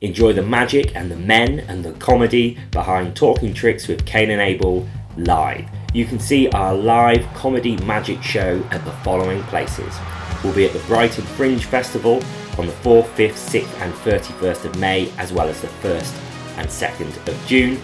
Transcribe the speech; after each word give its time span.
Enjoy 0.00 0.32
the 0.32 0.42
magic 0.42 0.94
and 0.94 1.10
the 1.10 1.16
men 1.16 1.58
and 1.58 1.84
the 1.84 1.90
comedy 1.94 2.56
behind 2.70 3.16
Talking 3.16 3.52
Tricks 3.52 3.88
with 3.88 4.06
Kane 4.06 4.30
and 4.30 4.40
Abel 4.40 4.88
live. 5.16 5.68
You 5.92 6.04
can 6.04 6.20
see 6.20 6.48
our 6.50 6.72
live 6.72 7.26
comedy 7.34 7.76
magic 7.78 8.22
show 8.22 8.62
at 8.70 8.84
the 8.84 8.92
following 9.02 9.42
places. 9.44 9.92
We'll 10.44 10.54
be 10.54 10.66
at 10.66 10.72
the 10.72 10.78
Brighton 10.86 11.24
Fringe 11.24 11.64
Festival 11.64 12.22
on 12.58 12.68
the 12.68 12.72
4th, 12.74 13.08
5th, 13.16 13.32
6th, 13.32 13.80
and 13.80 13.92
31st 13.92 14.66
of 14.66 14.78
May, 14.78 15.10
as 15.18 15.32
well 15.32 15.48
as 15.48 15.60
the 15.62 15.66
1st 15.66 16.14
and 16.58 16.68
2nd 16.68 17.26
of 17.26 17.46
June. 17.48 17.82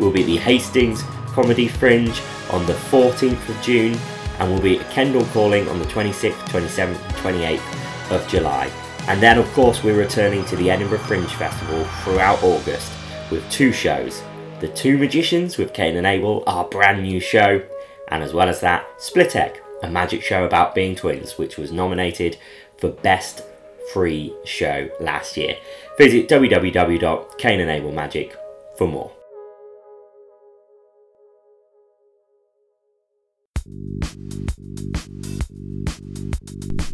We'll 0.00 0.10
be 0.10 0.22
at 0.22 0.26
the 0.26 0.38
Hastings 0.38 1.02
Comedy 1.26 1.68
Fringe 1.68 2.20
on 2.50 2.66
the 2.66 2.72
14th 2.72 3.48
of 3.48 3.62
June, 3.62 3.96
and 4.40 4.50
we'll 4.50 4.60
be 4.60 4.80
at 4.80 4.90
Kendal 4.90 5.24
Calling 5.26 5.68
on 5.68 5.78
the 5.78 5.84
26th, 5.84 6.32
27th, 6.48 7.00
and 7.00 7.14
28th 7.18 8.10
of 8.10 8.26
July. 8.26 8.68
And 9.08 9.22
then, 9.22 9.38
of 9.38 9.50
course, 9.52 9.82
we're 9.82 9.98
returning 9.98 10.44
to 10.46 10.56
the 10.56 10.70
Edinburgh 10.70 11.00
Fringe 11.00 11.34
Festival 11.34 11.84
throughout 12.02 12.42
August 12.42 12.92
with 13.30 13.48
two 13.50 13.72
shows 13.72 14.22
The 14.60 14.68
Two 14.68 14.96
Magicians 14.96 15.58
with 15.58 15.72
Cain 15.72 15.96
and 15.96 16.06
Abel, 16.06 16.44
our 16.46 16.64
brand 16.64 17.02
new 17.02 17.18
show, 17.18 17.62
and 18.08 18.22
as 18.22 18.32
well 18.32 18.48
as 18.48 18.60
that, 18.60 18.86
Split 18.98 19.34
Egg, 19.34 19.60
a 19.82 19.90
magic 19.90 20.22
show 20.22 20.44
about 20.44 20.74
being 20.74 20.94
twins, 20.94 21.38
which 21.38 21.56
was 21.56 21.72
nominated 21.72 22.36
for 22.78 22.90
Best 22.90 23.42
Free 23.92 24.32
Show 24.44 24.88
last 25.00 25.36
year. 25.36 25.56
Visit 25.98 26.28
www.caneandabelmagic 26.28 28.36
for 28.76 28.86
more. 28.86 29.11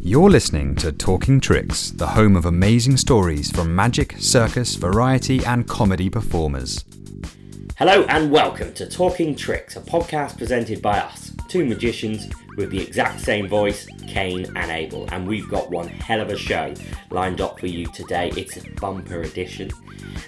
You're 0.00 0.30
listening 0.30 0.74
to 0.76 0.90
Talking 0.90 1.38
Tricks, 1.38 1.90
the 1.90 2.06
home 2.06 2.34
of 2.34 2.46
amazing 2.46 2.96
stories 2.96 3.50
from 3.50 3.76
magic, 3.76 4.14
circus, 4.18 4.74
variety, 4.74 5.44
and 5.44 5.68
comedy 5.68 6.08
performers. 6.08 6.84
Hello 7.78 8.02
and 8.08 8.28
welcome 8.28 8.72
to 8.74 8.88
Talking 8.88 9.36
Tricks, 9.36 9.76
a 9.76 9.80
podcast 9.80 10.36
presented 10.36 10.82
by 10.82 10.98
us, 10.98 11.30
two 11.46 11.64
magicians 11.64 12.28
with 12.56 12.70
the 12.70 12.80
exact 12.80 13.20
same 13.20 13.46
voice, 13.46 13.86
Cain 14.08 14.46
and 14.56 14.72
Abel. 14.72 15.08
And 15.12 15.28
we've 15.28 15.48
got 15.48 15.70
one 15.70 15.86
hell 15.86 16.20
of 16.20 16.28
a 16.28 16.36
show 16.36 16.74
lined 17.10 17.40
up 17.40 17.60
for 17.60 17.68
you 17.68 17.86
today. 17.92 18.32
It's 18.36 18.56
a 18.56 18.68
bumper 18.80 19.22
edition 19.22 19.70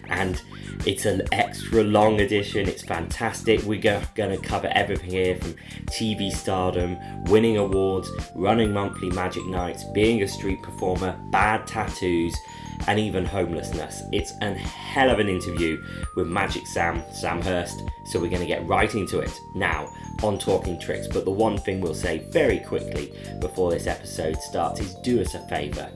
and 0.09 0.41
it's 0.87 1.07
an 1.07 1.23
extra 1.33 1.83
long 1.83 2.21
edition. 2.21 2.69
It's 2.69 2.83
fantastic. 2.83 3.65
We're 3.65 3.81
going 3.81 4.31
to 4.31 4.39
cover 4.41 4.69
everything 4.69 5.11
here 5.11 5.35
from 5.35 5.55
TV 5.87 6.31
stardom, 6.31 6.99
winning 7.25 7.57
awards, 7.57 8.13
running 8.37 8.73
monthly 8.73 9.11
magic 9.11 9.45
nights, 9.47 9.83
being 9.93 10.23
a 10.23 10.29
street 10.29 10.63
performer, 10.63 11.19
bad 11.33 11.67
tattoos, 11.67 12.33
and 12.87 12.99
even 12.99 13.25
homelessness. 13.25 14.03
It's 14.13 14.33
a 14.41 14.55
hell 14.55 15.11
of 15.11 15.19
an 15.19 15.29
interview 15.29 15.83
with 16.17 16.27
Magic 16.27 16.67
Sam, 16.67 17.03
Sam 17.13 17.41
Hurst. 17.43 17.83
So 18.07 18.21
we're 18.21 18.31
going 18.31 18.43
to 18.43 18.47
get 18.47 18.67
right 18.67 18.95
into 18.95 19.21
it 19.21 19.33
now 19.55 19.89
on 20.23 20.39
Talking 20.39 20.79
Tricks. 20.79 21.07
But 21.09 21.25
the 21.25 21.31
one 21.31 21.59
thing 21.59 21.81
we'll 21.81 21.95
say 21.95 22.19
very 22.31 22.59
quickly 22.61 23.13
before 23.41 23.71
this 23.71 23.87
episode 23.87 24.37
starts 24.37 24.81
is 24.81 24.95
do 24.97 25.21
us 25.21 25.35
a 25.35 25.41
favour 25.49 25.91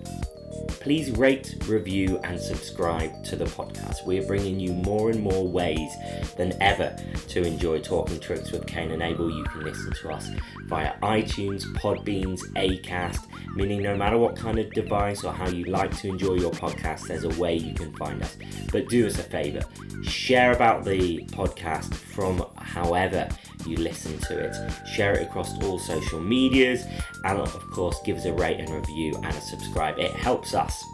please 0.66 1.10
rate, 1.12 1.56
review, 1.66 2.20
and 2.24 2.40
subscribe 2.40 3.24
to 3.24 3.36
the 3.36 3.44
podcast. 3.44 4.04
We 4.06 4.18
are 4.18 4.26
bringing 4.26 4.60
you 4.60 4.72
more 4.72 5.10
and 5.10 5.20
more 5.20 5.46
ways 5.46 5.90
than 6.36 6.60
ever 6.62 6.96
to 7.28 7.42
enjoy 7.42 7.80
Talking 7.80 8.20
Tricks 8.20 8.52
with 8.52 8.66
Kane 8.66 8.90
and 8.90 9.02
Abel. 9.02 9.30
You 9.30 9.44
can 9.44 9.64
listen 9.64 9.92
to 9.92 10.10
us 10.10 10.30
via 10.66 10.94
iTunes, 11.00 11.64
Podbeans, 11.74 12.40
Acast, 12.54 13.26
meaning 13.54 13.82
no 13.82 13.96
matter 13.96 14.18
what 14.18 14.36
kind 14.36 14.58
of 14.58 14.72
device 14.72 15.24
or 15.24 15.32
how 15.32 15.48
you 15.48 15.64
like 15.64 15.96
to 15.98 16.08
enjoy 16.08 16.34
your 16.34 16.52
podcast, 16.52 17.06
there's 17.08 17.24
a 17.24 17.40
way 17.40 17.54
you 17.54 17.74
can 17.74 17.92
find 17.94 18.22
us. 18.22 18.36
But 18.72 18.88
do 18.88 19.06
us 19.06 19.18
a 19.18 19.22
favor, 19.22 19.62
share 20.02 20.52
about 20.52 20.84
the 20.84 21.24
podcast 21.26 21.94
from 21.94 22.44
however 22.56 23.28
you 23.66 23.76
listen 23.76 24.18
to 24.18 24.38
it. 24.38 24.56
Share 24.86 25.14
it 25.14 25.22
across 25.22 25.58
all 25.62 25.78
social 25.78 26.20
medias, 26.20 26.84
and 27.24 27.38
of 27.38 27.70
course, 27.70 28.00
give 28.04 28.16
us 28.16 28.24
a 28.24 28.32
rate 28.32 28.60
and 28.60 28.70
review 28.70 29.14
and 29.16 29.26
a 29.26 29.40
subscribe. 29.40 29.98
It 29.98 30.12
helps 30.12 30.54
us 30.54 30.84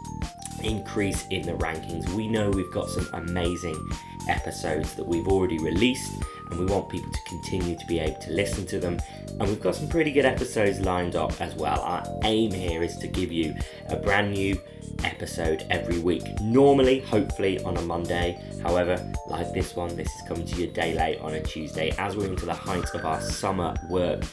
increase 0.63 1.25
in 1.29 1.41
the 1.43 1.53
rankings. 1.53 2.07
We 2.13 2.27
know 2.27 2.49
we've 2.49 2.71
got 2.71 2.89
some 2.89 3.07
amazing 3.13 3.89
episodes 4.29 4.93
that 4.95 5.05
we've 5.05 5.27
already 5.27 5.57
released, 5.57 6.13
and 6.49 6.59
we 6.59 6.65
want 6.65 6.89
people 6.89 7.11
to 7.11 7.19
continue 7.27 7.77
to 7.77 7.85
be 7.87 7.99
able 7.99 8.19
to 8.21 8.31
listen 8.31 8.65
to 8.67 8.79
them. 8.79 8.99
And 9.27 9.41
we've 9.41 9.61
got 9.61 9.75
some 9.75 9.87
pretty 9.87 10.11
good 10.11 10.25
episodes 10.25 10.79
lined 10.81 11.15
up 11.15 11.39
as 11.41 11.55
well. 11.55 11.81
Our 11.81 12.03
aim 12.23 12.51
here 12.51 12.83
is 12.83 12.97
to 12.97 13.07
give 13.07 13.31
you 13.31 13.55
a 13.87 13.95
brand 13.95 14.33
new 14.33 14.59
episode 15.05 15.65
every 15.69 15.99
week. 15.99 16.23
Normally, 16.41 16.99
hopefully, 16.99 17.63
on 17.63 17.77
a 17.77 17.81
Monday. 17.81 18.41
However, 18.63 18.97
like 19.27 19.53
this 19.53 19.75
one, 19.75 19.95
this 19.95 20.07
is 20.07 20.27
coming 20.27 20.45
to 20.45 20.55
you 20.55 20.69
a 20.69 20.71
day 20.71 20.93
late 20.93 21.19
on 21.19 21.33
a 21.33 21.41
Tuesday. 21.41 21.91
As 21.97 22.15
we're 22.15 22.27
into 22.27 22.45
the 22.45 22.53
height 22.53 22.93
of 22.93 23.05
our 23.05 23.21
summer 23.21 23.75
work, 23.89 24.23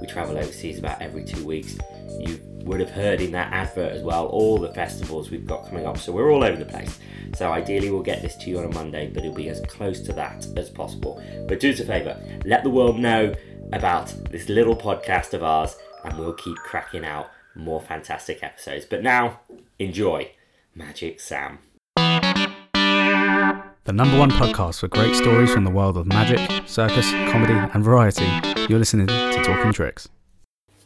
we 0.00 0.06
travel 0.06 0.36
overseas 0.36 0.78
about 0.78 1.00
every 1.00 1.24
two 1.24 1.44
weeks. 1.44 1.76
You 2.20 2.40
would 2.64 2.80
have 2.80 2.90
heard 2.90 3.20
in 3.20 3.32
that 3.32 3.52
advert 3.52 3.92
as 3.92 4.02
well 4.02 4.26
all 4.26 4.58
the 4.58 4.72
festivals 4.74 5.30
we've 5.30 5.46
got 5.46 5.66
coming 5.68 5.86
up. 5.86 5.96
So 5.98 6.12
we're 6.12 6.30
all 6.30 6.44
over 6.44 6.56
the 6.56 6.66
place. 6.66 6.98
So 7.34 7.52
ideally, 7.52 7.90
we'll 7.90 8.02
get 8.02 8.22
this 8.22 8.36
to 8.36 8.50
you 8.50 8.58
on 8.58 8.64
a 8.64 8.74
Monday, 8.74 9.10
but 9.12 9.24
it'll 9.24 9.34
be 9.34 9.48
as 9.48 9.60
close 9.62 10.00
to 10.02 10.12
that 10.14 10.46
as 10.56 10.70
possible. 10.70 11.22
But 11.48 11.60
do 11.60 11.70
us 11.70 11.80
a 11.80 11.84
favour, 11.84 12.20
let 12.44 12.62
the 12.62 12.70
world 12.70 12.98
know 12.98 13.34
about 13.72 14.12
this 14.30 14.48
little 14.48 14.76
podcast 14.76 15.34
of 15.34 15.42
ours, 15.42 15.76
and 16.04 16.18
we'll 16.18 16.34
keep 16.34 16.56
cracking 16.56 17.04
out 17.04 17.30
more 17.54 17.80
fantastic 17.80 18.42
episodes. 18.42 18.84
But 18.84 19.02
now, 19.02 19.40
enjoy 19.78 20.32
Magic 20.74 21.20
Sam. 21.20 21.58
The 21.96 23.92
number 23.92 24.18
one 24.18 24.30
podcast 24.30 24.80
for 24.80 24.88
great 24.88 25.14
stories 25.14 25.52
from 25.52 25.64
the 25.64 25.70
world 25.70 25.96
of 25.96 26.06
magic, 26.06 26.68
circus, 26.68 27.10
comedy, 27.30 27.54
and 27.54 27.84
variety. 27.84 28.26
You're 28.68 28.80
listening 28.80 29.06
to 29.06 29.42
Talking 29.44 29.72
Tricks. 29.72 30.08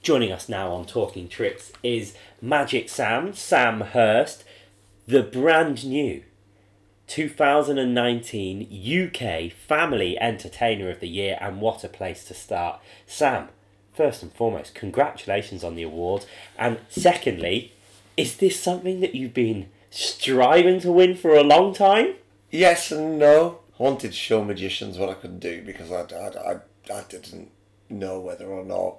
Joining 0.03 0.31
us 0.31 0.49
now 0.49 0.73
on 0.73 0.85
Talking 0.85 1.29
Tricks 1.29 1.73
is 1.83 2.15
Magic 2.41 2.89
Sam, 2.89 3.33
Sam 3.33 3.81
Hurst, 3.81 4.45
the 5.07 5.23
brand 5.23 5.87
new 5.87 6.23
2019 7.07 9.09
UK 9.09 9.53
Family 9.53 10.21
Entertainer 10.21 10.91
of 10.91 11.01
the 11.01 11.09
Year, 11.09 11.39
and 11.41 11.61
what 11.61 11.83
a 11.83 11.89
place 11.89 12.25
to 12.25 12.35
start. 12.35 12.81
Sam, 13.07 13.49
first 13.95 14.23
and 14.23 14.33
foremost, 14.33 14.75
congratulations 14.75 15.65
on 15.65 15.77
the 15.77 15.83
award, 15.83 16.27
and 16.59 16.79
secondly, 16.89 17.73
is 18.17 18.37
this 18.37 18.61
something 18.61 19.01
that 19.01 19.15
you've 19.15 19.35
been 19.35 19.69
striving 19.91 20.81
to 20.81 20.93
win 20.93 21.17
for 21.17 21.35
a 21.35 21.43
long 21.43 21.75
time? 21.75 22.15
Yes 22.51 22.93
and 22.93 23.19
no. 23.19 23.61
I 23.79 23.83
wanted 23.83 24.09
to 24.09 24.17
show 24.17 24.45
magicians 24.45 24.99
what 24.99 25.09
I 25.09 25.15
could 25.15 25.41
do 25.41 25.63
because 25.63 25.91
I, 25.91 26.03
I, 26.15 26.53
I, 26.53 26.61
I 26.95 27.03
didn't 27.09 27.51
know 27.89 28.21
whether 28.21 28.47
or 28.47 28.65
not. 28.65 28.97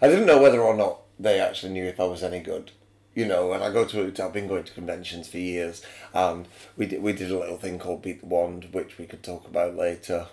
I 0.00 0.08
didn't 0.08 0.26
know 0.26 0.40
whether 0.40 0.60
or 0.60 0.76
not 0.76 1.00
they 1.18 1.40
actually 1.40 1.72
knew 1.72 1.84
if 1.84 2.00
I 2.00 2.04
was 2.04 2.22
any 2.22 2.40
good. 2.40 2.72
You 3.14 3.26
know, 3.26 3.52
and 3.52 3.62
I 3.62 3.72
go 3.72 3.84
to 3.84 4.12
I've 4.22 4.32
been 4.32 4.48
going 4.48 4.64
to 4.64 4.72
conventions 4.72 5.28
for 5.28 5.38
years, 5.38 5.82
and 6.12 6.48
we 6.76 6.86
did 6.86 7.00
we 7.00 7.12
did 7.12 7.30
a 7.30 7.38
little 7.38 7.58
thing 7.58 7.78
called 7.78 8.02
Beat 8.02 8.20
the 8.20 8.26
Wand, 8.26 8.70
which 8.72 8.98
we 8.98 9.06
could 9.06 9.22
talk 9.22 9.46
about 9.46 9.76
later. 9.76 10.26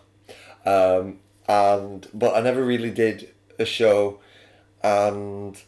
Um, 0.66 1.20
and 1.48 2.08
but 2.12 2.36
I 2.36 2.42
never 2.42 2.66
really 2.66 2.90
did 2.90 3.34
a 3.60 3.66
show, 3.66 4.20
and 4.82 5.62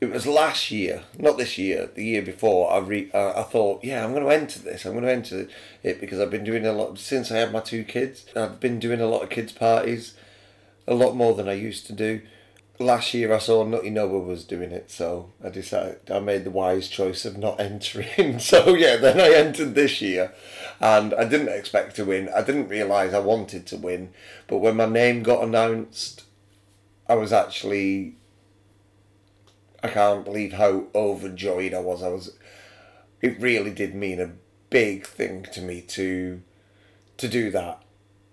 it 0.00 0.10
was 0.10 0.26
last 0.26 0.70
year, 0.70 1.02
not 1.18 1.38
this 1.38 1.58
year, 1.58 1.90
the 1.92 2.04
year 2.04 2.22
before. 2.22 2.70
I 2.72 2.78
re, 2.78 3.10
uh, 3.12 3.40
I 3.40 3.42
thought, 3.42 3.82
yeah, 3.82 4.04
I'm 4.04 4.12
going 4.12 4.24
to 4.24 4.30
enter 4.30 4.60
this. 4.60 4.84
I'm 4.84 4.92
going 4.92 5.04
to 5.04 5.12
enter 5.12 5.48
it 5.82 6.00
because 6.00 6.20
I've 6.20 6.30
been 6.30 6.44
doing 6.44 6.64
a 6.64 6.72
lot 6.72 6.98
since 6.98 7.32
I 7.32 7.38
had 7.38 7.52
my 7.52 7.60
two 7.60 7.82
kids. 7.82 8.24
I've 8.36 8.60
been 8.60 8.78
doing 8.78 9.00
a 9.00 9.06
lot 9.06 9.22
of 9.22 9.30
kids 9.30 9.52
parties, 9.52 10.14
a 10.86 10.94
lot 10.94 11.16
more 11.16 11.34
than 11.34 11.48
I 11.48 11.54
used 11.54 11.86
to 11.88 11.92
do. 11.92 12.20
Last 12.78 13.12
year, 13.12 13.34
I 13.34 13.38
saw 13.38 13.64
Nutty 13.64 13.90
Noah 13.90 14.20
was 14.20 14.44
doing 14.44 14.70
it, 14.70 14.88
so 14.88 15.32
I 15.44 15.48
decided 15.48 15.98
I 16.12 16.20
made 16.20 16.44
the 16.44 16.52
wise 16.52 16.86
choice 16.86 17.24
of 17.24 17.36
not 17.36 17.58
entering. 17.60 18.38
so 18.38 18.74
yeah, 18.76 18.96
then 18.96 19.20
I 19.20 19.34
entered 19.34 19.74
this 19.74 20.00
year, 20.00 20.32
and 20.78 21.12
I 21.12 21.24
didn't 21.24 21.48
expect 21.48 21.96
to 21.96 22.04
win. 22.04 22.28
I 22.28 22.42
didn't 22.42 22.68
realise 22.68 23.12
I 23.12 23.18
wanted 23.18 23.66
to 23.66 23.76
win, 23.76 24.10
but 24.46 24.58
when 24.58 24.76
my 24.76 24.86
name 24.86 25.24
got 25.24 25.42
announced, 25.42 26.22
I 27.08 27.16
was 27.16 27.32
actually 27.32 28.14
I 29.82 29.88
can't 29.88 30.24
believe 30.24 30.54
how 30.54 30.86
overjoyed 30.94 31.74
I 31.74 31.80
was. 31.80 32.02
I 32.02 32.08
was. 32.08 32.36
It 33.20 33.40
really 33.40 33.70
did 33.70 33.94
mean 33.94 34.20
a 34.20 34.32
big 34.70 35.06
thing 35.06 35.46
to 35.52 35.60
me 35.60 35.80
to 35.82 36.42
to 37.16 37.28
do 37.28 37.50
that 37.50 37.82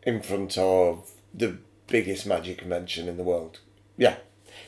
in 0.04 0.22
front 0.22 0.58
of 0.58 1.12
the 1.34 1.58
biggest 1.88 2.26
magic 2.26 2.60
convention 2.60 3.08
in 3.08 3.18
the 3.18 3.24
world. 3.24 3.60
Yeah. 3.98 4.18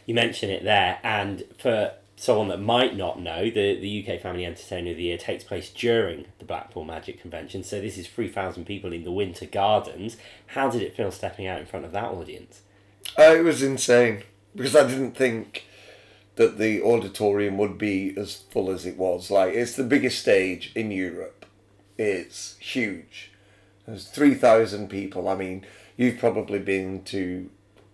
You 0.06 0.16
mention 0.16 0.50
it 0.50 0.64
there, 0.64 1.00
and 1.04 1.44
for 1.58 1.94
someone 2.18 2.48
that 2.48 2.60
might 2.60 2.98
not 2.98 3.22
know, 3.22 3.44
the, 3.46 3.80
the 3.80 4.06
UK 4.06 4.20
Family 4.20 4.44
Entertainer 4.44 4.92
of 4.92 4.98
the 4.98 5.04
Year 5.04 5.18
takes 5.18 5.44
place 5.44 5.70
during 5.70 6.26
the 6.40 6.46
Blackpool 6.46 6.84
Magic 6.84 7.22
Convention. 7.22 7.64
So 7.64 7.80
this 7.80 7.98
is 7.98 8.08
3,000 8.08 8.66
people 8.66 8.92
in 8.92 9.04
the 9.04 9.12
Winter 9.12 9.46
Gardens. 9.46 10.18
How 10.48 10.70
did 10.70 10.82
it 10.82 10.98
feel 10.98 11.12
stepping 11.12 11.46
out 11.46 11.60
in 11.60 11.68
front 11.68 11.86
of 11.86 11.92
that 11.92 12.06
audience? 12.06 12.62
Uh, 13.18 13.36
it 13.36 13.44
was 13.44 13.62
insane 13.62 14.24
because 14.56 14.76
I 14.76 14.88
didn't 14.88 15.16
think 15.16 15.67
that 16.38 16.58
the 16.58 16.82
auditorium 16.82 17.58
would 17.58 17.78
be 17.78 18.14
as 18.18 18.36
full 18.36 18.72
as 18.72 18.86
it 18.86 18.98
was. 18.98 19.30
Like 19.30 19.54
it's 19.54 19.76
the 19.76 19.84
biggest 19.84 20.20
stage 20.20 20.72
in 20.76 20.90
Europe, 20.92 21.46
It's 21.98 22.58
huge. 22.60 23.32
There's 23.86 24.08
three 24.08 24.34
thousand 24.34 24.90
people. 24.90 25.28
I 25.30 25.36
mean, 25.36 25.66
you've 25.98 26.18
probably 26.20 26.60
been 26.60 27.04
to. 27.06 27.50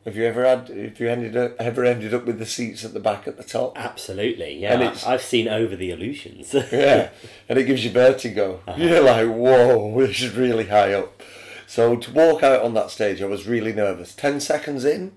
Have 0.05 0.17
you 0.17 0.25
ever 0.25 0.43
had? 0.45 0.67
Have 0.67 0.99
you 0.99 1.07
ended 1.07 1.37
up 1.37 1.55
ever 1.59 1.85
ended 1.85 2.13
up 2.13 2.25
with 2.25 2.37
the 2.39 2.45
seats 2.45 2.83
at 2.83 2.93
the 2.93 2.99
back 2.99 3.27
at 3.27 3.37
the 3.37 3.43
top? 3.43 3.77
Absolutely, 3.77 4.57
yeah. 4.59 4.73
And 4.73 4.81
it's- 4.83 5.05
I've 5.05 5.21
seen 5.21 5.47
over 5.47 5.75
the 5.75 5.91
illusions. 5.91 6.53
Yeah, 6.71 7.09
and 7.47 7.57
it 7.57 7.63
gives 7.63 7.85
you 7.85 7.91
vertigo. 7.91 8.59
Uh-huh. 8.67 8.81
You're 8.81 9.01
like, 9.01 9.27
whoa, 9.29 9.97
this 10.05 10.21
is 10.21 10.35
really 10.35 10.65
high 10.67 10.93
up. 10.93 11.21
So 11.67 11.95
to 11.95 12.11
walk 12.11 12.43
out 12.43 12.61
on 12.63 12.73
that 12.73 12.91
stage, 12.91 13.21
I 13.21 13.25
was 13.25 13.47
really 13.47 13.71
nervous. 13.71 14.13
Ten 14.13 14.41
seconds 14.41 14.83
in, 14.83 15.15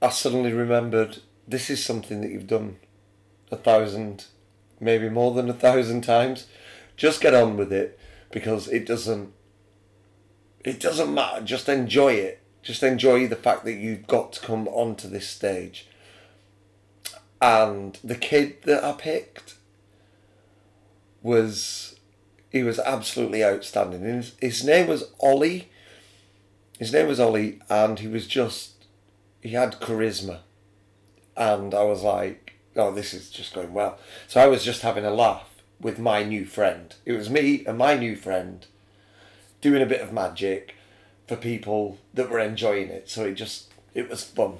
I 0.00 0.08
suddenly 0.08 0.52
remembered 0.52 1.18
this 1.46 1.70
is 1.70 1.84
something 1.84 2.20
that 2.20 2.30
you've 2.30 2.46
done 2.46 2.76
a 3.50 3.56
thousand, 3.56 4.26
maybe 4.80 5.08
more 5.08 5.32
than 5.34 5.48
a 5.48 5.54
thousand 5.54 6.02
times. 6.02 6.46
Just 6.96 7.20
get 7.20 7.34
on 7.34 7.56
with 7.56 7.72
it 7.72 7.98
because 8.30 8.68
it 8.68 8.86
doesn't. 8.86 9.32
It 10.64 10.80
doesn't 10.80 11.12
matter. 11.12 11.44
Just 11.44 11.68
enjoy 11.68 12.14
it. 12.14 12.40
Just 12.62 12.82
enjoy 12.82 13.26
the 13.26 13.36
fact 13.36 13.64
that 13.64 13.74
you've 13.74 14.06
got 14.06 14.32
to 14.34 14.40
come 14.40 14.66
onto 14.68 15.08
this 15.08 15.28
stage. 15.28 15.86
And 17.40 17.98
the 18.02 18.14
kid 18.14 18.62
that 18.62 18.82
I 18.82 18.92
picked 18.92 19.56
was 21.22 21.96
he 22.50 22.62
was 22.62 22.78
absolutely 22.78 23.44
outstanding. 23.44 24.02
His, 24.02 24.34
his 24.40 24.64
name 24.64 24.86
was 24.86 25.10
Ollie. 25.20 25.68
His 26.78 26.92
name 26.92 27.08
was 27.08 27.20
Ollie, 27.20 27.60
and 27.68 27.98
he 27.98 28.08
was 28.08 28.26
just 28.26 28.74
he 29.42 29.50
had 29.50 29.80
charisma, 29.80 30.38
and 31.36 31.74
I 31.74 31.82
was 31.82 32.02
like, 32.02 32.54
oh, 32.76 32.92
this 32.92 33.14
is 33.14 33.30
just 33.30 33.54
going 33.54 33.72
well. 33.72 33.98
So 34.28 34.40
I 34.40 34.46
was 34.46 34.64
just 34.64 34.82
having 34.82 35.04
a 35.04 35.10
laugh 35.10 35.62
with 35.80 35.98
my 35.98 36.22
new 36.22 36.44
friend. 36.44 36.94
It 37.04 37.12
was 37.12 37.30
me 37.30 37.64
and 37.66 37.78
my 37.78 37.96
new 37.96 38.16
friend 38.16 38.66
doing 39.60 39.82
a 39.82 39.86
bit 39.86 40.00
of 40.00 40.12
magic 40.12 40.74
for 41.26 41.36
people 41.36 41.98
that 42.12 42.30
were 42.30 42.38
enjoying 42.38 42.88
it. 42.88 43.08
So 43.08 43.24
it 43.24 43.34
just 43.34 43.72
it 43.94 44.08
was 44.08 44.22
fun. 44.22 44.58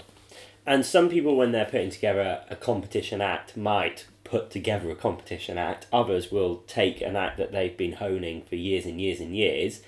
And 0.66 0.86
some 0.86 1.10
people, 1.10 1.36
when 1.36 1.52
they're 1.52 1.66
putting 1.66 1.90
together 1.90 2.42
a 2.48 2.56
competition 2.56 3.20
act, 3.20 3.56
might 3.56 4.06
put 4.22 4.50
together 4.50 4.90
a 4.90 4.94
competition 4.94 5.58
act. 5.58 5.86
Others 5.92 6.32
will 6.32 6.58
take 6.66 7.02
an 7.02 7.16
act 7.16 7.36
that 7.36 7.52
they've 7.52 7.76
been 7.76 7.92
honing 7.92 8.42
for 8.48 8.56
years 8.56 8.86
and 8.86 9.00
years 9.00 9.20
and 9.20 9.36
years. 9.36 9.82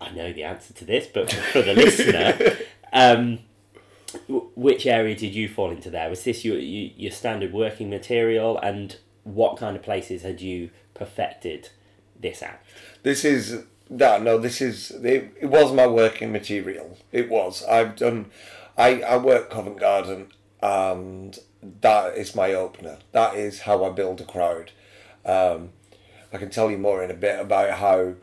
I 0.00 0.10
know 0.10 0.32
the 0.32 0.44
answer 0.44 0.74
to 0.74 0.84
this, 0.84 1.06
but 1.06 1.32
for 1.32 1.62
the 1.62 1.74
listener, 1.74 2.56
um, 2.92 3.38
which 4.28 4.86
area 4.86 5.14
did 5.14 5.34
you 5.34 5.48
fall 5.48 5.70
into 5.70 5.90
there? 5.90 6.08
Was 6.08 6.24
this 6.24 6.44
your, 6.44 6.58
your 6.58 7.12
standard 7.12 7.52
working 7.52 7.90
material, 7.90 8.58
and 8.58 8.96
what 9.24 9.56
kind 9.56 9.76
of 9.76 9.82
places 9.82 10.22
had 10.22 10.40
you 10.40 10.70
perfected 10.94 11.70
this 12.18 12.42
act? 12.42 12.66
This 13.02 13.24
is 13.24 13.64
no, 13.88 14.18
no. 14.18 14.38
This 14.38 14.60
is 14.60 14.90
it. 14.90 15.34
It 15.40 15.46
was 15.46 15.72
my 15.72 15.86
working 15.86 16.32
material. 16.32 16.96
It 17.10 17.28
was. 17.28 17.62
I've 17.64 17.96
done. 17.96 18.30
I 18.76 19.02
I 19.02 19.16
work 19.18 19.50
Covent 19.50 19.78
Garden, 19.78 20.28
and 20.62 21.38
that 21.80 22.16
is 22.16 22.34
my 22.34 22.54
opener. 22.54 22.98
That 23.12 23.34
is 23.34 23.60
how 23.60 23.84
I 23.84 23.90
build 23.90 24.20
a 24.20 24.24
crowd. 24.24 24.72
Um, 25.24 25.70
I 26.32 26.38
can 26.38 26.50
tell 26.50 26.70
you 26.70 26.78
more 26.78 27.02
in 27.02 27.10
a 27.10 27.14
bit 27.14 27.38
about 27.38 27.78
how 27.78 28.14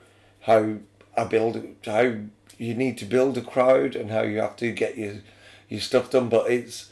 how 0.41 0.77
I 1.15 1.23
build 1.25 1.63
how 1.85 2.13
you 2.57 2.73
need 2.73 2.97
to 2.97 3.05
build 3.05 3.37
a 3.37 3.41
crowd 3.41 3.95
and 3.95 4.11
how 4.11 4.21
you 4.21 4.39
have 4.39 4.55
to 4.57 4.71
get 4.71 4.97
your 4.97 5.15
your 5.69 5.79
stuff 5.81 6.11
done. 6.11 6.29
But 6.29 6.51
it's 6.51 6.91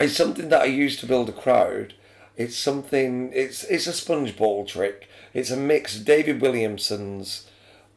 it's 0.00 0.16
something 0.16 0.48
that 0.48 0.62
I 0.62 0.66
use 0.66 0.98
to 1.00 1.06
build 1.06 1.28
a 1.28 1.32
crowd. 1.32 1.94
It's 2.36 2.56
something. 2.56 3.30
It's 3.32 3.64
it's 3.64 3.86
a 3.86 3.92
sponge 3.92 4.36
ball 4.36 4.64
trick. 4.66 5.08
It's 5.32 5.50
a 5.50 5.56
mix. 5.56 5.98
David 5.98 6.40
Williamson's 6.40 7.48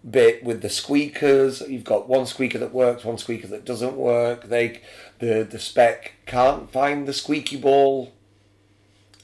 bit 0.10 0.44
with 0.44 0.62
the 0.62 0.70
squeakers. 0.70 1.62
You've 1.62 1.84
got 1.84 2.08
one 2.08 2.26
squeaker 2.26 2.58
that 2.60 2.74
works, 2.74 3.04
one 3.04 3.18
squeaker 3.18 3.48
that 3.48 3.66
doesn't 3.66 3.96
work. 3.96 4.46
They 4.46 4.82
the 5.20 5.48
the 5.50 5.60
spec 5.60 6.14
can't 6.26 6.72
find 6.72 7.08
the 7.08 7.14
squeaky 7.14 7.58
ball, 7.58 8.14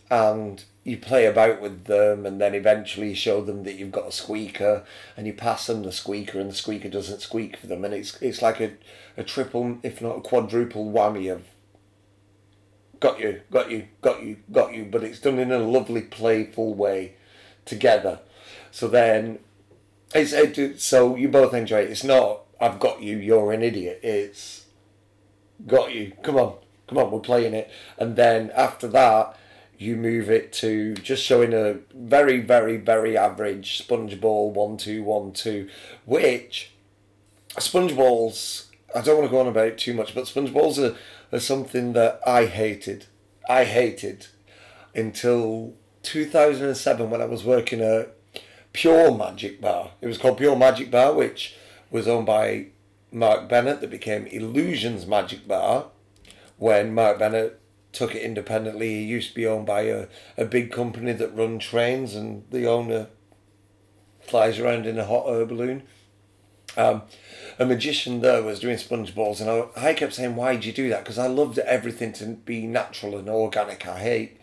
and 0.10 0.63
you 0.86 0.98
play 0.98 1.26
about 1.26 1.60
with 1.60 1.86
them, 1.86 2.26
and 2.26 2.40
then 2.40 2.56
eventually 2.56 3.14
show 3.14 3.42
them 3.42 3.64
that 3.64 3.76
you've 3.76 3.92
got 3.92 4.08
a 4.08 4.14
squeaker, 4.14 4.86
and 5.18 5.28
you 5.28 5.34
pass 5.34 5.68
them 5.68 5.84
the 5.84 5.92
squeaker, 5.92 6.40
and 6.40 6.50
the 6.50 6.56
squeaker 6.56 6.88
doesn't 6.88 7.20
squeak 7.20 7.58
for 7.58 7.68
them, 7.68 7.84
and 7.84 7.94
it's 7.94 8.22
it's 8.22 8.42
like 8.42 8.62
a, 8.62 8.72
a 9.18 9.24
triple, 9.24 9.80
if 9.84 10.02
not 10.02 10.18
a 10.20 10.22
quadruple 10.22 10.90
whammy 10.92 11.30
of 11.30 11.44
got 13.02 13.20
you, 13.20 13.42
got 13.52 13.70
you, 13.70 13.88
got 14.02 14.24
you, 14.24 14.38
got 14.52 14.74
you, 14.74 14.86
but 14.86 15.04
it's 15.04 15.20
done 15.20 15.38
in 15.38 15.52
a 15.52 15.60
lovely, 15.60 16.02
playful 16.02 16.74
way 16.74 17.16
together. 17.66 18.20
So 18.72 18.88
then, 18.88 19.40
it's 20.14 20.32
it, 20.32 20.80
so 20.80 21.16
you 21.16 21.28
both 21.28 21.54
enjoy 21.54 21.82
it. 21.82 21.92
It's 21.92 22.04
not 22.04 22.46
I've 22.60 22.80
got 22.80 23.02
you, 23.02 23.18
you're 23.18 23.52
an 23.52 23.64
idiot. 23.64 24.00
It's 24.04 24.66
got 25.68 25.94
you. 25.94 26.14
Come 26.24 26.38
on, 26.38 26.56
come 26.88 26.98
on, 26.98 27.12
we're 27.12 27.20
playing 27.20 27.54
it. 27.54 27.70
And 27.98 28.16
then 28.16 28.52
after 28.56 28.88
that, 28.90 29.38
you 29.77 29.95
move 29.95 30.30
it 30.30 30.54
to 30.54 30.94
just 30.95 31.24
showing 31.24 31.54
a 31.54 31.77
very, 31.94 32.39
very, 32.39 32.77
very 32.77 33.18
average 33.18 33.77
sponge 33.77 34.19
ball 34.19 34.51
one 34.51 34.77
two 34.77 35.04
one 35.04 35.31
two, 35.33 35.69
which 36.06 36.72
sponge 37.60 37.95
balls. 37.95 38.69
I 38.95 39.01
don't 39.01 39.18
want 39.18 39.30
to 39.30 39.31
go 39.31 39.42
on 39.42 39.48
about 39.48 39.68
it 39.68 39.77
too 39.77 39.94
much, 39.94 40.16
but 40.16 40.27
sponge 40.27 40.54
balls 40.54 40.80
are, 40.80 40.95
are 41.31 41.39
something 41.39 41.94
that 41.94 42.22
I 42.25 42.45
hated. 42.45 43.07
I 43.50 43.66
hated 43.66 44.27
until 44.95 45.74
2007 46.04 47.10
when 47.10 47.22
I 47.22 47.25
was 47.25 47.44
working 47.44 47.81
at 47.81 48.16
Pure 48.72 49.18
Magic 49.18 49.60
Bar. 49.60 49.92
It 50.01 50.07
was 50.07 50.18
called 50.18 50.38
Pure 50.38 50.56
Magic 50.56 50.89
Bar, 50.92 51.13
which 51.13 51.56
was 51.92 52.07
owned 52.07 52.25
by 52.25 52.68
Mark 53.12 53.48
Bennett, 53.50 53.81
that 53.81 53.89
became 53.89 54.27
Illusions 54.27 55.06
Magic 55.06 55.48
Bar 55.48 55.88
when 56.57 56.94
Mark 56.94 57.19
Bennett 57.19 57.60
took 57.95 58.13
it 58.13 58.21
independently. 58.21 58.89
He 58.89 59.03
used 59.03 59.30
to 59.30 59.36
be 59.36 59.47
owned 59.47 59.65
by 59.65 59.81
a, 59.81 60.07
a 60.38 60.45
big 60.45 60.71
company 60.71 61.13
that 61.13 61.36
run 61.36 61.57
trains, 61.57 62.13
and 62.13 62.44
the 62.51 62.68
owner 62.68 63.07
flies 64.21 64.59
around 64.59 64.86
in 64.86 65.00
a 65.00 65.06
hot 65.06 65.27
air 65.27 65.45
balloon. 65.45 65.83
Um, 66.77 67.03
a 67.57 67.65
magician 67.65 68.19
there 68.19 68.44
was 68.44 68.59
doing 68.59 68.77
sponge 68.77 69.15
balls, 69.15 69.39
and 69.39 69.50
I, 69.50 69.68
I 69.75 69.94
kept 69.94 70.13
saying, 70.13 70.36
"Why 70.36 70.56
did 70.56 70.65
you 70.65 70.74
do 70.74 70.89
that?" 70.89 71.03
Because 71.03 71.18
I 71.18 71.27
loved 71.27 71.57
everything 71.59 72.12
to 72.13 72.25
be 72.25 72.68
natural 72.68 73.18
and 73.18 73.30
organic. 73.30 73.88
I 73.88 74.00
hate, 74.00 74.38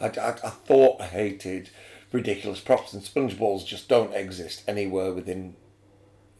I, 0.00 0.06
I, 0.06 0.30
I 0.30 0.50
thought 0.50 1.00
I 1.00 1.06
hated 1.06 1.70
ridiculous 2.10 2.60
props, 2.60 2.94
and 2.94 3.02
sponge 3.02 3.38
balls 3.38 3.64
just 3.64 3.88
don't 3.88 4.14
exist 4.14 4.62
anywhere 4.66 5.12
within, 5.12 5.56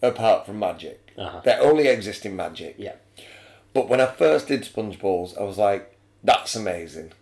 apart 0.00 0.46
from 0.46 0.58
magic. 0.58 1.12
Uh-huh. 1.18 1.42
They 1.44 1.52
only 1.54 1.88
exist 1.88 2.24
in 2.24 2.34
magic. 2.36 2.76
Yeah. 2.78 2.94
But 3.74 3.88
when 3.88 4.00
I 4.00 4.06
first 4.06 4.48
did 4.48 4.64
sponge 4.64 4.98
balls, 4.98 5.36
I 5.36 5.42
was 5.42 5.58
like, 5.58 5.93
"That's 6.24 6.56
amazing, 6.56 7.12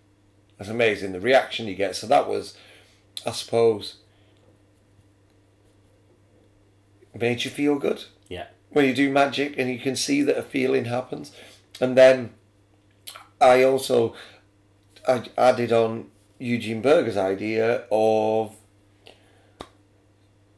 that's 0.57 0.71
amazing." 0.71 1.13
The 1.13 1.21
reaction 1.21 1.67
you 1.67 1.75
get. 1.75 1.97
So 1.97 2.07
that 2.07 2.27
was, 2.29 2.57
I 3.27 3.33
suppose, 3.33 3.97
made 7.15 7.45
you 7.45 7.51
feel 7.51 7.79
good 7.79 8.05
Yeah. 8.29 8.47
when 8.71 8.85
you 8.87 8.95
do 8.95 9.11
magic 9.11 9.59
and 9.59 9.71
you 9.71 9.79
can 9.79 9.97
see 9.97 10.23
that 10.23 10.39
a 10.39 10.43
feeling 10.43 10.87
happens. 10.87 11.33
And 11.81 11.97
then 11.97 12.33
I 13.41 13.63
also 13.65 14.15
I 15.07 15.25
added 15.37 15.73
on 15.73 16.11
Eugene 16.39 16.81
Burger's 16.81 17.17
idea 17.17 17.85
of 17.91 18.55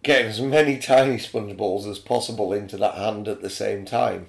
getting 0.03 0.29
as 0.29 0.41
many 0.41 0.79
tiny 0.93 1.19
sponge 1.19 1.57
balls 1.57 1.87
as 1.87 1.99
possible 1.99 2.53
into 2.53 2.77
that 2.77 2.95
hand 2.95 3.27
at 3.27 3.41
the 3.43 3.51
same 3.51 3.85
time. 3.85 4.27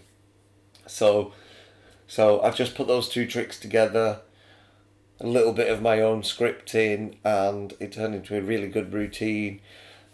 So 0.88 1.34
so 2.08 2.42
I've 2.42 2.56
just 2.56 2.76
put 2.76 2.88
those 2.88 3.10
two 3.10 3.26
tricks 3.26 3.60
together, 3.60 4.20
a 5.20 5.28
little 5.28 5.54
bit 5.54 5.70
of 5.70 5.82
my 5.82 6.02
own 6.02 6.22
scripting 6.22 7.16
and 7.24 7.74
it 7.80 7.94
turned 7.94 8.16
into 8.16 8.38
a 8.38 8.42
really 8.42 8.68
good 8.68 8.94
routine 8.94 9.62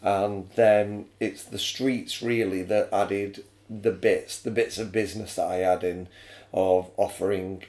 and 0.01 0.49
then 0.55 1.05
it's 1.19 1.43
the 1.43 1.59
streets 1.59 2.21
really 2.21 2.63
that 2.63 2.89
added 2.91 3.43
the 3.69 3.91
bits, 3.91 4.39
the 4.39 4.51
bits 4.51 4.77
of 4.77 4.91
business 4.91 5.35
that 5.35 5.47
I 5.47 5.61
add 5.61 5.83
in 5.83 6.07
of 6.53 6.89
offering, 6.97 7.63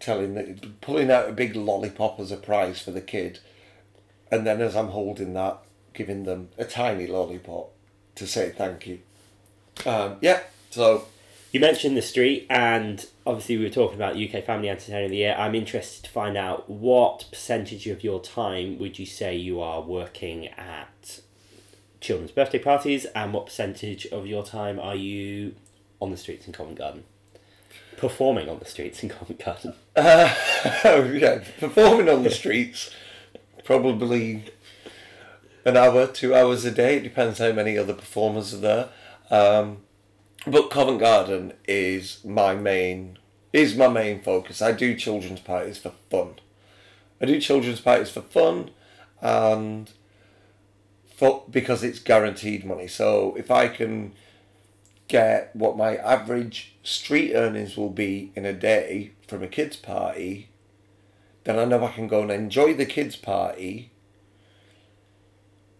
telling 0.00 0.34
that 0.34 0.80
pulling 0.80 1.10
out 1.10 1.28
a 1.28 1.32
big 1.32 1.56
lollipop 1.56 2.20
as 2.20 2.30
a 2.30 2.36
prize 2.36 2.80
for 2.80 2.90
the 2.90 3.00
kid, 3.00 3.38
and 4.30 4.46
then 4.46 4.60
as 4.60 4.76
I'm 4.76 4.88
holding 4.88 5.32
that, 5.34 5.58
giving 5.94 6.24
them 6.24 6.48
a 6.58 6.64
tiny 6.64 7.06
lollipop 7.06 7.70
to 8.16 8.26
say 8.26 8.50
thank 8.50 8.86
you. 8.86 9.00
Um, 9.86 10.16
yeah, 10.20 10.40
so 10.70 11.06
You 11.54 11.60
mentioned 11.60 11.96
the 11.96 12.02
street, 12.02 12.48
and 12.50 13.06
obviously 13.24 13.56
we 13.56 13.62
were 13.62 13.70
talking 13.70 13.94
about 13.94 14.16
UK 14.16 14.44
Family 14.44 14.68
Entertainer 14.68 15.04
of 15.04 15.10
the 15.12 15.18
Year. 15.18 15.36
I'm 15.38 15.54
interested 15.54 16.02
to 16.02 16.10
find 16.10 16.36
out 16.36 16.68
what 16.68 17.26
percentage 17.30 17.86
of 17.86 18.02
your 18.02 18.20
time 18.20 18.76
would 18.80 18.98
you 18.98 19.06
say 19.06 19.36
you 19.36 19.60
are 19.60 19.80
working 19.80 20.48
at 20.48 21.20
children's 22.00 22.32
birthday 22.32 22.58
parties, 22.58 23.04
and 23.14 23.32
what 23.32 23.46
percentage 23.46 24.04
of 24.06 24.26
your 24.26 24.44
time 24.44 24.80
are 24.80 24.96
you 24.96 25.54
on 26.00 26.10
the 26.10 26.16
streets 26.16 26.48
in 26.48 26.52
Covent 26.52 26.76
Garden? 26.76 27.04
Performing 27.98 28.48
on 28.48 28.58
the 28.58 28.64
streets 28.64 29.04
in 29.04 29.10
Covent 29.10 29.38
Garden. 29.38 29.74
yeah, 29.96 31.44
performing 31.60 32.08
on 32.08 32.24
the 32.24 32.32
streets, 32.32 32.90
probably 33.62 34.46
an 35.64 35.76
hour, 35.76 36.08
two 36.08 36.34
hours 36.34 36.64
a 36.64 36.72
day. 36.72 36.96
It 36.96 37.04
depends 37.04 37.38
how 37.38 37.52
many 37.52 37.78
other 37.78 37.94
performers 37.94 38.52
are 38.52 38.56
there. 38.56 38.88
Um, 39.30 39.83
but 40.46 40.70
Covent 40.70 41.00
Garden 41.00 41.54
is 41.66 42.24
my 42.24 42.54
main 42.54 43.18
is 43.52 43.76
my 43.76 43.88
main 43.88 44.20
focus. 44.20 44.60
I 44.60 44.72
do 44.72 44.96
children's 44.96 45.40
parties 45.40 45.78
for 45.78 45.92
fun. 46.10 46.34
I 47.20 47.26
do 47.26 47.40
children's 47.40 47.80
parties 47.80 48.10
for 48.10 48.22
fun, 48.22 48.70
and 49.20 49.90
for 51.14 51.44
because 51.50 51.82
it's 51.84 51.98
guaranteed 51.98 52.64
money. 52.64 52.88
So 52.88 53.34
if 53.36 53.50
I 53.50 53.68
can 53.68 54.12
get 55.06 55.54
what 55.54 55.76
my 55.76 55.96
average 55.96 56.74
street 56.82 57.34
earnings 57.34 57.76
will 57.76 57.90
be 57.90 58.32
in 58.34 58.44
a 58.44 58.52
day 58.52 59.12
from 59.28 59.42
a 59.42 59.48
kids 59.48 59.76
party, 59.76 60.48
then 61.44 61.58
I 61.58 61.64
know 61.64 61.84
I 61.84 61.92
can 61.92 62.08
go 62.08 62.22
and 62.22 62.30
enjoy 62.30 62.74
the 62.74 62.86
kids 62.86 63.16
party 63.16 63.92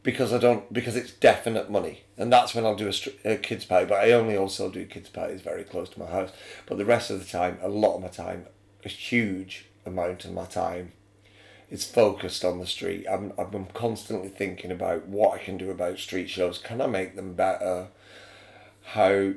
because 0.04 0.34
I 0.34 0.38
don't 0.38 0.70
because 0.73 0.94
it's 0.94 1.11
definite 1.11 1.70
money, 1.70 2.02
and 2.16 2.32
that's 2.32 2.54
when 2.54 2.64
I'll 2.64 2.76
do 2.76 2.88
a, 2.90 3.32
a 3.32 3.37
kids 3.37 3.64
party. 3.64 3.87
But 3.87 4.04
I 4.04 4.12
only 4.12 4.37
also 4.37 4.70
do 4.70 4.84
kids 4.84 5.08
parties 5.08 5.40
very 5.40 5.64
close 5.64 5.88
to 5.90 5.99
my 5.99 6.06
house. 6.06 6.30
But 6.66 6.78
the 6.78 6.84
rest 6.84 7.11
of 7.11 7.18
the 7.18 7.30
time, 7.30 7.58
a 7.61 7.68
lot 7.68 7.96
of 7.96 8.02
my 8.02 8.08
time, 8.08 8.46
a 8.84 8.88
huge 8.88 9.64
amount 9.84 10.25
of 10.26 10.32
my 10.32 10.44
time, 10.44 10.92
is 11.70 11.84
focused 11.84 12.44
on 12.44 12.61
the 12.61 12.66
street. 12.66 13.06
I'm 13.11 13.32
I'm 13.38 13.66
constantly 13.73 14.28
thinking 14.28 14.70
about 14.70 15.08
what 15.08 15.40
I 15.40 15.42
can 15.42 15.56
do 15.56 15.70
about 15.70 15.99
street 15.99 16.28
shows. 16.28 16.58
Can 16.58 16.80
I 16.82 16.87
make 16.87 17.16
them 17.16 17.32
better? 17.32 17.88
How 18.88 19.32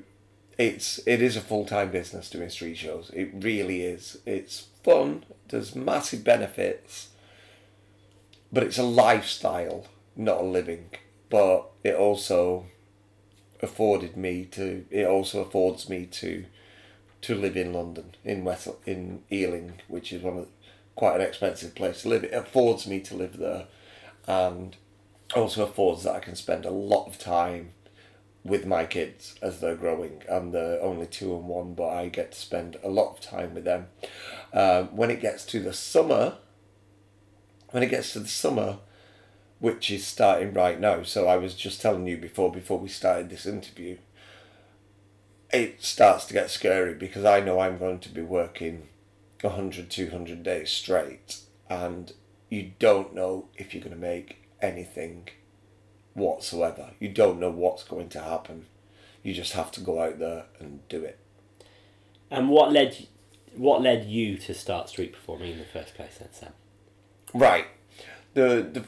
it's 0.58 1.00
it 1.08 1.22
is 1.22 1.38
a 1.38 1.42
full 1.42 1.66
time 1.66 1.92
business 1.92 2.30
doing 2.30 2.50
street 2.50 2.78
shows. 2.78 3.10
It 3.14 3.30
really 3.34 3.84
is. 3.84 4.18
It's 4.26 4.68
fun. 4.84 5.24
There's 5.48 5.76
massive 5.76 6.26
benefits, 6.26 7.08
but 8.52 8.64
it's 8.64 8.78
a 8.78 8.84
lifestyle 8.84 9.88
not 10.18 10.42
a 10.42 10.44
living, 10.44 10.90
but 11.30 11.70
it 11.84 11.96
also 11.96 12.66
afforded 13.62 14.18
me 14.18 14.46
to. 14.46 14.86
It 14.90 15.06
also 15.06 15.42
affords 15.42 15.88
me 15.88 16.06
to 16.08 16.46
to 17.22 17.36
live 17.36 17.58
in 17.58 17.74
London 17.74 18.16
in 18.24 18.44
West 18.44 18.68
in 18.86 19.24
Ealing, 19.32 19.82
which 19.88 20.12
is 20.12 20.22
one 20.22 20.38
of 20.38 20.48
quite 20.96 21.16
an 21.16 21.22
expensive 21.22 21.76
place 21.76 22.02
to 22.02 22.10
live. 22.10 22.24
It 22.24 22.34
affords 22.34 22.88
me 22.88 23.00
to 23.02 23.16
live 23.16 23.38
there, 23.38 23.68
and 24.28 24.76
also 25.36 25.64
affords 25.64 26.04
that 26.04 26.16
I 26.16 26.20
can 26.20 26.36
spend 26.36 26.66
a 26.66 26.72
lot 26.72 27.08
of 27.08 27.20
time 27.20 27.74
with 28.44 28.66
my 28.66 28.86
kids 28.86 29.36
as 29.42 29.60
they're 29.60 29.76
growing. 29.76 30.24
and 30.30 30.54
they're 30.54 30.82
only 30.82 31.06
two 31.06 31.36
and 31.36 31.48
one, 31.48 31.74
but 31.74 31.90
I 31.90 32.08
get 32.08 32.32
to 32.32 32.40
spend 32.40 32.78
a 32.84 32.90
lot 32.90 33.12
of 33.12 33.20
time 33.20 33.54
with 33.54 33.66
them. 33.66 33.88
Um, 34.54 34.96
when 34.96 35.12
it 35.12 35.22
gets 35.22 35.46
to 35.48 35.60
the 35.60 35.74
summer, 35.74 36.38
when 37.72 37.84
it 37.84 37.90
gets 37.90 38.14
to 38.14 38.20
the 38.20 38.28
summer, 38.28 38.78
which 39.60 39.90
is 39.90 40.06
starting 40.06 40.54
right 40.54 40.80
now. 40.80 41.04
So 41.04 41.28
I 41.28 41.38
was 41.38 41.56
just 41.56 41.82
telling 41.82 42.08
you 42.08 42.18
before 42.18 42.52
before 42.52 42.80
we 42.80 42.90
started 42.90 43.30
this 43.30 43.46
interview. 43.46 43.98
It 45.52 45.82
starts 45.84 46.26
to 46.26 46.34
get 46.34 46.52
scary 46.52 46.94
because 46.94 47.24
I 47.24 47.40
know 47.40 47.60
I'm 47.60 47.78
going 47.78 48.00
to 48.00 48.10
be 48.10 48.22
working 48.22 48.90
100, 49.42 49.90
200 49.90 50.44
days 50.44 50.70
straight, 50.70 51.40
and 51.70 52.12
you 52.50 52.74
don't 52.80 53.16
know 53.16 53.48
if 53.56 53.74
you're 53.74 53.84
going 53.84 53.96
to 53.96 54.02
make 54.02 54.50
anything 54.62 55.30
whatsoever. 56.14 56.92
You 57.00 57.10
don't 57.10 57.40
know 57.40 57.52
what's 57.52 57.84
going 57.84 58.10
to 58.10 58.22
happen. 58.22 58.66
You 59.24 59.34
just 59.34 59.54
have 59.54 59.72
to 59.72 59.82
go 59.82 60.02
out 60.02 60.20
there 60.20 60.46
and 60.60 60.88
do 60.90 61.04
it. 61.04 61.20
And 62.30 62.50
what 62.50 62.72
led 62.72 63.08
what 63.56 63.82
led 63.82 64.06
you 64.06 64.38
to 64.38 64.54
start 64.54 64.90
street 64.90 65.14
performing 65.14 65.54
in 65.54 65.60
the 65.60 65.66
first 65.66 65.96
place 65.96 66.18
then, 66.20 66.30
Sam? 66.32 66.54
Right. 67.34 67.68
The 68.34 68.68
the 68.72 68.86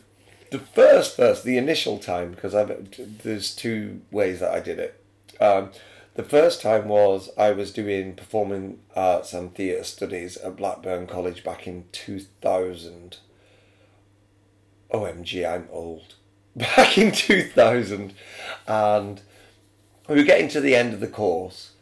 the 0.52 0.60
first 0.60 1.16
first 1.16 1.44
the 1.44 1.58
initial 1.58 2.00
time 2.00 2.32
because 2.32 2.56
I've 2.56 3.22
there's 3.24 3.56
two 3.56 4.02
ways 4.12 4.40
that 4.40 4.54
I 4.54 4.60
did 4.60 4.80
it. 4.80 5.04
Um, 5.40 5.72
the 6.16 6.24
first 6.24 6.62
time 6.62 6.88
was 6.88 7.30
I 7.38 7.52
was 7.52 7.72
doing 7.72 8.16
performing 8.16 8.80
arts 8.96 9.34
and 9.34 9.54
theatre 9.54 9.84
studies 9.84 10.38
at 10.38 10.58
Blackburn 10.58 11.08
College 11.08 11.44
back 11.44 11.68
in 11.68 11.86
two 11.92 12.20
thousand. 12.42 13.18
OMG, 14.92 15.48
I'm 15.48 15.68
old. 15.72 16.16
Back 16.56 16.98
in 16.98 17.12
two 17.12 17.44
thousand, 17.44 18.16
and 18.68 19.22
we 20.10 20.16
were 20.16 20.24
getting 20.24 20.48
to 20.50 20.60
the 20.60 20.76
end 20.76 20.96
of 20.96 21.00
the 21.00 21.08
course, 21.08 21.74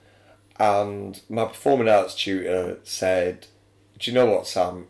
and 0.59 1.19
my 1.29 1.45
performing 1.45 1.87
arts 1.87 2.13
tutor 2.13 2.77
said, 2.83 3.47
"Do 3.97 4.11
you 4.11 4.13
know 4.13 4.25
what, 4.25 4.45
Sam? 4.45 4.87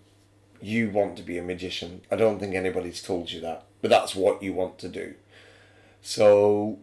You 0.59 0.89
want 0.89 1.15
to 1.17 1.23
be 1.23 1.37
a 1.37 1.43
magician. 1.43 2.01
I 2.09 2.15
don't 2.15 2.39
think 2.39 2.55
anybody's 2.55 3.03
told 3.03 3.31
you 3.31 3.39
that." 3.41 3.66
But 3.87 4.01
that's 4.01 4.15
what 4.17 4.43
you 4.43 4.51
want 4.51 4.77
to 4.79 4.89
do. 4.89 5.13
So 6.01 6.79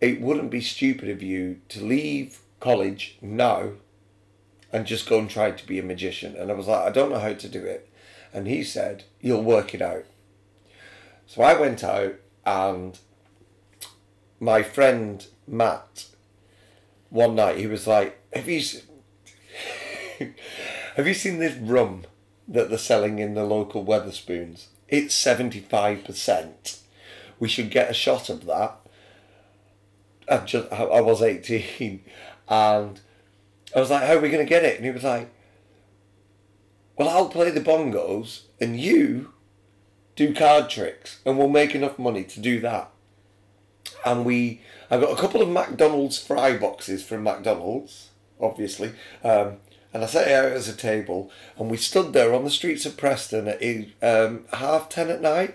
it 0.00 0.20
wouldn't 0.20 0.50
be 0.50 0.60
stupid 0.60 1.08
of 1.08 1.22
you 1.22 1.60
to 1.68 1.84
leave 1.84 2.40
college 2.58 3.18
now 3.22 3.74
and 4.72 4.84
just 4.84 5.08
go 5.08 5.20
and 5.20 5.30
try 5.30 5.52
to 5.52 5.66
be 5.66 5.78
a 5.78 5.82
magician. 5.84 6.34
And 6.34 6.50
I 6.50 6.54
was 6.54 6.66
like, 6.66 6.82
I 6.82 6.90
don't 6.90 7.12
know 7.12 7.20
how 7.20 7.34
to 7.34 7.48
do 7.48 7.64
it. 7.64 7.88
And 8.32 8.48
he 8.48 8.64
said, 8.64 9.04
You'll 9.20 9.44
work 9.44 9.74
it 9.74 9.80
out. 9.80 10.06
So 11.28 11.40
I 11.42 11.54
went 11.54 11.84
out 11.84 12.16
and 12.44 12.98
my 14.40 14.64
friend 14.64 15.24
Matt, 15.46 16.06
one 17.10 17.36
night, 17.36 17.58
he 17.58 17.68
was 17.68 17.86
like, 17.86 18.18
Have 18.32 18.48
you, 18.48 18.60
have 20.96 21.06
you 21.06 21.14
seen 21.14 21.38
this 21.38 21.54
rum 21.54 22.06
that 22.46 22.68
they're 22.68 22.78
selling 22.78 23.18
in 23.18 23.34
the 23.34 23.44
local 23.44 23.84
Wetherspoons? 23.84 24.66
it's 24.88 25.22
75%. 25.22 26.78
We 27.38 27.48
should 27.48 27.70
get 27.70 27.90
a 27.90 27.94
shot 27.94 28.28
of 28.28 28.46
that. 28.46 28.76
I 30.28 30.38
just 30.38 30.72
I 30.72 31.00
was 31.00 31.20
18 31.20 32.02
and 32.48 33.00
I 33.74 33.80
was 33.80 33.90
like, 33.90 34.04
how 34.04 34.14
are 34.14 34.20
we 34.20 34.30
going 34.30 34.44
to 34.44 34.48
get 34.48 34.64
it? 34.64 34.76
And 34.76 34.84
he 34.84 34.90
was 34.90 35.04
like, 35.04 35.30
well, 36.96 37.08
I'll 37.08 37.28
play 37.28 37.50
the 37.50 37.60
bongos 37.60 38.42
and 38.60 38.78
you 38.78 39.32
do 40.16 40.32
card 40.32 40.70
tricks 40.70 41.20
and 41.26 41.36
we'll 41.36 41.48
make 41.48 41.74
enough 41.74 41.98
money 41.98 42.24
to 42.24 42.40
do 42.40 42.60
that. 42.60 42.90
And 44.06 44.24
we, 44.24 44.62
I 44.90 44.98
got 44.98 45.12
a 45.12 45.20
couple 45.20 45.42
of 45.42 45.48
McDonald's 45.48 46.18
fry 46.18 46.56
boxes 46.56 47.04
from 47.04 47.24
McDonald's, 47.24 48.10
obviously, 48.40 48.92
um, 49.22 49.56
and 49.94 50.02
I 50.02 50.06
sat 50.06 50.26
out 50.26 50.52
at 50.52 50.68
a 50.68 50.76
table, 50.76 51.30
and 51.56 51.70
we 51.70 51.76
stood 51.76 52.12
there 52.12 52.34
on 52.34 52.42
the 52.42 52.50
streets 52.50 52.84
of 52.84 52.96
Preston 52.96 53.46
at 53.46 53.62
um, 54.02 54.44
half 54.52 54.88
ten 54.88 55.08
at 55.08 55.22
night, 55.22 55.54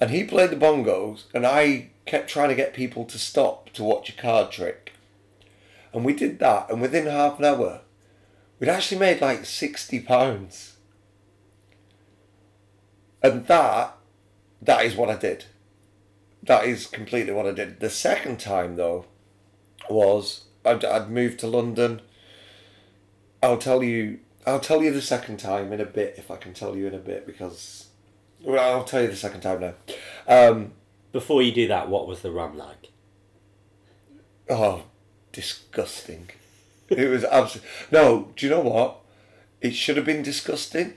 and 0.00 0.10
he 0.10 0.24
played 0.24 0.48
the 0.48 0.56
bongos, 0.56 1.24
and 1.34 1.46
I 1.46 1.90
kept 2.06 2.30
trying 2.30 2.48
to 2.48 2.54
get 2.54 2.72
people 2.72 3.04
to 3.04 3.18
stop 3.18 3.70
to 3.74 3.84
watch 3.84 4.08
a 4.08 4.16
card 4.16 4.50
trick, 4.50 4.94
and 5.92 6.02
we 6.02 6.14
did 6.14 6.38
that, 6.38 6.70
and 6.70 6.80
within 6.80 7.06
half 7.06 7.38
an 7.38 7.44
hour, 7.44 7.82
we'd 8.58 8.70
actually 8.70 8.98
made 8.98 9.20
like 9.20 9.44
sixty 9.44 10.00
pounds, 10.00 10.76
and 13.22 13.46
that, 13.48 13.96
that 14.62 14.86
is 14.86 14.96
what 14.96 15.10
I 15.10 15.16
did. 15.16 15.44
That 16.42 16.64
is 16.64 16.86
completely 16.86 17.34
what 17.34 17.46
I 17.46 17.52
did. 17.52 17.80
The 17.80 17.90
second 17.90 18.40
time 18.40 18.76
though, 18.76 19.04
was 19.90 20.44
I'd, 20.64 20.86
I'd 20.86 21.10
moved 21.10 21.38
to 21.40 21.46
London 21.46 22.00
I'll 23.42 23.58
tell 23.58 23.82
you. 23.82 24.20
I'll 24.46 24.60
tell 24.60 24.82
you 24.82 24.92
the 24.92 25.02
second 25.02 25.38
time 25.38 25.72
in 25.72 25.80
a 25.80 25.86
bit 25.86 26.14
if 26.16 26.30
I 26.30 26.36
can 26.36 26.54
tell 26.54 26.76
you 26.76 26.86
in 26.86 26.94
a 26.94 26.98
bit 26.98 27.26
because. 27.26 27.88
Well, 28.42 28.58
I'll 28.58 28.84
tell 28.84 29.02
you 29.02 29.08
the 29.08 29.16
second 29.16 29.42
time 29.42 29.60
now. 29.60 29.74
Um, 30.26 30.72
Before 31.12 31.42
you 31.42 31.52
do 31.52 31.68
that, 31.68 31.88
what 31.88 32.06
was 32.06 32.22
the 32.22 32.30
rum 32.30 32.56
like? 32.56 32.88
Oh, 34.48 34.84
disgusting! 35.32 36.30
it 36.88 37.08
was 37.08 37.24
absolutely 37.24 37.70
no. 37.92 38.32
Do 38.36 38.46
you 38.46 38.50
know 38.50 38.60
what? 38.60 38.98
It 39.60 39.74
should 39.74 39.96
have 39.96 40.06
been 40.06 40.22
disgusting, 40.22 40.94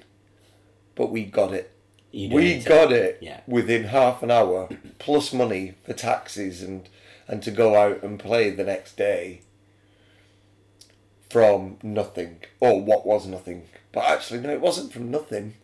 but 0.95 1.11
we 1.11 1.25
got 1.25 1.53
it. 1.53 1.71
we 2.13 2.59
got 2.59 2.93
it 2.93 3.17
yeah. 3.21 3.41
within 3.45 3.85
half 3.85 4.23
an 4.23 4.31
hour, 4.31 4.69
plus 4.99 5.33
money 5.33 5.73
for 5.85 5.93
taxis 5.93 6.63
and 6.63 6.87
and 7.27 7.43
to 7.43 7.51
go 7.51 7.75
out 7.75 8.03
and 8.03 8.19
play 8.19 8.49
the 8.49 8.63
next 8.63 8.97
day 8.97 9.41
from 11.33 11.77
nothing, 11.81 12.37
or 12.59 12.79
what 12.79 13.07
was 13.07 13.25
nothing. 13.25 13.63
But 13.91 14.03
actually, 14.03 14.41
no, 14.41 14.51
it 14.51 14.61
wasn't 14.61 14.93
from 14.93 15.09
nothing. 15.09 15.55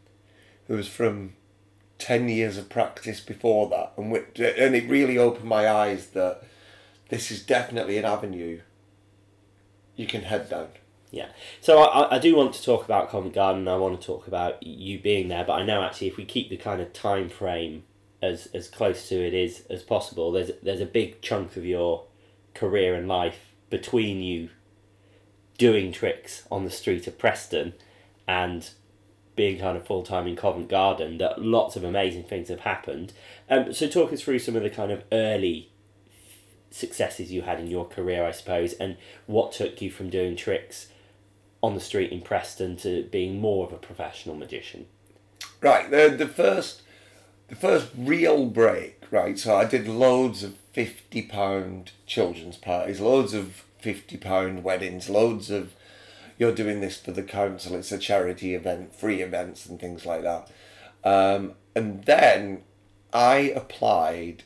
It 0.68 0.74
was 0.74 0.88
from 0.88 1.36
10 2.00 2.28
years 2.28 2.58
of 2.58 2.70
practice 2.70 3.20
before 3.20 3.70
that. 3.70 3.94
And, 3.96 4.12
and 4.16 4.76
it 4.76 4.90
really 4.90 5.20
opened 5.20 5.48
my 5.48 5.70
eyes 5.70 6.08
that 6.08 6.42
this 7.10 7.30
is 7.30 7.46
definitely 7.46 8.00
an 8.00 8.06
avenue 8.06 8.62
you 9.96 10.08
can 10.08 10.24
head 10.24 10.50
down. 10.50 10.70
Yeah. 11.12 11.30
So 11.62 11.84
I, 11.84 12.16
I 12.16 12.20
do 12.20 12.36
want 12.36 12.54
to 12.56 12.64
talk 12.64 12.84
about 12.84 13.12
Covent 13.12 13.36
Garden. 13.36 13.68
I 13.68 13.76
want 13.76 14.02
to 14.02 14.08
talk 14.08 14.28
about 14.28 14.64
you 14.64 14.98
being 14.98 15.28
there, 15.28 15.46
but 15.46 15.54
I 15.54 15.64
know 15.64 15.84
actually 15.84 16.08
if 16.08 16.18
we 16.18 16.26
keep 16.26 16.50
the 16.50 16.58
kind 16.58 16.82
of 16.82 16.94
time 16.94 17.30
frame 17.30 17.84
as 18.24 18.48
as 18.56 18.68
close 18.68 19.08
to 19.10 19.16
it 19.16 19.36
is 19.36 19.66
as 19.70 19.84
possible, 19.84 20.32
there's 20.32 20.50
there's 20.64 20.82
a 20.82 20.86
big 20.88 21.22
chunk 21.22 21.58
of 21.58 21.66
your 21.66 22.06
career 22.56 22.96
and 22.96 23.08
life 23.08 23.54
between 23.70 24.24
you 24.24 24.50
doing 25.60 25.92
tricks 25.92 26.48
on 26.50 26.64
the 26.64 26.72
street 26.72 27.06
of 27.06 27.20
Preston 27.20 27.74
and 28.28 28.72
being 29.36 29.60
kind 29.60 29.78
of 29.78 29.86
full 29.86 30.02
time 30.02 30.26
in 30.26 30.36
Covent 30.36 30.70
Garden 30.70 31.20
that 31.20 31.40
lots 31.40 31.76
of 31.76 31.84
amazing 31.84 32.24
things 32.24 32.50
have 32.50 32.62
happened. 32.62 33.14
Um, 33.50 33.72
so 33.72 33.88
talk 33.88 34.12
us 34.12 34.22
through 34.22 34.40
some 34.40 34.56
of 34.56 34.64
the 34.64 34.70
kind 34.72 34.92
of 34.92 35.04
early 35.12 35.70
successes 36.72 37.32
you 37.32 37.44
had 37.44 37.60
in 37.60 37.68
your 37.68 37.86
career, 37.86 38.26
I 38.26 38.32
suppose, 38.32 38.74
and 38.74 38.98
what 39.28 39.52
took 39.52 39.82
you 39.82 39.92
from 39.92 40.10
doing 40.10 40.36
tricks 40.36 40.88
on 41.62 41.76
the 41.76 41.82
street 41.82 42.12
in 42.12 42.22
Preston 42.22 42.78
to 42.78 43.04
being 43.04 43.40
more 43.40 43.68
of 43.68 43.74
a 43.74 43.78
professional 43.78 44.36
magician. 44.36 44.88
Right, 45.62 45.92
the 45.92 46.10
the 46.10 46.28
first 46.28 46.82
the 47.50 47.56
first 47.56 47.90
real 47.98 48.46
break, 48.46 49.02
right? 49.12 49.38
So 49.38 49.56
I 49.56 49.66
did 49.66 49.88
loads 49.88 50.44
of 50.44 50.56
fifty 50.72 51.22
pound 51.22 51.92
children's 52.06 52.56
parties, 52.56 53.02
loads 53.02 53.34
of 53.34 53.64
fifty 53.80 54.18
pound 54.18 54.64
weddings, 54.64 55.10
loads 55.10 55.50
of 55.50 55.74
you're 56.38 56.56
doing 56.56 56.80
this 56.80 56.98
for 56.98 57.12
the 57.12 57.24
council. 57.24 57.76
It's 57.76 57.92
a 57.92 57.98
charity 57.98 58.56
event, 58.56 58.96
free 58.96 59.22
events 59.22 59.66
and 59.66 59.80
things 59.80 60.06
like 60.06 60.24
that. 60.24 60.50
Um, 61.04 61.54
and 61.76 62.04
then 62.06 62.64
I 63.14 63.36
applied 63.56 64.44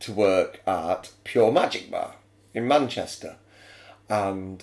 to 0.00 0.12
work 0.12 0.60
at 0.66 1.12
Pure 1.24 1.52
Magic 1.52 1.90
Bar 1.90 2.16
in 2.52 2.68
Manchester, 2.68 3.36
and 4.08 4.62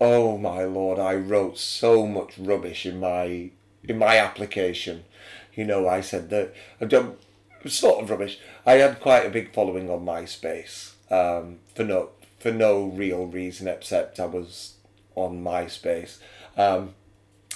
oh 0.00 0.36
my 0.38 0.64
lord, 0.64 0.98
I 0.98 1.14
wrote 1.14 1.58
so 1.58 2.06
much 2.06 2.38
rubbish 2.38 2.84
in 2.86 3.00
my 3.00 3.50
in 3.82 3.98
my 3.98 4.18
application. 4.18 5.04
You 5.54 5.64
know, 5.64 5.88
I 5.88 6.00
said 6.00 6.30
that 6.30 6.54
I've 6.80 6.88
done 6.88 7.16
sort 7.66 8.02
of 8.02 8.10
rubbish. 8.10 8.38
I 8.66 8.74
had 8.74 9.00
quite 9.00 9.24
a 9.24 9.30
big 9.30 9.54
following 9.54 9.88
on 9.88 10.04
MySpace 10.04 10.92
um, 11.10 11.60
for 11.74 11.84
no 11.84 12.10
for 12.44 12.52
no 12.52 12.84
real 12.84 13.24
reason 13.24 13.66
except 13.66 14.20
I 14.20 14.26
was 14.26 14.74
on 15.14 15.42
MySpace, 15.42 16.18
um, 16.58 16.94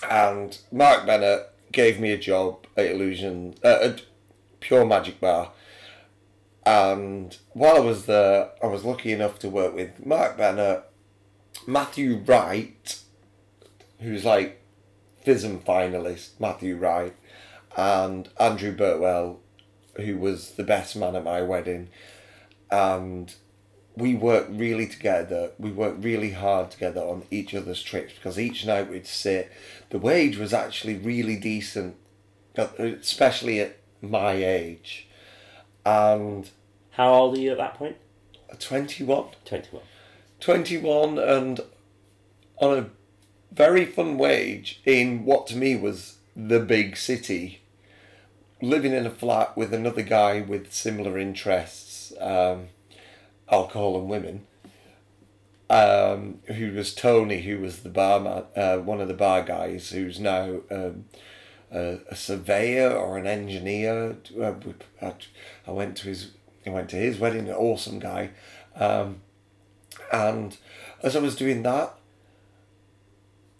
and 0.09 0.59
Mark 0.73 1.05
Bennett 1.05 1.47
gave 1.71 2.01
me 2.01 2.11
a 2.11 2.17
job 2.17 2.67
at 2.75 2.87
Illusion 2.87 3.55
uh, 3.63 3.81
at 3.83 4.03
Pure 4.61 4.87
Magic 4.87 5.21
Bar. 5.21 5.53
And 6.65 7.37
while 7.53 7.77
I 7.77 7.81
was 7.81 8.07
there, 8.07 8.49
I 8.63 8.67
was 8.67 8.83
lucky 8.83 9.13
enough 9.13 9.39
to 9.41 9.51
work 9.51 9.75
with 9.75 10.07
Mark 10.07 10.39
Bennett, 10.39 10.85
Matthew 11.67 12.23
Wright, 12.25 12.99
who's 14.01 14.25
like 14.25 14.63
FISM 15.23 15.65
finalist, 15.65 16.41
Matthew 16.41 16.79
Wright, 16.79 17.15
and 17.77 18.31
Andrew 18.41 18.75
Birtwell, 18.75 19.37
who 19.97 20.17
was 20.17 20.53
the 20.53 20.65
best 20.65 20.97
man 20.97 21.15
at 21.15 21.25
my 21.25 21.43
wedding. 21.43 21.91
And 22.71 23.35
we 23.99 24.15
worked 24.15 24.51
really 24.51 24.87
together. 24.87 25.51
We 25.59 25.71
worked 25.71 26.05
really 26.05 26.31
hard 26.31 26.71
together 26.71 27.01
on 27.01 27.25
each 27.31 27.55
other's 27.55 27.83
trips 27.83 28.15
because 28.15 28.39
each 28.39 28.65
night 28.65 28.89
we'd 28.89 29.07
sit. 29.07 29.51
The 29.91 29.99
wage 29.99 30.39
was 30.39 30.55
actually 30.55 30.97
really 30.97 31.37
decent, 31.37 31.97
especially 32.57 33.61
at 33.61 33.77
my 34.01 34.33
age. 34.33 35.09
And 35.85 36.49
How 36.93 37.13
old 37.13 37.37
are 37.37 37.41
you 37.41 37.53
at 37.53 37.59
that 37.59 37.75
point? 37.75 37.97
21. 38.59 39.29
21. 39.45 39.83
21 40.41 41.19
and 41.19 41.61
on 42.59 42.79
a 42.79 42.87
very 43.53 43.85
fun 43.85 44.17
wage 44.17 44.81
in 44.85 45.25
what 45.25 45.47
to 45.49 45.57
me 45.57 45.75
was 45.75 46.19
the 46.37 46.61
big 46.61 46.97
city 46.97 47.61
living 48.63 48.93
in 48.93 49.07
a 49.07 49.11
flat 49.11 49.57
with 49.57 49.75
another 49.75 50.03
guy 50.03 50.41
with 50.41 50.73
similar 50.73 51.19
interests 51.19 52.13
um, 52.21 52.69
alcohol 53.51 53.99
and 53.99 54.09
women 54.09 54.47
um, 55.71 56.39
who 56.47 56.73
was 56.73 56.95
Tony 56.95 57.43
who 57.43 57.61
was 57.61 57.81
the 57.81 57.89
barman 57.89 58.45
uh, 58.57 58.79
one 58.79 59.01
of 59.01 59.09
the 59.09 59.15
bar 59.15 59.43
guys 59.43 59.91
who's 59.91 60.19
now 60.19 60.61
um, 60.71 61.05
a, 61.71 61.99
a 62.09 62.17
surveyor 62.17 62.91
or 62.91 63.19
an 63.19 63.27
engineer 63.27 64.17
uh, 64.41 64.55
I, 65.03 65.71
went 65.71 65.97
to 65.99 66.09
his 66.09 66.33
I 66.67 66.71
went 66.71 66.89
to 66.91 66.97
his 66.97 67.19
wedding 67.19 67.49
an 67.49 67.55
awesome 67.55 67.99
guy 67.99 68.31
um, 68.77 69.21
and 70.13 70.57
as 71.03 71.17
I 71.17 71.21
was 71.21 71.37
doing 71.37 71.63
that, 71.63 71.95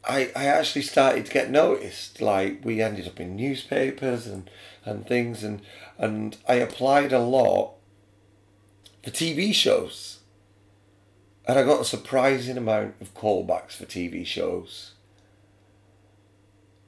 I 0.05 0.31
I 0.35 0.47
actually 0.47 0.83
started 0.83 1.27
to 1.27 1.33
get 1.33 1.51
noticed. 1.51 2.21
Like 2.21 2.65
we 2.65 2.81
ended 2.81 3.07
up 3.07 3.21
in 3.21 3.37
newspapers 3.37 4.27
and 4.27 4.51
and 4.85 5.07
things, 5.07 5.43
and 5.43 5.61
and 5.99 6.37
I 6.49 6.55
applied 6.55 7.13
a 7.13 7.19
lot 7.19 7.75
for 9.03 9.11
TV 9.11 9.55
shows, 9.55 10.19
and 11.47 11.59
I 11.59 11.65
got 11.65 11.81
a 11.81 11.85
surprising 11.85 12.57
amount 12.57 12.97
of 13.01 13.15
callbacks 13.15 13.73
for 13.73 13.87
TV 13.87 14.27
shows. 14.27 14.93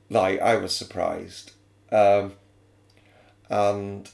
Like 0.09 0.41
I 0.41 0.57
was 0.57 0.75
surprised, 0.75 1.53
um, 1.93 2.35
and 3.49 4.11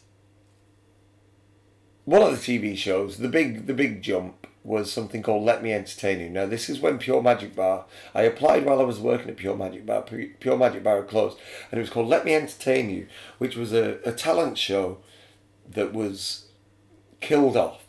one 2.04 2.22
of 2.22 2.30
the 2.30 2.58
TV 2.58 2.76
shows, 2.76 3.18
the 3.18 3.28
big 3.28 3.66
the 3.66 3.74
big 3.74 4.02
jump 4.02 4.46
was 4.62 4.92
something 4.92 5.22
called 5.22 5.44
Let 5.44 5.62
Me 5.62 5.72
Entertain 5.72 6.20
You. 6.20 6.28
Now 6.28 6.46
this 6.46 6.68
is 6.68 6.80
when 6.80 6.98
Pure 6.98 7.22
Magic 7.22 7.54
Bar. 7.54 7.86
I 8.14 8.22
applied 8.22 8.66
while 8.66 8.80
I 8.80 8.84
was 8.84 8.98
working 8.98 9.30
at 9.30 9.36
Pure 9.36 9.56
Magic 9.56 9.86
Bar. 9.86 10.02
Pure 10.02 10.56
Magic 10.58 10.82
Bar 10.82 10.96
had 10.96 11.08
closed, 11.08 11.38
and 11.70 11.78
it 11.78 11.82
was 11.82 11.90
called 11.90 12.08
Let 12.08 12.24
Me 12.24 12.34
Entertain 12.34 12.90
You, 12.90 13.06
which 13.38 13.56
was 13.56 13.72
a, 13.72 13.98
a 14.04 14.12
talent 14.12 14.58
show 14.58 14.98
that 15.68 15.92
was 15.92 16.46
killed 17.20 17.56
off 17.56 17.85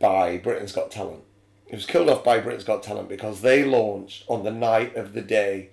by 0.00 0.38
Britain's 0.38 0.72
Got 0.72 0.90
Talent. 0.90 1.22
It 1.68 1.76
was 1.76 1.86
killed 1.86 2.10
off 2.10 2.24
by 2.24 2.40
Britain's 2.40 2.64
Got 2.64 2.82
Talent 2.82 3.08
because 3.08 3.42
they 3.42 3.64
launched 3.64 4.24
on 4.26 4.42
the 4.42 4.50
night 4.50 4.96
of 4.96 5.12
the 5.12 5.22
day 5.22 5.68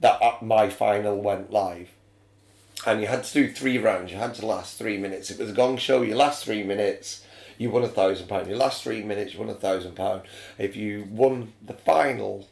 that 0.00 0.20
uh, 0.20 0.36
my 0.42 0.68
final 0.68 1.18
went 1.18 1.50
live 1.50 1.88
and 2.86 3.00
you 3.00 3.06
had 3.06 3.24
to 3.24 3.32
do 3.32 3.52
three 3.52 3.78
rounds. 3.78 4.12
You 4.12 4.18
had 4.18 4.34
to 4.34 4.46
last 4.46 4.78
three 4.78 4.96
minutes. 4.96 5.30
It 5.30 5.38
was 5.38 5.50
a 5.50 5.54
gong 5.54 5.76
show. 5.76 6.02
You 6.02 6.14
last 6.14 6.44
three 6.44 6.62
minutes, 6.62 7.24
you 7.58 7.70
won 7.70 7.84
a 7.84 7.88
thousand 7.88 8.28
pound. 8.28 8.48
You 8.48 8.56
last 8.56 8.82
three 8.82 9.02
minutes, 9.02 9.34
you 9.34 9.40
won 9.40 9.50
a 9.50 9.54
thousand 9.54 9.94
pound. 9.96 10.22
If 10.58 10.76
you 10.76 11.06
won 11.10 11.52
the 11.62 11.74
final, 11.74 12.48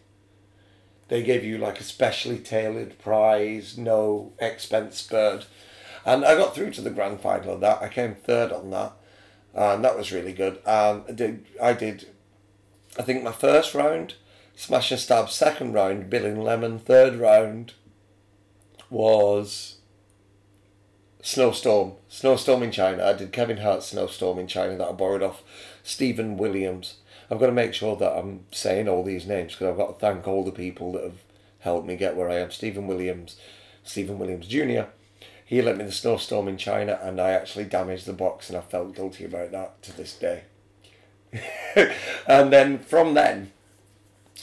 they 1.09 1.23
gave 1.23 1.45
you 1.45 1.57
like 1.59 1.81
a 1.81 1.85
specially 1.85 2.39
tailored 2.39 2.99
prize, 2.99 3.79
no 3.79 4.33
expense 4.39 4.99
spared. 4.99 5.47
And 6.05 6.25
I 6.25 6.37
got 6.37 6.55
through 6.55 6.73
to 6.73 6.83
the 6.83 6.91
grand 6.91 7.21
final 7.21 7.55
of 7.55 7.61
that. 7.61 7.83
I 7.83 7.89
came 7.89 8.15
third 8.15 8.53
on 8.53 8.71
that, 8.71 8.93
and 9.55 9.85
that 9.85 9.97
was 9.97 10.13
really 10.13 10.33
good. 10.33 10.59
And 10.67 11.05
I 11.09 11.13
did, 11.13 11.47
I 11.61 11.73
did, 11.73 12.09
I 12.99 13.03
think 13.03 13.23
my 13.23 13.33
first 13.33 13.75
round, 13.75 14.15
smash 14.57 14.91
and 14.91 15.01
stab. 15.01 15.31
Second 15.31 15.73
round, 15.73 16.11
bill 16.11 16.25
in 16.25 16.43
lemon. 16.43 16.79
Third 16.79 17.17
round 17.17 17.75
was 18.91 19.79
Snowstorm. 21.23 21.93
Snowstorm 22.09 22.63
in 22.63 22.71
China. 22.71 23.05
I 23.05 23.13
did 23.13 23.33
Kevin 23.33 23.59
Hart's 23.59 23.87
Snowstorm 23.87 24.39
in 24.39 24.47
China 24.47 24.77
that 24.77 24.89
I 24.89 24.93
borrowed 24.93 25.23
off 25.23 25.43
Stephen 25.83 26.37
Williams. 26.37 26.97
I've 27.31 27.39
got 27.39 27.47
to 27.47 27.53
make 27.53 27.75
sure 27.75 27.97
that 27.97 28.17
I'm 28.17 28.45
saying 28.51 28.89
all 28.89 29.05
these 29.05 29.27
names 29.27 29.53
because 29.53 29.69
I've 29.69 29.77
got 29.77 29.99
to 29.99 30.07
thank 30.07 30.27
all 30.27 30.45
the 30.45 30.53
people 30.53 30.93
that 30.93 31.05
have 31.05 31.23
helped 31.61 31.87
me 31.87 31.97
get 31.97 32.17
where 32.17 32.31
I 32.31 32.37
am. 32.37 32.51
Stephen 32.51 32.87
Williams, 32.87 33.37
Stephen 33.83 34.19
Williams 34.19 34.47
Jr. 34.47 34.85
He 35.49 35.63
lent 35.63 35.79
me 35.79 35.85
the 35.85 35.93
Snowstorm 35.93 36.47
in 36.47 36.59
China 36.59 37.01
and 37.03 37.19
I 37.19 37.31
actually 37.31 37.65
damaged 37.65 38.05
the 38.05 38.13
box 38.13 38.51
and 38.51 38.59
I 38.59 38.61
felt 38.61 38.95
guilty 38.95 39.25
about 39.25 39.51
that 39.53 39.83
to 39.85 39.97
this 39.97 40.13
day. 40.13 40.43
and 42.27 42.53
then 42.53 42.79
from 42.79 43.15
then, 43.15 43.53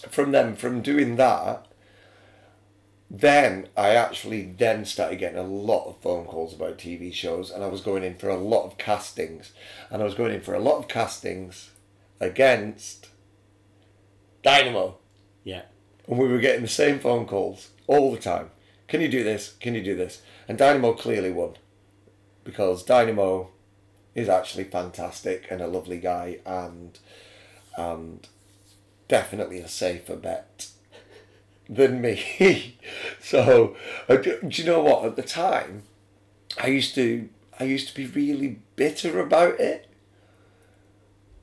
from 0.10 0.32
them, 0.32 0.56
from 0.56 0.82
doing 0.82 1.16
that, 1.18 1.68
then 3.08 3.68
I 3.78 3.90
actually 3.90 4.52
then 4.58 4.84
started 4.84 5.20
getting 5.20 5.38
a 5.38 5.44
lot 5.44 5.86
of 5.86 5.98
phone 6.02 6.26
calls 6.26 6.56
about 6.56 6.80
TV 6.80 7.14
shows, 7.14 7.52
and 7.52 7.64
I 7.64 7.68
was 7.68 7.82
going 7.82 8.04
in 8.04 8.16
for 8.16 8.30
a 8.30 8.36
lot 8.36 8.66
of 8.66 8.80
castings, 8.80 9.52
and 9.92 10.02
I 10.02 10.06
was 10.06 10.16
going 10.16 10.34
in 10.34 10.42
for 10.42 10.56
a 10.56 10.60
lot 10.60 10.80
of 10.80 10.88
castings 10.88 11.70
against 12.20 13.10
Dynamo, 14.42 14.98
Yeah. 15.44 15.64
and 16.08 16.18
we 16.18 16.28
were 16.28 16.40
getting 16.40 16.64
the 16.64 16.68
same 16.68 16.98
phone 17.00 17.28
calls 17.28 17.70
all 17.86 18.12
the 18.12 18.18
time. 18.18 18.50
Can 18.88 19.02
you 19.02 19.08
do 19.08 19.24
this? 19.24 19.54
Can 19.60 19.76
you 19.76 19.84
do 19.84 19.96
this? 19.96 20.22
And 20.48 20.58
Dynamo 20.58 20.94
clearly 20.94 21.32
won, 21.32 21.56
because 22.44 22.84
Dynamo 22.84 23.50
is 24.14 24.30
actually 24.30 24.66
fantastic 24.66 25.48
and 25.50 25.62
a 25.62 25.68
lovely 25.68 26.00
guy, 26.00 26.40
and 26.46 26.98
and 27.78 28.28
definitely 29.08 29.60
a 29.60 29.68
safer 29.68 30.16
bet 30.16 30.68
than 31.68 32.02
me. 32.02 32.78
so, 33.22 33.76
do, 34.08 34.40
do 34.48 34.62
you 34.62 34.66
know 34.66 34.82
what? 34.82 35.06
At 35.06 35.16
the 35.16 35.24
time, 35.24 35.84
I 36.58 36.68
used 36.68 36.96
to 36.96 37.30
I 37.60 37.64
used 37.64 37.88
to 37.90 37.96
be 37.96 38.06
really 38.06 38.60
bitter 38.76 39.20
about 39.20 39.60
it, 39.60 39.88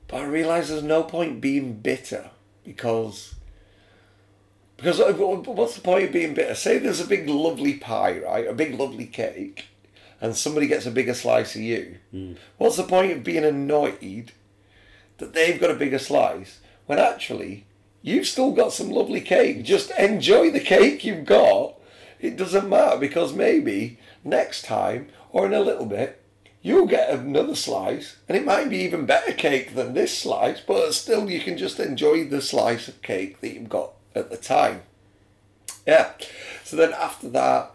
but 0.07 0.21
I 0.21 0.25
realised 0.25 0.69
there's 0.69 0.83
no 0.83 1.03
point 1.03 1.41
being 1.41 1.73
bitter 1.73 2.31
because 2.63 3.35
because 4.83 4.99
uh, 4.99 5.13
what's 5.13 5.75
the 5.75 5.81
point 5.81 6.03
of 6.03 6.11
being 6.11 6.33
bitter? 6.33 6.55
Say 6.55 6.77
there's 6.77 6.99
a 6.99 7.07
big 7.07 7.29
lovely 7.29 7.75
pie, 7.75 8.19
right? 8.19 8.45
A 8.45 8.53
big 8.53 8.77
lovely 8.77 9.05
cake, 9.05 9.67
and 10.19 10.35
somebody 10.35 10.67
gets 10.67 10.85
a 10.85 10.91
bigger 10.91 11.13
slice 11.13 11.55
of 11.55 11.61
you. 11.61 11.99
What's 12.57 12.75
the 12.75 12.83
point 12.83 13.13
of 13.13 13.23
being 13.23 13.45
annoyed 13.45 14.33
that 15.19 15.33
they've 15.33 15.59
got 15.59 15.71
a 15.71 15.75
bigger 15.75 15.99
slice 15.99 16.59
when 16.85 16.99
actually 16.99 17.65
you've 18.01 18.27
still 18.27 18.51
got 18.51 18.73
some 18.73 18.89
lovely 18.89 19.21
cake? 19.21 19.63
Just 19.63 19.89
enjoy 19.91 20.51
the 20.51 20.59
cake 20.59 21.05
you've 21.05 21.25
got. 21.25 21.75
it 22.19 22.35
doesn't 22.35 22.67
matter 22.67 22.97
because 22.97 23.31
maybe 23.31 23.99
next 24.25 24.65
time 24.65 25.07
or 25.31 25.45
in 25.45 25.53
a 25.53 25.61
little 25.61 25.85
bit 25.85 26.21
you'll 26.61 26.87
get 26.87 27.09
another 27.09 27.55
slice 27.55 28.17
and 28.27 28.37
it 28.37 28.45
might 28.45 28.69
be 28.69 28.77
even 28.79 29.05
better 29.05 29.31
cake 29.31 29.75
than 29.75 29.93
this 29.93 30.17
slice, 30.17 30.59
but 30.59 30.93
still 30.93 31.29
you 31.29 31.39
can 31.39 31.57
just 31.57 31.79
enjoy 31.79 32.25
the 32.25 32.41
slice 32.41 32.89
of 32.89 33.01
cake 33.01 33.39
that 33.39 33.53
you've 33.53 33.69
got 33.69 33.93
at 34.15 34.29
the 34.29 34.37
time. 34.37 34.81
Yeah. 35.87 36.11
So 36.63 36.75
then 36.77 36.93
after 36.93 37.29
that, 37.29 37.71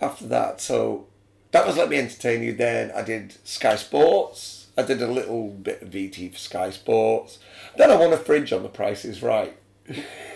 after 0.00 0.26
that, 0.28 0.60
so 0.60 1.06
that 1.52 1.66
was 1.66 1.76
Let 1.76 1.88
Me 1.88 1.98
Entertain 1.98 2.42
You. 2.42 2.52
Then 2.54 2.90
I 2.92 3.02
did 3.02 3.36
Sky 3.46 3.76
Sports. 3.76 4.68
I 4.76 4.82
did 4.82 5.00
a 5.02 5.06
little 5.06 5.48
bit 5.50 5.82
of 5.82 5.88
VT 5.90 6.32
for 6.32 6.38
Sky 6.38 6.70
Sports. 6.70 7.38
Then 7.76 7.90
I 7.90 7.96
won 7.96 8.12
a 8.12 8.16
fridge 8.16 8.52
on 8.52 8.62
The 8.62 8.68
Price 8.68 9.04
is 9.04 9.22
Right. 9.22 9.56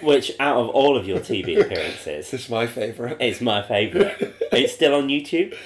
Which, 0.02 0.32
out 0.38 0.58
of 0.58 0.68
all 0.68 0.96
of 0.96 1.08
your 1.08 1.18
TV 1.20 1.58
appearances, 1.64 2.30
This 2.30 2.44
is 2.44 2.48
my 2.50 2.66
favourite. 2.66 3.16
it's 3.18 3.40
my 3.40 3.62
favourite. 3.66 4.16
It's 4.52 4.74
still 4.74 4.94
on 4.94 5.08
YouTube. 5.08 5.56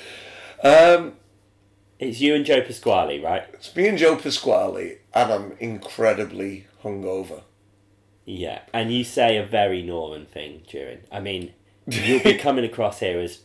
Um, 0.63 1.15
It's 1.99 2.21
you 2.21 2.35
and 2.35 2.45
Joe 2.47 2.63
Pasquale, 2.63 3.21
right? 3.21 3.45
it's 3.53 3.75
me 3.77 3.89
and 3.89 3.99
Joe 3.99 4.17
Pasquale, 4.17 4.99
and 5.13 5.33
I'm 5.33 5.53
incredibly 5.61 6.67
hungover. 6.83 7.43
Yeah, 8.25 8.61
and 8.73 8.93
you 8.93 9.05
say 9.05 9.37
a 9.37 9.45
very 9.45 9.83
northern 9.83 10.27
thing 10.27 10.63
during. 10.69 11.01
I 11.11 11.21
mean, 11.21 11.53
you'll 11.87 12.23
be 12.23 12.35
coming 12.39 12.65
across 12.65 13.01
here 13.01 13.19
as 13.19 13.41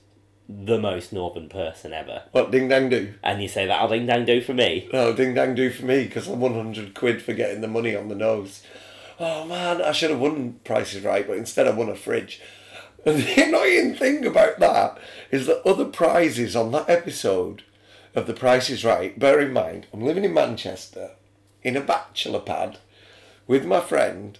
the 0.49 0.79
most 0.79 1.11
northern 1.11 1.49
person 1.49 1.91
ever, 1.91 2.23
What 2.31 2.51
ding 2.51 2.69
dang 2.69 2.89
do? 2.89 3.13
and 3.21 3.41
you 3.41 3.49
say 3.49 3.65
that'll 3.65 3.87
oh, 3.87 3.91
ding 3.91 4.05
dang 4.05 4.23
do 4.25 4.39
for 4.39 4.53
me. 4.53 4.87
No, 4.93 5.11
ding 5.13 5.33
dang 5.33 5.55
do 5.55 5.69
for 5.69 5.85
me 5.85 6.05
because 6.05 6.27
I'm 6.27 6.39
100 6.39 6.93
quid 6.93 7.21
for 7.21 7.33
getting 7.33 7.59
the 7.61 7.67
money 7.67 7.95
on 7.95 8.07
the 8.07 8.15
nose. 8.15 8.63
Oh 9.19 9.45
man, 9.45 9.81
I 9.81 9.91
should 9.91 10.11
have 10.11 10.19
won 10.19 10.59
prices 10.63 11.03
right, 11.03 11.27
but 11.27 11.37
instead 11.37 11.67
I 11.67 11.71
won 11.71 11.89
a 11.89 11.95
fridge. 11.95 12.41
And 13.05 13.21
the 13.21 13.43
annoying 13.43 13.95
thing 13.95 14.25
about 14.25 14.59
that 14.59 14.97
is 15.31 15.45
that 15.45 15.65
other 15.65 15.85
prizes 15.85 16.55
on 16.57 16.71
that 16.71 16.89
episode 16.89 17.63
of 18.15 18.27
The 18.27 18.33
Price 18.33 18.69
is 18.69 18.83
Right, 18.83 19.17
bear 19.17 19.39
in 19.39 19.53
mind, 19.53 19.87
I'm 19.93 20.01
living 20.01 20.25
in 20.25 20.33
Manchester 20.33 21.11
in 21.63 21.77
a 21.77 21.81
bachelor 21.81 22.39
pad 22.39 22.79
with 23.47 23.65
my 23.65 23.79
friend, 23.79 24.37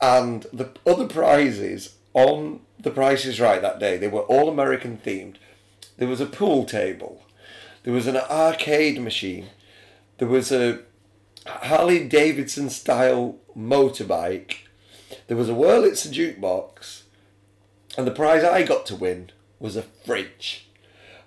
and 0.00 0.46
the 0.52 0.70
other 0.86 1.06
prizes 1.06 1.96
on 2.14 2.60
The 2.78 2.90
Price 2.90 3.24
is 3.24 3.40
Right 3.40 3.60
that 3.60 3.80
day, 3.80 3.96
they 3.96 4.08
were 4.08 4.22
all 4.22 4.48
American 4.48 4.98
themed. 4.98 5.36
There 5.96 6.08
was 6.08 6.20
a 6.20 6.26
pool 6.26 6.64
table, 6.64 7.22
there 7.82 7.94
was 7.94 8.06
an 8.06 8.16
arcade 8.16 9.00
machine, 9.00 9.48
there 10.18 10.28
was 10.28 10.52
a 10.52 10.80
Harley 11.46 12.06
Davidson 12.06 12.70
style 12.70 13.36
motorbike, 13.56 14.58
there 15.26 15.36
was 15.36 15.48
a 15.48 15.54
Wurlitzer 15.54 16.12
jukebox, 16.12 17.02
and 17.96 18.06
the 18.06 18.12
prize 18.12 18.44
I 18.44 18.62
got 18.62 18.86
to 18.86 18.96
win 18.96 19.30
was 19.58 19.76
a 19.76 19.82
fridge. 19.82 20.68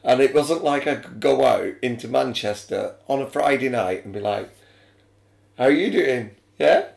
And 0.04 0.20
it 0.20 0.34
wasn't 0.34 0.64
like 0.64 0.88
I 0.88 0.96
could 0.96 1.20
go 1.20 1.46
out 1.46 1.74
into 1.82 2.08
Manchester 2.08 2.96
on 3.08 3.22
a 3.22 3.30
Friday 3.30 3.70
night 3.70 4.04
and 4.04 4.14
be 4.14 4.20
like, 4.20 4.50
How 5.58 5.66
are 5.66 5.72
you 5.72 5.92
doing? 5.92 6.32
Yeah? 6.58 6.88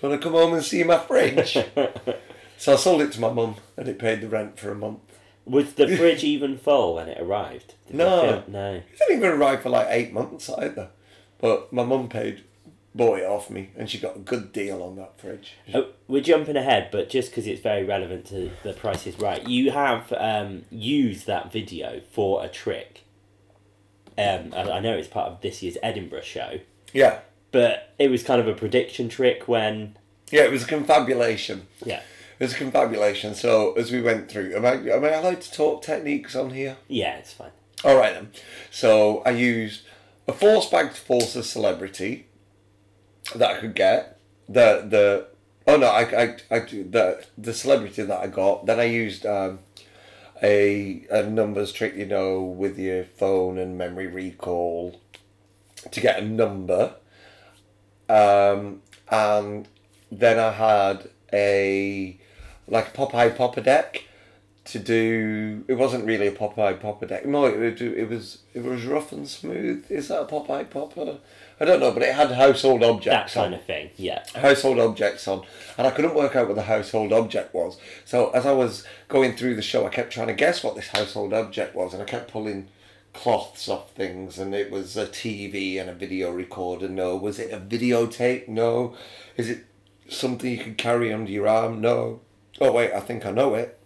Do 0.00 0.06
you 0.06 0.10
want 0.10 0.20
to 0.20 0.28
come 0.28 0.34
home 0.34 0.52
and 0.52 0.62
see 0.62 0.82
my 0.84 0.98
fridge? 0.98 1.54
so 2.58 2.72
I 2.74 2.76
sold 2.76 3.00
it 3.00 3.12
to 3.12 3.20
my 3.20 3.32
mum 3.32 3.56
and 3.78 3.88
it 3.88 3.98
paid 3.98 4.20
the 4.20 4.28
rent 4.28 4.58
for 4.58 4.70
a 4.70 4.74
month. 4.74 5.00
Was 5.46 5.72
the 5.72 5.88
fridge 5.96 6.22
even 6.22 6.58
full 6.58 6.96
when 6.96 7.08
it 7.08 7.18
arrived? 7.18 7.74
Did 7.86 7.96
No. 7.96 8.42
no. 8.46 8.74
It 8.74 8.98
didn't 8.98 9.16
even 9.16 9.30
arrive 9.30 9.62
for 9.62 9.70
like 9.70 9.86
eight 9.88 10.12
months 10.12 10.50
either. 10.50 10.90
But 11.38 11.72
my 11.72 11.82
mum 11.82 12.10
paid, 12.10 12.44
bought 12.94 13.20
it 13.20 13.24
off 13.24 13.48
me, 13.48 13.70
and 13.74 13.88
she 13.88 13.98
got 13.98 14.16
a 14.16 14.20
good 14.20 14.52
deal 14.52 14.82
on 14.82 14.96
that 14.96 15.18
fridge. 15.18 15.54
Oh, 15.72 15.88
we're 16.08 16.22
jumping 16.22 16.56
ahead, 16.56 16.90
but 16.92 17.08
just 17.08 17.30
because 17.30 17.46
it's 17.46 17.62
very 17.62 17.84
relevant 17.84 18.26
to 18.26 18.50
the 18.64 18.74
Price 18.74 19.06
is 19.06 19.18
Right, 19.18 19.46
you 19.48 19.70
have 19.70 20.12
um, 20.18 20.64
used 20.70 21.26
that 21.26 21.50
video 21.52 22.00
for 22.10 22.44
a 22.44 22.48
trick. 22.48 23.04
Um, 24.18 24.52
I 24.54 24.62
I 24.72 24.80
know 24.80 24.92
it's 24.96 25.08
part 25.08 25.30
of 25.30 25.40
this 25.42 25.62
year's 25.62 25.76
Edinburgh 25.82 26.22
show, 26.22 26.60
Yeah. 26.92 27.20
But 27.52 27.94
it 27.98 28.10
was 28.10 28.22
kind 28.22 28.40
of 28.40 28.48
a 28.48 28.54
prediction 28.54 29.08
trick 29.08 29.48
when. 29.48 29.96
Yeah, 30.30 30.42
it 30.42 30.50
was 30.50 30.64
a 30.64 30.66
confabulation. 30.66 31.66
Yeah. 31.84 32.02
It 32.38 32.44
was 32.44 32.52
a 32.52 32.58
confabulation. 32.58 33.34
So 33.34 33.72
as 33.74 33.90
we 33.90 34.02
went 34.02 34.30
through, 34.30 34.54
am 34.54 34.66
I, 34.66 34.74
am 34.74 35.04
I 35.04 35.10
allowed 35.10 35.40
to 35.40 35.52
talk 35.52 35.82
techniques 35.82 36.36
on 36.36 36.50
here? 36.50 36.76
Yeah, 36.88 37.16
it's 37.16 37.32
fine. 37.32 37.52
All 37.84 37.96
right 37.96 38.12
then. 38.12 38.30
So 38.70 39.22
I 39.24 39.30
used 39.30 39.82
a 40.28 40.32
force 40.32 40.68
bag 40.68 40.90
to 40.94 41.00
force 41.00 41.36
a 41.36 41.42
celebrity 41.42 42.26
that 43.34 43.56
I 43.56 43.60
could 43.60 43.74
get. 43.74 44.18
The 44.48 44.84
the 44.88 45.28
oh 45.66 45.76
no, 45.76 45.86
I 45.86 46.02
I, 46.02 46.36
I 46.50 46.58
the 46.60 47.24
the 47.36 47.54
celebrity 47.54 48.02
that 48.02 48.20
I 48.20 48.26
got. 48.28 48.66
Then 48.66 48.80
I 48.80 48.84
used 48.84 49.26
um, 49.26 49.60
a 50.42 51.06
a 51.10 51.24
numbers 51.24 51.72
trick, 51.72 51.96
you 51.96 52.06
know, 52.06 52.42
with 52.42 52.78
your 52.78 53.04
phone 53.04 53.58
and 53.58 53.76
memory 53.76 54.06
recall 54.06 55.00
to 55.90 56.00
get 56.00 56.18
a 56.18 56.24
number. 56.24 56.94
Um, 58.08 58.82
and 59.10 59.68
then 60.10 60.38
I 60.38 60.52
had 60.52 61.08
a 61.32 62.18
like 62.68 62.88
a 62.88 62.90
Popeye 62.90 63.36
Popper 63.36 63.60
deck 63.60 64.04
to 64.66 64.78
do. 64.78 65.64
It 65.68 65.74
wasn't 65.74 66.04
really 66.04 66.26
a 66.26 66.32
Popeye 66.32 66.80
Popper 66.80 67.06
deck. 67.06 67.24
No, 67.26 67.46
it, 67.46 67.80
it 67.80 68.08
was 68.08 68.38
it 68.54 68.62
was 68.62 68.84
rough 68.84 69.12
and 69.12 69.28
smooth. 69.28 69.86
Is 69.88 70.08
that 70.08 70.22
a 70.22 70.24
Popeye 70.24 70.68
Popper? 70.68 71.18
I 71.58 71.64
don't 71.64 71.80
know, 71.80 71.92
but 71.92 72.02
it 72.02 72.14
had 72.14 72.32
household 72.32 72.82
objects. 72.82 73.34
That 73.34 73.40
kind 73.40 73.54
on. 73.54 73.60
of 73.60 73.66
thing, 73.66 73.90
yeah. 73.96 74.24
Household 74.34 74.78
objects 74.78 75.26
on, 75.26 75.44
and 75.78 75.86
I 75.86 75.90
couldn't 75.90 76.14
work 76.14 76.36
out 76.36 76.48
what 76.48 76.56
the 76.56 76.62
household 76.62 77.12
object 77.12 77.54
was. 77.54 77.78
So 78.04 78.30
as 78.30 78.44
I 78.44 78.52
was 78.52 78.84
going 79.08 79.36
through 79.36 79.54
the 79.56 79.62
show, 79.62 79.86
I 79.86 79.88
kept 79.88 80.12
trying 80.12 80.26
to 80.26 80.34
guess 80.34 80.62
what 80.62 80.74
this 80.74 80.88
household 80.88 81.32
object 81.32 81.74
was, 81.74 81.94
and 81.94 82.02
I 82.02 82.06
kept 82.06 82.30
pulling 82.30 82.68
cloths 83.16 83.68
off 83.68 83.90
things, 83.92 84.38
and 84.38 84.54
it 84.54 84.70
was 84.70 84.96
a 84.96 85.06
TV 85.06 85.80
and 85.80 85.88
a 85.88 85.94
video 85.94 86.30
recorder. 86.30 86.88
No, 86.88 87.16
was 87.16 87.38
it 87.38 87.52
a 87.52 87.58
videotape? 87.58 88.46
No, 88.46 88.94
is 89.36 89.48
it 89.48 89.64
something 90.08 90.50
you 90.50 90.62
could 90.62 90.78
carry 90.78 91.12
under 91.12 91.30
your 91.30 91.48
arm? 91.48 91.80
No. 91.80 92.20
Oh 92.60 92.72
wait, 92.72 92.92
I 92.92 93.00
think 93.00 93.26
I 93.26 93.30
know 93.30 93.54
it. 93.54 93.78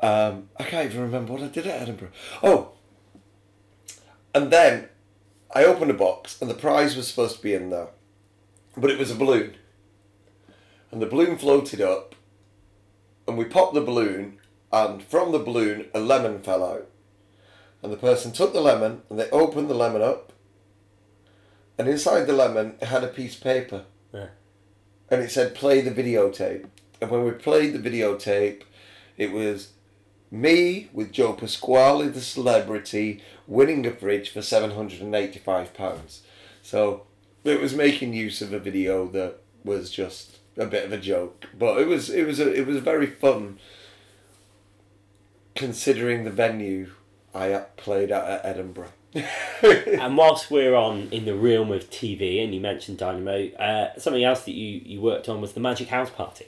Um, 0.00 0.48
I 0.58 0.64
can't 0.64 0.86
even 0.86 1.02
remember 1.02 1.32
what 1.32 1.42
I 1.42 1.48
did 1.48 1.66
at 1.66 1.82
Edinburgh. 1.82 2.12
Oh, 2.42 2.72
and 4.34 4.50
then 4.50 4.88
I 5.54 5.64
opened 5.64 5.90
a 5.90 5.94
box, 5.94 6.40
and 6.40 6.50
the 6.50 6.54
prize 6.54 6.96
was 6.96 7.08
supposed 7.08 7.36
to 7.36 7.42
be 7.42 7.54
in 7.54 7.70
there, 7.70 7.88
but 8.76 8.90
it 8.90 8.98
was 8.98 9.10
a 9.10 9.16
balloon. 9.16 9.54
And 10.90 11.02
the 11.02 11.06
balloon 11.06 11.36
floated 11.36 11.80
up, 11.80 12.14
and 13.26 13.36
we 13.36 13.44
popped 13.44 13.74
the 13.74 13.80
balloon, 13.80 14.38
and 14.72 15.02
from 15.02 15.32
the 15.32 15.38
balloon, 15.38 15.86
a 15.94 16.00
lemon 16.00 16.40
fell 16.40 16.64
out. 16.64 16.88
And 17.82 17.92
the 17.92 17.96
person 17.96 18.32
took 18.32 18.52
the 18.52 18.60
lemon, 18.60 19.02
and 19.08 19.18
they 19.18 19.30
opened 19.30 19.70
the 19.70 19.74
lemon 19.74 20.02
up, 20.02 20.32
and 21.78 21.88
inside 21.88 22.24
the 22.24 22.32
lemon, 22.32 22.74
it 22.80 22.88
had 22.88 23.04
a 23.04 23.08
piece 23.08 23.36
of 23.36 23.42
paper. 23.42 23.84
Yeah. 24.12 24.28
And 25.10 25.22
it 25.22 25.30
said, 25.30 25.54
play 25.54 25.80
the 25.80 25.92
videotape. 25.92 26.66
And 27.00 27.10
when 27.10 27.24
we 27.24 27.30
played 27.30 27.72
the 27.72 27.90
videotape, 27.90 28.62
it 29.16 29.30
was 29.30 29.70
me 30.30 30.90
with 30.92 31.12
Joe 31.12 31.32
Pasquale, 31.32 32.08
the 32.08 32.20
celebrity, 32.20 33.22
winning 33.46 33.86
a 33.86 33.92
fridge 33.92 34.30
for 34.30 34.40
£785. 34.40 36.20
So 36.62 37.06
it 37.44 37.60
was 37.60 37.74
making 37.74 38.12
use 38.12 38.42
of 38.42 38.52
a 38.52 38.58
video 38.58 39.06
that 39.08 39.38
was 39.64 39.90
just 39.90 40.38
a 40.56 40.66
bit 40.66 40.84
of 40.84 40.92
a 40.92 40.98
joke. 40.98 41.46
But 41.56 41.78
it 41.78 41.86
was 41.86 42.10
it 42.10 42.26
was 42.26 42.40
a, 42.40 42.52
it 42.52 42.66
was 42.66 42.78
very 42.78 43.06
fun 43.06 43.58
considering 45.54 46.24
the 46.24 46.30
venue 46.30 46.90
I 47.34 47.64
played 47.76 48.10
at 48.10 48.24
at 48.24 48.44
Edinburgh. 48.44 48.92
And 49.62 50.16
whilst 50.16 50.50
we're 50.50 50.74
on 50.74 51.08
in 51.10 51.24
the 51.24 51.34
realm 51.34 51.72
of 51.72 51.90
TV, 51.90 52.42
and 52.42 52.54
you 52.54 52.60
mentioned 52.60 52.98
Dynamo, 52.98 53.48
uh, 53.56 53.98
something 53.98 54.22
else 54.22 54.44
that 54.44 54.54
you, 54.54 54.80
you 54.84 55.00
worked 55.00 55.28
on 55.28 55.40
was 55.40 55.54
the 55.54 55.60
Magic 55.60 55.88
House 55.88 56.10
Party. 56.10 56.46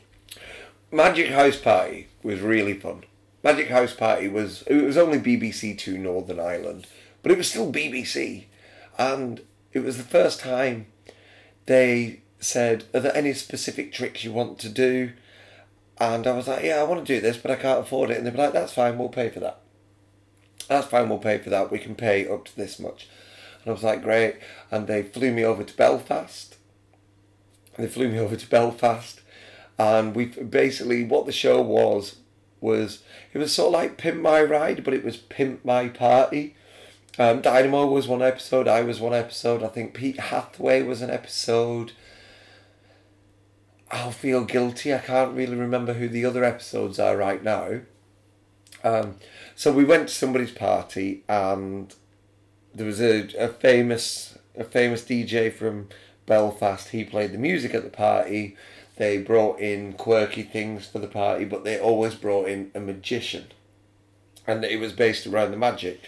Magic 0.93 1.31
House 1.31 1.57
Party 1.57 2.09
was 2.23 2.41
really 2.41 2.75
fun. 2.75 3.05
Magic 3.43 3.69
House 3.69 3.95
Party 3.95 4.29
was 4.29 4.63
it 4.67 4.83
was 4.85 4.97
only 4.97 5.19
BBC 5.19 5.77
Two 5.77 5.99
Northern 5.99 6.39
Ireland, 6.39 6.87
but 7.23 7.33
it 7.33 7.39
was 7.39 7.49
still 7.49 7.73
BBC, 7.73 8.45
and 8.99 9.41
it 9.73 9.81
was 9.81 9.97
the 9.97 10.03
first 10.03 10.41
time 10.41 10.87
they 11.67 12.21
said, 12.39 12.85
"Are 12.93 13.01
there 13.01 13.17
any 13.17 13.33
specific 13.33 13.93
tricks 13.93 14.25
you 14.25 14.33
want 14.33 14.59
to 14.61 14.69
do?" 14.69 15.13
And 15.99 16.27
I 16.27 16.33
was 16.33 16.49
like, 16.49 16.65
"Yeah, 16.65 16.81
I 16.81 16.85
want 16.85 17.05
to 17.07 17.15
do 17.15 17.21
this, 17.21 17.37
but 17.37 17.51
I 17.51 17.57
can't 17.57 17.81
afford 17.81 18.11
it." 18.11 18.19
And 18.19 18.27
they 18.27 18.31
were 18.31 18.37
like, 18.37 18.53
"That's 18.53 18.75
fine, 18.75 18.99
we'll 18.99 19.09
pay 19.09 19.31
for 19.31 19.41
that." 19.41 19.61
That's 20.69 20.87
fine, 20.87 21.09
we'll 21.09 21.19
pay 21.19 21.39
for 21.39 21.51
that. 21.51 21.71
We 21.71 21.79
can 21.79 21.95
pay 21.95 22.29
up 22.29 22.45
to 22.47 22.57
this 22.57 22.79
much. 22.79 23.09
And 23.63 23.71
I 23.71 23.73
was 23.73 23.83
like, 23.83 24.03
"Great!" 24.03 24.37
And 24.71 24.87
they 24.87 25.03
flew 25.03 25.33
me 25.33 25.45
over 25.45 25.65
to 25.65 25.77
Belfast. 25.77 26.57
They 27.77 27.89
flew 27.89 28.09
me 28.09 28.19
over 28.21 28.37
to 28.37 28.51
Belfast 28.51 29.21
and 29.81 30.15
we 30.15 30.27
basically 30.27 31.05
what 31.05 31.25
the 31.25 31.33
show 31.33 31.63
was 31.63 32.17
was 32.61 33.03
it 33.33 33.39
was 33.39 33.51
sort 33.51 33.69
of 33.69 33.73
like 33.73 33.97
pimp 33.97 34.21
my 34.21 34.43
ride 34.43 34.85
but 34.85 34.93
it 34.93 35.03
was 35.03 35.17
pimp 35.17 35.65
my 35.65 35.89
party 35.89 36.55
um, 37.19 37.41
dynamo 37.41 37.87
was 37.87 38.07
one 38.07 38.21
episode 38.21 38.69
i 38.69 38.83
was 38.83 39.01
one 39.01 39.15
episode 39.15 39.63
i 39.63 39.69
think 39.69 39.95
pete 39.95 40.21
hathaway 40.21 40.83
was 40.83 41.01
an 41.01 41.09
episode 41.09 41.93
i'll 43.91 44.11
feel 44.11 44.45
guilty 44.45 44.93
i 44.93 44.99
can't 44.99 45.35
really 45.35 45.57
remember 45.57 45.95
who 45.95 46.11
the 46.11 46.27
other 46.27 46.45
episodes 46.45 46.99
are 46.99 47.17
right 47.17 47.43
now 47.43 47.81
Um, 48.83 49.17
so 49.55 49.73
we 49.73 49.85
went 49.85 50.09
to 50.09 50.15
somebody's 50.15 50.53
party, 50.53 51.23
and 51.29 51.95
there 52.75 52.87
was 52.87 53.01
a, 53.01 53.29
a 53.39 53.49
famous 53.49 54.39
a 54.57 54.65
famous 54.65 55.03
DJ 55.03 55.53
from 55.53 55.89
Belfast. 56.27 56.89
He 56.89 57.05
played 57.05 57.33
the 57.33 57.39
music 57.39 57.75
at 57.75 57.85
the 57.85 57.91
party. 57.91 58.57
They 58.97 59.19
brought 59.19 59.61
in 59.61 59.95
quirky 59.95 60.43
things 60.43 60.87
for 60.87 60.99
the 60.99 61.09
party, 61.09 61.45
but 61.45 61.65
they 61.65 61.79
always 61.79 62.15
brought 62.15 62.49
in 62.49 62.71
a 62.75 62.81
magician, 62.81 63.47
and 64.47 64.65
it 64.65 64.79
was 64.79 64.93
based 64.93 65.27
around 65.27 65.51
the 65.51 65.57
magic. 65.57 66.01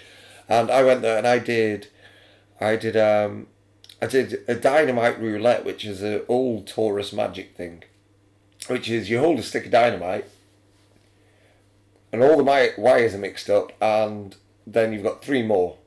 And 0.48 0.70
I 0.70 0.82
went 0.82 1.02
there 1.02 1.16
and 1.16 1.26
I 1.26 1.38
did, 1.38 1.88
I 2.60 2.76
did 2.76 2.96
um, 2.96 3.46
I 4.02 4.06
did 4.06 4.42
a 4.48 4.54
dynamite 4.54 5.20
roulette, 5.20 5.64
which 5.64 5.84
is 5.84 6.02
an 6.02 6.22
old 6.28 6.66
Tora 6.66 7.04
magic 7.12 7.56
thing, 7.56 7.84
which 8.66 8.90
is 8.90 9.08
you 9.08 9.20
hold 9.20 9.38
a 9.38 9.42
stick 9.42 9.66
of 9.66 9.70
dynamite, 9.70 10.26
and 12.12 12.22
all 12.22 12.36
the 12.36 12.72
wires 12.76 13.14
are 13.14 13.18
mixed 13.18 13.48
up, 13.48 13.72
and 13.80 14.36
then 14.66 14.92
you've 14.92 15.02
got 15.02 15.24
three 15.24 15.42
more 15.42 15.78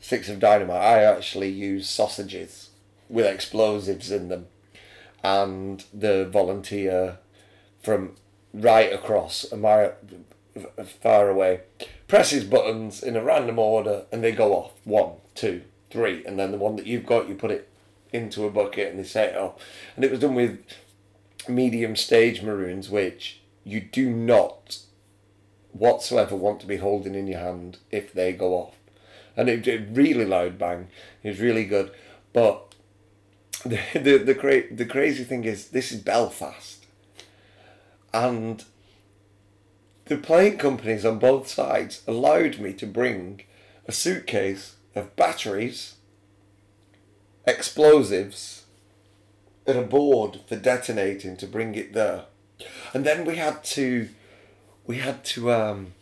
sticks 0.00 0.28
of 0.28 0.40
dynamite. 0.40 0.82
I 0.82 1.02
actually 1.04 1.50
use 1.50 1.88
sausages 1.88 2.70
with 3.08 3.26
explosives 3.26 4.10
in 4.10 4.28
them, 4.28 4.46
and 5.22 5.84
the 5.92 6.26
volunteer 6.26 7.18
from 7.82 8.16
right 8.52 8.92
across 8.92 9.46
far 11.00 11.28
away 11.28 11.60
presses 12.08 12.44
buttons 12.44 13.02
in 13.02 13.16
a 13.16 13.22
random 13.22 13.58
order, 13.58 14.04
and 14.10 14.24
they 14.24 14.32
go 14.32 14.52
off 14.52 14.72
one, 14.84 15.12
two, 15.34 15.62
three, 15.90 16.24
and 16.24 16.38
then 16.38 16.50
the 16.50 16.58
one 16.58 16.76
that 16.76 16.86
you've 16.86 17.06
got, 17.06 17.28
you 17.28 17.34
put 17.34 17.50
it 17.50 17.68
into 18.12 18.44
a 18.44 18.50
bucket 18.50 18.90
and 18.90 18.98
they 18.98 19.04
set 19.04 19.30
it 19.30 19.36
up. 19.36 19.60
And 19.94 20.04
it 20.04 20.10
was 20.10 20.20
done 20.20 20.34
with 20.34 20.64
medium 21.48 21.94
stage 21.94 22.42
maroons, 22.42 22.90
which 22.90 23.39
you 23.64 23.80
do 23.80 24.10
not 24.10 24.78
whatsoever 25.72 26.34
want 26.34 26.60
to 26.60 26.66
be 26.66 26.76
holding 26.76 27.14
in 27.14 27.26
your 27.26 27.40
hand 27.40 27.78
if 27.90 28.12
they 28.12 28.32
go 28.32 28.54
off. 28.54 28.74
And 29.36 29.48
it 29.48 29.62
did 29.62 29.96
really 29.96 30.24
loud 30.24 30.58
bang. 30.58 30.88
It 31.22 31.28
was 31.28 31.40
really 31.40 31.64
good. 31.64 31.92
But 32.32 32.74
the 33.64 33.80
the 33.94 34.18
the, 34.18 34.34
cra- 34.34 34.74
the 34.74 34.86
crazy 34.86 35.24
thing 35.24 35.44
is 35.44 35.68
this 35.68 35.92
is 35.92 36.00
Belfast. 36.00 36.86
And 38.12 38.64
the 40.06 40.16
plane 40.16 40.58
companies 40.58 41.04
on 41.04 41.20
both 41.20 41.48
sides 41.48 42.02
allowed 42.06 42.58
me 42.58 42.72
to 42.74 42.86
bring 42.86 43.42
a 43.86 43.92
suitcase 43.92 44.74
of 44.96 45.14
batteries, 45.14 45.94
explosives, 47.46 48.64
and 49.66 49.78
a 49.78 49.82
board 49.82 50.40
for 50.48 50.56
detonating 50.56 51.36
to 51.36 51.46
bring 51.46 51.76
it 51.76 51.92
there. 51.92 52.24
And 52.92 53.04
then 53.04 53.24
we 53.24 53.36
had 53.36 53.64
to 53.64 54.08
we 54.86 54.98
had 54.98 55.24
to 55.24 55.52
um 55.52 55.92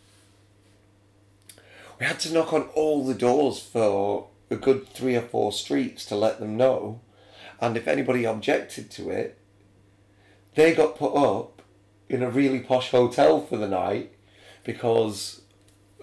we 1.99 2.05
had 2.05 2.19
to 2.21 2.33
knock 2.33 2.53
on 2.53 2.63
all 2.75 3.05
the 3.05 3.13
doors 3.13 3.59
for 3.59 4.27
a 4.49 4.55
good 4.55 4.87
three 4.89 5.15
or 5.15 5.21
four 5.21 5.51
streets 5.51 6.05
to 6.05 6.15
let 6.15 6.39
them 6.39 6.57
know. 6.57 7.01
And 7.61 7.75
if 7.75 7.87
anybody 7.87 8.23
objected 8.23 8.89
to 8.91 9.09
it, 9.09 9.37
they 10.55 10.73
got 10.73 10.97
put 10.97 11.13
up 11.13 11.61
in 12.07 12.23
a 12.23 12.29
really 12.29 12.59
posh 12.59 12.91
hotel 12.91 13.41
for 13.45 13.57
the 13.57 13.67
night 13.67 14.13
because 14.63 15.41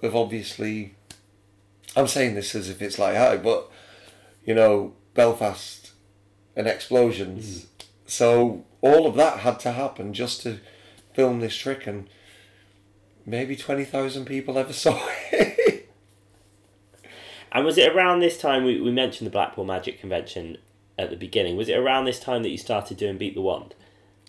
of 0.03 0.15
obviously 0.15 0.95
I'm 1.97 2.07
saying 2.07 2.35
this 2.35 2.55
as 2.55 2.69
if 2.69 2.83
it's 2.83 2.99
like 2.99 3.17
hi, 3.17 3.37
but 3.39 3.71
you 4.45 4.55
know, 4.55 4.95
Belfast 5.15 5.93
and 6.55 6.67
explosions. 6.67 7.61
Mm. 7.61 7.85
So 8.07 8.65
all 8.87 9.07
of 9.07 9.15
that 9.17 9.41
had 9.41 9.61
to 9.61 9.73
happen 9.73 10.13
just 10.13 10.43
to 10.43 10.61
film 11.15 11.41
this 11.41 11.57
trick 11.57 11.87
and 11.87 12.09
maybe 13.25 13.57
20,000 13.57 14.25
people 14.25 14.59
ever 14.59 14.73
saw 14.73 15.01
it. 15.33 15.91
and 17.53 17.65
was 17.65 17.79
it 17.79 17.93
around 17.93 18.21
this 18.21 18.39
time 18.39 18.65
we, 18.65 18.81
we 18.81 18.93
mentioned 18.93 19.27
the 19.27 19.33
Blackpool 19.33 19.65
Magic 19.65 20.01
Convention 20.01 20.59
at 20.99 21.11
the 21.11 21.17
beginning? 21.17 21.57
Was 21.57 21.69
it 21.69 21.77
around 21.77 22.05
this 22.05 22.21
time 22.21 22.43
that 22.43 22.51
you 22.51 22.59
started 22.59 22.97
doing 22.97 23.19
Beat 23.19 23.35
the 23.35 23.41
Wand? 23.41 23.75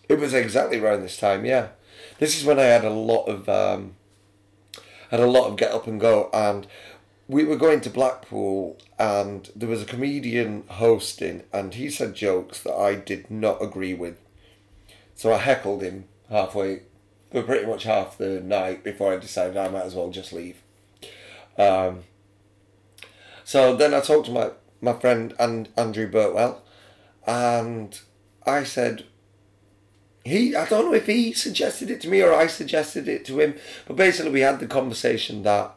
It 0.10 0.20
was 0.20 0.34
exactly 0.34 0.80
around 0.80 1.02
this 1.02 1.18
time, 1.18 1.46
yeah. 1.46 1.70
This 2.20 2.38
is 2.38 2.46
when 2.46 2.60
I 2.60 2.64
had 2.64 2.86
a 2.86 2.90
lot 2.90 3.26
of 3.26 3.50
um, 3.50 3.96
had 5.12 5.20
a 5.20 5.28
lot 5.28 5.48
of 5.48 5.58
get 5.58 5.72
up 5.72 5.88
and 5.88 6.00
go, 6.00 6.30
and 6.34 6.68
we 7.28 7.44
were 7.44 7.58
going 7.58 7.82
to 7.82 7.90
Blackpool, 7.90 8.78
and 8.98 9.50
there 9.56 9.70
was 9.70 9.82
a 9.82 9.86
comedian 9.86 10.64
hosting, 10.68 11.44
and 11.52 11.74
he 11.74 11.90
said 11.90 12.16
jokes 12.16 12.62
that 12.64 12.76
I 12.76 12.96
did 12.96 13.30
not 13.30 13.62
agree 13.62 13.94
with. 13.94 14.18
So 15.18 15.34
I 15.34 15.40
heckled 15.40 15.82
him 15.82 16.06
halfway, 16.30 16.84
for 17.32 17.42
pretty 17.42 17.66
much 17.66 17.84
half 17.84 18.20
the 18.20 18.40
night 18.40 18.84
before 18.84 19.14
I 19.14 19.18
decided 19.18 19.58
I 19.58 19.68
might 19.68 19.84
as 19.84 19.96
well 19.96 20.12
just 20.12 20.32
leave. 20.32 20.62
Um, 21.58 22.04
so 23.44 23.76
then 23.76 23.96
I 23.96 24.00
talked 24.00 24.28
to 24.28 24.32
my, 24.32 24.52
my 24.80 24.94
friend 24.94 25.34
and 25.40 25.70
Andrew 25.76 26.08
Burtwell, 26.08 26.62
and 27.26 28.00
I 28.46 28.64
said, 28.64 29.06
he 30.24 30.56
I 30.56 30.68
don't 30.68 30.86
know 30.86 30.94
if 30.94 31.08
he 31.08 31.34
suggested 31.34 31.90
it 31.90 32.00
to 32.02 32.10
me 32.10 32.22
or 32.22 32.34
I 32.34 32.46
suggested 32.46 33.08
it 33.08 33.26
to 33.26 33.40
him, 33.40 33.56
but 33.88 33.96
basically 33.96 34.32
we 34.32 34.42
had 34.42 34.60
the 34.60 34.68
conversation 34.68 35.42
that 35.44 35.74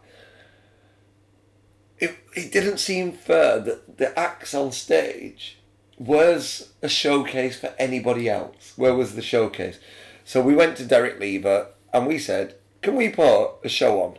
it, 1.99 2.19
it 2.37 2.53
didn't 2.53 2.79
seem 2.79 3.13
fair 3.13 3.59
that 3.61 3.97
the 3.97 4.19
acts 4.19 4.53
on 4.53 4.73
stage 4.73 5.60
was 6.01 6.73
a 6.81 6.89
showcase 6.89 7.61
for 7.61 7.75
anybody 7.79 8.27
else. 8.27 8.73
Where 8.77 8.95
was 8.95 9.15
the 9.15 9.23
showcase? 9.23 9.79
So 10.25 10.41
we 10.41 10.55
went 10.55 10.79
to 10.79 10.87
Derek 10.87 11.21
Lever 11.21 11.67
and 11.93 12.07
we 12.07 12.19
said, 12.19 12.55
can 12.81 12.97
we 12.97 13.11
put 13.11 13.57
a 13.63 13.69
show 13.69 14.03
on? 14.03 14.17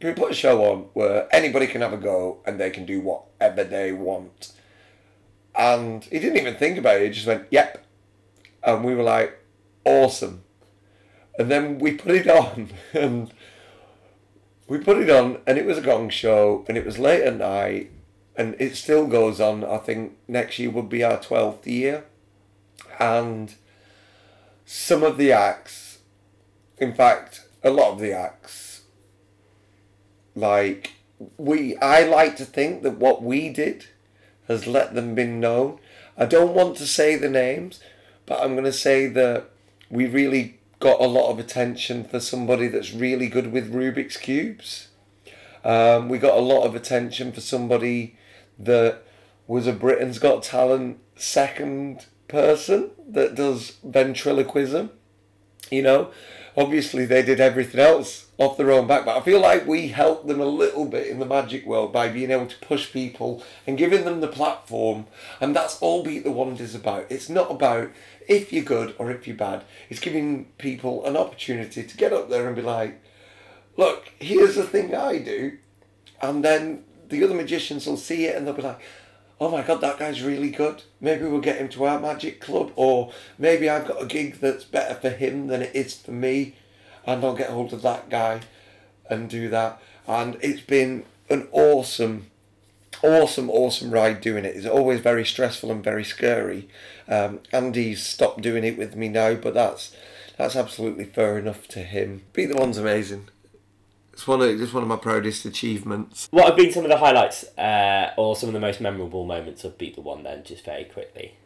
Can 0.00 0.10
we 0.10 0.14
put 0.14 0.32
a 0.32 0.34
show 0.34 0.64
on 0.64 0.88
where 0.94 1.28
anybody 1.32 1.68
can 1.68 1.80
have 1.80 1.92
a 1.92 1.96
go 1.96 2.38
and 2.44 2.58
they 2.58 2.70
can 2.70 2.84
do 2.84 3.00
whatever 3.00 3.62
they 3.62 3.92
want? 3.92 4.52
And 5.54 6.02
he 6.02 6.18
didn't 6.18 6.38
even 6.38 6.56
think 6.56 6.76
about 6.76 6.96
it, 6.96 7.04
he 7.04 7.10
just 7.10 7.26
went, 7.28 7.46
yep. 7.52 7.84
And 8.64 8.84
we 8.84 8.96
were 8.96 9.04
like, 9.04 9.38
awesome. 9.84 10.42
And 11.38 11.52
then 11.52 11.78
we 11.78 11.92
put 11.92 12.16
it 12.16 12.26
on 12.28 12.70
and 12.92 13.32
we 14.66 14.78
put 14.78 14.98
it 14.98 15.08
on 15.08 15.38
and 15.46 15.56
it 15.56 15.66
was 15.66 15.78
a 15.78 15.82
gong 15.82 16.10
show 16.10 16.64
and 16.66 16.76
it 16.76 16.84
was 16.84 16.98
late 16.98 17.22
at 17.22 17.36
night 17.36 17.92
and 18.38 18.54
it 18.60 18.76
still 18.76 19.08
goes 19.08 19.40
on. 19.40 19.64
I 19.64 19.78
think 19.78 20.16
next 20.28 20.60
year 20.60 20.70
would 20.70 20.88
be 20.88 21.02
our 21.02 21.18
12th 21.18 21.66
year. 21.66 22.04
And 23.00 23.52
some 24.64 25.02
of 25.02 25.18
the 25.18 25.32
acts, 25.32 25.98
in 26.78 26.94
fact, 26.94 27.46
a 27.64 27.70
lot 27.70 27.92
of 27.92 27.98
the 27.98 28.12
acts, 28.12 28.82
like 30.36 30.92
we, 31.36 31.76
I 31.78 32.04
like 32.04 32.36
to 32.36 32.44
think 32.44 32.84
that 32.84 32.98
what 32.98 33.24
we 33.24 33.48
did 33.48 33.86
has 34.46 34.68
let 34.68 34.94
them 34.94 35.16
be 35.16 35.24
known. 35.26 35.80
I 36.16 36.24
don't 36.24 36.54
want 36.54 36.76
to 36.76 36.86
say 36.86 37.16
the 37.16 37.28
names, 37.28 37.80
but 38.24 38.40
I'm 38.40 38.52
going 38.52 38.64
to 38.64 38.72
say 38.72 39.08
that 39.08 39.50
we 39.90 40.06
really 40.06 40.60
got 40.78 41.00
a 41.00 41.08
lot 41.08 41.30
of 41.30 41.40
attention 41.40 42.04
for 42.04 42.20
somebody 42.20 42.68
that's 42.68 42.94
really 42.94 43.28
good 43.28 43.50
with 43.50 43.74
Rubik's 43.74 44.16
cubes. 44.16 44.88
Um, 45.64 46.08
we 46.08 46.18
got 46.18 46.38
a 46.38 46.40
lot 46.40 46.62
of 46.62 46.76
attention 46.76 47.32
for 47.32 47.40
somebody 47.40 48.14
that 48.58 49.02
was 49.46 49.66
a 49.66 49.72
Britain's 49.72 50.18
Got 50.18 50.42
Talent 50.42 50.98
second 51.16 52.06
person 52.28 52.90
that 53.08 53.34
does 53.34 53.78
ventriloquism. 53.82 54.90
You 55.70 55.82
know, 55.82 56.10
obviously 56.56 57.06
they 57.06 57.22
did 57.22 57.40
everything 57.40 57.80
else 57.80 58.26
off 58.38 58.56
their 58.56 58.70
own 58.70 58.86
back, 58.86 59.04
but 59.04 59.16
I 59.16 59.20
feel 59.20 59.40
like 59.40 59.66
we 59.66 59.88
helped 59.88 60.26
them 60.26 60.40
a 60.40 60.46
little 60.46 60.86
bit 60.86 61.08
in 61.08 61.18
the 61.18 61.26
magic 61.26 61.66
world 61.66 61.92
by 61.92 62.08
being 62.08 62.30
able 62.30 62.46
to 62.46 62.58
push 62.58 62.92
people 62.92 63.42
and 63.66 63.76
giving 63.76 64.04
them 64.04 64.20
the 64.20 64.28
platform. 64.28 65.06
And 65.40 65.54
that's 65.54 65.80
all 65.80 66.04
Beat 66.04 66.24
the 66.24 66.30
Wand 66.30 66.60
is 66.60 66.74
about. 66.74 67.06
It's 67.10 67.28
not 67.28 67.50
about 67.50 67.90
if 68.28 68.52
you're 68.52 68.64
good 68.64 68.94
or 68.98 69.10
if 69.10 69.26
you're 69.26 69.36
bad. 69.36 69.64
It's 69.88 70.00
giving 70.00 70.46
people 70.58 71.04
an 71.04 71.16
opportunity 71.16 71.82
to 71.82 71.96
get 71.96 72.12
up 72.12 72.30
there 72.30 72.46
and 72.46 72.56
be 72.56 72.62
like, 72.62 73.02
look, 73.76 74.12
here's 74.18 74.54
the 74.54 74.64
thing 74.64 74.94
I 74.94 75.18
do. 75.18 75.58
And 76.20 76.44
then 76.44 76.84
the 77.08 77.22
other 77.24 77.34
magicians 77.34 77.86
will 77.86 77.96
see 77.96 78.26
it 78.26 78.36
and 78.36 78.46
they'll 78.46 78.54
be 78.54 78.62
like, 78.62 78.80
oh 79.40 79.50
my 79.50 79.62
god, 79.62 79.80
that 79.80 79.98
guy's 79.98 80.22
really 80.22 80.50
good. 80.50 80.82
Maybe 81.00 81.24
we'll 81.24 81.40
get 81.40 81.58
him 81.58 81.68
to 81.70 81.84
our 81.84 82.00
magic 82.00 82.40
club, 82.40 82.72
or 82.76 83.12
maybe 83.38 83.68
I've 83.68 83.86
got 83.86 84.02
a 84.02 84.06
gig 84.06 84.40
that's 84.40 84.64
better 84.64 84.94
for 84.94 85.10
him 85.10 85.46
than 85.46 85.62
it 85.62 85.74
is 85.74 85.96
for 85.96 86.12
me, 86.12 86.54
and 87.06 87.24
I'll 87.24 87.36
get 87.36 87.50
hold 87.50 87.72
of 87.72 87.82
that 87.82 88.10
guy 88.10 88.40
and 89.08 89.30
do 89.30 89.48
that. 89.48 89.80
And 90.06 90.36
it's 90.40 90.60
been 90.60 91.04
an 91.30 91.48
awesome, 91.52 92.30
awesome, 93.02 93.50
awesome 93.50 93.90
ride 93.90 94.20
doing 94.20 94.44
it. 94.44 94.56
It's 94.56 94.66
always 94.66 95.00
very 95.00 95.24
stressful 95.24 95.70
and 95.70 95.84
very 95.84 96.04
scary. 96.04 96.68
Um, 97.06 97.40
Andy's 97.52 98.02
stopped 98.02 98.40
doing 98.40 98.64
it 98.64 98.76
with 98.76 98.96
me 98.96 99.08
now, 99.08 99.34
but 99.34 99.54
that's 99.54 99.94
that's 100.36 100.56
absolutely 100.56 101.04
fair 101.04 101.38
enough 101.38 101.66
to 101.68 101.80
him. 101.80 102.22
Beat 102.32 102.46
the 102.46 102.56
Wand's 102.56 102.78
amazing. 102.78 103.28
It's 104.18 104.26
one 104.26 104.42
of 104.42 104.58
just 104.58 104.74
one 104.74 104.82
of 104.82 104.88
my 104.88 104.96
proudest 104.96 105.44
achievements. 105.44 106.26
What 106.32 106.46
have 106.46 106.56
been 106.56 106.72
some 106.72 106.82
of 106.82 106.90
the 106.90 106.96
highlights 106.96 107.44
uh, 107.56 108.14
or 108.16 108.34
some 108.34 108.48
of 108.48 108.52
the 108.52 108.58
most 108.58 108.80
memorable 108.80 109.24
moments 109.24 109.62
of 109.62 109.78
Beat 109.78 109.94
the 109.94 110.00
Wand? 110.00 110.26
then, 110.26 110.42
just 110.42 110.64
very 110.64 110.86
quickly? 110.86 111.36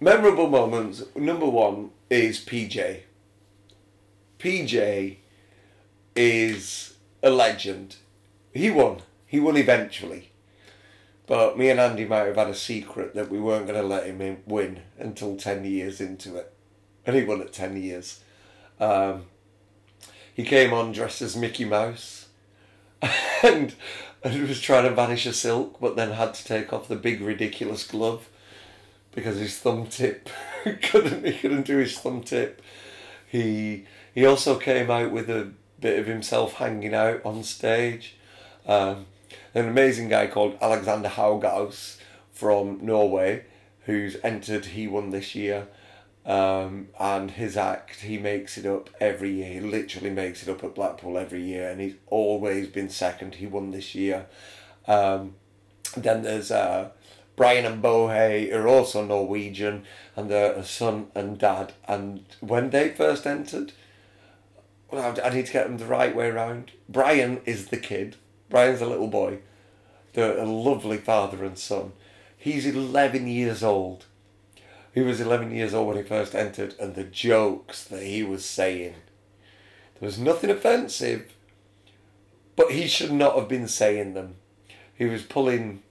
Memorable 0.00 0.48
moments. 0.48 1.02
Number 1.14 1.44
one 1.44 1.90
is 2.08 2.42
PJ. 2.42 3.00
PJ 4.38 5.16
is 6.16 6.94
a 7.22 7.28
legend. 7.28 7.96
He 8.54 8.70
won. 8.70 9.02
He 9.26 9.38
won 9.38 9.58
eventually. 9.58 10.30
But 11.26 11.58
me 11.58 11.68
and 11.68 11.78
Andy 11.78 12.06
might 12.06 12.24
have 12.24 12.36
had 12.36 12.48
a 12.48 12.54
secret 12.54 13.14
that 13.14 13.30
we 13.30 13.38
weren't 13.38 13.66
going 13.66 13.78
to 13.78 13.86
let 13.86 14.06
him 14.06 14.22
in, 14.22 14.38
win 14.46 14.80
until 14.98 15.36
10 15.36 15.66
years 15.66 16.00
into 16.00 16.36
it. 16.36 16.54
And 17.04 17.14
he 17.14 17.22
won 17.22 17.42
at 17.42 17.52
10 17.52 17.76
years. 17.76 18.20
Um, 18.80 19.26
he 20.36 20.44
came 20.44 20.74
on 20.74 20.92
dressed 20.92 21.22
as 21.22 21.34
Mickey 21.34 21.64
Mouse 21.64 22.26
and, 23.42 23.74
and 24.22 24.48
was 24.48 24.60
trying 24.60 24.84
to 24.84 24.94
vanish 24.94 25.24
a 25.24 25.32
silk, 25.32 25.80
but 25.80 25.96
then 25.96 26.12
had 26.12 26.34
to 26.34 26.44
take 26.44 26.74
off 26.74 26.88
the 26.88 26.94
big 26.94 27.22
ridiculous 27.22 27.86
glove 27.86 28.28
because 29.14 29.38
his 29.38 29.56
thumb 29.56 29.86
tip 29.86 30.28
couldn't 30.82 31.24
he 31.24 31.32
couldn't 31.32 31.64
do 31.64 31.78
his 31.78 31.98
thumb 31.98 32.22
tip. 32.22 32.60
He 33.26 33.86
he 34.14 34.26
also 34.26 34.58
came 34.58 34.90
out 34.90 35.10
with 35.10 35.30
a 35.30 35.52
bit 35.80 35.98
of 35.98 36.06
himself 36.06 36.54
hanging 36.54 36.92
out 36.94 37.24
on 37.24 37.42
stage. 37.42 38.16
Um, 38.66 39.06
an 39.54 39.66
amazing 39.66 40.10
guy 40.10 40.26
called 40.26 40.58
Alexander 40.60 41.08
Haugaus 41.08 41.96
from 42.30 42.84
Norway, 42.84 43.44
who's 43.86 44.18
entered. 44.22 44.66
He 44.66 44.86
won 44.86 45.10
this 45.10 45.34
year. 45.34 45.68
Um, 46.26 46.88
and 46.98 47.30
his 47.30 47.56
act, 47.56 48.00
he 48.00 48.18
makes 48.18 48.58
it 48.58 48.66
up 48.66 48.90
every 49.00 49.30
year. 49.30 49.52
He 49.54 49.60
literally 49.60 50.10
makes 50.10 50.42
it 50.42 50.48
up 50.48 50.64
at 50.64 50.74
Blackpool 50.74 51.16
every 51.16 51.42
year, 51.42 51.70
and 51.70 51.80
he's 51.80 51.94
always 52.08 52.66
been 52.66 52.90
second. 52.90 53.36
He 53.36 53.46
won 53.46 53.70
this 53.70 53.94
year. 53.94 54.26
Um, 54.88 55.36
then 55.96 56.22
there's 56.22 56.50
uh, 56.50 56.90
Brian 57.36 57.64
and 57.64 57.80
Bohe, 57.80 58.50
who 58.50 58.56
are 58.56 58.66
also 58.66 59.04
Norwegian, 59.04 59.84
and 60.16 60.28
they're 60.28 60.52
a 60.52 60.64
son 60.64 61.06
and 61.14 61.38
dad. 61.38 61.74
And 61.86 62.24
when 62.40 62.70
they 62.70 62.88
first 62.88 63.24
entered, 63.24 63.72
well, 64.90 65.16
I 65.22 65.28
need 65.30 65.46
to 65.46 65.52
get 65.52 65.68
them 65.68 65.78
the 65.78 65.86
right 65.86 66.14
way 66.14 66.28
around. 66.28 66.72
Brian 66.88 67.40
is 67.44 67.68
the 67.68 67.76
kid. 67.76 68.16
Brian's 68.50 68.80
a 68.80 68.86
little 68.86 69.08
boy. 69.08 69.38
They're 70.14 70.38
a 70.38 70.44
lovely 70.44 70.98
father 70.98 71.44
and 71.44 71.56
son. 71.56 71.92
He's 72.36 72.66
11 72.66 73.28
years 73.28 73.62
old 73.62 74.06
he 74.96 75.02
was 75.02 75.20
11 75.20 75.50
years 75.50 75.74
old 75.74 75.88
when 75.88 75.98
he 75.98 76.02
first 76.02 76.34
entered, 76.34 76.74
and 76.80 76.94
the 76.94 77.04
jokes 77.04 77.84
that 77.84 78.02
he 78.02 78.22
was 78.22 78.46
saying. 78.46 78.94
There 80.00 80.06
was 80.06 80.18
nothing 80.18 80.48
offensive, 80.48 81.34
but 82.56 82.72
he 82.72 82.86
should 82.86 83.12
not 83.12 83.36
have 83.36 83.46
been 83.46 83.68
saying 83.68 84.14
them. 84.14 84.36
He 84.94 85.04
was 85.04 85.22
pulling 85.22 85.82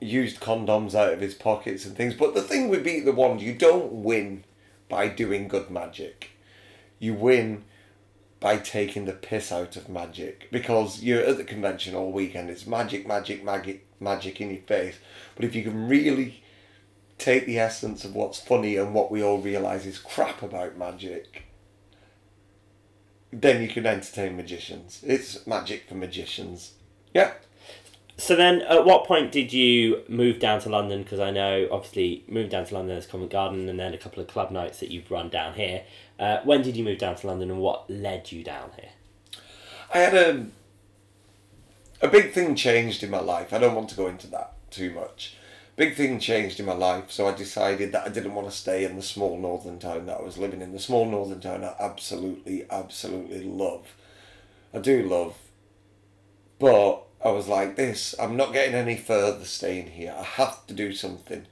used 0.00 0.40
condoms 0.40 0.94
out 0.94 1.12
of 1.12 1.20
his 1.20 1.34
pockets 1.34 1.84
and 1.84 1.94
things. 1.94 2.14
But 2.14 2.32
the 2.32 2.40
thing 2.40 2.70
with 2.70 2.82
Beat 2.82 3.04
the 3.04 3.12
Wand, 3.12 3.42
you 3.42 3.52
don't 3.52 3.92
win 3.92 4.44
by 4.88 5.08
doing 5.08 5.46
good 5.46 5.70
magic. 5.70 6.30
You 6.98 7.12
win 7.12 7.64
by 8.40 8.56
taking 8.56 9.04
the 9.04 9.12
piss 9.12 9.52
out 9.52 9.76
of 9.76 9.90
magic 9.90 10.48
because 10.50 11.02
you're 11.02 11.22
at 11.22 11.36
the 11.36 11.44
convention 11.44 11.94
all 11.94 12.10
weekend. 12.10 12.48
It's 12.48 12.66
magic, 12.66 13.06
magic, 13.06 13.44
magic, 13.44 13.86
magic 14.00 14.40
in 14.40 14.48
your 14.48 14.62
face. 14.62 14.96
But 15.34 15.44
if 15.44 15.54
you 15.54 15.62
can 15.62 15.88
really 15.88 16.42
take 17.18 17.46
the 17.46 17.58
essence 17.58 18.04
of 18.04 18.14
what's 18.14 18.40
funny 18.40 18.76
and 18.76 18.94
what 18.94 19.10
we 19.10 19.22
all 19.22 19.38
realise 19.38 19.86
is 19.86 19.98
crap 19.98 20.42
about 20.42 20.76
magic, 20.76 21.44
then 23.32 23.62
you 23.62 23.68
can 23.68 23.86
entertain 23.86 24.36
magicians. 24.36 25.00
It's 25.02 25.46
magic 25.46 25.88
for 25.88 25.94
magicians. 25.94 26.72
Yeah. 27.14 27.32
So 28.18 28.34
then, 28.34 28.62
at 28.62 28.86
what 28.86 29.06
point 29.06 29.30
did 29.30 29.52
you 29.52 30.02
move 30.08 30.38
down 30.38 30.60
to 30.62 30.70
London? 30.70 31.02
Because 31.02 31.20
I 31.20 31.30
know, 31.30 31.68
obviously, 31.70 32.24
moving 32.28 32.48
down 32.48 32.64
to 32.64 32.74
London 32.74 32.94
there's 32.94 33.06
Covent 33.06 33.30
Garden, 33.30 33.68
and 33.68 33.78
then 33.78 33.92
a 33.92 33.98
couple 33.98 34.22
of 34.22 34.28
club 34.28 34.50
nights 34.50 34.80
that 34.80 34.90
you've 34.90 35.10
run 35.10 35.28
down 35.28 35.52
here. 35.54 35.82
Uh, 36.18 36.38
when 36.44 36.62
did 36.62 36.76
you 36.76 36.84
move 36.84 36.98
down 36.98 37.16
to 37.16 37.26
London, 37.26 37.50
and 37.50 37.60
what 37.60 37.90
led 37.90 38.32
you 38.32 38.42
down 38.42 38.70
here? 38.76 38.90
I 39.92 39.98
had 39.98 40.14
a 40.14 40.46
a 42.00 42.08
big 42.08 42.32
thing 42.32 42.54
changed 42.54 43.02
in 43.02 43.10
my 43.10 43.20
life. 43.20 43.52
I 43.52 43.58
don't 43.58 43.74
want 43.74 43.90
to 43.90 43.96
go 43.96 44.06
into 44.06 44.26
that 44.28 44.54
too 44.70 44.92
much 44.92 45.36
big 45.76 45.94
thing 45.94 46.18
changed 46.18 46.58
in 46.58 46.66
my 46.66 46.74
life, 46.74 47.10
so 47.10 47.28
I 47.28 47.34
decided 47.34 47.92
that 47.92 48.06
I 48.06 48.08
didn't 48.08 48.34
want 48.34 48.48
to 48.48 48.56
stay 48.56 48.84
in 48.84 48.96
the 48.96 49.02
small 49.02 49.38
northern 49.38 49.78
town 49.78 50.06
that 50.06 50.18
I 50.18 50.22
was 50.22 50.38
living 50.38 50.62
in. 50.62 50.72
The 50.72 50.78
small 50.78 51.04
northern 51.04 51.40
town 51.40 51.64
I 51.64 51.74
absolutely, 51.78 52.66
absolutely 52.70 53.44
love. 53.44 53.94
I 54.72 54.78
do 54.78 55.02
love. 55.02 55.36
But 56.58 57.02
I 57.22 57.28
was 57.28 57.46
like, 57.46 57.76
this, 57.76 58.14
I'm 58.18 58.36
not 58.36 58.54
getting 58.54 58.74
any 58.74 58.96
further 58.96 59.44
staying 59.44 59.88
here. 59.88 60.14
I 60.18 60.22
have 60.22 60.66
to 60.66 60.74
do 60.74 60.92
something. 60.92 61.46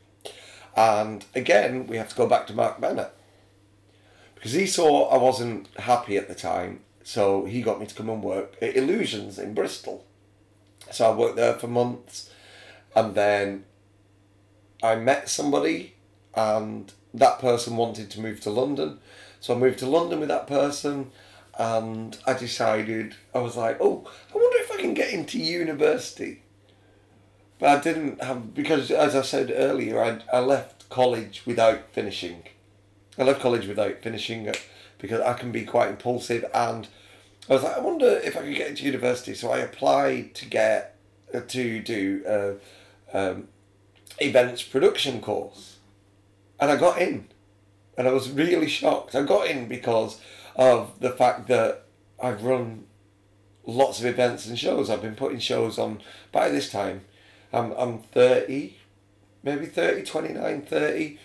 And 0.76 1.24
again, 1.34 1.86
we 1.86 1.98
have 1.98 2.08
to 2.08 2.16
go 2.16 2.26
back 2.26 2.46
to 2.46 2.54
Mark 2.54 2.80
Bennett. 2.80 3.12
Because 4.34 4.52
he 4.52 4.66
saw 4.66 5.08
I 5.08 5.18
wasn't 5.18 5.68
happy 5.78 6.16
at 6.16 6.28
the 6.28 6.34
time, 6.34 6.80
so 7.02 7.44
he 7.44 7.62
got 7.62 7.80
me 7.80 7.86
to 7.86 7.94
come 7.94 8.10
and 8.10 8.22
work 8.22 8.56
at 8.60 8.76
Illusions 8.76 9.38
in 9.38 9.54
Bristol. 9.54 10.04
So 10.90 11.10
I 11.10 11.14
worked 11.14 11.36
there 11.36 11.54
for 11.54 11.68
months, 11.68 12.30
and 12.94 13.14
then 13.14 13.64
I 14.84 14.96
met 14.96 15.30
somebody 15.30 15.94
and 16.34 16.92
that 17.14 17.38
person 17.38 17.76
wanted 17.76 18.10
to 18.10 18.20
move 18.20 18.40
to 18.40 18.50
London. 18.50 18.98
So 19.40 19.54
I 19.54 19.58
moved 19.58 19.78
to 19.78 19.86
London 19.86 20.20
with 20.20 20.28
that 20.28 20.46
person 20.46 21.10
and 21.58 22.18
I 22.26 22.34
decided, 22.34 23.14
I 23.34 23.38
was 23.38 23.56
like, 23.56 23.78
oh, 23.80 24.06
I 24.30 24.36
wonder 24.36 24.58
if 24.58 24.70
I 24.72 24.76
can 24.76 24.92
get 24.92 25.12
into 25.12 25.38
university. 25.38 26.42
But 27.58 27.68
I 27.70 27.80
didn't 27.80 28.22
have, 28.22 28.52
because 28.52 28.90
as 28.90 29.14
I 29.14 29.22
said 29.22 29.50
earlier, 29.54 30.02
I, 30.02 30.20
I 30.30 30.40
left 30.40 30.90
college 30.90 31.44
without 31.46 31.90
finishing. 31.92 32.42
I 33.18 33.22
left 33.22 33.40
college 33.40 33.66
without 33.66 34.02
finishing 34.02 34.52
because 34.98 35.20
I 35.22 35.32
can 35.32 35.50
be 35.50 35.64
quite 35.64 35.88
impulsive 35.88 36.44
and 36.52 36.88
I 37.48 37.54
was 37.54 37.62
like, 37.62 37.76
I 37.76 37.80
wonder 37.80 38.20
if 38.22 38.36
I 38.36 38.40
could 38.40 38.54
get 38.54 38.68
into 38.68 38.84
university. 38.84 39.34
So 39.34 39.50
I 39.50 39.58
applied 39.58 40.34
to 40.34 40.46
get, 40.46 40.96
to 41.32 41.80
do 41.80 42.22
uh, 42.26 43.16
um, 43.16 43.48
events 44.18 44.62
production 44.62 45.20
course. 45.20 45.76
And 46.60 46.70
I 46.70 46.76
got 46.76 47.00
in. 47.00 47.28
And 47.96 48.08
I 48.08 48.12
was 48.12 48.30
really 48.30 48.68
shocked. 48.68 49.14
I 49.14 49.22
got 49.22 49.46
in 49.46 49.68
because 49.68 50.20
of 50.56 50.98
the 51.00 51.10
fact 51.10 51.46
that 51.48 51.84
I've 52.20 52.42
run 52.42 52.86
lots 53.66 54.00
of 54.00 54.06
events 54.06 54.46
and 54.46 54.58
shows. 54.58 54.90
I've 54.90 55.02
been 55.02 55.14
putting 55.14 55.38
shows 55.38 55.78
on 55.78 56.00
by 56.32 56.48
this 56.48 56.70
time. 56.70 57.02
I'm, 57.52 57.72
I'm 57.72 57.98
30, 57.98 58.76
maybe 59.42 59.66
30, 59.66 60.02
29, 60.02 60.62
30. 60.62 61.18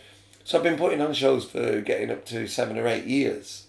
So 0.43 0.58
I've 0.58 0.63
been 0.63 0.78
putting 0.78 1.02
on 1.02 1.13
shows 1.13 1.45
for 1.45 1.82
getting 1.82 2.12
up 2.12 2.25
to 2.28 2.47
seven 2.47 2.78
or 2.78 2.88
eight 2.88 3.06
years. 3.06 3.65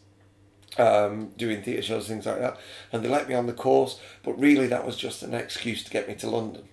Um, 0.79 1.33
doing 1.37 1.63
theatre 1.63 1.83
shows, 1.83 2.07
things 2.07 2.27
like 2.27 2.39
that. 2.39 2.59
And 2.93 3.05
they 3.05 3.09
let 3.09 3.29
me 3.29 3.35
on 3.35 3.47
the 3.47 3.53
course, 3.53 4.01
but 4.23 4.39
really 4.39 4.67
that 4.69 4.87
was 4.87 4.97
just 4.97 5.23
an 5.23 5.35
excuse 5.35 5.83
to 5.85 5.91
get 5.91 6.09
me 6.09 6.15
to 6.17 6.31
London. 6.31 6.69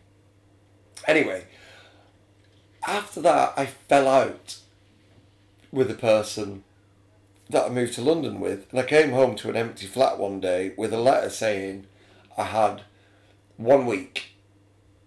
Anyway, 1.08 1.46
after 2.88 3.22
that, 3.22 3.54
I 3.58 3.66
fell 3.66 4.08
out 4.08 4.58
with 5.72 5.92
a 5.92 5.96
person 5.96 6.64
that 7.50 7.66
I 7.66 7.70
moved 7.70 7.94
to 7.96 8.02
London 8.02 8.40
with, 8.40 8.68
and 8.72 8.80
I 8.80 8.84
came 8.84 9.12
home 9.12 9.36
to 9.36 9.50
an 9.50 9.56
empty 9.56 9.86
flat 9.86 10.18
one 10.18 10.40
day 10.40 10.74
with 10.78 10.94
a 10.94 11.00
letter 11.00 11.30
saying 11.30 11.86
I 12.38 12.46
had 12.46 12.84
one 13.58 13.86
week 13.86 14.32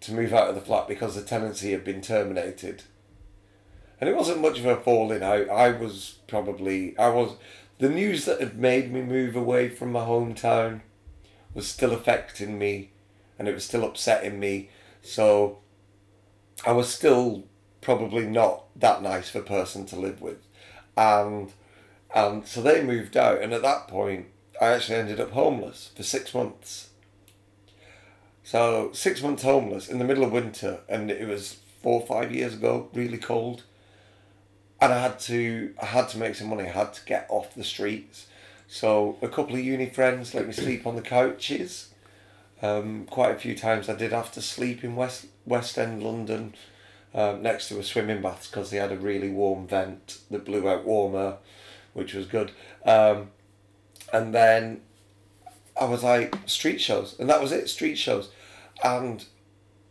to 0.00 0.14
move 0.14 0.32
out 0.32 0.48
of 0.48 0.54
the 0.54 0.60
flat 0.60 0.88
because 0.88 1.14
the 1.14 1.22
tenancy 1.22 1.72
had 1.72 1.84
been 1.84 2.00
terminated. 2.00 2.84
And 4.00 4.08
it 4.08 4.16
wasn't 4.16 4.40
much 4.40 4.58
of 4.58 4.66
a 4.66 4.76
falling 4.76 5.22
out. 5.22 5.48
I 5.50 5.70
was 5.70 6.18
probably 6.26 6.96
I 6.98 7.08
was 7.10 7.36
the 7.78 7.90
news 7.90 8.24
that 8.24 8.40
had 8.40 8.58
made 8.58 8.92
me 8.92 9.02
move 9.02 9.36
away 9.36 9.68
from 9.68 9.92
my 9.92 10.00
hometown 10.00 10.80
was 11.54 11.68
still 11.68 11.92
affecting 11.92 12.58
me 12.58 12.90
and 13.38 13.48
it 13.48 13.54
was 13.54 13.64
still 13.64 13.84
upsetting 13.84 14.40
me. 14.40 14.70
So 15.02 15.58
I 16.64 16.72
was 16.72 16.92
still 16.92 17.44
probably 17.80 18.26
not 18.26 18.64
that 18.78 19.02
nice 19.02 19.34
of 19.34 19.42
a 19.42 19.46
person 19.46 19.86
to 19.86 19.96
live 19.96 20.20
with. 20.20 20.46
And 20.96 21.52
and 22.14 22.46
so 22.46 22.60
they 22.60 22.82
moved 22.82 23.16
out 23.16 23.40
and 23.40 23.52
at 23.52 23.62
that 23.62 23.88
point 23.88 24.26
I 24.60 24.66
actually 24.66 24.98
ended 24.98 25.20
up 25.20 25.30
homeless 25.30 25.90
for 25.96 26.02
six 26.02 26.34
months. 26.34 26.90
So 28.42 28.90
six 28.92 29.22
months 29.22 29.42
homeless 29.42 29.88
in 29.88 29.98
the 29.98 30.04
middle 30.04 30.24
of 30.24 30.32
winter 30.32 30.80
and 30.88 31.10
it 31.10 31.26
was 31.26 31.58
four 31.82 32.00
or 32.00 32.06
five 32.06 32.34
years 32.34 32.54
ago, 32.54 32.88
really 32.92 33.18
cold. 33.18 33.62
And 34.80 34.92
I 34.92 35.00
had 35.00 35.18
to 35.20 35.74
I 35.80 35.86
had 35.86 36.08
to 36.10 36.18
make 36.18 36.34
some 36.34 36.48
money, 36.48 36.64
I 36.64 36.72
had 36.72 36.92
to 36.94 37.04
get 37.04 37.26
off 37.28 37.54
the 37.54 37.64
streets. 37.64 38.26
So 38.66 39.18
a 39.22 39.28
couple 39.28 39.56
of 39.56 39.60
uni 39.60 39.86
friends 39.86 40.34
let 40.34 40.46
me 40.46 40.52
sleep 40.52 40.86
on 40.86 40.96
the 40.96 41.02
couches. 41.02 41.88
Um, 42.62 43.06
quite 43.06 43.34
a 43.34 43.38
few 43.38 43.56
times 43.56 43.88
I 43.88 43.94
did 43.94 44.12
have 44.12 44.30
to 44.32 44.42
sleep 44.42 44.84
in 44.84 44.94
West 44.94 45.26
West 45.46 45.78
End 45.78 46.02
London 46.02 46.54
um, 47.14 47.42
next 47.42 47.68
to 47.68 47.78
a 47.78 47.82
swimming 47.82 48.22
baths 48.22 48.48
because 48.48 48.70
they 48.70 48.76
had 48.76 48.92
a 48.92 48.96
really 48.96 49.30
warm 49.30 49.66
vent 49.66 50.18
that 50.30 50.44
blew 50.44 50.68
out 50.68 50.84
warmer, 50.84 51.38
which 51.92 52.14
was 52.14 52.26
good. 52.26 52.52
Um, 52.84 53.30
and 54.12 54.34
then 54.34 54.82
I 55.80 55.84
was 55.84 56.02
like 56.02 56.36
street 56.46 56.80
shows, 56.80 57.18
and 57.18 57.28
that 57.28 57.40
was 57.40 57.52
it, 57.52 57.68
street 57.68 57.96
shows. 57.96 58.30
And 58.82 59.24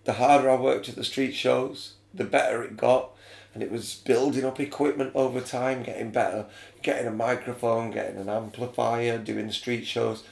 the 0.05 0.13
harder 0.13 0.49
I 0.49 0.55
worked 0.55 0.89
at 0.89 0.95
the 0.95 1.03
street 1.03 1.33
shows, 1.33 1.93
the 2.13 2.23
better 2.23 2.63
it 2.63 2.77
got. 2.77 3.11
And 3.53 3.63
it 3.63 3.71
was 3.71 3.95
building 3.95 4.45
up 4.45 4.59
equipment 4.59 5.11
over 5.15 5.41
time, 5.41 5.81
getting 5.81 6.11
better, 6.11 6.45
getting 6.83 7.07
a 7.07 7.11
microphone, 7.11 7.89
getting 7.89 8.17
an 8.17 8.29
amplifier, 8.29 9.17
doing 9.17 9.51
street 9.51 9.87
shows. 9.87 10.23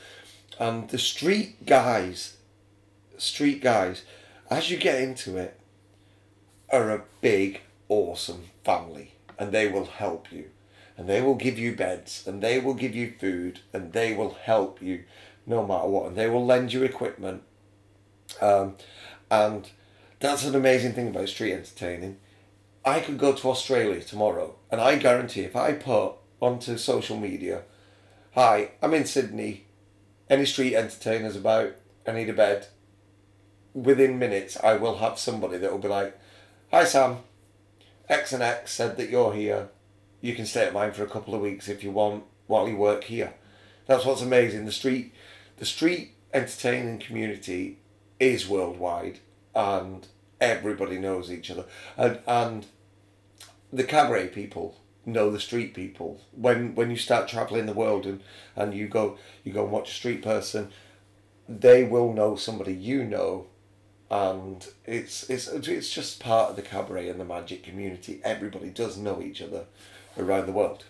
and 0.59 0.89
the 0.89 0.99
street 0.99 1.65
guys, 1.65 2.37
street 3.17 3.61
guys, 3.61 4.03
as 4.49 4.69
you 4.69 4.77
get 4.77 5.01
into 5.01 5.37
it, 5.37 5.56
are 6.69 6.91
a 6.91 7.03
big, 7.21 7.61
awesome 7.89 8.45
family, 8.63 9.13
and 9.39 9.51
they 9.51 9.67
will 9.67 9.85
help 9.85 10.31
you, 10.31 10.49
and 10.97 11.07
they 11.07 11.21
will 11.21 11.35
give 11.35 11.57
you 11.57 11.75
beds, 11.75 12.25
and 12.27 12.41
they 12.41 12.59
will 12.59 12.73
give 12.73 12.95
you 12.95 13.13
food, 13.19 13.59
and 13.73 13.93
they 13.93 14.13
will 14.13 14.33
help 14.33 14.81
you, 14.81 15.03
no 15.45 15.65
matter 15.65 15.87
what, 15.87 16.07
and 16.07 16.15
they 16.15 16.29
will 16.29 16.45
lend 16.45 16.73
you 16.73 16.83
equipment, 16.83 17.43
um, 18.41 18.75
and 19.31 19.69
that's 20.19 20.45
an 20.45 20.55
amazing 20.55 20.93
thing 20.93 21.09
about 21.09 21.29
street 21.29 21.53
entertaining. 21.53 22.17
I 22.83 22.99
could 22.99 23.17
go 23.17 23.33
to 23.33 23.49
Australia 23.49 24.01
tomorrow, 24.01 24.55
and 24.71 24.81
I 24.81 24.95
guarantee 24.97 25.41
if 25.41 25.55
I 25.55 25.73
put 25.73 26.13
onto 26.41 26.77
social 26.77 27.17
media, 27.17 27.63
"Hi, 28.33 28.71
I'm 28.81 28.93
in 28.93 29.05
Sydney. 29.05 29.65
Any 30.29 30.45
street 30.45 30.75
entertainers 30.75 31.35
about? 31.35 31.75
I 32.05 32.11
need 32.11 32.29
a 32.29 32.33
bed." 32.33 32.67
Within 33.73 34.17
minutes, 34.19 34.57
I 34.63 34.75
will 34.75 34.97
have 34.97 35.19
somebody 35.19 35.57
that 35.57 35.71
will 35.71 35.79
be 35.79 35.87
like, 35.87 36.17
"Hi 36.69 36.83
Sam, 36.83 37.19
X 38.09 38.33
and 38.33 38.43
X 38.43 38.73
said 38.73 38.97
that 38.97 39.09
you're 39.09 39.33
here. 39.33 39.69
You 40.19 40.35
can 40.35 40.45
stay 40.45 40.65
at 40.65 40.73
mine 40.73 40.91
for 40.91 41.03
a 41.03 41.09
couple 41.09 41.33
of 41.33 41.39
weeks 41.39 41.69
if 41.69 41.81
you 41.81 41.91
want 41.91 42.25
while 42.47 42.67
you 42.67 42.75
work 42.75 43.05
here." 43.05 43.35
That's 43.85 44.03
what's 44.03 44.21
amazing. 44.21 44.65
The 44.65 44.73
street, 44.73 45.13
the 45.57 45.65
street 45.65 46.15
entertaining 46.33 46.99
community 46.99 47.79
is 48.19 48.49
worldwide, 48.49 49.19
and 49.55 50.07
everybody 50.41 50.97
knows 50.97 51.31
each 51.31 51.49
other, 51.49 51.65
and 51.95 52.19
and 52.27 52.65
the 53.71 53.85
cabaret 53.85 54.27
people 54.27 54.75
know 55.05 55.31
the 55.31 55.39
street 55.39 55.73
people. 55.73 56.19
When 56.33 56.75
when 56.75 56.89
you 56.91 56.97
start 56.97 57.29
traveling 57.29 57.65
the 57.65 57.73
world 57.73 58.05
and 58.05 58.21
and 58.57 58.73
you 58.73 58.89
go 58.89 59.17
you 59.45 59.53
go 59.53 59.63
and 59.63 59.71
watch 59.71 59.91
a 59.91 59.93
street 59.93 60.21
person, 60.21 60.73
they 61.47 61.85
will 61.85 62.11
know 62.11 62.35
somebody 62.35 62.73
you 62.73 63.05
know, 63.05 63.47
and 64.09 64.65
it's 64.85 65.29
it's 65.29 65.47
it's 65.47 65.89
just 65.89 66.19
part 66.19 66.49
of 66.49 66.55
the 66.55 66.61
cabaret 66.61 67.09
and 67.09 67.19
the 67.19 67.25
magic 67.25 67.63
community. 67.63 68.21
Everybody 68.23 68.69
does 68.69 68.97
know 68.97 69.21
each 69.21 69.41
other 69.41 69.65
around 70.17 70.45
the 70.45 70.53
world. 70.53 70.85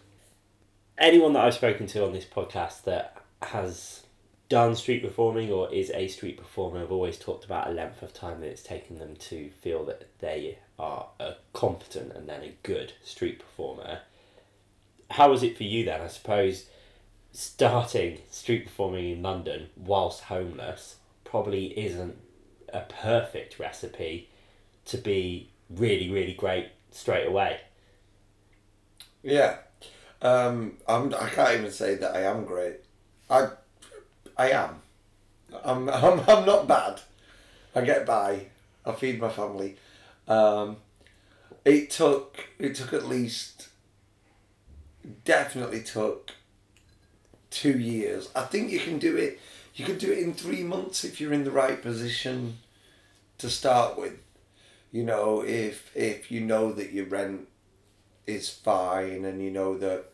Anyone 0.97 1.33
that 1.33 1.45
I've 1.45 1.53
spoken 1.53 1.87
to 1.87 2.05
on 2.05 2.13
this 2.13 2.25
podcast 2.25 2.83
that 2.83 3.21
has 3.41 4.03
done 4.49 4.75
street 4.75 5.03
performing 5.03 5.51
or 5.51 5.71
is 5.73 5.91
a 5.93 6.07
street 6.07 6.37
performer 6.37 6.79
have 6.79 6.91
always 6.91 7.17
talked 7.17 7.45
about 7.45 7.67
a 7.67 7.73
length 7.73 8.01
of 8.01 8.13
time 8.13 8.39
that 8.39 8.47
it's 8.47 8.63
taken 8.63 8.97
them 8.97 9.15
to 9.15 9.49
feel 9.61 9.83
that 9.85 10.07
they 10.19 10.57
are 10.79 11.07
a 11.19 11.33
competent 11.53 12.13
and 12.13 12.29
then 12.29 12.43
a 12.43 12.55
good 12.63 12.93
street 13.03 13.39
performer. 13.39 13.99
How 15.11 15.29
was 15.29 15.43
it 15.43 15.57
for 15.57 15.63
you 15.63 15.85
then? 15.85 16.01
I 16.01 16.07
suppose 16.07 16.67
starting 17.31 18.19
street 18.31 18.65
performing 18.65 19.11
in 19.11 19.21
London 19.21 19.69
whilst 19.75 20.23
homeless 20.23 20.95
probably 21.23 21.77
isn't 21.77 22.17
a 22.77 22.85
perfect 23.01 23.59
recipe 23.59 24.29
to 24.85 24.97
be 24.97 25.49
really, 25.69 26.09
really 26.09 26.33
great 26.33 26.69
straight 26.91 27.27
away. 27.27 27.59
Yeah, 29.23 29.57
um, 30.21 30.77
I'm. 30.87 31.13
I 31.13 31.29
can't 31.29 31.59
even 31.59 31.71
say 31.71 31.95
that 31.95 32.15
I 32.15 32.21
am 32.21 32.45
great. 32.45 32.77
I, 33.29 33.49
I 34.37 34.51
am. 34.51 34.81
I'm. 35.63 35.89
I'm. 35.89 36.19
I'm 36.21 36.45
not 36.45 36.67
bad. 36.67 37.01
I 37.75 37.81
get 37.81 38.05
by. 38.05 38.47
I 38.85 38.91
feed 38.93 39.19
my 39.19 39.29
family. 39.29 39.75
Um, 40.27 40.77
it 41.65 41.89
took. 41.89 42.47
It 42.59 42.75
took 42.75 42.93
at 42.93 43.07
least. 43.07 43.69
Definitely 45.25 45.83
took. 45.83 46.31
Two 47.49 47.79
years. 47.79 48.29
I 48.35 48.43
think 48.43 48.71
you 48.71 48.79
can 48.79 48.99
do 48.99 49.15
it. 49.15 49.39
You 49.73 49.85
could 49.85 49.99
do 49.99 50.11
it 50.11 50.19
in 50.19 50.33
three 50.33 50.63
months 50.63 51.03
if 51.03 51.21
you're 51.21 51.33
in 51.33 51.43
the 51.43 51.51
right 51.51 51.81
position. 51.81 52.57
To 53.39 53.49
start 53.49 53.97
with, 53.99 54.13
you 54.91 55.03
know, 55.03 55.43
if 55.43 55.95
if 55.95 56.31
you 56.31 56.41
know 56.41 56.71
that 56.73 56.91
your 56.91 57.05
rent 57.05 57.47
is 58.25 58.49
fine 58.49 59.23
and 59.23 59.41
you 59.41 59.51
know 59.51 59.77
that 59.77 60.05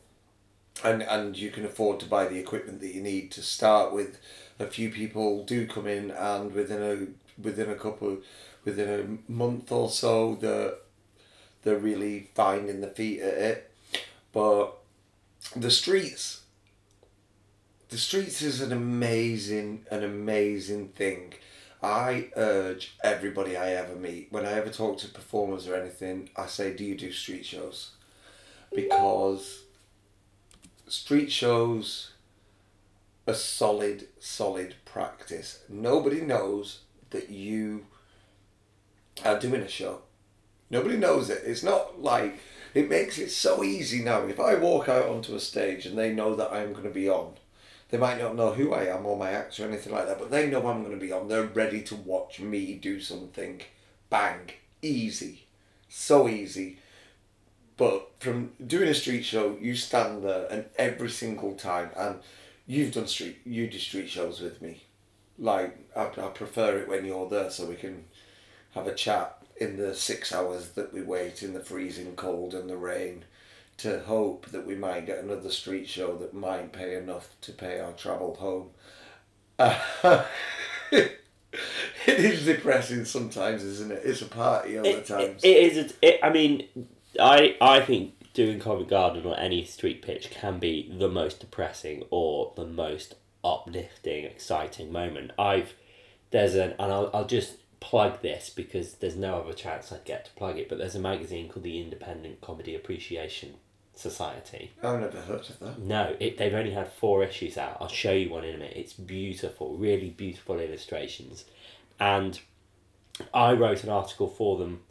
and 0.83 1.01
and 1.03 1.37
you 1.37 1.51
can 1.51 1.65
afford 1.65 1.99
to 1.99 2.05
buy 2.05 2.25
the 2.25 2.39
equipment 2.39 2.79
that 2.79 2.93
you 2.93 3.01
need 3.01 3.31
to 3.31 3.41
start 3.41 3.93
with 3.93 4.19
a 4.59 4.67
few 4.67 4.89
people 4.89 5.43
do 5.43 5.67
come 5.67 5.87
in 5.87 6.11
and 6.11 6.53
within 6.53 6.81
a 6.81 7.41
within 7.41 7.69
a 7.69 7.75
couple 7.75 8.17
within 8.63 8.89
a 9.27 9.31
month 9.31 9.71
or 9.71 9.89
so 9.89 10.35
that 10.35 10.79
they're 11.63 11.77
really 11.77 12.29
finding 12.35 12.81
the 12.81 12.87
feet 12.87 13.21
at 13.21 13.33
it. 13.33 13.71
But 14.31 14.77
the 15.55 15.71
streets 15.71 16.41
the 17.89 17.97
streets 17.97 18.41
is 18.41 18.61
an 18.61 18.71
amazing 18.71 19.85
an 19.91 20.03
amazing 20.03 20.89
thing 20.89 21.33
I 21.83 22.29
urge 22.37 22.95
everybody 23.03 23.57
I 23.57 23.71
ever 23.71 23.95
meet, 23.95 24.31
when 24.31 24.45
I 24.45 24.53
ever 24.53 24.69
talk 24.69 24.97
to 24.99 25.09
performers 25.09 25.67
or 25.67 25.75
anything, 25.75 26.29
I 26.37 26.47
say, 26.47 26.73
Do 26.73 26.85
you 26.85 26.95
do 26.95 27.11
street 27.11 27.45
shows? 27.45 27.91
Because 28.73 29.63
street 30.87 31.31
shows 31.31 32.11
are 33.27 33.33
solid, 33.33 34.07
solid 34.19 34.75
practice. 34.85 35.59
Nobody 35.67 36.21
knows 36.21 36.79
that 37.09 37.29
you 37.29 37.85
are 39.25 39.39
doing 39.39 39.61
a 39.61 39.67
show. 39.67 40.03
Nobody 40.69 40.97
knows 40.97 41.29
it. 41.29 41.43
It's 41.45 41.63
not 41.63 42.01
like 42.01 42.39
it 42.73 42.89
makes 42.89 43.19
it 43.19 43.29
so 43.29 43.61
easy 43.63 44.01
now. 44.01 44.25
If 44.25 44.39
I 44.39 44.55
walk 44.55 44.87
out 44.87 45.07
onto 45.07 45.35
a 45.35 45.39
stage 45.39 45.85
and 45.85 45.97
they 45.97 46.13
know 46.13 46.35
that 46.35 46.51
I'm 46.51 46.71
going 46.71 46.85
to 46.85 46.89
be 46.89 47.09
on, 47.09 47.33
they 47.93 47.99
might 47.99 48.19
not 48.19 48.35
know 48.35 48.51
who 48.51 48.73
I 48.73 48.85
am 48.85 49.05
or 49.05 49.15
my 49.15 49.29
acts 49.29 49.59
or 49.59 49.67
anything 49.67 49.93
like 49.93 50.07
that, 50.07 50.17
but 50.17 50.31
they 50.31 50.49
know 50.49 50.67
I'm 50.67 50.83
going 50.83 50.99
to 50.99 51.05
be 51.05 51.11
on. 51.11 51.27
They're 51.27 51.43
ready 51.43 51.83
to 51.83 51.95
watch 51.95 52.39
me 52.39 52.73
do 52.73 52.99
something. 52.99 53.61
Bang. 54.09 54.49
Easy. 54.81 55.45
So 55.89 56.27
easy. 56.27 56.79
But 57.77 58.09
from 58.17 58.53
doing 58.65 58.89
a 58.89 58.95
street 58.95 59.21
show, 59.21 59.59
you 59.61 59.75
stand 59.75 60.23
there 60.23 60.47
and 60.49 60.65
every 60.75 61.11
single 61.11 61.53
time, 61.53 61.91
and 61.95 62.15
you've 62.65 62.93
done 62.93 63.05
street, 63.05 63.37
you 63.45 63.67
do 63.67 63.77
street 63.77 64.09
shows 64.09 64.41
with 64.41 64.59
me. 64.59 64.81
Like, 65.37 65.77
I, 65.95 66.05
I 66.05 66.29
prefer 66.29 66.79
it 66.79 66.87
when 66.87 67.05
you're 67.05 67.29
there 67.29 67.51
so 67.51 67.67
we 67.67 67.75
can 67.75 68.05
have 68.71 68.87
a 68.87 68.95
chat 68.95 69.37
in 69.57 69.77
the 69.77 69.93
six 69.93 70.33
hours 70.33 70.69
that 70.69 70.95
we 70.95 71.03
wait 71.03 71.43
in 71.43 71.53
the 71.53 71.59
freezing 71.59 72.15
cold 72.15 72.55
and 72.55 72.67
the 72.67 72.75
rain 72.75 73.25
to 73.83 73.99
hope 73.99 74.47
that 74.51 74.65
we 74.65 74.75
might 74.75 75.05
get 75.05 75.19
another 75.19 75.49
street 75.49 75.89
show 75.89 76.15
that 76.17 76.33
might 76.33 76.71
pay 76.71 76.95
enough 76.95 77.29
to 77.41 77.51
pay 77.51 77.81
our 77.81 77.91
travel 77.91 78.35
home. 78.35 78.69
Uh, 79.59 79.77
it 80.91 81.19
is 82.07 82.45
depressing 82.45 83.03
sometimes, 83.03 83.61
isn't 83.61 83.91
it? 83.91 84.01
It's 84.05 84.21
a 84.21 84.25
party 84.25 84.79
all 84.79 84.85
It, 84.85 85.05
the 85.05 85.19
it, 85.19 85.43
it 85.43 85.77
is. 85.77 85.93
It, 86.01 86.19
I 86.23 86.29
mean, 86.29 86.65
I 87.19 87.57
I 87.59 87.81
think 87.81 88.13
doing 88.33 88.61
Covent 88.61 88.89
Garden 88.89 89.25
or 89.25 89.37
any 89.37 89.65
street 89.65 90.01
pitch 90.01 90.31
can 90.31 90.59
be 90.59 90.89
the 90.97 91.09
most 91.09 91.41
depressing 91.41 92.05
or 92.09 92.53
the 92.55 92.65
most 92.65 93.15
uplifting, 93.43 94.23
exciting 94.23 94.93
moment. 94.93 95.31
I've 95.37 95.73
there's 96.31 96.55
an 96.55 96.71
and 96.79 96.91
I'll 96.91 97.09
I'll 97.13 97.27
just 97.27 97.57
plug 97.81 98.21
this 98.21 98.49
because 98.49 98.93
there's 98.93 99.17
no 99.17 99.39
other 99.41 99.51
chance 99.51 99.91
I'd 99.91 100.05
get 100.05 100.23
to 100.23 100.31
plug 100.31 100.57
it. 100.57 100.69
But 100.69 100.77
there's 100.77 100.95
a 100.95 100.99
magazine 100.99 101.49
called 101.49 101.65
the 101.65 101.81
Independent 101.81 102.39
Comedy 102.39 102.75
Appreciation 102.75 103.55
Society. 103.95 104.71
I've 104.81 104.99
never 104.99 105.21
heard 105.21 105.41
of 105.41 105.59
that. 105.59 105.79
No, 105.79 106.15
it, 106.19 106.37
they've 106.37 106.53
only 106.53 106.71
had 106.71 106.91
four 106.91 107.23
issues 107.23 107.57
out. 107.57 107.77
I'll 107.79 107.87
show 107.87 108.11
you 108.11 108.29
one 108.29 108.43
in 108.43 108.55
a 108.55 108.57
minute. 108.57 108.73
It's 108.75 108.93
beautiful, 108.93 109.77
really 109.77 110.09
beautiful 110.09 110.59
illustrations. 110.59 111.45
And 111.99 112.39
I 113.33 113.53
wrote 113.53 113.83
an 113.83 113.89
article 113.89 114.27
for 114.27 114.57
them 114.57 114.81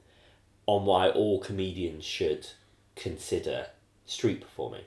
on 0.66 0.86
why 0.86 1.08
all 1.08 1.40
comedians 1.40 2.04
should 2.04 2.46
consider 2.94 3.66
street 4.06 4.40
performing. 4.40 4.84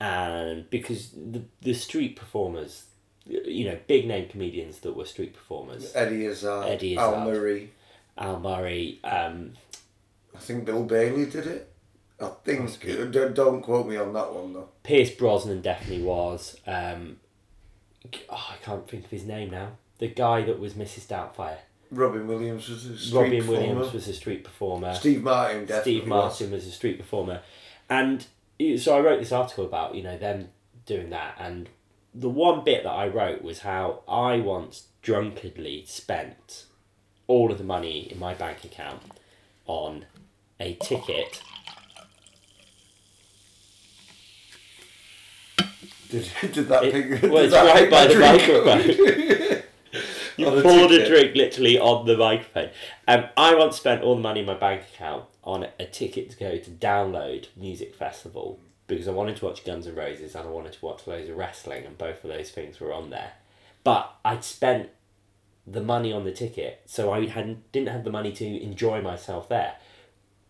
And 0.00 0.68
because 0.70 1.10
the, 1.10 1.44
the 1.62 1.74
street 1.74 2.16
performers, 2.16 2.86
you 3.26 3.64
know, 3.64 3.78
big 3.86 4.06
name 4.06 4.28
comedians 4.28 4.80
that 4.80 4.96
were 4.96 5.04
street 5.04 5.34
performers, 5.34 5.92
Eddie 5.94 6.26
Izzard, 6.26 6.66
Eddie 6.66 6.96
Al 6.96 7.24
Murray. 7.24 7.70
Al 8.18 8.40
Murray, 8.40 8.98
um, 9.04 9.52
I 10.34 10.38
think 10.40 10.64
Bill 10.64 10.82
Bailey 10.82 11.26
did 11.26 11.46
it. 11.46 11.70
I 12.24 12.30
think. 12.44 13.12
Don't, 13.12 13.34
don't 13.34 13.62
quote 13.62 13.86
me 13.86 13.96
on 13.96 14.12
that 14.12 14.32
one 14.32 14.52
though. 14.52 14.68
Pierce 14.82 15.10
Brosnan 15.10 15.60
definitely 15.60 16.02
was. 16.02 16.58
Um, 16.66 17.16
oh, 18.30 18.50
I 18.52 18.56
can't 18.62 18.88
think 18.88 19.04
of 19.04 19.10
his 19.10 19.24
name 19.24 19.50
now. 19.50 19.72
The 19.98 20.08
guy 20.08 20.42
that 20.42 20.58
was 20.58 20.74
Mrs. 20.74 21.06
Doubtfire. 21.06 21.58
Robin 21.90 22.26
Williams 22.26 22.68
was 22.68 22.86
a 22.86 22.98
street 22.98 23.16
Robin 23.16 23.38
performer. 23.38 23.60
Williams 23.60 23.92
was 23.92 24.08
a 24.08 24.14
street 24.14 24.44
performer. 24.44 24.94
Steve 24.94 25.22
Martin 25.22 25.66
definitely 25.66 26.00
Steve 26.00 26.08
Martin 26.08 26.50
was 26.50 26.66
a 26.66 26.70
street 26.70 26.98
performer, 26.98 27.40
and 27.88 28.26
so 28.78 28.96
I 28.96 29.00
wrote 29.00 29.20
this 29.20 29.32
article 29.32 29.64
about 29.64 29.94
you 29.94 30.02
know 30.02 30.18
them 30.18 30.48
doing 30.86 31.10
that, 31.10 31.36
and 31.38 31.68
the 32.14 32.28
one 32.28 32.64
bit 32.64 32.84
that 32.84 32.90
I 32.90 33.08
wrote 33.08 33.42
was 33.42 33.60
how 33.60 34.02
I 34.08 34.38
once 34.38 34.88
drunkenly 35.02 35.84
spent 35.86 36.64
all 37.26 37.50
of 37.50 37.58
the 37.58 37.64
money 37.64 38.10
in 38.10 38.18
my 38.18 38.34
bank 38.34 38.64
account 38.64 39.02
on 39.66 40.06
a 40.60 40.74
ticket 40.74 41.42
Did, 46.22 46.30
did 46.52 46.68
that 46.68 46.84
It- 46.84 47.22
well, 47.30 47.44
it's 47.44 47.52
right 47.54 47.90
by 47.90 48.06
the 48.06 48.18
microphone. 48.18 49.60
You 50.36 50.48
On 50.48 50.58
a 50.58 50.62
poured 50.62 50.90
a 50.90 50.98
ticket. 50.98 51.08
drink 51.08 51.36
literally 51.36 51.78
on 51.78 52.06
the 52.06 52.16
microphone. 52.16 52.70
Um, 53.06 53.26
I 53.36 53.54
once 53.54 53.76
spent 53.76 54.02
all 54.02 54.16
the 54.16 54.20
money 54.20 54.40
in 54.40 54.46
my 54.46 54.54
bank 54.54 54.82
account 54.92 55.26
on 55.44 55.68
a 55.78 55.86
ticket 55.86 56.28
to 56.30 56.36
go 56.36 56.56
to 56.58 56.70
Download 56.72 57.46
Music 57.56 57.94
Festival 57.94 58.58
because 58.88 59.06
I 59.06 59.12
wanted 59.12 59.36
to 59.36 59.44
watch 59.44 59.64
Guns 59.64 59.86
N' 59.86 59.94
Roses 59.94 60.34
and 60.34 60.48
I 60.48 60.50
wanted 60.50 60.72
to 60.72 60.84
watch 60.84 61.06
loads 61.06 61.28
of 61.28 61.36
wrestling, 61.36 61.84
and 61.84 61.96
both 61.96 62.24
of 62.24 62.30
those 62.30 62.50
things 62.50 62.80
were 62.80 62.92
on 62.92 63.10
there. 63.10 63.34
But 63.84 64.12
I'd 64.24 64.42
spent 64.42 64.88
the 65.68 65.80
money 65.80 66.12
on 66.12 66.24
the 66.24 66.32
ticket, 66.32 66.82
so 66.84 67.12
I 67.12 67.28
had 67.28 67.70
didn't 67.70 67.90
have 67.90 68.02
the 68.02 68.10
money 68.10 68.32
to 68.32 68.44
enjoy 68.60 69.00
myself 69.02 69.48
there. 69.48 69.74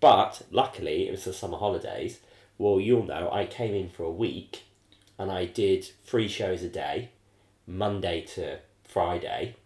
But 0.00 0.40
luckily, 0.50 1.06
it 1.08 1.10
was 1.10 1.24
the 1.24 1.34
summer 1.34 1.58
holidays. 1.58 2.20
Well, 2.56 2.80
you'll 2.80 3.04
know 3.04 3.30
I 3.30 3.44
came 3.44 3.74
in 3.74 3.90
for 3.90 4.04
a 4.04 4.10
week, 4.10 4.62
and 5.18 5.30
I 5.30 5.46
did 5.46 5.84
three 6.04 6.28
shows 6.28 6.62
a 6.62 6.68
day, 6.68 7.10
Monday 7.66 8.22
to 8.34 8.58
Friday, 8.82 9.56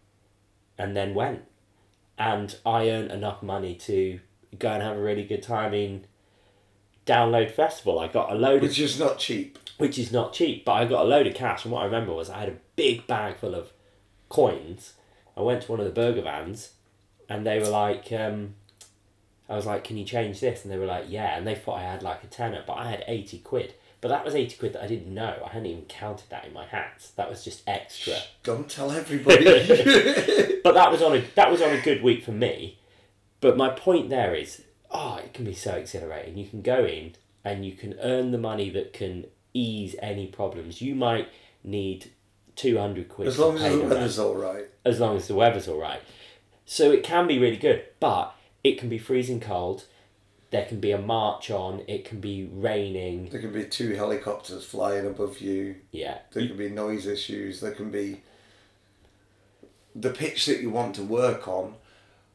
and 0.77 0.97
then 0.97 1.15
went. 1.15 1.45
And 2.19 2.57
I 2.67 2.91
earned 2.91 3.11
enough 3.13 3.43
money 3.43 3.75
to 3.77 4.21
go 4.59 4.71
and 4.71 4.83
have 4.83 4.97
a 4.97 5.03
really 5.03 5.25
good 5.25 5.43
time 5.43 5.73
in 5.75 6.05
Download 7.07 7.51
Festival. 7.51 7.99
I 7.99 8.09
got 8.09 8.33
a 8.33 8.35
load 8.35 8.57
of 8.57 8.71
Which 8.71 8.79
is 8.81 8.99
not 8.99 9.19
cheap. 9.19 9.59
which 9.79 9.99
is 9.99 10.13
not 10.13 10.33
cheap, 10.33 10.65
but 10.65 10.73
I 10.73 10.85
got 10.85 11.05
a 11.05 11.09
load 11.09 11.27
of 11.27 11.35
cash. 11.35 11.65
And 11.65 11.73
what 11.73 11.83
I 11.83 11.87
remember 11.87 12.13
was 12.13 12.29
I 12.29 12.41
had 12.41 12.49
a 12.49 12.57
big 12.77 13.07
bag 13.07 13.37
full 13.37 13.55
of 13.55 13.73
coins. 14.29 14.95
I 15.37 15.43
went 15.43 15.63
to 15.63 15.71
one 15.73 15.81
of 15.81 15.87
the 15.87 15.93
burger 15.93 16.23
vans, 16.23 16.73
and 17.29 17.47
they 17.47 17.59
were 17.61 17.69
like, 17.69 18.11
um, 18.13 18.55
I 19.49 19.55
was 19.57 19.65
like, 19.65 19.85
"Can 19.85 19.97
you 19.97 20.05
change 20.05 20.41
this?" 20.41 20.65
And 20.65 20.73
they 20.73 20.77
were 20.77 20.87
like, 20.87 21.07
"Yeah." 21.09 21.37
And 21.37 21.47
they 21.47 21.55
thought 21.55 21.79
I 21.79 21.83
had 21.85 22.03
like 22.03 22.23
a 22.25 22.27
tenner, 22.27 22.63
but 22.67 22.75
I 22.75 22.91
had 22.91 23.05
eighty 23.07 23.39
quid. 23.39 23.75
But 24.01 24.09
that 24.09 24.25
was 24.25 24.35
eighty 24.35 24.57
quid 24.57 24.75
that 24.75 24.83
I 24.83 24.87
didn't 24.87 25.13
know. 25.13 25.43
I 25.45 25.49
hadn't 25.49 25.67
even 25.67 25.85
counted 25.87 26.31
that 26.31 26.45
in 26.45 26.53
my 26.53 26.67
hats. 26.67 27.11
That 27.13 27.29
was 27.29 27.45
just 27.45 27.63
extra. 27.67 28.15
Don't 28.43 28.69
tell 28.69 28.91
everybody. 28.91 29.45
But 30.63 30.75
that 30.75 30.91
was 30.91 31.01
on 31.01 31.17
a 31.17 31.25
that 31.35 31.51
was 31.51 31.63
on 31.63 31.71
a 31.71 31.81
good 31.81 32.03
week 32.03 32.23
for 32.23 32.33
me. 32.33 32.79
But 33.41 33.57
my 33.57 33.71
point 33.71 34.11
there 34.11 34.35
is, 34.35 34.63
oh, 34.91 35.17
it 35.25 35.33
can 35.33 35.45
be 35.45 35.55
so 35.55 35.73
exhilarating. 35.77 36.37
You 36.37 36.47
can 36.47 36.61
go 36.63 36.85
in 36.85 37.15
and 37.45 37.65
you 37.65 37.73
can 37.73 37.95
earn 38.03 38.33
the 38.33 38.39
money 38.39 38.69
that 38.71 38.93
can 38.93 39.27
ease 39.55 39.95
any 40.03 40.27
problems. 40.27 40.83
You 40.83 40.95
might 40.95 41.29
need 41.65 42.11
two 42.55 42.77
hundred 42.79 43.09
quid 43.09 43.29
as 43.29 43.39
long 43.39 43.57
as 43.57 43.63
the 43.63 43.79
the 43.79 43.85
weather's 43.87 44.19
all 44.19 44.35
right. 44.35 44.67
as 44.85 45.01
long 45.01 45.17
as 45.17 45.29
the 45.29 45.35
weather's 45.35 45.69
all 45.69 45.81
right. 45.81 46.03
So 46.67 46.93
it 46.93 47.03
can 47.03 47.27
be 47.27 47.39
really 47.39 47.57
good, 47.57 47.85
but 47.99 48.35
it 48.63 48.79
can 48.79 48.89
be 48.89 48.99
freezing 48.99 49.41
cold. 49.41 49.85
There 50.51 50.65
can 50.65 50.81
be 50.81 50.93
a 50.93 50.99
march 50.99 51.51
on. 51.51 51.83
It 51.87 52.05
can 52.05 52.21
be 52.21 52.49
raining. 52.51 53.29
There 53.29 53.41
can 53.41 53.53
be 53.53 53.65
two 53.65 53.95
helicopters 53.95 54.65
flying 54.65 55.07
above 55.07 55.41
you. 55.41 55.77
Yeah, 55.93 56.19
There 56.33 56.47
can 56.47 56.57
be 56.57 56.71
noise 56.71 57.07
issues. 57.07 57.61
There 57.61 57.73
can 57.73 57.91
be 57.91 58.23
the 59.95 60.11
pitch 60.11 60.47
that 60.47 60.61
you 60.61 60.71
want 60.71 60.95
to 60.97 61.03
work 61.03 61.49
on. 61.49 61.75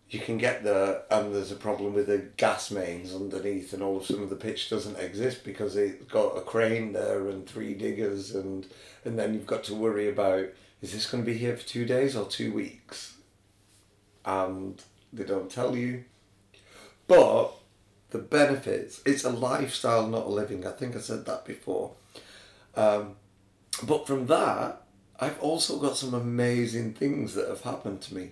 You 0.09 0.19
can 0.19 0.37
get 0.37 0.63
there, 0.63 1.01
and 1.09 1.33
there's 1.33 1.51
a 1.51 1.55
problem 1.55 1.95
with 1.95 2.05
the 2.05 2.19
gas 2.37 2.69
mains 2.69 3.15
underneath, 3.15 3.73
and 3.73 3.81
all 3.81 3.97
of 3.97 4.03
a 4.03 4.05
sudden 4.05 4.29
the 4.29 4.35
pitch 4.35 4.69
doesn't 4.69 4.99
exist 4.99 5.43
because 5.43 5.75
it's 5.75 6.05
got 6.05 6.37
a 6.37 6.41
crane 6.41 6.93
there 6.93 7.29
and 7.29 7.47
three 7.47 7.73
diggers, 7.73 8.35
and 8.35 8.67
and 9.05 9.17
then 9.17 9.33
you've 9.33 9.47
got 9.47 9.63
to 9.65 9.73
worry 9.73 10.07
about 10.07 10.49
is 10.83 10.91
this 10.91 11.09
going 11.09 11.23
to 11.23 11.31
be 11.31 11.37
here 11.37 11.55
for 11.55 11.65
two 11.65 11.85
days 11.85 12.15
or 12.15 12.27
two 12.27 12.53
weeks, 12.53 13.15
and 14.23 14.83
they 15.11 15.23
don't 15.23 15.49
tell 15.49 15.75
you. 15.75 16.03
But 17.07 17.53
the 18.13 18.19
benefits, 18.19 19.01
it's 19.05 19.25
a 19.25 19.29
lifestyle, 19.29 20.07
not 20.07 20.25
a 20.27 20.29
living. 20.29 20.65
I 20.65 20.71
think 20.71 20.95
I 20.95 20.99
said 20.99 21.25
that 21.25 21.43
before. 21.45 21.91
Um, 22.75 23.15
but 23.83 24.07
from 24.07 24.27
that, 24.27 24.81
I've 25.19 25.39
also 25.41 25.77
got 25.79 25.97
some 25.97 26.13
amazing 26.13 26.93
things 26.93 27.33
that 27.35 27.49
have 27.49 27.61
happened 27.61 28.01
to 28.03 28.15
me. 28.15 28.31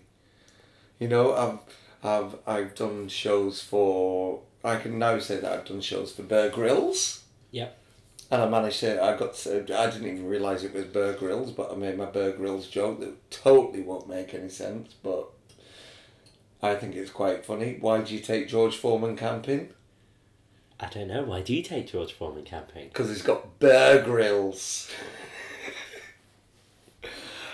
You 0.99 1.09
know, 1.09 1.33
I've 1.33 1.59
I've 2.03 2.35
I've 2.47 2.75
done 2.75 3.09
shows 3.09 3.61
for. 3.61 4.41
I 4.63 4.77
can 4.77 4.97
now 4.99 5.17
say 5.19 5.37
that 5.37 5.51
I've 5.51 5.65
done 5.65 5.81
shows 5.81 6.11
for 6.13 6.21
Bear 6.23 6.49
Grylls, 6.49 7.23
Yep. 7.51 7.75
and 8.29 8.41
I 8.43 8.47
managed 8.49 8.79
to. 8.81 9.03
I 9.03 9.17
got. 9.17 9.33
To, 9.35 9.61
I 9.77 9.89
didn't 9.89 10.07
even 10.07 10.27
realize 10.27 10.63
it 10.63 10.73
was 10.73 10.85
Bear 10.85 11.13
Grylls, 11.13 11.51
but 11.51 11.71
I 11.71 11.75
made 11.75 11.97
my 11.97 12.05
Bear 12.05 12.31
Grylls 12.31 12.67
joke 12.67 12.99
that 12.99 13.31
totally 13.31 13.81
won't 13.81 14.07
make 14.07 14.33
any 14.35 14.49
sense, 14.49 14.93
but 15.01 15.27
I 16.61 16.75
think 16.75 16.95
it's 16.95 17.11
quite 17.11 17.43
funny. 17.45 17.77
Why 17.79 18.01
do 18.01 18.13
you 18.13 18.19
take 18.19 18.47
George 18.47 18.77
Foreman 18.77 19.17
camping? 19.17 19.69
I 20.79 20.87
don't 20.87 21.07
know. 21.07 21.23
Why 21.23 21.41
do 21.41 21.53
you 21.55 21.63
take 21.63 21.91
George 21.91 22.13
Foreman 22.13 22.43
camping? 22.43 22.87
because 22.89 23.09
he's 23.09 23.21
got 23.21 23.59
Bear 23.59 24.03
Grylls. 24.03 24.89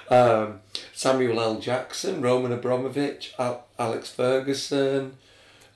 um, 0.10 0.62
Samuel 0.94 1.40
L. 1.40 1.60
Jackson, 1.60 2.22
Roman 2.22 2.52
Abramovich, 2.52 3.34
Al- 3.38 3.66
Alex 3.78 4.10
Ferguson, 4.10 5.18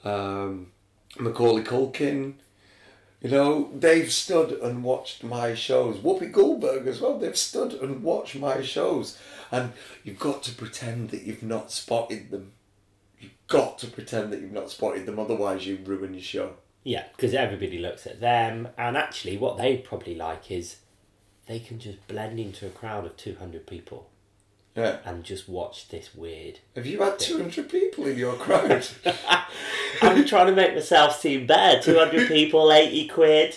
um, 0.04 0.68
Macaulay 1.20 1.64
Culkin. 1.64 2.34
You 3.22 3.30
know, 3.30 3.70
they've 3.76 4.12
stood 4.12 4.52
and 4.64 4.84
watched 4.84 5.24
my 5.24 5.54
shows. 5.54 5.98
Whoopi 5.98 6.32
Goldberg 6.32 6.88
as 6.88 7.00
well. 7.02 7.20
They've 7.20 7.38
stood 7.38 7.74
and 7.74 8.02
watched 8.02 8.36
my 8.36 8.62
shows, 8.64 9.18
and 9.52 9.74
you've 10.04 10.18
got 10.20 10.42
to 10.44 10.52
pretend 10.56 11.12
that 11.12 11.22
you've 11.22 11.44
not 11.44 11.72
spotted 11.72 12.32
them. 12.32 12.54
Got 13.52 13.78
to 13.80 13.88
pretend 13.88 14.32
that 14.34 14.42
you've 14.42 14.52
not 14.52 14.70
spotted 14.70 15.06
them, 15.06 15.20
otherwise 15.20 15.66
you 15.68 15.78
ruin 15.86 16.14
your 16.14 16.24
show. 16.24 16.54
Yeah, 16.84 17.04
because 17.16 17.34
everybody 17.34 17.78
looks 17.78 18.08
at 18.08 18.20
them, 18.20 18.70
and 18.78 18.98
actually, 18.98 19.38
what 19.38 19.58
they 19.58 19.78
probably 19.78 20.16
like 20.16 20.50
is 20.50 20.78
they 21.48 21.60
can 21.60 21.80
just 21.80 22.08
blend 22.08 22.40
into 22.40 22.66
a 22.66 22.70
crowd 22.72 23.06
of 23.06 23.18
200 23.18 23.68
people 23.68 24.10
Yeah. 24.76 24.98
and 25.06 25.24
just 25.24 25.48
watch 25.50 25.90
this 25.90 26.16
weird. 26.16 26.60
Have 26.76 26.86
you 26.88 27.00
had 27.02 27.20
two 27.20 27.38
hundred 27.40 27.70
people 27.70 28.08
in 28.08 28.18
your 28.18 28.34
crowd? 28.36 28.88
I'm 30.02 30.26
trying 30.26 30.48
to 30.48 30.54
make 30.54 30.74
myself 30.74 31.20
seem 31.20 31.46
better. 31.46 31.82
200 31.82 32.28
people, 32.30 32.72
80 32.72 33.08
quid. 33.10 33.56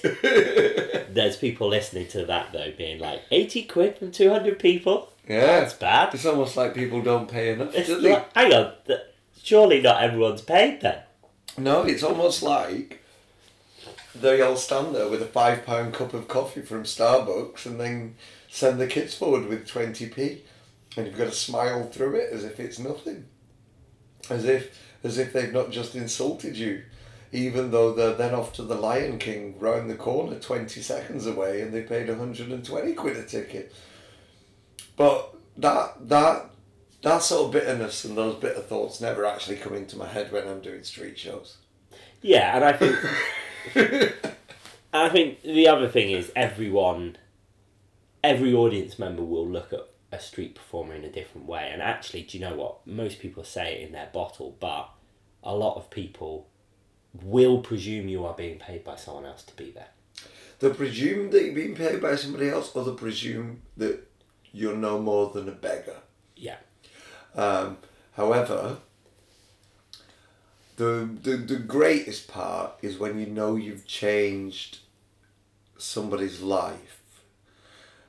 There's 1.09 1.37
people 1.37 1.69
listening 1.69 2.09
to 2.09 2.27
that, 2.27 2.53
though, 2.53 2.73
being 2.77 2.99
like, 3.01 3.23
80 3.31 3.63
quid 3.65 3.99
from 3.99 4.11
200 4.11 4.59
people? 4.59 5.11
Yeah. 5.29 5.61
That's 5.61 5.73
bad. 5.75 6.13
It's 6.13 6.27
almost 6.27 6.57
like 6.57 6.75
people 6.75 7.01
don't 7.01 7.29
pay 7.31 7.53
enough, 7.53 7.75
It's 7.75 7.89
do 7.89 7.99
like, 8.01 8.35
hang 8.35 8.53
on, 8.53 8.73
surely 9.45 9.81
not 9.81 10.03
everyone's 10.03 10.41
paid 10.41 10.81
then. 10.81 11.01
No, 11.57 11.83
it's 11.83 12.03
almost 12.03 12.43
like 12.43 13.05
they 14.15 14.41
all 14.41 14.57
stand 14.57 14.95
there 14.95 15.09
with 15.09 15.23
a 15.23 15.27
five 15.27 15.65
pound 15.65 15.95
cup 15.95 16.15
of 16.15 16.27
coffee 16.27 16.63
from 16.63 16.85
Starbucks 16.85 17.67
and 17.67 17.79
then 17.79 18.17
send 18.49 18.81
the 18.81 18.87
kids 18.87 19.15
forward 19.15 19.47
with 19.47 19.69
20p. 19.69 20.41
And 20.97 21.07
you've 21.07 21.19
got 21.19 21.25
to 21.25 21.33
smile 21.33 21.85
through 21.85 22.17
it 22.17 22.33
as 22.33 22.45
if 22.45 22.59
it's 22.59 22.79
nothing. 22.79 23.27
As 24.31 24.45
if 24.45 24.79
as 25.03 25.19
if 25.19 25.33
they've 25.33 25.53
not 25.53 25.71
just 25.71 25.95
insulted 25.95 26.57
you. 26.57 26.83
Even 27.31 27.71
though 27.71 27.93
they're 27.93 28.15
then 28.15 28.35
off 28.35 28.53
to 28.55 28.63
the 28.63 28.77
Lion 28.77 29.19
King 29.19 29.59
round 29.59 29.91
the 29.91 29.97
corner 29.97 30.39
20 30.39 30.81
seconds 30.81 31.27
away 31.27 31.61
and 31.61 31.75
they 31.75 31.83
paid 31.83 32.09
120 32.09 32.95
quid 32.95 33.17
a 33.17 33.25
ticket. 33.25 33.75
But 34.97 35.35
that 35.57 36.09
that 36.09 36.51
that 37.05 37.23
sort 37.23 37.47
of 37.47 37.53
bitterness 37.53 38.05
and 38.05 38.17
those 38.17 38.37
bitter 38.37 38.61
thoughts 38.61 39.01
never 39.01 39.25
actually 39.27 39.57
come 39.57 39.75
into 39.75 39.97
my 39.97 40.09
head 40.09 40.33
when 40.33 40.49
I'm 40.49 40.61
doing 40.61 40.83
street 40.83 41.19
shows. 41.19 41.59
Yeah, 42.23 42.57
and 42.57 42.65
I 42.65 42.73
think 42.73 44.15
I 44.93 45.09
think 45.11 45.43
the 45.43 45.69
other 45.69 45.89
thing 45.89 46.11
is 46.11 46.33
everyone, 46.35 47.19
every 48.23 48.55
audience 48.55 48.99
member 48.99 49.23
will 49.23 49.47
look 49.47 49.73
at 49.73 49.87
a 50.11 50.19
street 50.19 50.55
performer 50.55 50.95
in 50.95 51.05
a 51.05 51.11
different 51.11 51.47
way. 51.47 51.69
And 51.71 51.83
actually, 51.83 52.23
do 52.23 52.39
you 52.39 52.45
know 52.45 52.57
what? 52.57 52.87
Most 52.87 53.19
people 53.19 53.45
say 53.45 53.75
it 53.75 53.87
in 53.87 53.93
their 53.93 54.09
bottle, 54.13 54.57
but 54.59 54.89
a 55.43 55.55
lot 55.55 55.77
of 55.77 55.91
people 55.91 56.49
will 57.23 57.59
presume 57.59 58.09
you 58.09 58.25
are 58.25 58.35
being 58.35 58.59
paid 58.59 58.83
by 58.83 58.97
someone 58.97 59.27
else 59.27 59.43
to 59.43 59.57
be 59.57 59.71
there. 59.71 59.89
They 60.61 60.71
presume 60.71 61.31
that 61.33 61.45
you're 61.45 61.55
being 61.55 61.75
paid 61.75 62.01
by 62.01 62.17
somebody 62.17 62.49
else, 62.49 62.75
or 62.75 62.85
they 62.85 62.93
presume 62.93 63.61
that 63.77 64.09
you're 64.53 64.77
no 64.77 64.99
more 65.01 65.31
than 65.31 65.49
a 65.49 65.53
beggar. 65.53 65.99
Yeah. 66.35 66.57
Um, 67.35 67.79
however, 68.13 68.79
the, 70.77 71.09
the 71.23 71.37
the 71.37 71.57
greatest 71.57 72.29
part 72.29 72.73
is 72.83 72.99
when 72.99 73.19
you 73.19 73.27
know 73.27 73.57
you've 73.57 73.87
changed 73.87 74.79
somebody's 75.79 76.41
life, 76.41 77.01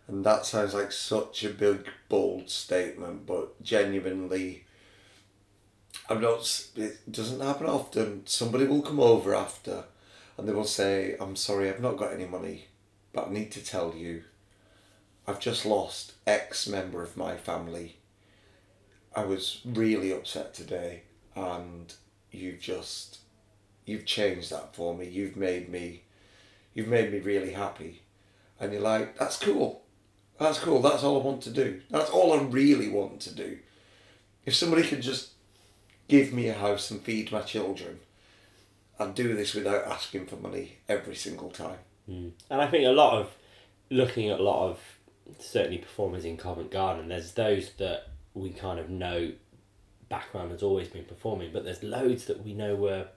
and 0.08 0.26
that 0.26 0.46
sounds 0.46 0.74
like 0.74 0.92
such 0.92 1.44
a 1.44 1.50
big 1.50 1.88
bold 2.10 2.50
statement, 2.50 3.26
but 3.26 3.62
genuinely, 3.64 4.66
I'm 6.10 6.22
not. 6.22 6.70
It 6.76 7.12
doesn't 7.12 7.42
happen 7.42 7.68
often. 7.68 8.26
Somebody 8.26 8.66
will 8.66 8.82
come 8.82 9.00
over 9.00 9.34
after, 9.36 9.86
and 10.38 10.48
they 10.48 10.54
will 10.54 10.66
say, 10.66 11.16
"I'm 11.20 11.36
sorry, 11.36 11.70
I've 11.70 11.82
not 11.82 11.98
got 11.98 12.14
any 12.14 12.26
money, 12.26 12.66
but 13.14 13.28
I 13.28 13.32
need 13.32 13.52
to 13.54 13.64
tell 13.64 13.96
you, 13.96 14.24
I've 15.28 15.40
just 15.40 15.66
lost 15.66 16.14
X 16.28 16.68
member 16.68 17.04
of 17.04 17.18
my 17.18 17.38
family." 17.38 17.98
I 19.16 19.24
was 19.24 19.62
really 19.66 20.12
upset 20.12 20.54
today, 20.54 21.04
and 21.36 21.94
you've 22.32 22.60
just 22.60 23.20
you've 23.86 24.06
changed 24.06 24.52
that 24.52 24.76
for 24.76 24.96
me. 24.96 25.08
You've 25.08 25.38
made 25.38 25.70
me 25.70 26.04
you've 26.74 26.88
made 26.88 27.12
me 27.12 27.20
really 27.20 27.54
happy, 27.54 28.02
and 28.60 28.74
you're 28.74 28.82
like, 28.82 29.18
that's 29.18 29.38
cool. 29.38 29.84
That's 30.38 30.60
cool. 30.60 30.82
That's 30.82 31.04
all 31.04 31.22
I 31.22 31.24
want 31.24 31.42
to 31.44 31.50
do. 31.50 31.82
That's 31.90 32.10
all 32.10 32.34
I 32.34 32.42
really 32.42 32.90
want 32.90 33.22
to 33.22 33.34
do. 33.34 33.60
If 34.46 34.54
somebody 34.54 34.84
could 34.84 35.02
just 35.02 35.32
give 36.08 36.34
me 36.34 36.50
a 36.50 36.54
house 36.54 36.92
and 36.92 37.02
feed 37.02 37.32
my 37.32 37.42
children, 37.42 38.00
I'd 39.00 39.16
do 39.16 39.34
this 39.34 39.54
without 39.54 39.86
asking 39.86 40.26
for 40.26 40.36
money 40.36 40.80
every 40.90 41.16
single 41.16 41.50
time. 41.50 41.80
Hmm. 42.06 42.30
And 42.50 42.62
I 42.62 42.68
think 42.68 42.86
a 42.86 42.90
lot 42.90 43.20
of 43.20 43.34
looking 43.90 44.30
at 44.30 44.40
a 44.40 44.44
lot 44.44 44.70
of 44.70 44.80
certainly 45.40 45.78
performers 45.78 46.26
in 46.26 46.38
Covent 46.38 46.70
Garden, 46.70 47.08
there's 47.08 47.32
those 47.32 47.72
that 47.78 48.10
we 48.36 48.52
kind 48.52 48.80
of 48.80 48.90
know 48.90 49.32
background 50.10 50.52
has 50.52 50.62
always 50.62 50.88
been 50.88 51.06
performing, 51.06 51.52
but 51.52 51.64
there's 51.64 51.82
loads 51.82 52.26
that 52.26 52.44
we 52.46 52.54
know 52.54 52.76
were 52.76 53.08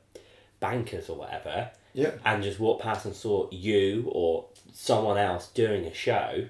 bankers 0.61 1.09
or 1.11 1.17
whatever, 1.19 1.71
Yeah. 1.93 2.13
and 2.25 2.43
just 2.43 2.59
walked 2.59 2.83
past 2.83 3.05
and 3.05 3.15
saw 3.15 3.49
you 3.51 4.09
or 4.11 4.47
someone 4.73 5.19
else 5.19 5.49
doing 5.49 5.85
a 5.85 5.93
show, 5.93 6.49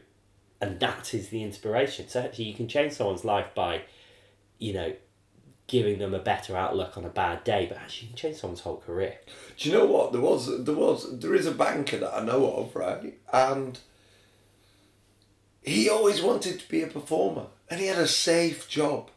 and 0.60 0.78
that 0.80 1.12
is 1.14 1.30
the 1.30 1.42
inspiration. 1.42 2.08
So 2.08 2.20
actually, 2.20 2.44
you 2.46 2.54
can 2.54 2.68
change 2.68 2.92
someone's 2.92 3.24
life 3.24 3.48
by, 3.54 3.82
you 4.58 4.72
know, 4.74 4.92
giving 5.66 5.98
them 5.98 6.14
a 6.14 6.18
better 6.18 6.56
outlook 6.56 6.96
on 6.96 7.04
a 7.04 7.10
bad 7.10 7.44
day, 7.44 7.66
but 7.68 7.76
actually, 7.78 8.04
you 8.08 8.08
can 8.14 8.16
change 8.16 8.36
someone's 8.36 8.60
whole 8.60 8.78
career. 8.78 9.18
Do 9.58 9.68
you 9.68 9.76
know 9.76 9.86
what? 9.86 10.12
There 10.12 10.20
was 10.20 10.64
there 10.64 10.74
was 10.74 11.18
there 11.20 11.34
is 11.34 11.46
a 11.46 11.52
banker 11.52 11.98
that 11.98 12.14
I 12.14 12.24
know 12.24 12.50
of, 12.54 12.74
right? 12.74 13.18
And 13.32 13.78
he 15.62 15.88
always 15.90 16.22
wanted 16.22 16.58
to 16.60 16.68
be 16.68 16.82
a 16.82 16.86
performer 16.86 17.46
and 17.70 17.80
he 17.80 17.86
had 17.86 17.98
a 17.98 18.08
safe 18.08 18.68
job. 18.68 19.10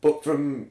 But 0.00 0.24
from 0.24 0.70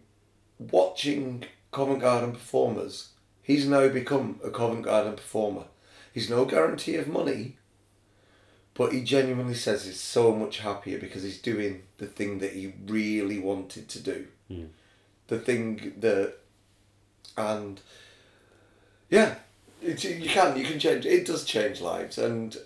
watching 0.60 1.46
Covent 1.72 2.02
Garden 2.02 2.34
performers, 2.34 3.10
he's 3.42 3.68
now 3.68 3.88
become 3.88 4.40
a 4.44 4.50
Covent 4.50 4.84
Garden 4.84 5.14
performer. 5.16 5.66
He's 6.14 6.30
no 6.30 6.46
guarantee 6.46 6.96
of 6.96 7.08
money, 7.08 7.58
but 8.74 8.92
he 8.92 9.04
genuinely 9.04 9.54
says 9.54 9.86
he's 9.86 10.00
so 10.00 10.36
much 10.36 10.60
happier 10.60 11.00
because 11.00 11.24
he's 11.24 11.42
doing 11.42 11.84
the 11.98 12.08
thing 12.08 12.40
that 12.40 12.54
he 12.54 12.74
really 12.86 13.40
wanted 13.40 13.88
to 13.90 14.00
do. 14.00 14.28
Hmm. 14.50 14.66
The 15.28 15.40
thing 15.40 15.94
that 16.00 16.36
and 17.38 17.80
yeah, 19.10 19.36
it, 19.82 20.04
you 20.04 20.30
can 20.30 20.58
you 20.58 20.66
can 20.66 20.80
change. 20.80 21.06
It 21.06 21.26
does 21.26 21.46
change 21.46 21.82
lives, 21.82 22.18
and 22.18 22.58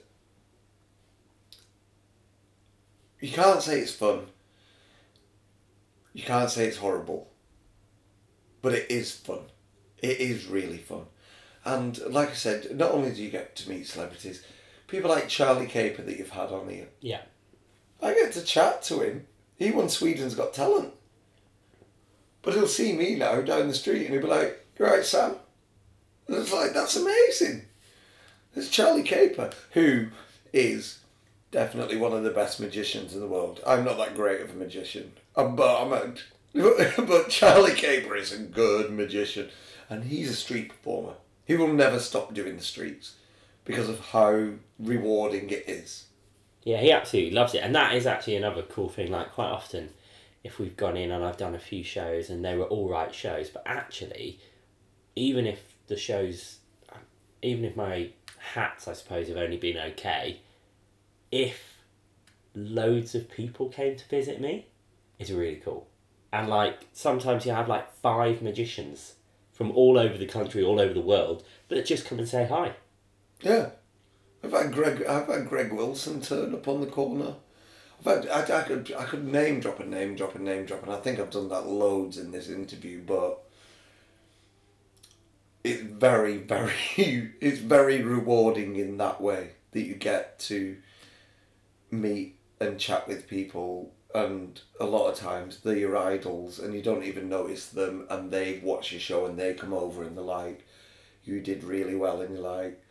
you 3.19 3.31
can't 3.31 3.61
say 3.61 3.79
it's 3.79 3.93
fun. 3.93 4.27
You 6.13 6.23
can't 6.23 6.49
say 6.49 6.65
it's 6.65 6.77
horrible. 6.77 7.29
But 8.61 8.73
it 8.73 8.89
is 8.89 9.11
fun. 9.11 9.41
It 9.99 10.19
is 10.19 10.47
really 10.47 10.77
fun, 10.77 11.05
and 11.63 11.97
like 12.09 12.29
I 12.29 12.33
said, 12.33 12.77
not 12.77 12.91
only 12.91 13.11
do 13.11 13.23
you 13.23 13.31
get 13.31 13.55
to 13.55 13.69
meet 13.69 13.87
celebrities, 13.87 14.43
people 14.87 15.09
like 15.09 15.27
Charlie 15.27 15.65
Caper 15.65 16.03
that 16.03 16.17
you've 16.17 16.29
had 16.29 16.49
on 16.49 16.69
here. 16.69 16.89
Yeah. 17.01 17.21
I 18.01 18.13
get 18.13 18.33
to 18.33 18.43
chat 18.43 18.83
to 18.83 18.99
him. 18.99 19.25
He 19.57 19.71
won 19.71 19.89
Sweden's 19.89 20.35
Got 20.35 20.53
Talent. 20.53 20.93
But 22.43 22.53
he'll 22.53 22.67
see 22.67 22.93
me 22.93 23.15
now 23.15 23.41
down 23.41 23.67
the 23.67 23.73
street 23.73 24.05
and 24.05 24.13
he'll 24.13 24.21
be 24.21 24.27
like, 24.27 24.63
You're 24.77 24.89
right, 24.89 25.03
Sam? 25.03 25.37
And 26.27 26.37
it's 26.37 26.53
like, 26.53 26.73
that's 26.73 26.95
amazing. 26.95 27.63
There's 28.53 28.69
Charlie 28.69 29.03
Caper, 29.03 29.51
who 29.71 30.07
is 30.53 30.99
definitely 31.55 31.95
one 31.95 32.11
of 32.11 32.25
the 32.25 32.31
best 32.31 32.59
magicians 32.59 33.13
in 33.13 33.21
the 33.21 33.27
world. 33.27 33.61
I'm 33.65 33.85
not 33.85 33.97
that 33.97 34.13
great 34.13 34.41
of 34.41 34.49
a 34.49 34.55
magician. 34.55 35.13
Um, 35.37 35.55
but 35.55 35.81
I'm 35.81 36.13
but 37.07 37.29
Charlie 37.29 37.73
Caper 37.73 38.13
is 38.17 38.33
a 38.33 38.39
good 38.39 38.91
magician. 38.91 39.47
And 39.89 40.03
he's 40.03 40.29
a 40.29 40.35
street 40.35 40.67
performer. 40.67 41.13
He 41.45 41.55
will 41.55 41.71
never 41.71 41.99
stop 41.99 42.33
doing 42.33 42.57
the 42.57 42.61
streets 42.61 43.15
because 43.63 43.87
of 43.87 44.01
how 44.01 44.49
rewarding 44.77 45.49
it 45.49 45.63
is. 45.65 46.07
Yeah, 46.63 46.81
he 46.81 46.91
absolutely 46.91 47.31
loves 47.31 47.53
it, 47.53 47.63
and 47.63 47.73
that 47.73 47.95
is 47.95 48.05
actually 48.05 48.35
another 48.35 48.63
cool 48.63 48.89
thing. 48.89 49.09
Like 49.09 49.31
quite 49.31 49.47
often, 49.47 49.91
if 50.43 50.59
we've 50.59 50.75
gone 50.75 50.97
in 50.97 51.09
and 51.09 51.23
I've 51.23 51.37
done 51.37 51.55
a 51.55 51.59
few 51.59 51.85
shows 51.85 52.29
and 52.29 52.43
they 52.43 52.57
were 52.57 52.65
all 52.65 52.89
right 52.89 53.15
shows, 53.15 53.49
but 53.49 53.63
actually, 53.65 54.41
even 55.15 55.47
if 55.47 55.77
the 55.87 55.95
shows, 55.95 56.57
even 57.41 57.63
if 57.63 57.77
my 57.77 58.09
hats, 58.39 58.89
I 58.89 58.93
suppose, 58.93 59.29
have 59.29 59.37
only 59.37 59.57
been 59.57 59.77
okay, 59.77 60.41
if 61.35 61.83
loads 62.55 63.13
of 63.13 63.29
people 63.29 63.67
came 63.67 63.97
to 63.97 64.07
visit 64.07 64.39
me, 64.39 64.67
it's 65.19 65.31
really 65.31 65.57
cool. 65.57 65.85
And 66.31 66.47
like 66.47 66.87
sometimes 66.93 67.45
you 67.45 67.51
have 67.51 67.67
like 67.67 67.93
five 67.95 68.41
magicians 68.41 69.15
from 69.51 69.69
all 69.71 69.97
over 69.97 70.17
the 70.17 70.27
country, 70.27 70.63
all 70.63 70.79
over 70.79 70.93
the 70.93 71.01
world, 71.01 71.43
that 71.67 71.85
just 71.85 72.05
come 72.05 72.19
and 72.19 72.27
say 72.27 72.45
hi. 72.45 72.75
Yeah. 73.41 73.71
I've 74.41 74.53
had 74.53 74.71
Greg. 74.71 75.03
I've 75.05 75.27
had 75.27 75.49
Greg 75.49 75.73
Wilson 75.73 76.21
turn 76.21 76.53
up 76.53 76.69
on 76.69 76.79
the 76.79 76.87
corner. 76.87 77.33
I've 77.99 78.23
had. 78.23 78.29
I, 78.29 78.59
I 78.59 78.63
could. 78.63 78.93
I 78.97 79.03
could 79.03 79.25
name 79.25 79.59
drop 79.59 79.81
a 79.81 79.85
name 79.85 80.15
drop 80.15 80.35
a 80.35 80.39
name 80.39 80.65
drop, 80.65 80.83
and 80.83 80.91
I 80.93 80.97
think 80.97 81.19
I've 81.19 81.31
done 81.31 81.49
that 81.49 81.67
loads 81.67 82.17
in 82.17 82.31
this 82.31 82.47
interview. 82.47 83.01
But 83.05 83.43
it's 85.65 85.81
very, 85.81 86.37
very. 86.37 86.71
It's 87.41 87.59
very 87.59 88.01
rewarding 88.01 88.77
in 88.77 88.97
that 88.97 89.19
way 89.19 89.51
that 89.71 89.81
you 89.81 89.95
get 89.95 90.39
to 90.39 90.77
meet 92.01 92.37
and 92.59 92.79
chat 92.79 93.07
with 93.07 93.27
people, 93.27 93.93
and 94.13 94.61
a 94.79 94.85
lot 94.85 95.09
of 95.09 95.17
times 95.17 95.59
they're 95.59 95.77
your 95.77 95.97
idols, 95.97 96.59
and 96.59 96.73
you 96.73 96.81
don't 96.81 97.03
even 97.03 97.29
notice 97.29 97.67
them, 97.67 98.05
and 98.09 98.31
they 98.31 98.59
watch 98.63 98.91
your 98.91 99.01
show 99.01 99.25
and 99.25 99.37
they 99.37 99.53
come 99.53 99.73
over 99.73 100.03
and 100.03 100.15
they're 100.17 100.23
like, 100.23 100.65
"You 101.23 101.41
did 101.41 101.63
really 101.63 101.95
well," 101.95 102.21
and 102.21 102.33
you're 102.33 102.43
like 102.43 102.81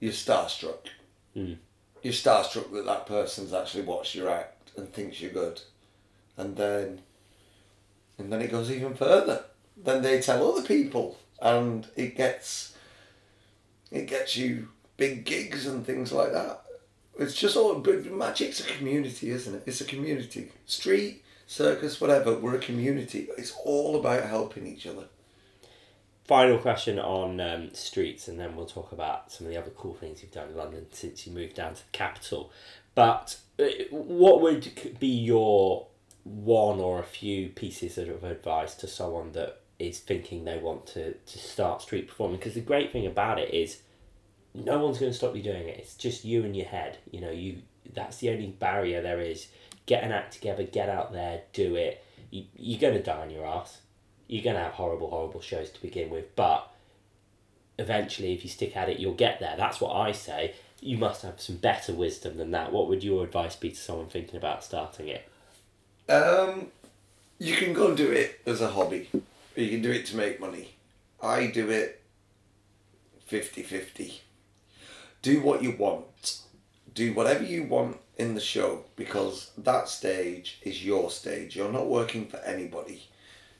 you're 0.00 0.12
starstruck. 0.12 0.88
Mm. 1.34 1.58
You're 2.02 2.12
starstruck 2.12 2.72
that 2.72 2.86
that 2.86 3.06
person's 3.06 3.52
actually 3.52 3.84
watched 3.84 4.14
your 4.14 4.30
act 4.30 4.72
and 4.76 4.92
thinks 4.92 5.20
you're 5.20 5.32
good, 5.32 5.62
and 6.36 6.56
then, 6.56 7.00
and 8.18 8.32
then 8.32 8.42
it 8.42 8.50
goes 8.50 8.70
even 8.70 8.94
further. 8.94 9.44
Then 9.76 10.02
they 10.02 10.20
tell 10.20 10.50
other 10.50 10.66
people, 10.66 11.18
and 11.40 11.88
it 11.96 12.16
gets, 12.16 12.76
it 13.90 14.06
gets 14.06 14.36
you 14.36 14.68
big 14.96 15.24
gigs 15.24 15.66
and 15.66 15.84
things 15.84 16.12
like 16.12 16.32
that. 16.32 16.62
It's 17.18 17.34
just 17.34 17.56
all, 17.56 17.74
but 17.76 18.04
magic's 18.06 18.60
a 18.60 18.64
community, 18.64 19.30
isn't 19.30 19.54
it? 19.54 19.62
It's 19.66 19.80
a 19.80 19.84
community. 19.84 20.52
Street, 20.66 21.24
circus, 21.46 22.00
whatever. 22.00 22.34
We're 22.34 22.56
a 22.56 22.60
community. 22.60 23.28
It's 23.38 23.54
all 23.64 23.96
about 23.98 24.24
helping 24.24 24.66
each 24.66 24.86
other. 24.86 25.04
Final 26.24 26.58
question 26.58 26.98
on 26.98 27.40
um, 27.40 27.72
streets, 27.72 28.26
and 28.28 28.38
then 28.38 28.56
we'll 28.56 28.66
talk 28.66 28.92
about 28.92 29.30
some 29.30 29.46
of 29.46 29.52
the 29.52 29.58
other 29.58 29.70
cool 29.70 29.94
things 29.94 30.22
you've 30.22 30.32
done 30.32 30.48
in 30.48 30.56
London 30.56 30.86
since 30.90 31.26
you 31.26 31.32
moved 31.32 31.54
down 31.54 31.74
to 31.74 31.82
the 31.84 31.90
capital. 31.92 32.50
But 32.94 33.38
uh, 33.58 33.64
what 33.90 34.40
would 34.40 34.98
be 34.98 35.06
your 35.06 35.86
one 36.24 36.80
or 36.80 36.98
a 36.98 37.04
few 37.04 37.48
pieces 37.50 37.96
of 37.96 38.24
advice 38.24 38.74
to 38.74 38.88
someone 38.88 39.32
that 39.32 39.60
is 39.78 40.00
thinking 40.00 40.44
they 40.44 40.58
want 40.58 40.86
to, 40.88 41.12
to 41.14 41.38
start 41.38 41.82
street 41.82 42.08
performing? 42.08 42.38
Because 42.38 42.54
the 42.54 42.60
great 42.60 42.92
thing 42.92 43.06
about 43.06 43.38
it 43.38 43.54
is 43.54 43.82
no 44.64 44.78
one's 44.78 44.98
going 44.98 45.12
to 45.12 45.16
stop 45.16 45.36
you 45.36 45.42
doing 45.42 45.68
it. 45.68 45.78
It's 45.78 45.94
just 45.94 46.24
you 46.24 46.44
and 46.44 46.56
your 46.56 46.66
head. 46.66 46.98
You 47.10 47.20
know, 47.20 47.30
you 47.30 47.58
that's 47.94 48.18
the 48.18 48.30
only 48.30 48.48
barrier 48.48 49.02
there 49.02 49.20
is. 49.20 49.48
Get 49.86 50.02
an 50.02 50.12
act 50.12 50.32
together, 50.32 50.64
get 50.64 50.88
out 50.88 51.12
there, 51.12 51.42
do 51.52 51.76
it. 51.76 52.04
You, 52.30 52.44
you're 52.56 52.80
going 52.80 52.94
to 52.94 53.02
die 53.02 53.22
on 53.22 53.30
your 53.30 53.46
ass 53.46 53.78
you're 54.28 54.42
going 54.42 54.56
to 54.56 54.62
have 54.62 54.72
horrible, 54.72 55.10
horrible 55.10 55.40
shows 55.40 55.70
to 55.70 55.82
begin 55.82 56.10
with, 56.10 56.34
but 56.34 56.68
eventually, 57.78 58.32
if 58.32 58.42
you 58.42 58.50
stick 58.50 58.76
at 58.76 58.88
it, 58.88 58.98
you'll 58.98 59.14
get 59.14 59.40
there. 59.40 59.54
That's 59.56 59.80
what 59.80 59.94
I 59.94 60.12
say. 60.12 60.54
You 60.80 60.98
must 60.98 61.22
have 61.22 61.40
some 61.40 61.56
better 61.56 61.92
wisdom 61.92 62.36
than 62.36 62.50
that. 62.50 62.72
What 62.72 62.88
would 62.88 63.04
your 63.04 63.24
advice 63.24 63.56
be 63.56 63.70
to 63.70 63.76
someone 63.76 64.06
thinking 64.06 64.36
about 64.36 64.64
starting 64.64 65.08
it? 65.08 65.28
Um, 66.08 66.68
you 67.38 67.56
can 67.56 67.72
go 67.72 67.88
and 67.88 67.96
do 67.96 68.10
it 68.10 68.40
as 68.46 68.60
a 68.60 68.70
hobby. 68.70 69.08
You 69.54 69.68
can 69.68 69.82
do 69.82 69.90
it 69.90 70.06
to 70.06 70.16
make 70.16 70.40
money. 70.40 70.74
I 71.22 71.46
do 71.46 71.70
it 71.70 72.02
50-50. 73.30 74.20
Do 75.26 75.40
what 75.40 75.60
you 75.60 75.72
want. 75.72 76.42
Do 76.94 77.12
whatever 77.12 77.42
you 77.42 77.64
want 77.64 77.96
in 78.16 78.36
the 78.36 78.40
show 78.40 78.84
because 78.94 79.50
that 79.58 79.88
stage 79.88 80.60
is 80.62 80.84
your 80.84 81.10
stage. 81.10 81.56
You're 81.56 81.72
not 81.72 81.88
working 81.88 82.28
for 82.28 82.36
anybody. 82.36 83.08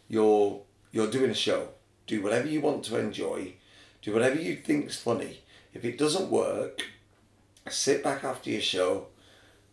You're 0.07 0.61
you're 0.93 1.11
doing 1.11 1.33
a 1.33 1.35
show. 1.35 1.71
Do 2.07 2.23
whatever 2.23 2.47
you 2.47 2.61
want 2.61 2.85
to 2.85 2.97
enjoy. 3.01 3.55
Do 4.01 4.13
whatever 4.13 4.41
you 4.41 4.55
think's 4.55 4.97
funny. 4.97 5.41
If 5.75 5.85
it 5.85 5.99
doesn't 5.99 6.31
work, 6.31 6.87
sit 7.69 8.05
back 8.05 8.23
after 8.23 8.49
your 8.49 8.61
show, 8.61 9.09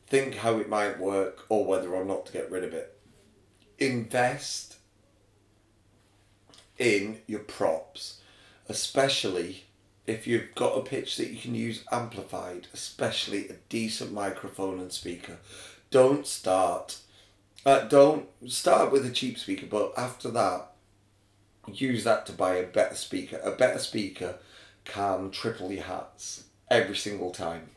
think 0.07 0.37
how 0.37 0.57
it 0.57 0.69
might 0.69 0.99
work 0.99 1.45
or 1.47 1.63
whether 1.63 1.93
or 1.93 2.05
not 2.05 2.25
to 2.25 2.33
get 2.33 2.49
rid 2.49 2.63
of 2.63 2.73
it. 2.73 2.97
Invest 3.77 4.77
in 6.79 7.19
your 7.27 7.41
props, 7.41 8.19
especially 8.67 9.65
if 10.05 10.27
you've 10.27 10.53
got 10.55 10.77
a 10.77 10.81
pitch 10.81 11.17
that 11.17 11.29
you 11.29 11.39
can 11.39 11.55
use 11.55 11.85
amplified, 11.91 12.67
especially 12.73 13.47
a 13.47 13.55
decent 13.69 14.11
microphone 14.11 14.79
and 14.79 14.91
speaker. 14.91 15.37
Don't 15.91 16.27
start. 16.27 16.97
Uh, 17.65 17.81
don't 17.87 18.27
start 18.47 18.91
with 18.91 19.05
a 19.05 19.11
cheap 19.11 19.39
speaker, 19.39 19.65
but 19.65 19.93
after 19.97 20.29
that, 20.31 20.71
use 21.71 22.03
that 22.03 22.25
to 22.25 22.33
buy 22.33 22.55
a 22.55 22.67
better 22.67 22.95
speaker. 22.95 23.39
A 23.43 23.51
better 23.51 23.79
speaker 23.79 24.35
can 24.83 25.31
triple 25.31 25.71
your 25.71 25.83
hats 25.83 26.43
every 26.69 26.95
single 26.95 27.31
time 27.31 27.69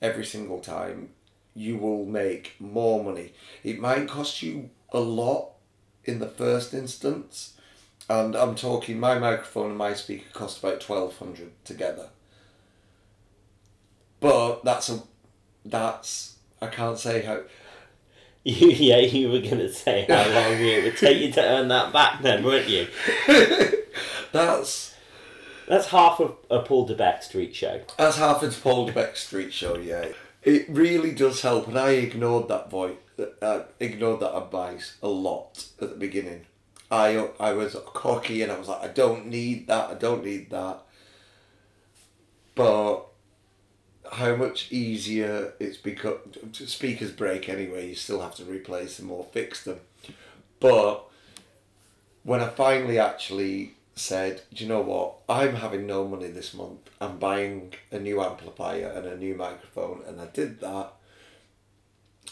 every 0.00 0.24
single 0.24 0.60
time 0.60 1.10
you 1.54 1.76
will 1.76 2.04
make 2.04 2.54
more 2.60 3.02
money. 3.02 3.32
It 3.64 3.80
might 3.80 4.08
cost 4.08 4.42
you 4.42 4.70
a 4.92 5.00
lot 5.00 5.50
in 6.04 6.20
the 6.20 6.28
first 6.28 6.72
instance, 6.72 7.54
and 8.08 8.34
I'm 8.34 8.54
talking 8.54 8.98
my 8.98 9.18
microphone 9.18 9.70
and 9.70 9.78
my 9.78 9.94
speaker 9.94 10.30
cost 10.32 10.58
about 10.58 10.80
twelve 10.80 11.18
hundred 11.18 11.52
together. 11.64 12.08
But 14.20 14.64
that's 14.64 14.88
a 14.88 15.02
that's 15.64 16.36
I 16.60 16.66
can't 16.68 16.98
say 16.98 17.22
how 17.22 17.42
You, 18.44 18.68
yeah, 18.70 18.98
you 18.98 19.28
were 19.28 19.40
going 19.40 19.58
to 19.58 19.72
say 19.72 20.06
how 20.08 20.28
long 20.28 20.60
it 20.60 20.84
would 20.84 20.96
take 20.96 21.20
you 21.20 21.32
to 21.32 21.42
earn 21.42 21.68
that 21.68 21.92
back 21.92 22.22
then, 22.22 22.44
weren't 22.44 22.68
you? 22.68 22.86
that's 24.32 24.94
That's 25.68 25.88
half 25.88 26.18
of 26.20 26.36
a 26.50 26.60
Paul 26.60 26.88
DeBeck 26.88 27.22
street 27.22 27.54
show. 27.54 27.82
As 27.98 28.16
Harford's 28.16 28.58
Paul 28.58 28.88
DeBeck 28.88 29.16
Street 29.16 29.52
Show, 29.52 29.76
yeah. 29.76 30.08
It 30.42 30.66
really 30.68 31.12
does 31.12 31.42
help, 31.42 31.68
and 31.68 31.78
I 31.78 31.90
ignored 31.90 32.48
that 32.48 32.70
voice, 32.70 32.96
uh, 33.42 33.64
ignored 33.78 34.20
that 34.20 34.34
advice 34.34 34.96
a 35.02 35.08
lot 35.08 35.66
at 35.80 35.90
the 35.90 35.96
beginning. 35.96 36.46
I 36.90 37.28
I 37.38 37.52
was 37.52 37.76
cocky 37.94 38.42
and 38.42 38.50
I 38.50 38.58
was 38.58 38.68
like, 38.68 38.82
I 38.82 38.88
don't 38.88 39.26
need 39.26 39.66
that, 39.68 39.90
I 39.90 39.94
don't 39.94 40.24
need 40.24 40.50
that. 40.50 40.82
But 42.54 43.08
how 44.12 44.34
much 44.36 44.72
easier 44.72 45.54
it's 45.60 45.76
become. 45.76 46.18
Speakers 46.52 47.12
break 47.12 47.48
anyway, 47.48 47.88
you 47.88 47.94
still 47.94 48.20
have 48.20 48.34
to 48.36 48.44
replace 48.44 48.96
them 48.96 49.10
or 49.10 49.24
fix 49.32 49.64
them. 49.64 49.80
But 50.60 51.04
when 52.22 52.40
I 52.40 52.48
finally 52.48 52.98
actually 52.98 53.74
said, 53.94 54.42
Do 54.54 54.64
you 54.64 54.68
know 54.68 54.80
what? 54.80 55.16
I'm 55.28 55.56
having 55.56 55.86
no 55.86 56.06
money 56.06 56.28
this 56.28 56.54
month. 56.54 56.90
I'm 57.00 57.18
buying 57.18 57.74
a 57.90 57.98
new 57.98 58.22
amplifier 58.22 58.88
and 58.88 59.06
a 59.06 59.16
new 59.16 59.34
microphone, 59.34 60.02
and 60.06 60.20
I 60.20 60.26
did 60.26 60.60
that. 60.60 60.92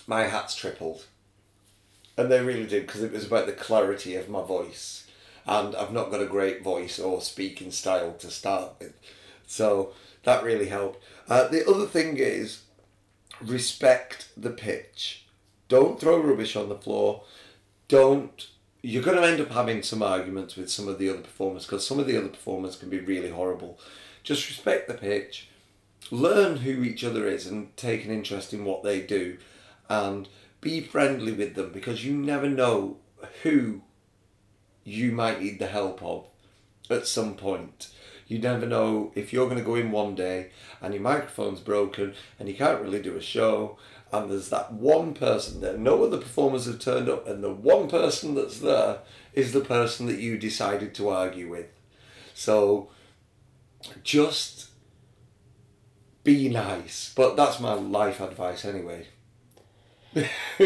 My 0.07 0.25
hats 0.25 0.55
tripled. 0.55 1.07
And 2.17 2.31
they 2.31 2.41
really 2.43 2.67
did 2.67 2.87
because 2.87 3.03
it 3.03 3.13
was 3.13 3.27
about 3.27 3.47
the 3.47 3.53
clarity 3.53 4.17
of 4.17 4.29
my 4.29 4.43
voice. 4.43 5.07
And 5.47 5.77
I've 5.77 5.93
not 5.93 6.11
got 6.11 6.23
a 6.23 6.27
great 6.27 6.63
voice 6.63 6.99
or 6.99 7.21
speaking 7.21 7.71
style 7.71 8.15
to 8.15 8.31
start 8.31 8.73
with. 8.81 8.95
So 9.47 9.93
that 10.25 10.43
really 10.43 10.69
helped. 10.69 11.03
Uh, 11.29 11.49
the 11.49 11.69
other 11.69 11.87
thing 11.87 12.17
is 12.17 12.63
respect 13.41 14.29
the 14.37 14.51
pitch. 14.51 15.27
Don't 15.69 16.01
throw 16.01 16.19
rubbish 16.19 16.57
on 16.57 16.69
the 16.69 16.77
floor. 16.77 17.23
Don't. 17.89 18.49
You're 18.83 19.03
going 19.03 19.17
to 19.17 19.27
end 19.27 19.41
up 19.41 19.51
having 19.51 19.83
some 19.83 20.03
arguments 20.03 20.57
with 20.57 20.71
some 20.71 20.89
of 20.89 20.99
the 20.99 21.09
other 21.09 21.21
performers 21.21 21.65
because 21.65 21.87
some 21.87 21.99
of 21.99 22.07
the 22.07 22.17
other 22.17 22.29
performers 22.29 22.77
can 22.77 22.89
be 22.89 23.01
really 23.01 23.31
horrible. 23.31 23.79
Just 24.23 24.49
respect 24.49 24.89
the 24.89 24.95
pitch. 24.95 25.49
Learn 26.11 26.59
who 26.59 26.85
each 26.85 27.03
other 27.03 27.27
is 27.27 27.47
and 27.47 27.77
take 27.77 28.05
an 28.05 28.13
interest 28.13 28.53
in 28.53 28.65
what 28.65 28.85
they 28.85 29.01
do 29.01 29.39
and 29.89 30.29
be 30.67 30.81
friendly 30.81 31.31
with 31.31 31.55
them 31.55 31.71
because 31.71 32.05
you 32.05 32.13
never 32.13 32.49
know 32.49 32.97
who 33.45 33.83
you 34.83 35.13
might 35.13 35.41
need 35.41 35.61
the 35.61 35.69
help 35.69 36.03
of 36.03 36.27
at 36.91 37.07
some 37.07 37.37
point. 37.37 37.89
You 38.27 38.41
never 38.41 38.67
know 38.67 39.13
if 39.15 39.33
you're 39.33 39.47
going 39.47 39.59
to 39.59 39.65
go 39.65 39.77
in 39.77 39.93
one 39.93 40.17
day 40.17 40.51
and 40.81 40.93
your 40.93 41.05
microphone's 41.05 41.61
broken 41.61 42.15
and 42.41 42.49
you 42.49 42.57
can't 42.57 42.83
really 42.83 43.01
do 43.01 43.17
a 43.17 43.21
show 43.21 43.79
and 44.13 44.29
there's 44.29 44.49
that 44.49 44.73
one 44.73 45.15
person 45.15 45.61
there, 45.61 45.79
no 45.79 46.03
other 46.03 46.19
performers 46.19 46.67
have 46.67 46.81
turned 46.81 47.09
up, 47.09 47.29
and 47.29 47.45
the 47.45 47.53
one 47.53 47.89
person 47.89 48.35
that's 48.35 48.59
there 48.59 48.99
is 49.35 49.53
the 49.53 49.61
person 49.61 50.07
that 50.07 50.19
you 50.19 50.37
decided 50.37 50.95
to 50.95 51.09
argue 51.09 51.49
with. 51.49 51.67
So 52.35 52.91
just 54.03 54.71
be 56.25 56.49
nice. 56.49 57.13
But 57.15 57.37
that's 57.37 57.61
my 57.61 57.75
life 57.75 58.21
advice 58.21 58.65
anyway. 58.65 59.07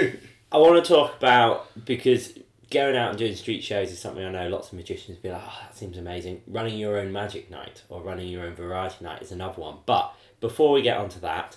I 0.53 0.59
want 0.59 0.85
to 0.85 0.89
talk 0.89 1.17
about 1.17 1.85
because 1.85 2.39
going 2.71 2.97
out 2.97 3.11
and 3.11 3.19
doing 3.19 3.35
street 3.35 3.65
shows 3.65 3.91
is 3.91 3.99
something 3.99 4.25
I 4.25 4.31
know 4.31 4.49
lots 4.49 4.69
of 4.69 4.75
magicians 4.75 5.19
be 5.19 5.31
like, 5.31 5.43
oh, 5.45 5.59
that 5.63 5.77
seems 5.77 5.99
amazing. 5.99 6.43
Running 6.47 6.79
your 6.79 6.99
own 6.99 7.13
magic 7.13 7.51
night 7.51 7.83
or 7.89 8.01
running 8.01 8.29
your 8.29 8.47
own 8.47 8.55
variety 8.55 9.05
night 9.05 9.23
is 9.23 9.33
another 9.33 9.61
one. 9.61 9.79
But 9.87 10.15
before 10.41 10.73
we 10.73 10.83
get 10.83 10.99
onto 10.99 11.19
that, 11.21 11.57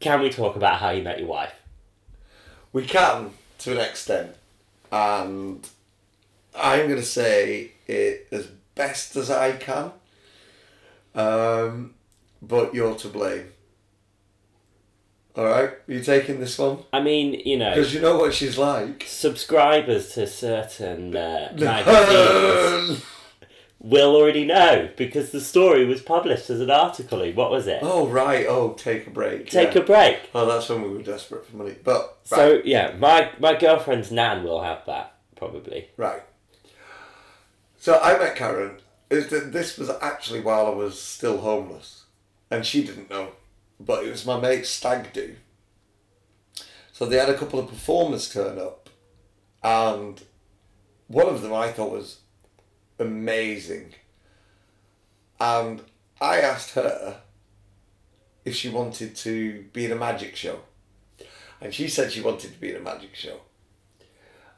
can 0.00 0.20
we 0.20 0.28
talk 0.28 0.56
about 0.56 0.80
how 0.80 0.90
you 0.90 1.02
met 1.02 1.18
your 1.18 1.28
wife? 1.28 1.54
We 2.72 2.84
can 2.84 3.30
to 3.58 3.72
an 3.72 3.78
extent, 3.78 4.36
and 4.92 5.66
I'm 6.54 6.86
going 6.86 7.00
to 7.00 7.02
say 7.02 7.72
it 7.86 8.28
as 8.30 8.46
best 8.74 9.16
as 9.16 9.30
I 9.30 9.52
can. 9.52 9.92
Um, 11.14 11.94
but 12.40 12.74
you're 12.74 12.94
to 12.94 13.08
blame. 13.08 13.48
All 15.40 15.46
right, 15.46 15.70
you 15.86 16.02
taking 16.02 16.38
this 16.38 16.58
one 16.58 16.80
I 16.92 17.00
mean, 17.00 17.32
you 17.46 17.56
know, 17.56 17.70
because 17.74 17.94
you 17.94 18.00
know 18.02 18.18
what 18.18 18.34
she's 18.34 18.58
like. 18.58 19.04
subscribers 19.06 20.12
to 20.12 20.26
certain 20.26 21.16
uh, 21.16 21.54
magazines 21.56 23.02
will 23.78 24.14
already 24.16 24.44
know 24.44 24.90
because 24.98 25.30
the 25.30 25.40
story 25.40 25.86
was 25.86 26.02
published 26.02 26.50
as 26.50 26.60
an 26.60 26.70
article. 26.70 27.22
in- 27.22 27.34
What 27.34 27.50
was 27.50 27.66
it? 27.66 27.78
oh 27.82 28.06
right, 28.06 28.44
oh 28.46 28.74
take 28.74 29.06
a 29.06 29.10
break. 29.10 29.48
Take 29.48 29.74
yeah. 29.74 29.80
a 29.80 29.84
break. 29.84 30.18
Oh, 30.34 30.44
that's 30.44 30.68
when 30.68 30.82
we 30.82 30.90
were 30.90 31.02
desperate 31.02 31.46
for 31.46 31.56
money. 31.56 31.74
But 31.82 32.18
right, 32.30 32.36
So 32.38 32.60
yeah, 32.62 32.94
my 32.98 33.30
my 33.38 33.54
girlfriend's 33.56 34.12
nan 34.12 34.44
will 34.44 34.62
have 34.62 34.84
that 34.86 35.14
probably. 35.36 35.88
right. 35.96 36.22
So 37.78 37.98
I 37.98 38.18
met 38.18 38.36
Karen. 38.36 38.76
Is 39.08 39.28
that 39.28 39.52
this 39.54 39.78
was 39.78 39.88
actually 40.02 40.40
while 40.40 40.66
I 40.66 40.70
was 40.70 41.00
still 41.00 41.38
homeless, 41.38 42.04
and 42.50 42.66
she 42.66 42.84
didn't 42.84 43.08
know, 43.08 43.28
but 43.80 44.04
it 44.04 44.10
was 44.10 44.26
my 44.26 44.38
mate's 44.38 44.68
stag 44.68 45.12
do. 45.12 45.36
So 46.92 47.06
they 47.06 47.16
had 47.16 47.30
a 47.30 47.38
couple 47.38 47.58
of 47.58 47.68
performers 47.68 48.32
turn 48.32 48.58
up, 48.58 48.90
and 49.62 50.22
one 51.08 51.28
of 51.28 51.40
them 51.42 51.54
I 51.54 51.68
thought 51.72 51.92
was 51.92 52.18
amazing. 52.98 53.94
And 55.40 55.82
I 56.20 56.40
asked 56.40 56.74
her 56.74 57.22
if 58.44 58.54
she 58.54 58.68
wanted 58.68 59.16
to 59.16 59.64
be 59.72 59.86
in 59.86 59.92
a 59.92 59.96
magic 59.96 60.36
show. 60.36 60.60
And 61.60 61.74
she 61.74 61.88
said 61.88 62.12
she 62.12 62.20
wanted 62.20 62.52
to 62.52 62.60
be 62.60 62.70
in 62.70 62.76
a 62.76 62.80
magic 62.80 63.14
show. 63.14 63.40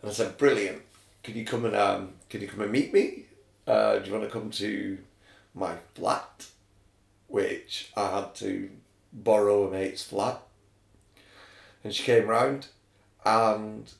And 0.00 0.10
I 0.10 0.12
said, 0.12 0.36
Brilliant. 0.36 0.82
Can 1.22 1.36
you 1.36 1.44
come 1.44 1.64
and 1.64 1.76
um 1.76 2.14
can 2.28 2.40
you 2.40 2.48
come 2.48 2.62
and 2.62 2.72
meet 2.72 2.92
me? 2.92 3.26
Uh, 3.66 3.98
do 3.98 4.06
you 4.10 4.12
want 4.12 4.24
to 4.24 4.30
come 4.30 4.50
to 4.50 4.98
my 5.54 5.76
flat? 5.94 6.46
Which 7.28 7.92
I 7.96 8.10
had 8.10 8.34
to 8.36 8.70
borrow 9.12 9.66
a 9.66 9.70
mate's 9.70 10.02
flat. 10.02 10.40
And 11.84 11.94
she 11.94 12.04
came 12.04 12.26
round 12.26 12.68
and 13.24 13.92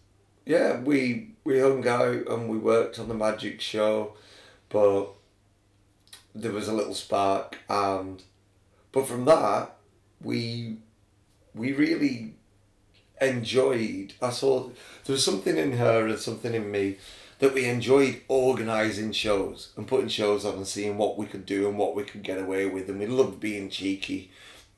yeah, 0.47 0.81
we 0.81 1.35
we 1.45 1.61
hung 1.61 1.87
out 1.87 2.29
and 2.29 2.49
we 2.49 2.59
worked 2.59 2.99
on 2.99 3.09
the 3.09 3.15
magic 3.15 3.61
show, 3.61 4.15
but 4.69 5.09
there 6.35 6.53
was 6.53 6.69
a 6.69 6.73
little 6.73 6.95
spark 6.95 7.59
and 7.69 8.23
but 8.91 9.07
from 9.07 9.25
that 9.27 9.77
we 10.23 10.79
we 11.55 11.73
really 11.73 12.35
enjoyed 13.21 14.15
I 14.21 14.31
saw 14.31 14.69
there 15.05 15.13
was 15.13 15.25
something 15.25 15.57
in 15.57 15.73
her 15.73 16.07
and 16.07 16.19
something 16.19 16.55
in 16.55 16.71
me 16.71 16.97
that 17.39 17.55
we 17.55 17.65
enjoyed 17.67 18.23
organising 18.29 19.13
shows 19.13 19.73
and 19.77 19.87
putting 19.87 20.09
shows 20.09 20.45
on 20.45 20.55
and 20.55 20.67
seeing 20.67 20.97
what 20.97 21.19
we 21.19 21.27
could 21.27 21.45
do 21.45 21.69
and 21.69 21.77
what 21.77 21.95
we 21.95 22.05
could 22.05 22.23
get 22.23 22.39
away 22.39 22.67
with 22.67 22.89
and 22.89 23.01
we 23.01 23.07
loved 23.07 23.41
being 23.41 23.69
cheeky. 23.69 24.31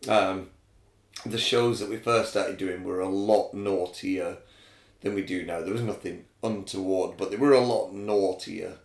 Um, 0.08 0.50
the 1.24 1.38
shows 1.38 1.80
that 1.80 1.88
we 1.88 1.96
first 1.96 2.30
started 2.30 2.58
doing 2.58 2.84
were 2.84 3.00
a 3.00 3.08
lot 3.08 3.54
naughtier 3.54 4.38
than 5.00 5.14
we 5.14 5.22
do 5.22 5.44
now. 5.44 5.60
There 5.60 5.72
was 5.72 5.82
nothing 5.82 6.24
untoward, 6.42 7.16
but 7.16 7.30
they 7.30 7.36
were 7.36 7.52
a 7.52 7.60
lot 7.60 7.92
naughtier 7.92 8.78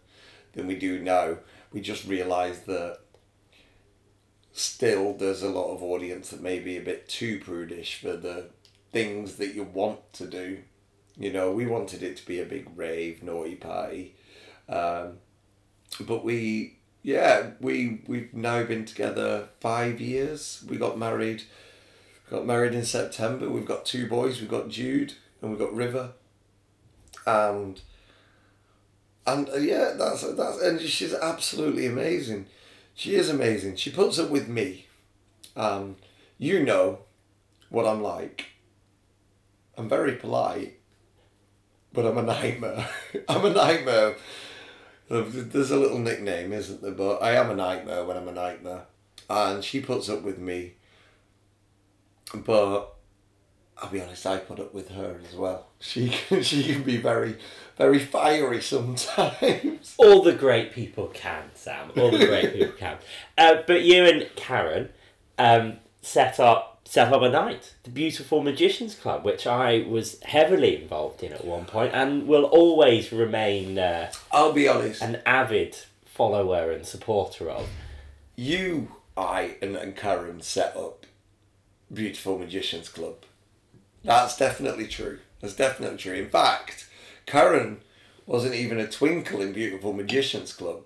than 0.53 0.67
we 0.67 0.75
do 0.75 0.99
now. 0.99 1.37
We 1.71 1.81
just 1.81 2.05
realised 2.05 2.65
that 2.67 2.99
still 4.51 5.13
there's 5.13 5.43
a 5.43 5.49
lot 5.49 5.73
of 5.73 5.83
audience 5.83 6.29
that 6.29 6.41
may 6.41 6.59
be 6.59 6.77
a 6.77 6.81
bit 6.81 7.07
too 7.07 7.39
prudish 7.39 7.99
for 8.01 8.15
the 8.15 8.49
things 8.91 9.35
that 9.35 9.53
you 9.53 9.63
want 9.63 10.13
to 10.13 10.27
do. 10.27 10.59
You 11.17 11.31
know, 11.31 11.51
we 11.51 11.65
wanted 11.65 12.01
it 12.01 12.17
to 12.17 12.25
be 12.25 12.39
a 12.39 12.45
big 12.45 12.67
rave, 12.75 13.21
naughty 13.21 13.55
party. 13.55 14.15
Um, 14.67 15.17
but 16.01 16.23
we, 16.23 16.78
yeah, 17.01 17.51
we, 17.61 18.01
we've 18.07 18.33
now 18.33 18.63
been 18.63 18.85
together 18.85 19.49
five 19.59 20.01
years. 20.01 20.63
We 20.67 20.77
got 20.77 20.97
married, 20.97 21.43
got 22.29 22.45
married 22.45 22.73
in 22.73 22.85
September. 22.85 23.49
We've 23.49 23.65
got 23.65 23.85
two 23.85 24.07
boys. 24.07 24.41
We've 24.41 24.49
got 24.49 24.69
Jude 24.69 25.13
and 25.41 25.51
we've 25.51 25.59
got 25.59 25.73
River. 25.73 26.11
And, 27.25 27.81
and 29.25 29.49
uh, 29.49 29.57
yeah, 29.57 29.93
that's, 29.97 30.21
that's, 30.33 30.61
and 30.61 30.81
she's 30.81 31.13
absolutely 31.13 31.85
amazing. 31.85 32.47
She 32.93 33.15
is 33.15 33.29
amazing. 33.29 33.77
She 33.77 33.91
puts 33.91 34.19
up 34.19 34.29
with 34.29 34.49
me. 34.49 34.87
Um, 35.55 35.95
you 36.37 36.63
know 36.63 36.99
what 37.69 37.85
I'm 37.85 38.01
like. 38.01 38.47
I'm 39.77 39.87
very 39.87 40.13
polite, 40.13 40.79
but 41.93 42.05
I'm 42.05 42.17
a 42.17 42.23
nightmare. 42.23 42.89
I'm 43.29 43.45
a 43.45 43.49
nightmare. 43.53 44.15
There's 45.09 45.71
a 45.71 45.77
little 45.77 45.97
nickname, 45.97 46.53
isn't 46.53 46.81
there? 46.81 46.91
But 46.91 47.21
I 47.21 47.31
am 47.31 47.49
a 47.49 47.55
nightmare 47.55 48.05
when 48.05 48.15
I'm 48.15 48.27
a 48.27 48.33
nightmare. 48.33 48.83
And 49.29 49.63
she 49.63 49.81
puts 49.81 50.07
up 50.07 50.21
with 50.21 50.37
me. 50.37 50.73
But 52.33 52.93
I'll 53.81 53.89
be 53.89 54.01
honest, 54.01 54.25
I 54.25 54.37
put 54.37 54.59
up 54.59 54.73
with 54.73 54.89
her 54.89 55.19
as 55.27 55.35
well. 55.35 55.67
She 55.79 56.09
can, 56.27 56.43
she 56.43 56.63
can 56.63 56.83
be 56.83 56.97
very, 56.97 57.37
very 57.77 57.99
fiery 57.99 58.61
sometimes. 58.61 59.95
All 59.97 60.21
the 60.21 60.33
great 60.33 60.73
people 60.73 61.07
can, 61.07 61.43
Sam. 61.55 61.91
All 61.97 62.11
the 62.11 62.25
great 62.25 62.53
people 62.53 62.73
can. 62.77 62.97
Uh, 63.37 63.57
but 63.65 63.81
you 63.81 64.05
and 64.05 64.29
Karen 64.35 64.89
um, 65.37 65.77
set 66.01 66.39
up 66.39 66.68
set 66.89 67.13
up 67.13 67.21
a 67.21 67.29
night, 67.29 67.75
the 67.83 67.91
Beautiful 67.91 68.41
Magicians 68.41 68.95
Club, 68.95 69.23
which 69.23 69.45
I 69.45 69.85
was 69.87 70.19
heavily 70.23 70.81
involved 70.81 71.21
in 71.21 71.31
at 71.31 71.45
one 71.45 71.65
point, 71.65 71.93
and 71.93 72.27
will 72.27 72.45
always 72.45 73.11
remain 73.11 73.77
uh, 73.77 74.11
I'll 74.31 74.53
be 74.53 74.67
honest. 74.67 74.99
an 75.03 75.21
avid 75.23 75.77
follower 76.03 76.71
and 76.71 76.83
supporter 76.87 77.47
of. 77.47 77.69
you, 78.35 78.95
I, 79.15 79.57
and, 79.61 79.75
and 79.75 79.95
Karen 79.95 80.41
set 80.41 80.75
up 80.75 81.05
Beautiful 81.93 82.39
Magicians 82.39 82.89
Club. 82.89 83.17
That's 84.03 84.35
definitely 84.35 84.87
true. 84.87 85.19
That's 85.41 85.55
definitely 85.55 85.99
true. 85.99 86.15
In 86.15 86.29
fact, 86.29 86.89
Karen 87.27 87.81
wasn't 88.25 88.55
even 88.55 88.79
a 88.79 88.87
twinkle 88.87 89.41
in 89.41 89.53
Beautiful 89.53 89.93
Magicians 89.93 90.53
Club. 90.53 90.81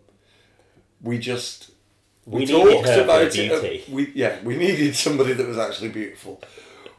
We 1.02 1.18
just 1.18 1.72
We 2.26 2.46
needed 2.46 2.86
her 2.86 2.94
for 3.06 3.12
it. 3.28 3.34
uh, 3.52 3.62
we 3.90 4.12
yeah, 4.16 4.40
we 4.44 4.56
needed 4.58 4.96
somebody 4.96 5.34
that 5.34 5.48
was 5.48 5.58
actually 5.58 5.90
beautiful. 5.90 6.42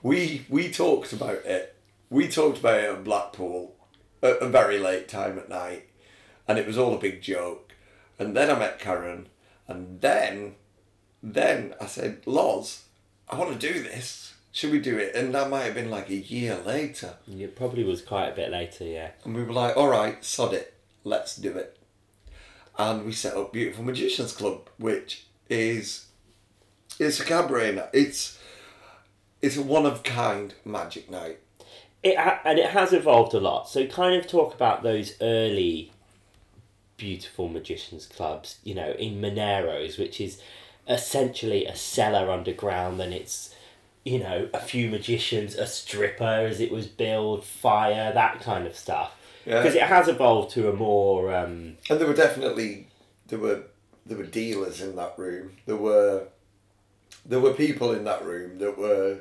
We 0.02 0.44
we 0.48 0.70
talked 0.70 1.12
about 1.12 1.44
it. 1.46 1.74
We 2.10 2.28
talked 2.28 2.58
about 2.58 2.78
it 2.80 2.90
at 2.90 3.04
Blackpool 3.04 3.74
at 4.22 4.38
a 4.42 4.48
very 4.48 4.78
late 4.78 5.08
time 5.08 5.38
at 5.38 5.48
night, 5.48 5.88
and 6.46 6.58
it 6.58 6.66
was 6.66 6.76
all 6.78 6.94
a 6.94 6.98
big 6.98 7.22
joke. 7.22 7.72
And 8.18 8.36
then 8.36 8.50
I 8.50 8.58
met 8.58 8.78
Karen, 8.78 9.28
and 9.66 10.00
then 10.00 10.56
then 11.22 11.74
I 11.80 11.86
said, 11.86 12.22
"Loz, 12.26 12.84
I 13.28 13.38
want 13.38 13.58
to 13.58 13.72
do 13.72 13.82
this. 13.82 14.34
Should 14.52 14.72
we 14.72 14.78
do 14.78 14.98
it?" 14.98 15.14
And 15.14 15.34
that 15.34 15.48
might 15.50 15.64
have 15.64 15.74
been 15.74 15.90
like 15.90 16.10
a 16.10 16.16
year 16.16 16.58
later. 16.64 17.14
It 17.26 17.56
probably 17.56 17.82
was 17.84 18.02
quite 18.02 18.28
a 18.28 18.34
bit 18.36 18.50
later, 18.50 18.84
yeah. 18.84 19.10
And 19.24 19.34
we 19.34 19.42
were 19.42 19.52
like, 19.52 19.76
all 19.76 19.88
right, 19.88 20.22
sod 20.24 20.52
it, 20.52 20.74
let's 21.02 21.34
do 21.36 21.56
it. 21.56 21.78
And 22.78 23.04
we 23.04 23.12
set 23.12 23.36
up 23.36 23.52
Beautiful 23.52 23.84
Magicians 23.84 24.32
Club, 24.32 24.68
which 24.78 25.26
is 25.48 26.06
it's 26.98 27.20
a 27.20 27.24
cabaret 27.24 27.74
night. 27.74 27.90
It's 27.92 28.38
it's 29.40 29.56
a 29.56 29.62
one 29.62 29.86
of 29.86 30.02
kind 30.02 30.54
magic 30.64 31.10
night. 31.10 31.38
It 32.02 32.18
ha- 32.18 32.40
and 32.44 32.58
it 32.58 32.70
has 32.70 32.92
evolved 32.92 33.34
a 33.34 33.40
lot. 33.40 33.68
So 33.68 33.86
kind 33.86 34.14
of 34.14 34.26
talk 34.26 34.54
about 34.54 34.82
those 34.82 35.14
early 35.20 35.92
beautiful 36.96 37.48
magicians 37.48 38.06
clubs, 38.06 38.58
you 38.64 38.74
know, 38.74 38.92
in 38.92 39.20
Moneros, 39.20 39.98
which 39.98 40.20
is 40.20 40.40
essentially 40.88 41.64
a 41.64 41.74
cellar 41.74 42.30
underground 42.30 43.00
and 43.00 43.14
it's 43.14 43.54
you 44.04 44.18
know, 44.18 44.48
a 44.52 44.60
few 44.60 44.90
magicians, 44.90 45.54
a 45.54 45.66
stripper 45.66 46.24
as 46.24 46.60
it 46.60 46.70
was 46.70 46.86
billed, 46.86 47.42
fire, 47.42 48.12
that 48.12 48.40
kind 48.40 48.66
of 48.66 48.76
stuff. 48.76 49.16
Yeah. 49.46 49.62
Because 49.62 49.74
it 49.74 49.82
has 49.82 50.08
evolved 50.08 50.52
to 50.54 50.68
a 50.70 50.72
more 50.72 51.34
um, 51.34 51.76
And 51.90 52.00
there 52.00 52.06
were 52.06 52.14
definitely 52.14 52.88
there 53.28 53.38
were 53.38 53.64
there 54.06 54.18
were 54.18 54.26
dealers 54.26 54.80
in 54.80 54.96
that 54.96 55.18
room. 55.18 55.52
There 55.66 55.76
were 55.76 56.28
there 57.26 57.40
were 57.40 57.52
people 57.54 57.92
in 57.92 58.04
that 58.04 58.24
room 58.24 58.58
that 58.58 58.76
were 58.78 59.18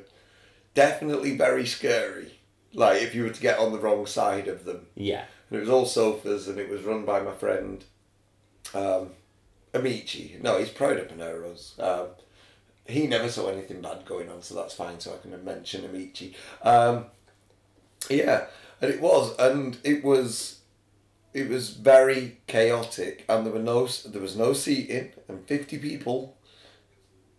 definitely 0.74 1.36
very 1.36 1.66
scary. 1.66 2.38
Like 2.72 3.02
if 3.02 3.14
you 3.14 3.22
were 3.24 3.30
to 3.30 3.40
get 3.40 3.58
on 3.58 3.72
the 3.72 3.78
wrong 3.78 4.06
side 4.06 4.48
of 4.48 4.64
them. 4.64 4.86
yeah. 4.94 5.24
And 5.50 5.58
it 5.58 5.60
was 5.60 5.68
all 5.70 5.84
sofas, 5.84 6.48
and 6.48 6.58
it 6.58 6.70
was 6.70 6.82
run 6.82 7.04
by 7.04 7.20
my 7.20 7.32
friend 7.32 7.84
um, 8.74 9.10
Amici. 9.74 10.36
No, 10.40 10.58
he's 10.58 10.70
proud 10.70 10.96
of 10.96 11.08
Paneros. 11.08 11.78
Um, 11.78 12.08
he 12.86 13.06
never 13.06 13.28
saw 13.28 13.48
anything 13.48 13.82
bad 13.82 14.06
going 14.06 14.30
on, 14.30 14.40
so 14.42 14.54
that's 14.54 14.74
fine. 14.74 14.98
So 15.00 15.12
I 15.14 15.18
can 15.18 15.44
mention 15.44 15.84
Amici. 15.84 16.34
Um, 16.62 17.06
yeah, 18.08 18.46
and 18.84 18.94
it 18.94 19.00
was, 19.00 19.36
and 19.38 19.78
it 19.82 20.04
was, 20.04 20.60
it 21.32 21.48
was 21.48 21.70
very 21.70 22.38
chaotic, 22.46 23.24
and 23.28 23.44
there 23.44 23.52
were 23.52 23.58
no, 23.58 23.86
there 23.86 24.22
was 24.22 24.36
no 24.36 24.52
seating, 24.52 25.12
and 25.28 25.46
fifty 25.46 25.78
people. 25.78 26.36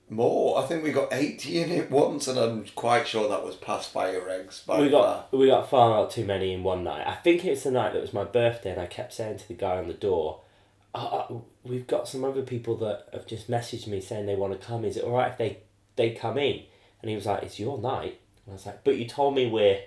More, 0.07 0.59
I 0.59 0.67
think 0.67 0.83
we 0.83 0.91
got 0.91 1.11
eighty 1.11 1.59
in 1.61 1.71
it 1.71 1.89
once, 1.89 2.27
and 2.27 2.37
I'm 2.37 2.65
quite 2.75 3.07
sure 3.07 3.27
that 3.27 3.43
was 3.43 3.55
past 3.55 3.89
fire 3.91 4.29
eggs. 4.29 4.61
By 4.65 4.81
we 4.81 4.91
far. 4.91 5.25
got 5.31 5.33
we 5.33 5.47
got 5.47 5.67
far 5.67 6.07
too 6.07 6.25
many 6.25 6.53
in 6.53 6.61
one 6.61 6.83
night. 6.83 7.07
I 7.07 7.15
think 7.15 7.43
it's 7.43 7.63
the 7.63 7.71
night 7.71 7.93
that 7.93 8.03
was 8.03 8.13
my 8.13 8.23
birthday, 8.23 8.71
and 8.71 8.79
I 8.81 8.85
kept 8.85 9.13
saying 9.13 9.39
to 9.39 9.47
the 9.47 9.55
guy 9.55 9.77
on 9.77 9.87
the 9.87 9.95
door, 9.95 10.41
uh, 10.93 11.25
"We've 11.63 11.87
got 11.87 12.07
some 12.07 12.23
other 12.23 12.43
people 12.43 12.77
that 12.77 13.07
have 13.13 13.25
just 13.25 13.49
messaged 13.49 13.87
me 13.87 13.99
saying 13.99 14.27
they 14.27 14.35
want 14.35 14.53
to 14.53 14.63
come. 14.63 14.85
Is 14.85 14.95
it 14.95 15.03
all 15.03 15.17
right 15.17 15.31
if 15.31 15.39
they 15.39 15.57
they 15.95 16.11
come 16.11 16.37
in?" 16.37 16.61
And 17.01 17.09
he 17.09 17.15
was 17.15 17.25
like, 17.25 17.41
"It's 17.41 17.59
your 17.59 17.79
night." 17.79 18.19
And 18.45 18.51
I 18.51 18.53
was 18.53 18.65
like, 18.67 18.83
"But 18.83 18.97
you 18.97 19.07
told 19.07 19.33
me 19.33 19.49
we're 19.49 19.79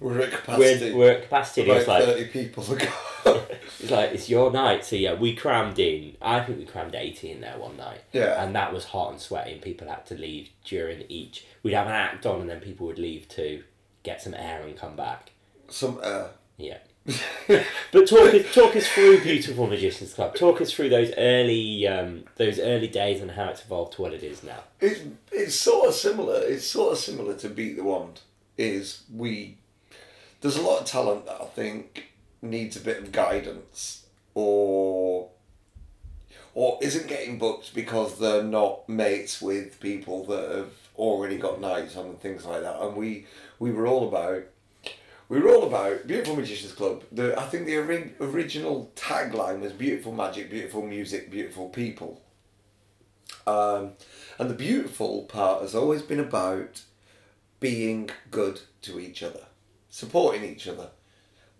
We're 0.00 0.20
at 0.22 0.32
capacity. 0.32 0.92
we're, 0.92 0.98
we're 0.98 1.12
at 1.12 1.22
capacity." 1.22 1.64
He 1.64 1.70
was 1.70 1.86
like, 1.88 2.04
thirty 2.04 2.24
people 2.26 2.64
to 2.64 2.76
go. 3.24 3.42
"He's 3.78 3.90
like, 3.90 4.12
it's 4.12 4.28
your 4.28 4.50
night." 4.50 4.84
So 4.84 4.96
yeah, 4.96 5.14
we 5.14 5.34
crammed 5.34 5.78
in. 5.78 6.16
I 6.20 6.40
think 6.40 6.58
we 6.58 6.64
crammed 6.66 6.94
eighty 6.94 7.30
in 7.30 7.40
there 7.40 7.58
one 7.58 7.76
night. 7.76 8.02
Yeah. 8.12 8.42
And 8.42 8.54
that 8.54 8.72
was 8.72 8.86
hot 8.86 9.12
and 9.12 9.20
sweaty, 9.20 9.52
and 9.52 9.62
people 9.62 9.88
had 9.88 10.04
to 10.06 10.14
leave 10.14 10.50
during 10.64 11.04
each. 11.08 11.44
We'd 11.62 11.74
have 11.74 11.86
an 11.86 11.92
act 11.92 12.26
on, 12.26 12.40
and 12.40 12.50
then 12.50 12.60
people 12.60 12.86
would 12.86 12.98
leave 12.98 13.28
to 13.30 13.62
get 14.02 14.20
some 14.20 14.34
air 14.34 14.62
and 14.62 14.76
come 14.76 14.96
back. 14.96 15.30
Some 15.68 15.98
uh, 16.02 16.28
Yeah. 16.58 16.78
but 17.46 18.08
talk 18.08 18.32
us, 18.32 18.54
talk 18.54 18.74
us 18.76 18.88
through 18.88 19.20
Beautiful 19.22 19.66
Magicians 19.66 20.14
Club. 20.14 20.34
Talk 20.34 20.62
us 20.62 20.72
through 20.72 20.88
those 20.88 21.10
early 21.18 21.86
um, 21.86 22.24
those 22.36 22.58
early 22.58 22.88
days 22.88 23.20
and 23.20 23.30
how 23.32 23.48
it's 23.50 23.62
evolved 23.62 23.92
to 23.94 24.02
what 24.02 24.14
it 24.14 24.22
is 24.22 24.42
now. 24.42 24.60
it's 24.80 25.00
it's 25.30 25.54
sort 25.54 25.88
of 25.88 25.94
similar. 25.94 26.40
It's 26.42 26.64
sort 26.66 26.92
of 26.92 26.98
similar 26.98 27.34
to 27.36 27.48
Beat 27.50 27.76
the 27.76 27.84
Wand. 27.84 28.22
Is 28.56 29.02
we 29.12 29.58
there's 30.44 30.56
a 30.58 30.62
lot 30.62 30.78
of 30.78 30.86
talent 30.86 31.24
that 31.24 31.40
I 31.40 31.46
think 31.46 32.08
needs 32.42 32.76
a 32.76 32.80
bit 32.80 32.98
of 32.98 33.12
guidance 33.12 34.04
or 34.34 35.30
or 36.52 36.78
isn't 36.82 37.06
getting 37.06 37.38
booked 37.38 37.74
because 37.74 38.18
they're 38.18 38.42
not 38.42 38.86
mates 38.86 39.40
with 39.40 39.80
people 39.80 40.26
that 40.26 40.50
have 40.54 40.72
already 40.96 41.38
got 41.38 41.62
nights 41.62 41.96
on 41.96 42.04
and 42.04 42.20
things 42.20 42.44
like 42.44 42.60
that. 42.60 42.78
And 42.78 42.94
we 42.94 43.24
we 43.58 43.72
were 43.72 43.86
all 43.86 44.06
about 44.06 44.42
we 45.30 45.40
were 45.40 45.48
all 45.48 45.66
about 45.66 46.06
Beautiful 46.06 46.36
Magicians 46.36 46.74
Club. 46.74 47.04
The 47.10 47.40
I 47.40 47.44
think 47.44 47.64
the 47.64 47.78
ori- 47.78 48.12
original 48.20 48.92
tagline 48.96 49.60
was 49.60 49.72
beautiful 49.72 50.12
magic, 50.12 50.50
beautiful 50.50 50.82
music, 50.82 51.30
beautiful 51.30 51.70
people. 51.70 52.20
Um, 53.46 53.92
and 54.38 54.50
the 54.50 54.54
beautiful 54.54 55.22
part 55.22 55.62
has 55.62 55.74
always 55.74 56.02
been 56.02 56.20
about 56.20 56.82
being 57.60 58.10
good 58.30 58.60
to 58.82 59.00
each 59.00 59.22
other, 59.22 59.46
supporting 59.94 60.42
each 60.42 60.66
other, 60.66 60.88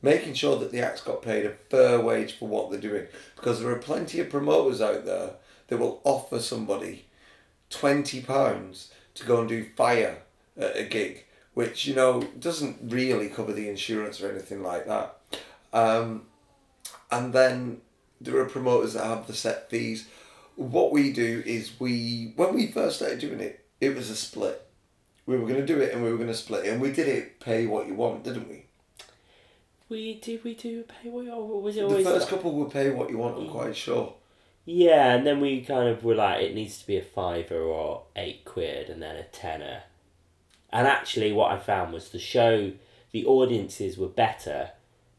making 0.03 0.35
sure 0.35 0.59
that 0.59 0.73
the 0.73 0.81
acts 0.81 1.01
got 1.01 1.23
paid 1.23 1.47
a 1.47 1.51
fair 1.71 2.01
wage 2.01 2.37
for 2.37 2.49
what 2.49 2.69
they're 2.69 2.81
doing. 2.81 3.07
Because 3.37 3.61
there 3.61 3.71
are 3.71 3.79
plenty 3.79 4.19
of 4.19 4.29
promoters 4.29 4.81
out 4.81 5.05
there 5.05 5.35
that 5.69 5.79
will 5.79 6.01
offer 6.03 6.41
somebody 6.41 7.05
twenty 7.71 8.21
pounds 8.21 8.93
to 9.15 9.25
go 9.25 9.39
and 9.39 9.49
do 9.49 9.71
fire 9.77 10.19
at 10.57 10.77
a 10.77 10.83
gig, 10.83 11.25
which 11.55 11.87
you 11.87 11.95
know 11.95 12.23
doesn't 12.41 12.79
really 12.83 13.29
cover 13.29 13.53
the 13.53 13.69
insurance 13.69 14.21
or 14.21 14.33
anything 14.33 14.65
like 14.65 14.87
that. 14.89 15.17
Um, 15.73 16.23
and 17.13 17.33
then 17.33 17.83
there 18.21 18.37
are 18.39 18.47
promoters 18.47 18.95
that 18.95 19.05
have 19.05 19.29
the 19.29 19.33
set 19.35 19.71
fees. 19.71 20.09
What 20.57 20.91
we 20.91 21.13
do 21.13 21.43
is 21.47 21.79
we, 21.79 22.33
when 22.35 22.55
we 22.55 22.67
first 22.67 22.97
started 22.97 23.21
doing 23.21 23.39
it, 23.39 23.65
it 23.81 23.95
was 23.95 24.11
a 24.11 24.17
split. 24.17 24.64
We 25.27 25.37
were 25.39 25.47
going 25.47 25.61
to 25.61 25.67
do 25.67 25.81
it 25.81 25.95
and 25.95 26.03
we 26.03 26.11
were 26.11 26.17
going 26.17 26.29
to 26.29 26.35
split 26.35 26.67
it, 26.67 26.73
and 26.73 26.81
we 26.81 26.93
did 26.93 27.09
it 27.09 27.41
pay 27.41 27.67
what 27.67 27.87
you 27.87 27.95
want, 27.95 28.25
didn't 28.25 28.49
we? 28.49 28.67
We 29.89 30.15
did 30.15 30.45
we 30.45 30.55
do 30.55 30.83
pay 30.83 31.09
what 31.09 31.29
or 31.29 31.61
was 31.63 31.77
it 31.77 31.81
The 31.81 31.87
always 31.87 32.07
first 32.07 32.29
couple 32.29 32.53
were 32.55 32.69
pay 32.69 32.91
what 32.91 33.11
you 33.11 33.19
want, 33.19 33.39
I'm 33.39 33.49
quite 33.49 33.77
sure. 33.77 34.15
Yeah, 34.67 35.15
and 35.15 35.27
then 35.27 35.41
we 35.41 35.61
kind 35.61 35.89
of 35.89 36.03
were 36.05 36.15
like, 36.15 36.43
it 36.43 36.55
needs 36.55 36.79
to 36.79 36.87
be 36.87 36.97
a 36.97 37.03
fiver 37.03 37.61
or 37.61 38.05
eight 38.17 38.45
quid, 38.45 38.89
and 38.89 39.03
then 39.03 39.17
a 39.17 39.25
tenner. 39.25 39.83
And 40.73 40.87
actually, 40.87 41.33
what 41.33 41.53
I 41.53 41.59
found 41.59 41.93
was 41.93 42.09
the 42.09 42.19
show, 42.19 42.73
the 43.13 43.27
audiences 43.27 43.97
were 43.99 44.09
better 44.09 44.71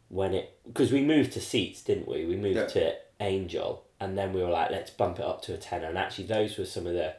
when 0.09 0.33
it 0.33 0.57
because 0.67 0.91
we 0.91 1.01
moved 1.01 1.31
to 1.33 1.41
seats, 1.41 1.81
didn't 1.81 2.07
we? 2.07 2.25
We 2.25 2.35
moved 2.35 2.57
Yeah. 2.57 2.65
to 2.67 2.95
Angel, 3.19 3.83
and 3.99 4.17
then 4.17 4.33
we 4.33 4.41
were 4.41 4.49
like, 4.49 4.71
let's 4.71 4.91
bump 4.91 5.19
it 5.19 5.25
up 5.25 5.41
to 5.43 5.53
a 5.53 5.57
tenner. 5.57 5.87
And 5.87 5.97
actually, 5.97 6.25
those 6.25 6.57
were 6.57 6.65
some 6.65 6.87
of 6.87 6.93
the 6.93 7.13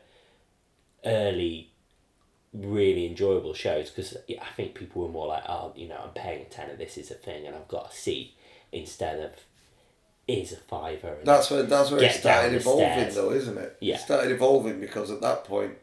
early, 1.05 1.71
really 2.65 3.07
enjoyable 3.07 3.55
shows 3.55 3.91
because 3.91 4.17
I 4.29 4.55
think 4.57 4.75
people 4.75 5.03
were 5.03 5.09
more 5.09 5.27
like, 5.27 5.45
oh, 5.49 5.73
you 5.77 5.89
know, 5.89 6.01
I'm 6.03 6.11
paying 6.11 6.43
a 6.43 6.45
tenner, 6.47 6.77
this 6.77 6.97
is 6.97 7.11
a 7.11 7.15
thing, 7.15 7.47
and 7.47 7.55
I've 7.55 7.69
got 7.69 7.93
a 7.93 7.95
seat 7.95 8.35
instead 8.73 9.21
of 9.21 9.33
is 10.29 10.53
a 10.53 10.57
fiver. 10.57 11.15
And 11.15 11.27
That's 11.27 11.51
where 11.51 11.63
that's 11.63 11.91
where 11.91 12.03
it 12.03 12.13
started 12.13 12.55
evolving, 12.55 13.15
though, 13.15 13.33
isn't 13.33 13.59
it? 13.59 13.77
Yeah. 13.81 13.95
It 13.95 14.01
started 14.01 14.33
evolving 14.33 14.81
because 14.81 15.11
at 15.11 15.21
that 15.21 15.45
point, 15.45 15.75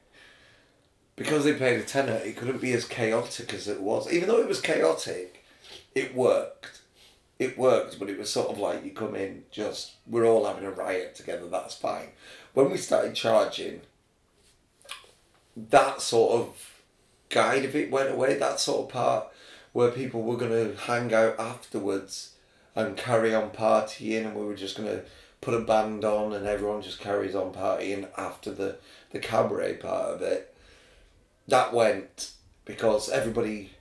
because 1.16 1.44
they 1.46 1.54
paid 1.54 1.80
a 1.80 1.84
tenner, 1.84 2.16
it 2.16 2.36
couldn't 2.36 2.62
be 2.62 2.74
as 2.74 2.86
chaotic 2.86 3.54
as 3.54 3.68
it 3.68 3.82
was. 3.82 4.12
Even 4.12 4.30
though 4.30 4.40
it 4.40 4.48
was 4.48 4.62
chaotic, 4.62 5.44
it 5.96 6.16
worked. 6.16 6.82
It 7.40 7.58
worked, 7.58 8.00
but 8.00 8.10
it 8.10 8.20
was 8.20 8.30
sort 8.30 8.50
of 8.50 8.60
like 8.60 8.86
you 8.86 8.92
come 8.92 9.16
in, 9.16 9.44
just 9.52 9.94
we're 10.08 10.26
all 10.26 10.46
having 10.46 10.66
a 10.66 10.72
riot 10.72 11.16
together. 11.16 11.48
That's 11.48 11.76
fine. 11.76 12.10
When 12.54 12.70
we 12.70 12.78
started 12.78 13.16
charging, 13.16 13.82
that 15.56 16.02
sort 16.02 16.42
of 16.42 16.82
guide 17.30 17.66
of 17.66 17.76
it 17.76 17.92
went 17.92 18.12
away. 18.12 18.38
That 18.38 18.60
sort 18.60 18.86
of 18.86 18.94
part 18.94 19.28
where 19.72 19.92
people 19.92 20.22
were 20.22 20.38
going 20.38 20.52
to 20.52 20.80
hang 20.82 21.14
out 21.14 21.40
afterwards 21.40 22.36
and 22.76 22.98
carry 22.98 23.34
on 23.34 23.50
partying, 23.52 24.26
and 24.26 24.36
we 24.36 24.46
were 24.46 24.56
just 24.56 24.78
going 24.78 24.90
to 24.90 25.04
put 25.42 25.54
a 25.54 25.60
band 25.60 26.06
on, 26.06 26.34
and 26.34 26.48
everyone 26.48 26.82
just 26.82 27.00
carries 27.00 27.36
on 27.36 27.54
partying 27.54 28.08
after 28.18 28.52
the 28.52 28.78
the 29.12 29.20
cabaret 29.20 29.76
part 29.76 30.10
of 30.10 30.22
it. 30.22 30.56
That 31.48 31.74
went 31.74 32.32
because 32.66 33.10
everybody 33.10 33.72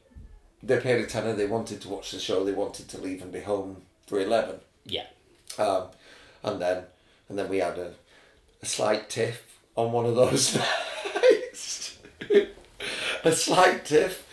they 0.62 0.78
paid 0.78 1.02
a 1.02 1.06
tenner. 1.06 1.34
They 1.34 1.46
wanted 1.46 1.80
to 1.82 1.88
watch 1.88 2.10
the 2.10 2.18
show. 2.18 2.44
They 2.44 2.52
wanted 2.52 2.88
to 2.88 2.98
leave 3.00 3.22
and 3.22 3.32
be 3.32 3.40
home 3.40 3.82
for 4.06 4.20
eleven. 4.20 4.56
Yeah. 4.84 5.06
Um, 5.58 5.88
and 6.42 6.60
then 6.60 6.84
and 7.28 7.38
then 7.38 7.48
we 7.48 7.58
had 7.58 7.78
a, 7.78 7.94
a 8.62 8.66
slight 8.66 9.08
tiff 9.08 9.58
on 9.74 9.92
one 9.92 10.06
of 10.06 10.14
those 10.14 10.54
nights. 10.56 10.68
a 13.24 13.32
slight 13.32 13.84
tiff. 13.84 14.26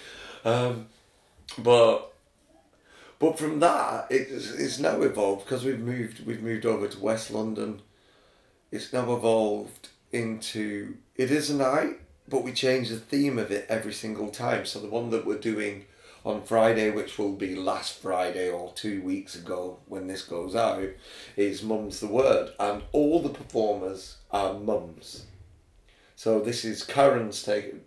Um, 0.46 0.88
but 1.58 2.14
but 3.20 3.38
from 3.38 3.60
that 3.60 4.08
it's, 4.10 4.52
it's 4.52 4.80
now 4.80 5.02
evolved 5.02 5.46
because 5.46 5.66
we've 5.66 5.80
moved 5.80 6.26
we've 6.26 6.42
moved 6.42 6.66
over 6.66 6.88
to 6.88 7.00
West 7.00 7.32
London. 7.32 7.82
It's 8.72 8.94
now 8.94 9.14
evolved 9.14 9.90
into 10.12 10.98
it 11.16 11.32
is 11.32 11.50
a 11.50 11.56
night, 11.56 12.00
but 12.28 12.44
we 12.44 12.52
change 12.52 12.90
the 12.90 12.98
theme 12.98 13.38
of 13.38 13.52
it 13.52 13.66
every 13.70 13.94
single 13.94 14.30
time. 14.30 14.66
So 14.66 14.80
the 14.80 14.88
one 14.88 15.10
that 15.12 15.26
we're 15.26 15.38
doing 15.38 15.86
on 16.26 16.44
Friday, 16.44 16.92
which 16.92 17.18
will 17.18 17.34
be 17.34 17.56
last 17.56 18.00
Friday 18.00 18.50
or 18.50 18.72
two 18.74 19.02
weeks 19.02 19.36
ago 19.36 19.80
when 19.88 20.08
this 20.08 20.24
goes 20.24 20.56
out, 20.56 20.84
is 21.36 21.64
Mum's 21.64 22.00
the 22.00 22.08
Word. 22.08 22.52
And 22.60 22.84
all 22.92 23.22
the 23.22 23.30
performers 23.30 24.18
are 24.32 24.54
mums. 24.54 25.26
So 26.16 26.42
this 26.42 26.66
is 26.66 26.84
Karen's 26.84 27.42
taken, 27.44 27.82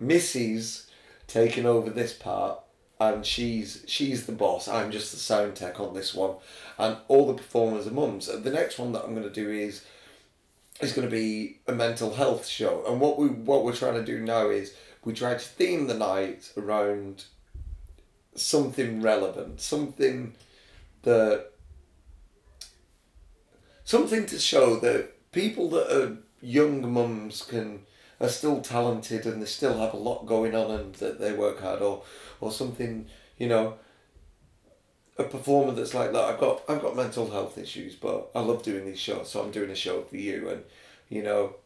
Missy's 0.00 0.86
taking 1.26 1.66
over 1.66 1.90
this 1.90 2.12
part, 2.12 2.58
and 2.98 3.24
she's 3.24 3.84
she's 3.86 4.26
the 4.26 4.32
boss. 4.32 4.66
I'm 4.66 4.90
just 4.90 5.12
the 5.12 5.18
sound 5.18 5.56
tech 5.56 5.78
on 5.78 5.94
this 5.94 6.14
one, 6.14 6.36
and 6.78 6.96
all 7.08 7.26
the 7.26 7.34
performers 7.34 7.86
are 7.86 7.92
mums. 7.92 8.26
The 8.26 8.50
next 8.50 8.78
one 8.78 8.92
that 8.92 9.04
I'm 9.04 9.14
going 9.14 9.28
to 9.28 9.30
do 9.30 9.50
is 9.50 9.84
is 10.80 10.92
going 10.92 11.06
to 11.06 11.12
be 11.12 11.60
a 11.66 11.72
mental 11.72 12.14
health 12.14 12.46
show. 12.46 12.84
And 12.88 13.00
what 13.00 13.18
we 13.18 13.28
what 13.28 13.64
we're 13.64 13.74
trying 13.74 13.94
to 13.94 14.04
do 14.04 14.20
now 14.20 14.48
is 14.48 14.74
we 15.04 15.12
try 15.12 15.34
to 15.34 15.38
theme 15.38 15.86
the 15.86 15.94
night 15.94 16.52
around 16.56 17.24
something 18.34 19.02
relevant, 19.02 19.60
something 19.60 20.34
that 21.02 21.50
something 23.84 24.26
to 24.26 24.38
show 24.38 24.76
that 24.76 25.32
people 25.32 25.68
that 25.70 25.94
are 25.94 26.16
young 26.40 26.92
mums 26.92 27.42
can 27.42 27.80
are 28.20 28.28
still 28.28 28.60
talented 28.60 29.26
and 29.26 29.40
they 29.40 29.46
still 29.46 29.78
have 29.78 29.94
a 29.94 29.96
lot 29.96 30.26
going 30.26 30.54
on 30.54 30.70
and 30.70 30.94
that 30.96 31.18
they 31.18 31.32
work 31.32 31.60
hard 31.60 31.80
or 31.80 32.02
or 32.40 32.52
something 32.52 33.06
you 33.38 33.48
know 33.48 33.74
a 35.18 35.24
performer 35.24 35.72
that's 35.72 35.94
like 35.94 36.12
that. 36.12 36.24
I've 36.24 36.40
got 36.40 36.62
I've 36.68 36.82
got 36.82 36.96
mental 36.96 37.30
health 37.30 37.58
issues 37.58 37.94
but 37.94 38.30
I 38.34 38.40
love 38.40 38.62
doing 38.62 38.86
these 38.86 39.00
shows 39.00 39.30
so 39.30 39.42
I'm 39.42 39.50
doing 39.50 39.70
a 39.70 39.74
show 39.74 40.02
for 40.02 40.16
you 40.16 40.48
and 40.48 40.62
you 41.08 41.22
know 41.22 41.56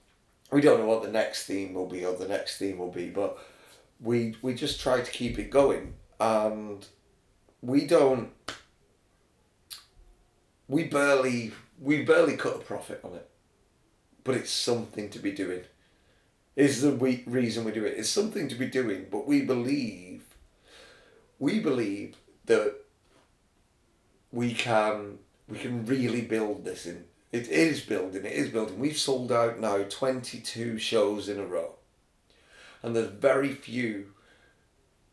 we 0.51 0.61
don't 0.61 0.81
know 0.81 0.87
what 0.87 1.03
the 1.03 1.11
next 1.11 1.47
theme 1.47 1.75
will 1.75 1.89
be 1.89 2.05
or 2.05 2.17
the 2.17 2.29
next 2.29 2.59
theme 2.59 2.79
will 2.79 2.91
be 2.91 3.11
but 3.11 3.39
we 4.01 4.37
we 4.43 4.55
just 4.55 4.81
try 4.81 5.01
to 5.01 5.11
keep 5.11 5.39
it 5.39 5.51
going. 5.51 5.95
And 6.21 6.87
we 7.61 7.87
don't 7.87 8.31
we 10.69 10.85
barely 10.85 11.53
we 11.81 12.03
barely 12.03 12.37
cut 12.37 12.57
a 12.57 12.59
profit 12.59 13.01
on 13.03 13.15
it 13.15 13.29
but 14.23 14.35
it's 14.35 14.51
something 14.51 15.11
to 15.11 15.19
be 15.19 15.33
doing 15.33 15.63
is 16.57 16.83
the 16.83 16.91
we, 16.91 17.25
reason 17.27 17.65
we 17.65 17.73
do 17.73 17.85
it. 17.85 17.99
It's 17.99 18.09
something 18.09 18.49
to 18.49 18.55
be 18.55 18.67
doing 18.67 19.07
but 19.11 19.27
we 19.27 19.43
believe 19.43 20.23
we 21.39 21.61
believe 21.61 22.17
that 22.47 22.75
we 24.31 24.55
can 24.55 25.19
we 25.49 25.59
can 25.59 25.85
really 25.85 26.23
build 26.23 26.65
this 26.65 26.87
in 26.87 27.05
it 27.33 27.49
is 27.49 27.81
building 27.81 28.25
it 28.25 28.33
is 28.33 28.49
building. 28.49 28.79
We've 28.79 28.97
sold 28.97 29.33
out 29.33 29.59
now 29.59 29.83
22 29.83 30.79
shows 30.79 31.29
in 31.29 31.39
a 31.39 31.47
row. 31.47 31.75
And 32.83 32.95
there's 32.95 33.09
very 33.09 33.53
few 33.53 34.13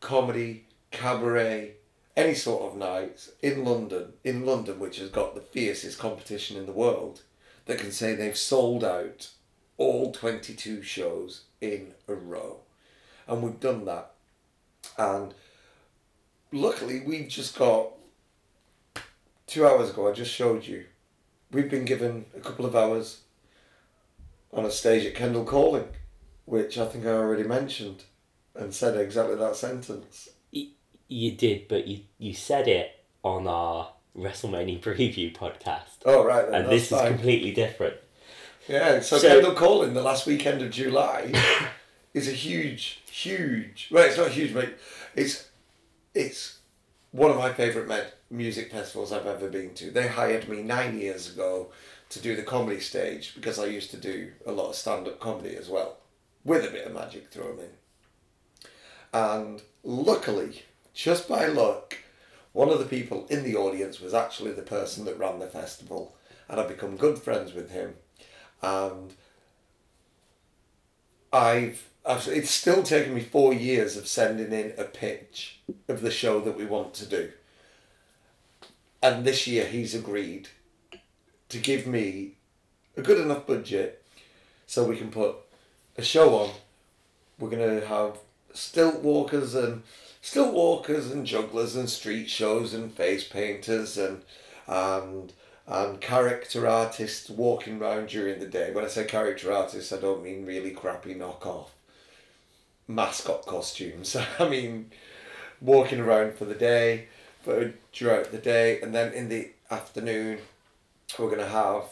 comedy 0.00 0.66
cabaret 0.90 1.76
any 2.16 2.34
sort 2.34 2.70
of 2.70 2.76
nights 2.76 3.30
in 3.40 3.64
london 3.64 4.12
in 4.22 4.44
london 4.44 4.78
which 4.78 4.98
has 4.98 5.08
got 5.08 5.34
the 5.34 5.40
fiercest 5.40 5.98
competition 5.98 6.56
in 6.56 6.66
the 6.66 6.72
world 6.72 7.22
that 7.64 7.78
can 7.78 7.90
say 7.90 8.14
they've 8.14 8.36
sold 8.36 8.84
out 8.84 9.30
all 9.78 10.12
22 10.12 10.82
shows 10.82 11.44
in 11.60 11.94
a 12.08 12.14
row. 12.14 12.60
And 13.26 13.42
we've 13.42 13.60
done 13.60 13.84
that. 13.86 14.12
And 14.98 15.34
luckily 16.50 17.02
we've 17.06 17.28
just 17.28 17.56
got 17.58 17.92
two 19.46 19.66
hours 19.66 19.90
ago 19.90 20.08
I 20.08 20.12
just 20.12 20.32
showed 20.32 20.66
you. 20.66 20.84
We've 21.50 21.70
been 21.70 21.84
given 21.84 22.26
a 22.36 22.40
couple 22.40 22.66
of 22.66 22.74
hours 22.74 23.20
on 24.52 24.64
a 24.64 24.70
stage 24.70 25.06
at 25.06 25.14
Kendal 25.14 25.44
Calling 25.44 25.88
which 26.44 26.78
I 26.78 26.86
think 26.86 27.06
I 27.06 27.10
already 27.10 27.44
mentioned 27.44 28.04
and 28.54 28.74
said 28.74 28.96
exactly 28.96 29.36
that 29.36 29.56
sentence. 29.56 30.28
You 31.08 31.32
did, 31.32 31.68
but 31.68 31.86
you 31.86 32.00
you 32.18 32.32
said 32.32 32.68
it 32.68 32.90
on 33.22 33.46
our 33.46 33.92
WrestleMania 34.16 34.80
preview 34.80 35.34
podcast, 35.34 35.98
oh 36.06 36.24
right 36.24 36.50
then 36.50 36.62
and 36.62 36.70
this 36.70 36.88
fine. 36.88 37.04
is 37.04 37.08
completely 37.08 37.52
different. 37.52 37.96
Yeah 38.68 39.00
so, 39.00 39.18
So- 39.18 39.28
Kendal 39.28 39.54
Calling 39.54 39.94
the 39.94 40.02
last 40.02 40.26
weekend 40.26 40.62
of 40.62 40.70
July 40.70 41.32
is 42.14 42.28
a 42.28 42.32
huge 42.32 43.00
huge 43.10 43.88
well 43.90 44.06
it's 44.06 44.16
not 44.16 44.30
huge 44.30 44.54
but 44.54 44.74
it's 45.14 45.48
it's 46.14 46.58
one 47.12 47.30
of 47.30 47.36
my 47.36 47.52
favourite 47.52 47.86
med- 47.88 48.12
music 48.30 48.72
festivals 48.72 49.12
I've 49.12 49.26
ever 49.26 49.48
been 49.48 49.74
to. 49.74 49.90
They 49.90 50.08
hired 50.08 50.48
me 50.48 50.62
nine 50.62 50.98
years 50.98 51.30
ago 51.32 51.70
to 52.08 52.20
do 52.20 52.34
the 52.34 52.42
comedy 52.42 52.80
stage 52.80 53.34
because 53.34 53.58
I 53.58 53.66
used 53.66 53.90
to 53.90 53.98
do 53.98 54.32
a 54.46 54.52
lot 54.52 54.70
of 54.70 54.74
stand 54.74 55.06
up 55.06 55.20
comedy 55.20 55.54
as 55.56 55.68
well, 55.68 55.98
with 56.42 56.64
a 56.64 56.70
bit 56.70 56.86
of 56.86 56.94
magic 56.94 57.30
thrown 57.30 57.58
in. 57.58 58.68
And 59.12 59.62
luckily, 59.84 60.62
just 60.94 61.28
by 61.28 61.46
luck, 61.46 61.98
one 62.52 62.70
of 62.70 62.78
the 62.78 62.86
people 62.86 63.26
in 63.28 63.44
the 63.44 63.56
audience 63.56 64.00
was 64.00 64.14
actually 64.14 64.52
the 64.52 64.62
person 64.62 65.04
that 65.04 65.18
ran 65.18 65.38
the 65.38 65.46
festival, 65.46 66.16
and 66.48 66.58
I've 66.58 66.68
become 66.68 66.96
good 66.96 67.18
friends 67.18 67.52
with 67.52 67.70
him. 67.70 67.94
And 68.62 69.14
I've, 71.32 71.88
I've 72.04 72.28
it's 72.28 72.50
still 72.50 72.82
taken 72.82 73.14
me 73.14 73.22
four 73.22 73.52
years 73.52 73.96
of 73.96 74.06
sending 74.06 74.52
in 74.52 74.74
a 74.78 74.84
pitch 74.84 75.60
of 75.88 76.00
the 76.00 76.10
show 76.10 76.40
that 76.40 76.56
we 76.56 76.66
want 76.66 76.94
to 76.94 77.06
do. 77.06 77.32
And 79.02 79.24
this 79.24 79.46
year 79.46 79.66
he's 79.66 79.94
agreed 79.94 80.48
to 81.48 81.58
give 81.58 81.86
me 81.86 82.36
a 82.96 83.02
good 83.02 83.20
enough 83.20 83.46
budget 83.46 84.04
so 84.66 84.84
we 84.84 84.96
can 84.96 85.10
put 85.10 85.36
a 85.96 86.02
show 86.02 86.36
on. 86.36 86.50
We're 87.38 87.50
gonna 87.50 87.84
have 87.86 88.18
stilt 88.54 89.02
walkers 89.02 89.54
and 89.54 89.82
stilt 90.20 90.54
walkers 90.54 91.10
and 91.10 91.26
jugglers 91.26 91.74
and 91.74 91.90
street 91.90 92.30
shows 92.30 92.74
and 92.74 92.92
face 92.92 93.26
painters 93.26 93.98
and 93.98 94.22
and 94.66 95.32
and 95.66 96.00
character 96.00 96.66
artists 96.66 97.30
walking 97.30 97.80
around 97.80 98.08
during 98.08 98.40
the 98.40 98.46
day. 98.46 98.72
When 98.72 98.84
I 98.84 98.88
say 98.88 99.04
character 99.04 99.52
artists, 99.52 99.92
I 99.92 100.00
don't 100.00 100.22
mean 100.22 100.46
really 100.46 100.72
crappy 100.72 101.14
knockoff 101.14 101.68
mascot 102.88 103.46
costumes. 103.46 104.16
I 104.38 104.48
mean 104.48 104.90
walking 105.60 106.00
around 106.00 106.34
for 106.34 106.44
the 106.44 106.54
day, 106.54 107.08
for 107.42 107.72
throughout 107.92 108.32
the 108.32 108.38
day, 108.38 108.80
and 108.80 108.94
then 108.94 109.12
in 109.12 109.28
the 109.28 109.50
afternoon, 109.70 110.38
we're 111.18 111.30
gonna 111.30 111.46
have 111.46 111.84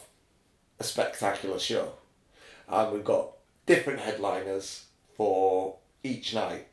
a 0.79 0.83
spectacular 0.83 1.59
show, 1.59 1.93
and 2.67 2.91
we've 2.91 3.03
got 3.03 3.31
different 3.65 3.99
headliners 3.99 4.85
for 5.15 5.77
each 6.03 6.33
night. 6.33 6.67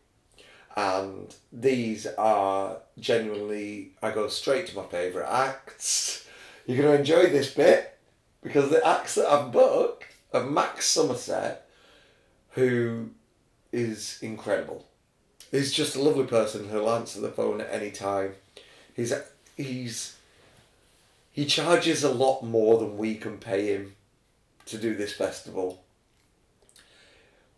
And 0.77 1.35
these 1.53 2.07
are 2.07 2.79
genuinely, 3.01 3.93
I 4.01 4.13
go 4.13 4.29
straight 4.29 4.69
to 4.69 4.77
my 4.77 4.85
favourite 4.85 5.29
acts. 5.29 6.28
You're 6.69 6.83
going 6.83 6.93
to 6.93 6.99
enjoy 6.99 7.31
this 7.31 7.55
bit 7.55 7.99
because 8.43 8.69
the 8.69 8.87
acts 8.87 9.15
that 9.15 9.27
I've 9.27 9.51
booked 9.51 10.05
are 10.35 10.45
Max 10.45 10.85
Somerset, 10.85 11.67
who 12.51 13.09
is 13.73 14.19
incredible. 14.21 14.85
He's 15.51 15.73
just 15.73 15.97
a 15.97 16.03
lovely 16.03 16.27
person 16.27 16.69
who'll 16.69 16.91
answer 16.91 17.23
the 17.23 17.31
phone 17.31 17.63
at 17.63 17.73
any 17.73 17.91
time. 17.91 18.35
He's 18.95 19.15
he's 19.57 20.19
he 21.33 21.47
charges 21.47 22.05
a 22.05 22.13
lot 22.13 22.43
more 22.43 22.79
than 22.79 22.99
we 22.99 23.15
can 23.15 23.39
pay 23.39 23.69
him 23.69 23.97
to 24.67 24.77
do 24.77 24.95
this 24.95 25.15
festival. 25.15 25.83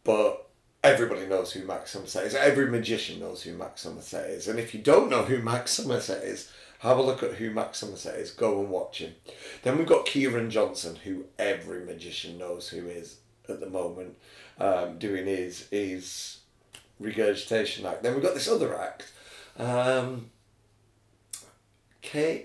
But 0.05 0.47
everybody 0.83 1.27
knows 1.27 1.53
who 1.53 1.67
Max 1.67 1.91
Somerset 1.91 2.25
is. 2.25 2.35
Every 2.35 2.71
magician 2.71 3.21
knows 3.21 3.43
who 3.43 3.57
Max 3.57 3.83
Somerset 3.83 4.31
is. 4.31 4.49
And 4.49 4.59
if 4.59 4.75
you 4.75 4.81
don't 4.81 5.11
know 5.11 5.25
who 5.25 5.43
Max 5.43 5.73
Somerset 5.73 6.23
is, 6.25 6.51
have 6.81 6.99
a 6.99 7.03
look 7.03 7.23
at 7.23 7.35
who 7.35 7.51
Max 7.51 7.79
Somerset 7.79 8.17
is. 8.17 8.31
Go 8.31 8.61
and 8.61 8.71
watch 8.71 8.99
him. 8.99 9.15
Then 9.63 9.77
we've 9.77 9.87
got 9.87 10.07
Kieran 10.07 10.51
Johnson, 10.51 10.97
who 10.97 11.27
every 11.39 11.85
magician 11.85 12.39
knows 12.39 12.69
who 12.69 12.87
is 12.87 13.17
at 13.49 13.61
the 13.61 13.69
moment, 13.69 14.17
um, 14.59 14.99
doing 14.99 15.27
his 15.27 15.69
his 15.71 16.39
regurgitation 16.99 17.85
act. 17.85 18.03
Then 18.03 18.15
we've 18.15 18.23
got 18.23 18.35
this 18.35 18.49
other 18.49 18.79
act, 18.79 19.13
um, 19.59 20.31
Kane, 22.01 22.45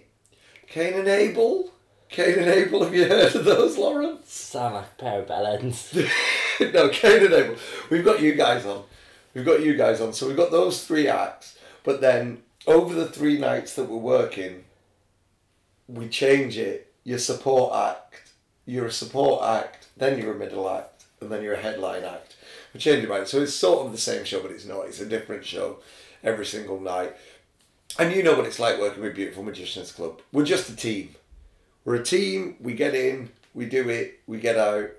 Kane 0.67 0.93
and 0.95 1.07
Abel. 1.07 1.71
Kane 2.09 2.39
and 2.39 2.49
Abel, 2.49 2.83
have 2.83 2.93
you 2.93 3.07
heard 3.07 3.35
of 3.35 3.45
those, 3.45 3.77
Lawrence? 3.77 4.31
Sound 4.31 4.75
like 4.75 4.85
a 4.85 5.01
pair 5.01 5.21
of 5.21 5.27
bellends. 5.27 6.09
no, 6.73 6.89
Kane 6.89 7.25
and 7.25 7.33
Abel. 7.33 7.55
We've 7.89 8.05
got 8.05 8.21
you 8.21 8.35
guys 8.35 8.65
on. 8.65 8.83
We've 9.33 9.45
got 9.45 9.61
you 9.61 9.75
guys 9.75 10.01
on. 10.01 10.13
So 10.13 10.27
we've 10.27 10.37
got 10.37 10.51
those 10.51 10.83
three 10.85 11.07
acts, 11.07 11.57
but 11.83 12.01
then 12.01 12.43
over 12.67 12.93
the 12.93 13.07
three 13.07 13.37
nights 13.37 13.73
that 13.75 13.89
we're 13.89 13.97
working, 13.97 14.63
we 15.87 16.07
change 16.07 16.57
it. 16.57 16.93
Your 17.03 17.19
support 17.19 17.75
act, 17.75 18.31
you're 18.65 18.87
a 18.87 18.91
support 18.91 19.43
act, 19.43 19.87
then 19.95 20.17
you're 20.17 20.33
a 20.33 20.39
middle 20.39 20.67
act, 20.69 21.05
and 21.21 21.31
then 21.31 21.43
you're 21.43 21.53
a 21.53 21.61
headline 21.61 22.03
act. 22.03 22.35
We 22.73 22.79
change 22.79 23.03
it 23.03 23.09
right. 23.09 23.27
So 23.27 23.41
it's 23.41 23.53
sort 23.53 23.85
of 23.85 23.91
the 23.91 23.97
same 23.97 24.25
show, 24.25 24.41
but 24.41 24.51
it's 24.51 24.65
not. 24.65 24.87
It's 24.87 25.01
a 25.01 25.05
different 25.05 25.45
show 25.45 25.79
every 26.23 26.45
single 26.45 26.79
night. 26.79 27.15
And 27.99 28.13
you 28.13 28.23
know 28.23 28.35
what 28.35 28.45
it's 28.45 28.59
like 28.59 28.79
working 28.79 29.03
with 29.03 29.15
Beautiful 29.15 29.43
Magicians 29.43 29.91
Club. 29.91 30.21
We're 30.31 30.45
just 30.45 30.69
a 30.69 30.75
team. 30.75 31.15
We're 31.85 31.95
a 31.95 32.03
team. 32.03 32.57
We 32.59 32.73
get 32.73 32.95
in, 32.95 33.29
we 33.53 33.65
do 33.65 33.87
it, 33.89 34.19
we 34.27 34.39
get 34.39 34.57
out. 34.57 34.89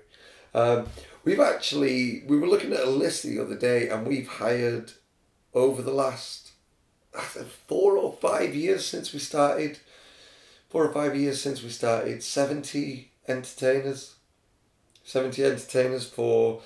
Um, 0.53 0.87
we've 1.27 1.41
actually 1.41 2.23
we 2.25 2.37
were 2.39 2.47
looking 2.47 2.71
at 2.71 2.85
a 2.85 2.89
list 2.89 3.23
the 3.23 3.37
other 3.37 3.57
day, 3.57 3.89
and 3.89 4.07
we've 4.07 4.29
hired 4.29 4.93
over 5.53 5.81
the 5.81 5.91
last 5.91 6.51
think, 7.13 7.47
four 7.67 7.97
or 7.97 8.13
five 8.13 8.55
years 8.55 8.85
since 8.85 9.11
we 9.11 9.19
started. 9.19 9.79
Four 10.69 10.85
or 10.85 10.93
five 10.93 11.15
years 11.15 11.41
since 11.41 11.61
we 11.61 11.69
started, 11.69 12.23
seventy 12.23 13.11
entertainers. 13.27 14.15
Seventy 15.03 15.43
entertainers 15.43 16.05
for. 16.09 16.61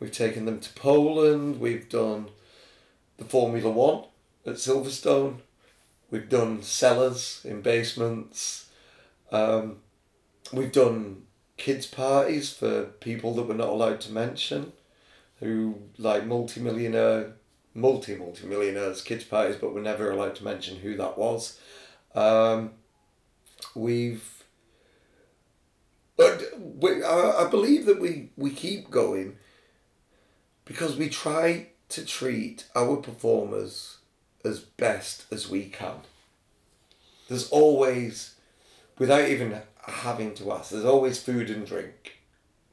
We've 0.00 0.12
taken 0.12 0.44
them 0.44 0.60
to 0.60 0.72
Poland. 0.74 1.58
We've 1.58 1.88
done 1.88 2.30
the 3.16 3.24
Formula 3.24 3.68
One 3.68 4.04
at 4.46 4.54
Silverstone. 4.54 5.38
We've 6.08 6.28
done 6.28 6.62
cellars 6.62 7.40
in 7.44 7.62
basements. 7.62 8.70
Um, 9.32 9.78
we've 10.52 10.72
done 10.72 11.24
kids 11.58 11.86
parties 11.86 12.50
for 12.50 12.84
people 12.84 13.34
that 13.34 13.42
we're 13.42 13.54
not 13.54 13.68
allowed 13.68 14.00
to 14.02 14.12
mention, 14.12 14.72
who 15.40 15.82
like 15.98 16.24
multi-millionaire, 16.24 17.32
multi 17.74 18.14
multi 18.14 18.46
millionaires 18.46 19.02
kids 19.02 19.24
parties, 19.24 19.56
but 19.56 19.74
we're 19.74 19.82
never 19.82 20.10
allowed 20.10 20.36
to 20.36 20.44
mention 20.44 20.78
who 20.78 20.96
that 20.96 21.18
was. 21.18 21.60
Um, 22.14 22.70
we've, 23.74 24.44
but 26.16 26.42
we, 26.58 27.02
I, 27.02 27.44
I 27.46 27.50
believe 27.50 27.84
that 27.86 28.00
we 28.00 28.30
we 28.36 28.50
keep 28.50 28.90
going 28.90 29.36
because 30.64 30.96
we 30.96 31.08
try 31.08 31.68
to 31.90 32.04
treat 32.04 32.66
our 32.74 32.96
performers 32.96 33.98
as 34.44 34.60
best 34.60 35.26
as 35.32 35.48
we 35.48 35.64
can. 35.64 35.96
There's 37.28 37.48
always, 37.50 38.34
without 38.98 39.28
even 39.28 39.60
having 39.88 40.34
to 40.34 40.52
ask, 40.52 40.70
there's 40.70 40.84
always 40.84 41.22
food 41.22 41.50
and 41.50 41.66
drink 41.66 42.18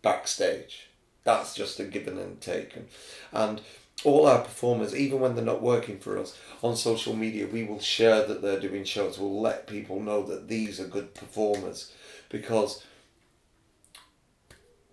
backstage. 0.02 0.90
That's 1.24 1.56
just 1.56 1.80
a 1.80 1.84
given 1.84 2.18
and 2.18 2.40
taken. 2.40 2.88
And 3.32 3.62
all 4.04 4.28
our 4.28 4.42
performers, 4.42 4.96
even 4.96 5.20
when 5.20 5.36
they're 5.36 5.44
not 5.44 5.62
working 5.62 5.98
for 5.98 6.18
us, 6.18 6.38
on 6.62 6.76
social 6.76 7.16
media, 7.16 7.48
we 7.48 7.64
will 7.64 7.80
share 7.80 8.26
that 8.26 8.42
they're 8.42 8.60
doing 8.60 8.84
shows. 8.84 9.18
We'll 9.18 9.42
let 9.42 9.68
people 9.68 10.00
know 10.00 10.24
that 10.24 10.48
these 10.48 10.80
are 10.80 10.88
good 10.88 11.16
performers 11.16 11.92
because 12.30 12.84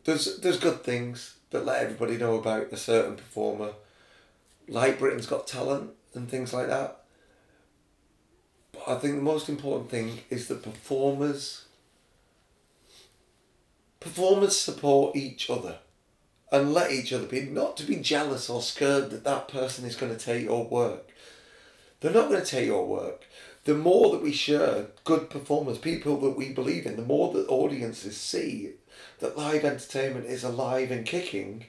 there's 0.05 0.39
there's 0.41 0.59
good 0.59 0.83
things 0.83 1.37
that 1.51 1.67
let 1.67 1.83
everybody 1.83 2.17
know 2.17 2.37
about 2.37 2.73
a 2.73 2.77
certain 2.77 3.17
performer, 3.17 3.73
like 4.69 4.99
Britain's 4.99 5.27
Got 5.27 5.47
Talent 5.47 5.91
and 6.15 6.29
things 6.29 6.53
like 6.53 6.69
that. 6.69 7.05
But 8.73 8.89
I 8.89 8.95
think 8.97 9.17
the 9.17 9.23
most 9.23 9.49
important 9.49 9.91
thing 9.91 10.21
is 10.31 10.49
that 10.49 10.63
performers 10.63 11.67
performers 14.03 14.59
support 14.59 15.17
each 15.17 15.49
other 15.49 15.79
and 16.51 16.75
let 16.75 16.91
each 16.91 17.13
other 17.13 17.27
be 17.27 17.43
not 17.43 17.77
to 17.79 17.85
be 17.85 17.97
jealous 17.97 18.51
or 18.51 18.61
scared 18.61 19.11
that 19.11 19.25
that 19.25 19.49
person 19.49 19.85
is 19.85 19.97
going 19.97 20.15
to 20.15 20.23
take 20.23 20.45
your 20.45 20.65
work. 20.65 21.09
They're 22.01 22.13
not 22.13 22.29
going 22.29 22.41
to 22.41 22.47
take 22.47 22.67
your 22.67 22.87
work. 22.87 23.25
The 23.65 23.75
more 23.75 24.11
that 24.11 24.23
we 24.23 24.33
share 24.33 24.89
good 25.05 25.31
performers, 25.31 25.79
people 25.79 26.19
that 26.21 26.37
we 26.37 26.53
believe 26.53 26.85
in, 26.85 26.97
the 26.97 27.03
more 27.03 27.33
that 27.33 27.49
audiences 27.49 28.17
see 28.17 28.73
that 29.21 29.39
live 29.39 29.65
entertainment 29.65 30.27
is 30.27 30.43
alive 30.43 30.91
and 30.91 31.07
kicking 31.07 31.67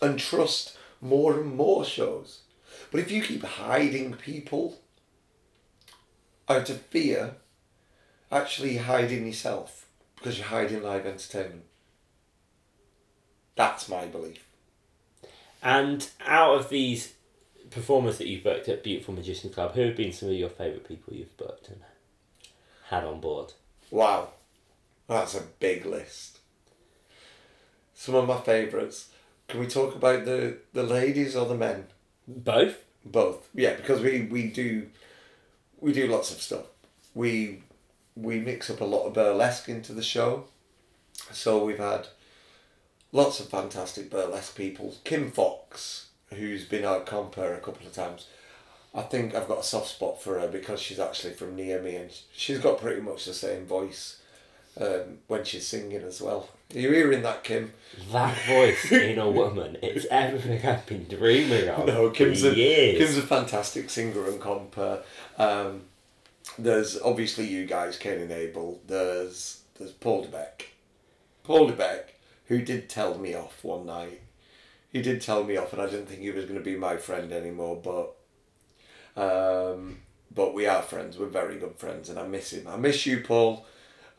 and 0.00 0.18
trust 0.18 0.76
more 1.00 1.38
and 1.38 1.54
more 1.54 1.84
shows. 1.84 2.40
But 2.90 3.00
if 3.00 3.10
you 3.10 3.22
keep 3.22 3.44
hiding 3.44 4.14
people 4.14 4.78
out 6.48 6.70
of 6.70 6.80
fear, 6.80 7.34
actually 8.32 8.78
hiding 8.78 9.26
yourself 9.26 9.85
because 10.26 10.40
you're 10.40 10.48
hiding 10.48 10.82
live 10.82 11.06
entertainment. 11.06 11.62
That's 13.54 13.88
my 13.88 14.06
belief. 14.06 14.44
And 15.62 16.08
out 16.26 16.56
of 16.56 16.68
these 16.68 17.14
performers 17.70 18.18
that 18.18 18.26
you've 18.26 18.42
booked 18.42 18.68
at 18.68 18.82
Beautiful 18.82 19.14
Magician 19.14 19.50
Club, 19.50 19.74
who 19.74 19.82
have 19.82 19.96
been 19.96 20.12
some 20.12 20.30
of 20.30 20.34
your 20.34 20.48
favourite 20.48 20.88
people 20.88 21.14
you've 21.14 21.36
booked 21.36 21.68
and 21.68 21.78
had 22.88 23.04
on 23.04 23.20
board? 23.20 23.52
Wow, 23.92 24.30
that's 25.06 25.36
a 25.36 25.42
big 25.60 25.86
list. 25.86 26.40
Some 27.94 28.16
of 28.16 28.26
my 28.26 28.40
favourites. 28.40 29.10
Can 29.46 29.60
we 29.60 29.68
talk 29.68 29.94
about 29.94 30.24
the, 30.24 30.56
the 30.72 30.82
ladies 30.82 31.36
or 31.36 31.46
the 31.46 31.54
men? 31.54 31.86
Both. 32.26 32.82
Both. 33.04 33.48
Yeah, 33.54 33.76
because 33.76 34.00
we, 34.00 34.22
we 34.22 34.48
do 34.48 34.88
we 35.78 35.92
do 35.92 36.08
lots 36.08 36.32
of 36.32 36.42
stuff. 36.42 36.64
We 37.14 37.62
we 38.16 38.40
mix 38.40 38.70
up 38.70 38.80
a 38.80 38.84
lot 38.84 39.06
of 39.06 39.14
burlesque 39.14 39.68
into 39.68 39.92
the 39.92 40.02
show. 40.02 40.44
So 41.32 41.64
we've 41.64 41.78
had 41.78 42.08
lots 43.12 43.40
of 43.40 43.48
fantastic 43.48 44.10
burlesque 44.10 44.56
people. 44.56 44.94
Kim 45.04 45.30
Fox, 45.30 46.08
who's 46.32 46.64
been 46.64 46.84
our 46.84 47.00
compere 47.00 47.54
a 47.54 47.60
couple 47.60 47.86
of 47.86 47.92
times. 47.92 48.26
I 48.94 49.02
think 49.02 49.34
I've 49.34 49.48
got 49.48 49.60
a 49.60 49.64
soft 49.64 49.88
spot 49.88 50.22
for 50.22 50.40
her 50.40 50.48
because 50.48 50.80
she's 50.80 50.98
actually 50.98 51.34
from 51.34 51.54
near 51.54 51.82
me 51.82 51.96
and 51.96 52.10
she's 52.32 52.58
got 52.58 52.80
pretty 52.80 53.02
much 53.02 53.26
the 53.26 53.34
same 53.34 53.66
voice 53.66 54.22
um, 54.80 55.18
when 55.26 55.44
she's 55.44 55.66
singing 55.66 56.02
as 56.02 56.22
well. 56.22 56.48
Are 56.74 56.78
you 56.78 56.90
hearing 56.92 57.22
that, 57.22 57.44
Kim? 57.44 57.72
That 58.10 58.36
voice 58.46 58.90
in 58.90 59.18
a 59.18 59.30
woman, 59.30 59.76
it's 59.82 60.06
everything 60.10 60.66
I've 60.66 60.86
been 60.86 61.04
dreaming 61.04 61.68
of 61.68 61.86
No, 61.86 62.10
Kim's 62.10 62.42
for 62.42 62.48
a, 62.48 62.54
years. 62.54 62.98
Kim's 62.98 63.18
a 63.18 63.22
fantastic 63.22 63.90
singer 63.90 64.26
and 64.26 64.40
compere. 64.40 65.00
Um, 65.38 65.82
there's 66.58 67.00
obviously 67.00 67.46
you 67.46 67.66
guys, 67.66 67.98
Kane 67.98 68.20
and 68.20 68.32
Abel. 68.32 68.80
There's 68.86 69.62
there's 69.78 69.92
Paul 69.92 70.26
DeBeck. 70.26 70.66
Paul 71.44 71.70
DeBeck, 71.70 72.04
who 72.46 72.62
did 72.62 72.88
tell 72.88 73.18
me 73.18 73.34
off 73.34 73.62
one 73.62 73.86
night. 73.86 74.20
He 74.90 75.02
did 75.02 75.20
tell 75.20 75.44
me 75.44 75.56
off, 75.56 75.72
and 75.72 75.82
I 75.82 75.86
didn't 75.86 76.06
think 76.06 76.20
he 76.20 76.30
was 76.30 76.44
going 76.44 76.58
to 76.58 76.64
be 76.64 76.76
my 76.76 76.96
friend 76.96 77.32
anymore. 77.32 77.80
But 77.82 78.16
um, 79.16 79.98
but 80.34 80.54
we 80.54 80.66
are 80.66 80.82
friends. 80.82 81.18
We're 81.18 81.26
very 81.26 81.58
good 81.58 81.76
friends, 81.76 82.08
and 82.08 82.18
I 82.18 82.26
miss 82.26 82.52
him. 82.52 82.66
I 82.68 82.76
miss 82.76 83.06
you, 83.06 83.20
Paul. 83.20 83.66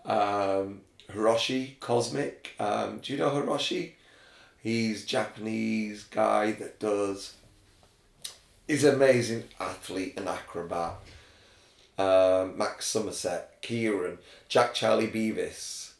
Um, 0.05 0.81
Hiroshi 1.11 1.79
Cosmic. 1.79 2.53
Um, 2.59 2.99
do 3.01 3.13
you 3.13 3.19
know 3.19 3.29
Hiroshi? 3.29 3.93
He's 4.61 5.05
Japanese 5.05 6.03
guy 6.03 6.51
that 6.53 6.79
does. 6.79 7.35
He's 8.67 8.83
an 8.83 8.95
amazing 8.95 9.45
athlete 9.59 10.15
and 10.17 10.27
acrobat. 10.27 10.95
Um, 11.97 12.57
Max 12.57 12.85
Somerset, 12.85 13.61
Kieran, 13.61 14.19
Jack 14.49 14.73
Charlie 14.73 15.07
Beavis. 15.07 15.91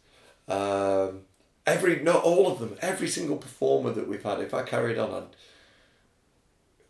Um, 0.47 1.21
every 1.65 1.99
not 2.01 2.23
all 2.23 2.51
of 2.51 2.59
them, 2.59 2.77
every 2.81 3.07
single 3.07 3.37
performer 3.37 3.91
that 3.91 4.07
we've 4.07 4.23
had. 4.23 4.39
If 4.39 4.53
I 4.53 4.63
carried 4.63 4.97
on, 4.97 5.11
I'd, 5.11 5.35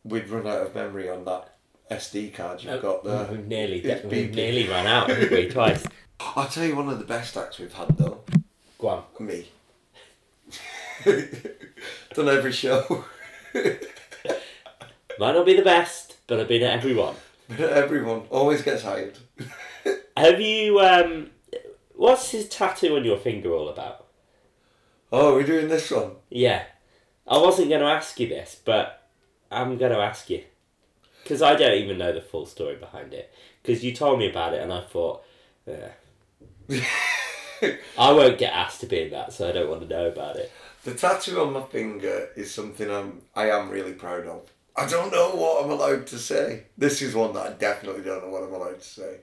we'd 0.04 0.30
run 0.30 0.48
out 0.48 0.62
of 0.62 0.76
memory 0.76 1.10
on 1.10 1.26
that 1.26 1.56
SD 1.90 2.34
card 2.34 2.64
you've 2.64 2.82
got 2.82 3.04
there. 3.04 3.28
We've 3.32 3.48
nearly, 3.48 3.82
we've 4.06 4.34
nearly 4.34 4.68
run 4.68 4.86
out, 4.86 5.10
haven't 5.10 5.32
we? 5.32 5.48
Twice. 5.52 5.86
I'll 6.20 6.48
tell 6.48 6.66
you 6.66 6.76
one 6.76 6.90
of 6.90 7.00
the 7.00 7.06
best 7.06 7.38
acts 7.38 7.60
we've 7.60 7.74
had 7.74 7.98
though. 7.98 8.22
Go 8.80 8.88
on. 8.90 9.04
Me. 9.20 9.48
Done 12.14 12.30
every 12.30 12.52
show. 12.52 13.06
Might 13.54 15.34
not 15.34 15.46
be 15.46 15.56
the 15.56 15.64
best, 15.64 16.18
but 16.28 16.40
I've 16.40 16.48
been 16.48 16.64
at 16.64 16.74
every 16.74 16.94
one. 16.94 17.16
Everyone 17.60 18.24
always 18.30 18.62
gets 18.62 18.84
hired. 18.84 19.18
Have 20.18 20.42
you, 20.42 20.80
um, 20.80 21.30
what's 21.96 22.32
his 22.32 22.50
tattoo 22.50 22.96
on 22.96 23.06
your 23.06 23.18
finger 23.18 23.54
all 23.54 23.70
about? 23.70 24.06
Oh, 25.12 25.36
we're 25.36 25.44
doing 25.44 25.70
this 25.70 25.90
one. 25.90 26.12
Yeah. 26.30 26.64
I 27.28 27.38
wasn't 27.38 27.70
going 27.70 27.82
to 27.82 27.88
ask 27.88 28.20
you 28.20 28.28
this, 28.28 28.60
but 28.64 29.08
I'm 29.50 29.78
going 29.78 29.92
to 29.92 30.00
ask 30.00 30.30
you. 30.30 30.44
Because 31.24 31.42
I 31.42 31.56
don't 31.56 31.78
even 31.78 31.98
know 31.98 32.14
the 32.14 32.22
full 32.22 32.46
story 32.46 32.76
behind 32.76 33.14
it. 33.14 33.34
Because 33.62 33.84
you 33.84 33.94
told 33.94 34.20
me 34.20 34.30
about 34.30 34.54
it 34.54 34.62
and 34.62 34.74
I 34.74 34.82
thought, 34.82 35.24
yeah. 35.66 35.92
I 37.98 38.12
won't 38.12 38.38
get 38.38 38.54
asked 38.54 38.82
to 38.82 38.86
be 38.86 39.02
in 39.04 39.12
that, 39.12 39.34
so 39.34 39.48
I 39.48 39.52
don't 39.52 39.70
want 39.70 39.82
to 39.82 39.88
know 39.88 40.08
about 40.08 40.36
it. 40.36 40.52
The 40.84 40.94
tattoo 40.94 41.42
on 41.42 41.54
my 41.54 41.64
finger 41.64 42.30
is 42.36 42.54
something 42.54 42.90
I'm 42.90 43.22
I 43.36 43.50
am 43.50 43.70
really 43.70 43.94
proud 43.94 44.26
of. 44.28 44.50
I 44.78 44.86
don't 44.86 45.12
know 45.12 45.32
what 45.32 45.64
I'm 45.64 45.72
allowed 45.72 46.06
to 46.08 46.20
say. 46.20 46.64
This 46.78 47.02
is 47.02 47.16
one 47.16 47.34
that 47.34 47.48
I 47.48 47.54
definitely 47.54 48.04
don't 48.04 48.24
know 48.24 48.30
what 48.30 48.44
I'm 48.44 48.54
allowed 48.54 48.80
to 48.80 48.88
say. 48.88 49.18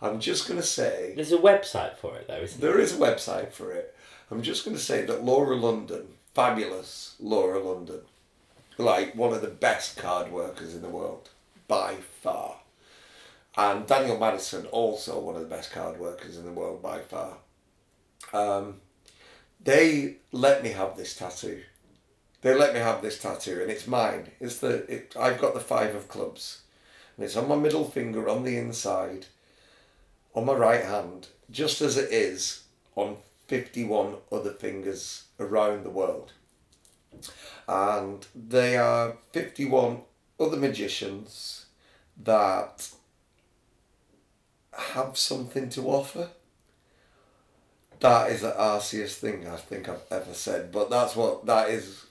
I'm 0.00 0.18
just 0.18 0.48
gonna 0.48 0.62
say 0.62 1.12
There's 1.14 1.32
a 1.32 1.38
website 1.38 1.96
for 1.96 2.16
it 2.16 2.26
though, 2.28 2.38
isn't 2.40 2.60
there? 2.60 2.72
there 2.72 2.80
is 2.80 2.94
a 2.94 2.98
website 2.98 3.52
for 3.52 3.72
it. 3.72 3.94
I'm 4.30 4.42
just 4.42 4.64
gonna 4.64 4.78
say 4.78 5.04
that 5.04 5.24
Laura 5.24 5.56
London, 5.56 6.06
fabulous 6.34 7.16
Laura 7.20 7.58
London, 7.58 8.00
like 8.78 9.14
one 9.14 9.32
of 9.32 9.42
the 9.42 9.48
best 9.48 9.96
card 9.96 10.32
workers 10.32 10.74
in 10.74 10.82
the 10.82 10.88
world 10.88 11.30
by 11.66 11.96
far. 12.22 12.56
And 13.56 13.86
Daniel 13.86 14.18
Madison, 14.18 14.66
also 14.66 15.18
one 15.18 15.34
of 15.34 15.42
the 15.42 15.48
best 15.48 15.72
card 15.72 15.98
workers 15.98 16.38
in 16.38 16.44
the 16.44 16.52
world 16.52 16.80
by 16.80 17.00
far. 17.00 17.38
Um, 18.32 18.76
they 19.62 20.16
let 20.30 20.62
me 20.62 20.70
have 20.70 20.96
this 20.96 21.16
tattoo. 21.16 21.62
They 22.40 22.54
let 22.54 22.72
me 22.72 22.78
have 22.78 23.02
this 23.02 23.18
tattoo, 23.18 23.60
and 23.60 23.70
it's 23.70 23.88
mine. 23.88 24.30
It's 24.38 24.58
the 24.58 24.84
it, 24.90 25.14
I've 25.18 25.40
got 25.40 25.54
the 25.54 25.60
five 25.60 25.94
of 25.94 26.08
clubs, 26.08 26.62
and 27.16 27.24
it's 27.24 27.36
on 27.36 27.48
my 27.48 27.56
middle 27.56 27.84
finger 27.90 28.28
on 28.28 28.44
the 28.44 28.56
inside, 28.56 29.26
on 30.34 30.44
my 30.44 30.52
right 30.52 30.84
hand, 30.84 31.28
just 31.50 31.80
as 31.80 31.96
it 31.96 32.12
is 32.12 32.62
on 32.94 33.16
fifty-one 33.48 34.14
other 34.30 34.52
fingers 34.52 35.24
around 35.40 35.82
the 35.82 35.90
world. 35.90 36.32
And 37.66 38.24
they 38.36 38.76
are 38.76 39.16
fifty-one 39.32 40.02
other 40.38 40.56
magicians 40.56 41.66
that 42.22 42.88
have 44.72 45.18
something 45.18 45.70
to 45.70 45.88
offer. 45.88 46.28
That 47.98 48.30
is 48.30 48.42
the 48.42 48.52
arsiest 48.52 49.14
thing 49.14 49.48
I 49.48 49.56
think 49.56 49.88
I've 49.88 50.04
ever 50.08 50.34
said, 50.34 50.70
but 50.70 50.88
that's 50.88 51.16
what 51.16 51.44
that 51.46 51.70
is. 51.70 52.04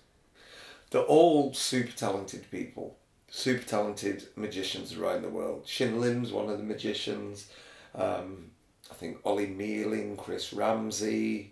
They're 0.89 1.01
all 1.01 1.53
super 1.53 1.91
talented 1.91 2.49
people, 2.49 2.97
super 3.29 3.63
talented 3.63 4.27
magicians 4.35 4.93
around 4.95 5.23
the 5.23 5.29
world. 5.29 5.67
Shin 5.67 5.99
Lim's 5.99 6.31
one 6.31 6.49
of 6.49 6.57
the 6.57 6.63
magicians. 6.63 7.51
Um, 7.93 8.51
I 8.89 8.93
think 8.93 9.17
Ollie 9.25 9.47
Mealing, 9.47 10.15
Chris 10.15 10.53
Ramsay. 10.53 11.51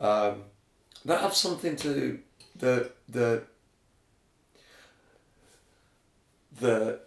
Um, 0.00 0.44
that 1.04 1.20
have 1.20 1.34
something 1.34 1.76
to 1.76 2.20
the 2.56 2.90
the 3.08 3.42
the 6.58 7.00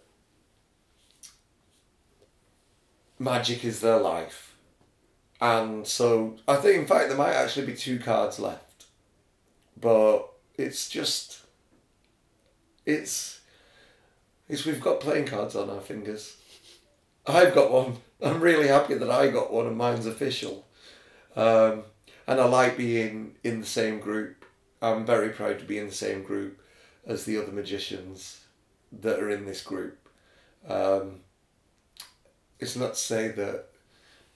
magic 3.18 3.64
is 3.64 3.80
their 3.80 3.98
life. 3.98 4.54
And 5.40 5.86
so 5.86 6.36
I 6.46 6.56
think 6.56 6.76
in 6.76 6.86
fact 6.86 7.08
there 7.08 7.18
might 7.18 7.34
actually 7.34 7.66
be 7.66 7.74
two 7.74 7.98
cards 7.98 8.38
left. 8.38 8.86
But 9.80 10.28
it's 10.56 10.88
just 10.88 11.40
it's 12.88 13.40
it's 14.48 14.64
we've 14.64 14.80
got 14.80 15.00
playing 15.00 15.26
cards 15.26 15.54
on 15.54 15.68
our 15.68 15.80
fingers. 15.80 16.38
I've 17.26 17.54
got 17.54 17.70
one. 17.70 17.98
I'm 18.22 18.40
really 18.40 18.66
happy 18.66 18.94
that 18.94 19.10
I 19.10 19.28
got 19.28 19.52
one 19.52 19.66
and 19.66 19.76
mine's 19.76 20.06
official. 20.06 20.66
Um, 21.36 21.82
and 22.26 22.40
I 22.40 22.46
like 22.46 22.78
being 22.78 23.36
in 23.44 23.60
the 23.60 23.66
same 23.66 24.00
group. 24.00 24.44
I'm 24.80 25.04
very 25.04 25.28
proud 25.28 25.58
to 25.58 25.66
be 25.66 25.78
in 25.78 25.86
the 25.86 25.92
same 25.92 26.22
group 26.22 26.60
as 27.06 27.24
the 27.24 27.36
other 27.36 27.52
magicians 27.52 28.40
that 29.00 29.20
are 29.20 29.30
in 29.30 29.44
this 29.44 29.62
group. 29.62 29.98
Um, 30.66 31.20
it's 32.58 32.74
not 32.74 32.94
to 32.94 32.98
say 32.98 33.28
that 33.28 33.66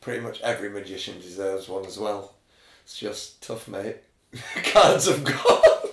pretty 0.00 0.20
much 0.20 0.40
every 0.42 0.68
magician 0.68 1.20
deserves 1.20 1.68
one 1.68 1.86
as 1.86 1.98
well. 1.98 2.34
It's 2.84 2.98
just 2.98 3.42
tough, 3.42 3.66
mate. 3.66 3.96
Cards 4.72 5.08
have 5.08 5.24
gone. 5.24 5.90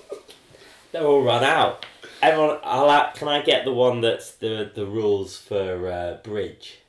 They're 0.92 1.06
all 1.06 1.24
run 1.24 1.44
out. 1.44 1.86
Everyone, 2.22 2.58
I'll, 2.64 2.90
a- 2.90 3.12
can 3.16 3.28
I 3.28 3.42
get 3.42 3.66
the 3.66 3.74
one 3.74 4.02
that's 4.02 4.32
the 4.32 4.70
the 4.74 4.86
rules 4.86 5.38
for 5.38 5.88
uh, 5.92 6.18
bridge? 6.24 6.80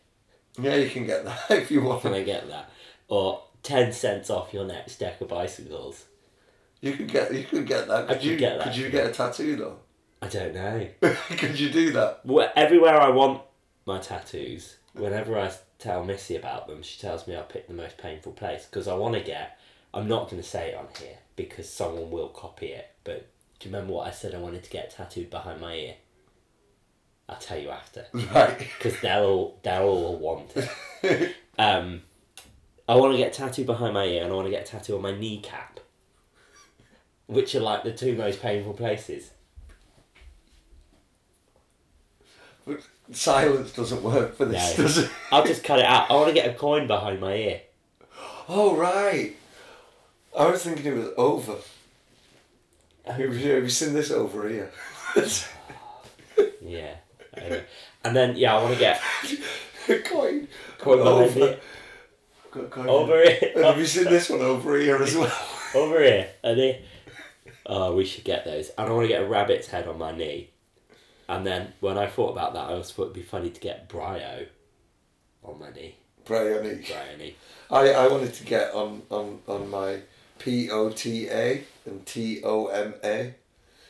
yeah, 0.61 0.75
you 0.77 0.91
can 0.91 1.07
get 1.07 1.25
that 1.25 1.51
if 1.51 1.71
you 1.71 1.83
want. 1.83 2.03
Can 2.03 2.15
I 2.15 2.23
get 2.23 2.49
that? 2.49 2.71
Or 3.09 3.43
ten 3.63 3.93
cents 3.93 4.31
off 4.31 4.53
your 4.53 4.65
next 4.65 4.97
deck 4.99 5.21
of 5.21 5.29
bicycles? 5.29 6.05
You 6.81 6.95
could 6.95 7.09
get 7.09 7.33
you 7.35 7.45
could 7.45 7.67
get 7.67 7.89
that. 7.89 8.09
Could 8.09 8.17
could 8.19 8.25
you 8.25 8.37
get 8.37 8.59
that. 8.59 8.65
Could 8.69 8.77
you 8.77 8.91
get 8.91 9.07
a 9.07 9.13
tattoo 9.13 9.57
though? 9.57 9.79
I 10.23 10.29
don't 10.29 10.55
know. 10.55 10.89
could 11.31 11.59
you 11.59 11.71
do 11.71 11.93
that? 11.93 12.21
Wh- 12.29 12.53
Everywhere 12.57 13.01
I 13.01 13.09
want 13.09 13.43
my 13.87 13.99
tattoos, 13.99 14.77
whenever 14.93 15.39
I 15.39 15.51
tell 15.79 16.05
Missy 16.05 16.37
about 16.37 16.67
them, 16.69 16.83
she 16.83 17.01
tells 17.01 17.27
me 17.27 17.37
I 17.37 17.41
pick 17.43 17.69
the 17.69 17.75
most 17.75 17.97
painful 17.97 18.33
place 18.33 18.67
because 18.67 18.87
I 18.89 18.95
want 18.95 19.15
to 19.15 19.21
get. 19.23 19.59
I'm 19.95 20.09
not 20.09 20.31
going 20.31 20.43
to 20.43 20.47
say 20.49 20.71
it 20.71 20.77
on 20.77 20.89
here 21.01 21.17
because 21.37 21.69
someone 21.69 22.11
will 22.11 22.29
copy 22.29 22.67
it. 22.67 22.89
But 23.03 23.27
do 23.61 23.69
you 23.69 23.75
remember 23.75 23.93
what 23.95 24.09
I 24.09 24.11
said 24.11 24.35
I 24.35 24.39
wanted 24.39 24.65
to 24.65 24.71
get 24.71 24.91
tattooed 24.91 25.31
behind 25.31 25.61
my 25.61 25.75
ear? 25.75 25.95
I'll 27.29 27.37
tell 27.37 27.59
you 27.59 27.71
after 27.71 28.07
Right. 28.35 28.59
because 28.59 28.99
they'll 29.01 29.23
all 29.25 29.61
they'll 29.63 29.83
all 29.83 30.19
want 30.19 30.53
it. 31.05 31.37
Um, 31.59 32.03
I 32.89 32.95
want 32.97 33.13
to 33.13 33.19
get 33.19 33.35
tattooed 33.35 33.67
behind 33.67 33.93
my 33.95 34.05
ear 34.07 34.25
and 34.25 34.33
I 34.33 34.35
want 34.35 34.47
to 34.47 34.51
get 34.51 34.67
a 34.67 34.71
tattoo 34.73 34.97
on 34.97 35.03
my 35.03 35.13
kneecap, 35.17 35.79
which 37.27 37.55
are 37.55 37.61
like 37.61 37.85
the 37.85 37.93
two 37.93 38.17
most 38.17 38.41
painful 38.41 38.73
places. 38.73 39.31
But 42.67 42.81
silence 43.13 43.73
doesn't 43.73 44.03
work 44.03 44.37
for 44.37 44.45
this, 44.47 44.79
No. 44.79 44.85
does 44.85 44.99
it? 44.99 45.11
I'll 45.31 45.45
just 45.45 45.63
cut 45.65 45.79
it 45.81 45.85
out. 45.85 46.11
I 46.11 46.15
want 46.15 46.29
to 46.29 46.35
get 46.35 46.49
a 46.49 46.55
coin 46.55 46.87
behind 46.87 47.21
my 47.21 47.35
ear. 47.35 47.61
Oh 48.49 48.75
right. 48.77 49.37
I 50.39 50.47
was 50.51 50.63
thinking 50.63 50.87
it 50.87 50.97
was 50.97 51.09
over. 51.17 51.57
Have 53.11 53.37
you, 53.37 53.51
have 53.51 53.63
you 53.65 53.69
seen 53.69 53.95
this 53.95 54.11
over 54.11 54.49
here? 54.49 54.71
Yeah. 56.63 56.95
Anyway. 57.37 57.65
And 58.05 58.15
then 58.15 58.37
yeah, 58.37 58.57
I 58.57 58.63
want 58.63 58.75
to 58.75 58.81
get 58.81 59.01
coin. 60.05 60.47
coin 60.79 61.01
over. 61.01 61.39
it 61.49 61.63
Got 62.51 62.71
coin. 62.71 62.89
over 62.89 63.23
here, 63.23 63.53
have 63.65 63.79
you 63.79 63.87
seen 63.87 64.05
this 64.05 64.31
one 64.31 64.41
over 64.41 64.79
here 64.79 64.97
as 65.03 65.17
well? 65.17 65.33
over 65.75 66.01
here, 66.03 66.29
and 66.45 66.59
then 66.59 66.77
oh, 67.67 67.95
we 67.95 68.05
should 68.05 68.25
get 68.25 68.45
those. 68.45 68.71
And 68.79 68.89
I 68.89 68.93
want 68.93 69.05
to 69.05 69.09
get 69.09 69.23
a 69.23 69.27
rabbit's 69.27 69.69
head 69.69 69.89
on 69.89 69.99
my 69.99 70.13
knee. 70.13 70.51
And 71.29 71.47
then 71.47 71.73
when 71.81 71.99
I 71.99 72.07
thought 72.07 72.33
about 72.33 72.55
that, 72.55 72.71
I 72.71 72.75
also 72.75 72.93
thought 72.93 73.03
it'd 73.03 73.15
be 73.15 73.23
funny 73.23 73.51
to 73.51 73.61
get 73.61 73.89
Brio 73.89 74.47
on 75.45 75.59
my 75.59 75.71
knee. 75.71 75.97
Bryony. 76.25 76.85
Bryony. 76.89 77.37
I, 77.71 77.91
I 77.93 78.09
wanted 78.09 78.35
to 78.35 78.45
get 78.45 78.75
on, 78.75 79.03
on, 79.11 79.41
on 79.47 79.69
my 79.71 80.01
P 80.39 80.71
O 80.71 80.91
T 80.91 81.29
A 81.29 81.65
and 81.91 82.07
T 82.07 82.41
O 82.45 82.67
M 82.69 82.95
A. 83.05 83.35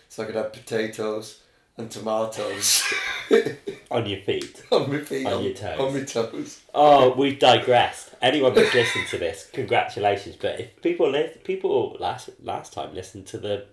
So 0.09 0.23
I 0.23 0.27
could 0.27 0.35
have 0.35 0.53
potatoes 0.53 1.41
and 1.77 1.91
tomatoes 1.91 2.83
On 3.91 4.05
your 4.07 4.21
feet. 4.21 4.63
on 4.73 4.91
my 4.93 4.99
feet. 5.01 5.27
On 5.27 5.43
your 5.43 5.55
toes. 5.55 5.79
On 5.81 5.95
my 5.95 6.03
toes. 6.05 6.61
Oh, 6.75 7.15
we've 7.17 7.39
digressed. 7.39 8.11
Anyone 8.21 8.55
that's 8.55 8.75
listened 8.75 9.07
to 9.09 9.19
this, 9.19 9.49
congratulations. 9.53 10.37
But 10.37 10.61
if 10.61 10.83
people 10.83 11.11
li- 11.11 11.31
people 11.45 11.97
last 12.01 12.31
last 12.43 12.73
time 12.73 12.95
listened 12.95 13.27
to 13.29 13.39
the 13.39 13.67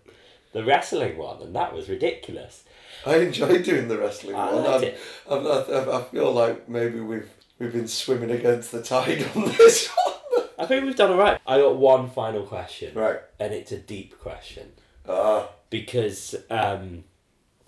the 0.54 0.64
wrestling 0.64 1.18
one, 1.18 1.42
and 1.42 1.56
that 1.56 1.74
was 1.74 1.90
ridiculous. 1.90 2.64
I 3.06 3.18
enjoyed 3.18 3.64
doing 3.64 3.88
the 3.88 3.98
wrestling 3.98 4.36
I 4.36 4.54
one. 4.54 4.64
liked 4.64 4.84
it. 4.86 5.00
I, 5.30 5.36
I 5.36 6.02
feel 6.04 6.32
like 6.32 6.70
maybe 6.70 7.00
we've 7.00 7.30
we've 7.60 7.74
been 7.74 7.88
swimming 7.88 8.32
against 8.32 8.72
the 8.72 8.82
tide 8.82 9.26
on 9.36 9.46
this 9.58 9.88
one. 10.06 10.16
I 10.58 10.66
think 10.66 10.86
we've 10.86 10.96
done 10.96 11.12
all 11.12 11.18
right. 11.18 11.40
I 11.46 11.58
got 11.60 11.78
one 11.78 12.10
final 12.10 12.44
question, 12.44 12.96
Right. 12.96 13.20
and 13.40 13.54
it's 13.54 13.72
a 13.72 13.78
deep 13.78 14.20
question 14.20 14.72
Ah, 15.08 15.50
because 15.70 16.36
um, 16.50 17.04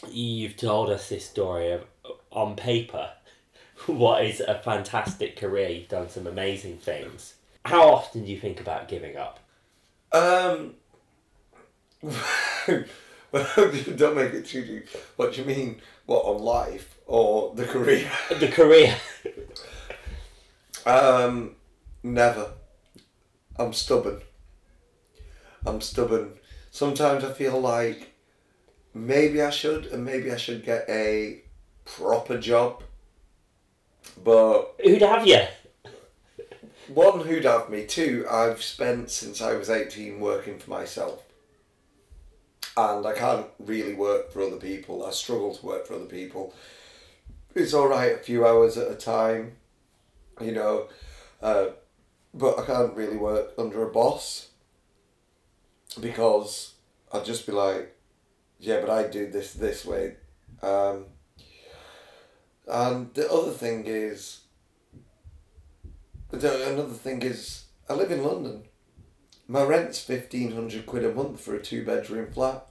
you've 0.09 0.57
told 0.57 0.89
us 0.89 1.09
this 1.09 1.25
story 1.25 1.71
of 1.71 1.85
on 2.31 2.55
paper 2.55 3.11
what 3.85 4.23
is 4.25 4.39
a 4.39 4.55
fantastic 4.59 5.35
career. 5.37 5.69
You've 5.69 5.87
done 5.87 6.09
some 6.09 6.25
amazing 6.27 6.77
things. 6.77 7.35
How 7.65 7.89
often 7.93 8.25
do 8.25 8.31
you 8.31 8.39
think 8.39 8.59
about 8.59 8.87
giving 8.87 9.15
up? 9.17 9.39
um. 10.11 10.73
don't 12.65 14.15
make 14.15 14.33
it 14.33 14.45
too 14.45 14.65
deep. 14.65 14.87
What 15.17 15.33
do 15.33 15.41
you 15.41 15.47
mean? 15.47 15.81
What 16.05 16.23
on 16.25 16.41
life 16.41 16.97
or 17.05 17.53
the 17.53 17.65
career? 17.65 18.09
The 18.39 18.47
career. 18.47 18.95
Um, 20.85 21.55
never. 22.01 22.53
I'm 23.59 23.73
stubborn. 23.73 24.21
I'm 25.65 25.81
stubborn. 25.81 26.31
Sometimes 26.71 27.25
I 27.25 27.33
feel 27.33 27.59
like 27.59 28.13
maybe 28.93 29.41
I 29.41 29.49
should, 29.49 29.87
and 29.87 30.05
maybe 30.05 30.31
I 30.31 30.37
should 30.37 30.63
get 30.63 30.85
a 30.87 31.41
proper 31.83 32.37
job. 32.39 32.83
But 34.23 34.75
Who'd 34.81 35.01
have 35.01 35.27
you? 35.27 35.41
one, 36.87 37.19
who'd 37.21 37.43
have 37.43 37.69
me? 37.69 37.85
Two, 37.85 38.25
I've 38.31 38.63
spent 38.63 39.11
since 39.11 39.41
I 39.41 39.53
was 39.55 39.69
18 39.69 40.21
working 40.21 40.57
for 40.57 40.69
myself. 40.69 41.23
And 42.77 43.05
I 43.05 43.13
can't 43.13 43.47
really 43.59 43.93
work 43.93 44.31
for 44.31 44.41
other 44.41 44.55
people. 44.55 45.05
I 45.05 45.11
struggle 45.11 45.53
to 45.53 45.65
work 45.65 45.85
for 45.85 45.95
other 45.95 46.05
people. 46.05 46.53
It's 47.53 47.73
alright 47.73 48.13
a 48.13 48.19
few 48.19 48.47
hours 48.47 48.77
at 48.77 48.89
a 48.89 48.95
time, 48.95 49.57
you 50.39 50.53
know. 50.53 50.87
Uh, 51.41 51.67
but 52.39 52.57
I 52.57 52.65
can't 52.65 52.95
really 52.95 53.17
work 53.17 53.53
under 53.57 53.83
a 53.83 53.91
boss 53.91 54.49
because 55.99 56.73
I'd 57.11 57.25
just 57.25 57.45
be 57.45 57.51
like, 57.51 57.95
yeah, 58.59 58.79
but 58.79 58.89
I 58.89 59.07
do 59.07 59.29
this 59.29 59.53
this 59.53 59.85
way. 59.85 60.15
Um, 60.61 61.05
and 62.67 63.13
the 63.13 63.31
other 63.31 63.51
thing 63.51 63.83
is, 63.85 64.41
the, 66.31 66.71
another 66.71 66.93
thing 66.93 67.21
is, 67.21 67.65
I 67.89 67.93
live 67.93 68.11
in 68.11 68.23
London. 68.23 68.63
My 69.47 69.63
rent's 69.63 69.99
fifteen 69.99 70.53
hundred 70.53 70.85
quid 70.85 71.03
a 71.03 71.13
month 71.13 71.41
for 71.41 71.55
a 71.55 71.61
two 71.61 71.83
bedroom 71.83 72.31
flat. 72.31 72.67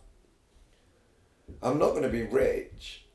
I'm 1.63 1.79
not 1.79 1.91
going 1.91 2.03
to 2.03 2.09
be 2.09 2.23
rich, 2.23 3.07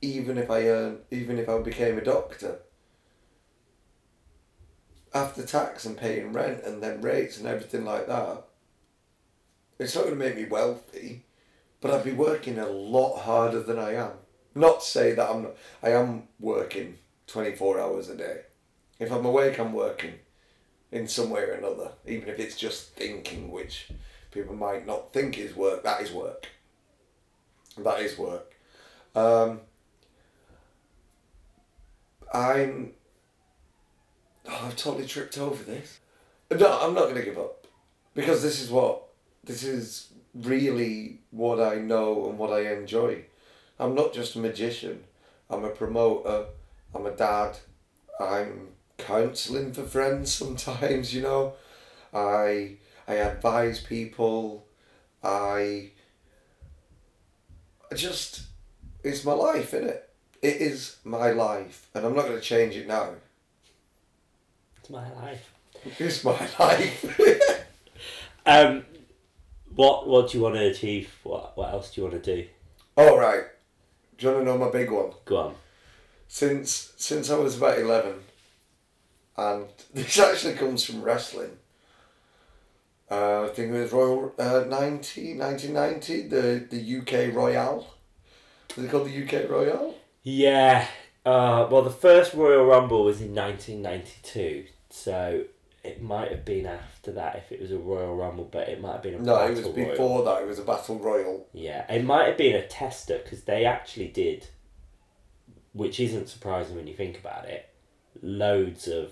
even 0.00 0.36
if 0.36 0.50
I 0.50 0.66
earn, 0.66 0.98
even 1.10 1.38
if 1.38 1.48
I 1.48 1.58
became 1.58 1.96
a 1.96 2.04
doctor. 2.04 2.60
After 5.14 5.44
tax 5.44 5.84
and 5.84 5.96
paying 5.96 6.32
rent 6.32 6.64
and 6.64 6.82
then 6.82 7.00
rates 7.00 7.38
and 7.38 7.46
everything 7.46 7.84
like 7.84 8.08
that, 8.08 8.42
it's 9.78 9.94
not 9.94 10.04
going 10.04 10.18
to 10.18 10.24
make 10.24 10.36
me 10.36 10.44
wealthy, 10.46 11.24
but 11.80 11.92
I'd 11.92 12.04
be 12.04 12.12
working 12.12 12.58
a 12.58 12.66
lot 12.66 13.20
harder 13.20 13.62
than 13.62 13.78
I 13.78 13.94
am. 13.94 14.12
Not 14.54 14.80
to 14.80 14.86
say 14.86 15.12
that 15.12 15.30
I'm 15.30 15.42
not, 15.44 15.56
I 15.82 15.90
am 15.90 16.24
working 16.40 16.98
24 17.26 17.80
hours 17.80 18.08
a 18.08 18.16
day. 18.16 18.40
If 18.98 19.12
I'm 19.12 19.24
awake, 19.24 19.58
I'm 19.58 19.72
working 19.72 20.14
in 20.92 21.08
some 21.08 21.30
way 21.30 21.42
or 21.42 21.52
another, 21.52 21.92
even 22.06 22.28
if 22.28 22.38
it's 22.38 22.56
just 22.56 22.94
thinking, 22.94 23.50
which 23.50 23.88
people 24.30 24.54
might 24.54 24.86
not 24.86 25.12
think 25.12 25.38
is 25.38 25.56
work, 25.56 25.82
that 25.82 26.00
is 26.00 26.12
work. 26.12 26.48
That 27.76 28.00
is 28.00 28.16
work. 28.16 28.54
Um, 29.14 29.60
I'm. 32.32 32.92
Oh, 34.46 34.64
I've 34.66 34.76
totally 34.76 35.06
tripped 35.06 35.38
over 35.38 35.62
this. 35.62 35.98
No, 36.50 36.78
I'm 36.80 36.94
not 36.94 37.04
going 37.04 37.16
to 37.16 37.22
give 37.24 37.38
up 37.38 37.66
because 38.14 38.42
this 38.42 38.60
is 38.60 38.70
what 38.70 39.02
this 39.42 39.62
is 39.62 40.08
really 40.34 41.20
what 41.30 41.60
I 41.60 41.76
know 41.76 42.28
and 42.28 42.38
what 42.38 42.52
I 42.52 42.72
enjoy. 42.72 43.24
I'm 43.78 43.94
not 43.94 44.12
just 44.12 44.36
a 44.36 44.38
magician. 44.38 45.04
I'm 45.50 45.64
a 45.64 45.70
promoter. 45.70 46.46
I'm 46.94 47.06
a 47.06 47.10
dad. 47.10 47.56
I'm 48.20 48.68
counselling 48.98 49.72
for 49.72 49.84
friends 49.84 50.32
sometimes. 50.32 51.14
You 51.14 51.22
know, 51.22 51.54
I 52.12 52.76
I 53.08 53.14
advise 53.14 53.80
people. 53.80 54.66
I. 55.22 55.90
Just 57.94 58.42
it's 59.04 59.24
my 59.24 59.32
life, 59.32 59.72
isn't 59.74 59.88
it? 59.88 60.10
It 60.42 60.56
is 60.56 60.96
my 61.04 61.30
life, 61.30 61.88
and 61.94 62.04
I'm 62.04 62.14
not 62.14 62.24
going 62.26 62.36
to 62.36 62.42
change 62.42 62.74
it 62.76 62.88
now. 62.88 63.10
It's 64.84 64.90
my 64.90 65.10
life. 65.14 65.54
It's 65.98 66.24
my 66.24 66.48
life. 66.58 67.20
Um, 68.46 68.84
what 69.74 70.06
what 70.06 70.30
do 70.30 70.36
you 70.36 70.44
want 70.44 70.56
to 70.56 70.66
achieve? 70.66 71.10
What 71.22 71.56
what 71.56 71.70
else 71.70 71.90
do 71.90 72.02
you 72.02 72.06
want 72.06 72.22
to 72.22 72.36
do? 72.36 72.46
All 72.94 73.18
right. 73.18 73.44
Do 74.18 74.26
you 74.26 74.32
want 74.34 74.44
to 74.44 74.52
know 74.52 74.58
my 74.58 74.70
big 74.70 74.90
one? 74.90 75.12
Go 75.24 75.38
on. 75.38 75.54
Since 76.28 76.92
since 76.98 77.30
I 77.30 77.38
was 77.38 77.56
about 77.56 77.78
eleven, 77.78 78.16
and 79.38 79.64
this 79.94 80.18
actually 80.18 80.56
comes 80.56 80.84
from 80.84 81.00
wrestling. 81.00 81.56
Uh, 83.10 83.44
I 83.44 83.48
think 83.48 83.72
it 83.72 83.80
was 83.80 83.92
Royal 83.92 84.34
uh, 84.38 84.66
90, 84.68 85.38
1990, 85.38 86.28
the 86.28 86.66
the 86.70 86.98
UK 86.98 87.34
Royale. 87.34 87.86
Is 88.76 88.84
it 88.84 88.90
called 88.90 89.08
the 89.08 89.24
UK 89.24 89.48
Royale? 89.48 89.94
Yeah. 90.22 90.86
Uh, 91.24 91.66
well, 91.70 91.80
the 91.80 91.88
first 91.88 92.34
Royal 92.34 92.66
Rumble 92.66 93.04
was 93.04 93.22
in 93.22 93.34
1992, 93.34 94.66
so 94.94 95.42
it 95.82 96.00
might 96.00 96.30
have 96.30 96.44
been 96.44 96.66
after 96.66 97.10
that 97.12 97.34
if 97.36 97.50
it 97.50 97.60
was 97.60 97.72
a 97.72 97.76
Royal 97.76 98.14
Rumble, 98.14 98.48
but 98.50 98.68
it 98.68 98.80
might 98.80 98.92
have 98.92 99.02
been 99.02 99.14
a 99.14 99.18
No, 99.18 99.44
it 99.44 99.50
was 99.50 99.62
Royal. 99.62 99.72
before 99.72 100.24
that. 100.24 100.42
It 100.42 100.46
was 100.46 100.60
a 100.60 100.62
Battle 100.62 100.98
Royal. 101.00 101.48
Yeah, 101.52 101.84
it 101.92 102.04
might 102.04 102.28
have 102.28 102.38
been 102.38 102.54
a 102.54 102.64
tester 102.66 103.18
because 103.22 103.42
they 103.42 103.64
actually 103.64 104.06
did, 104.08 104.46
which 105.72 105.98
isn't 105.98 106.28
surprising 106.28 106.76
when 106.76 106.86
you 106.86 106.94
think 106.94 107.18
about 107.18 107.44
it, 107.46 107.68
loads 108.22 108.86
of 108.86 109.10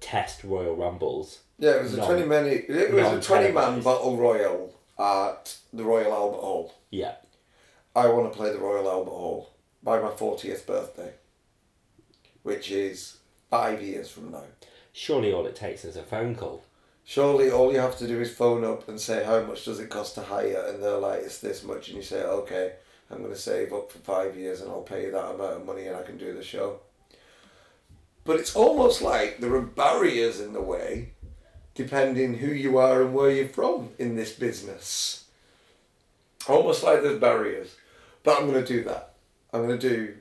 test 0.00 0.42
Royal 0.42 0.74
Rumbles. 0.74 1.40
Yeah, 1.58 1.76
it 1.76 1.84
was 1.84 1.94
a 1.94 2.04
twenty 2.04 2.26
man. 2.26 2.46
It 2.46 2.92
was 2.92 3.12
a 3.12 3.22
twenty 3.22 3.52
man. 3.52 3.80
Battle 3.82 4.16
Royal 4.16 4.74
at 4.98 5.56
the 5.72 5.84
Royal 5.84 6.12
Albert 6.12 6.40
Hall. 6.40 6.74
Yeah. 6.90 7.14
I 7.94 8.08
want 8.08 8.30
to 8.30 8.36
play 8.36 8.52
the 8.52 8.58
Royal 8.58 8.90
Albert 8.90 9.10
Hall 9.10 9.50
by 9.82 10.00
my 10.00 10.10
fortieth 10.10 10.66
birthday, 10.66 11.12
which 12.42 12.70
is 12.70 13.18
five 13.50 13.82
years 13.82 14.10
from 14.10 14.32
now. 14.32 14.44
Surely 14.92 15.32
all 15.32 15.46
it 15.46 15.56
takes 15.56 15.84
is 15.84 15.96
a 15.96 16.02
phone 16.02 16.34
call. 16.34 16.64
Surely 17.04 17.50
all 17.50 17.72
you 17.72 17.78
have 17.78 17.98
to 17.98 18.08
do 18.08 18.20
is 18.20 18.34
phone 18.34 18.64
up 18.64 18.88
and 18.88 19.00
say 19.00 19.24
how 19.24 19.40
much 19.42 19.64
does 19.64 19.78
it 19.78 19.90
cost 19.90 20.14
to 20.16 20.22
hire, 20.22 20.66
and 20.68 20.82
they're 20.82 20.98
like 20.98 21.20
it's 21.20 21.38
this 21.38 21.62
much, 21.62 21.88
and 21.88 21.96
you 21.96 22.02
say 22.02 22.22
okay, 22.22 22.72
I'm 23.10 23.18
going 23.18 23.30
to 23.30 23.38
save 23.38 23.72
up 23.72 23.92
for 23.92 23.98
five 23.98 24.36
years, 24.36 24.60
and 24.60 24.70
I'll 24.70 24.82
pay 24.82 25.04
you 25.04 25.12
that 25.12 25.34
amount 25.34 25.60
of 25.60 25.66
money, 25.66 25.86
and 25.86 25.96
I 25.96 26.02
can 26.02 26.18
do 26.18 26.34
the 26.34 26.42
show. 26.42 26.80
But 28.24 28.40
it's 28.40 28.56
almost 28.56 29.02
like 29.02 29.38
there 29.38 29.54
are 29.54 29.62
barriers 29.62 30.40
in 30.40 30.52
the 30.52 30.60
way, 30.60 31.12
depending 31.76 32.38
who 32.38 32.48
you 32.48 32.76
are 32.78 33.02
and 33.02 33.14
where 33.14 33.30
you're 33.30 33.48
from 33.48 33.90
in 33.98 34.16
this 34.16 34.32
business. 34.32 35.26
Almost 36.48 36.82
like 36.82 37.02
there's 37.02 37.20
barriers, 37.20 37.76
but 38.24 38.36
I'm 38.36 38.50
going 38.50 38.64
to 38.64 38.66
do 38.66 38.82
that. 38.84 39.14
I'm 39.52 39.66
going 39.66 39.78
to 39.78 39.88
do 39.88 40.14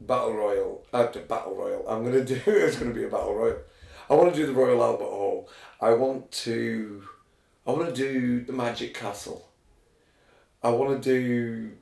battle 0.00 0.34
royal. 0.34 0.81
Uh, 0.92 1.06
battle 1.06 1.54
royal. 1.54 1.88
I'm 1.88 2.04
going 2.04 2.24
to 2.24 2.24
do. 2.24 2.40
It's 2.46 2.76
to 2.76 2.92
be 2.92 3.04
a 3.04 3.08
battle 3.08 3.34
royal. 3.34 3.58
I 4.10 4.14
want 4.14 4.34
to 4.34 4.38
do 4.38 4.46
the 4.46 4.52
Royal 4.52 4.82
Albert 4.82 5.04
Hall. 5.04 5.48
I 5.80 5.94
want 5.94 6.30
to. 6.32 7.02
I 7.66 7.70
want 7.70 7.88
to 7.88 7.94
do 7.94 8.44
the 8.44 8.52
Magic 8.52 8.92
Castle. 8.92 9.48
I 10.62 10.70
want 10.70 11.02
to 11.02 11.10
do. 11.10 11.72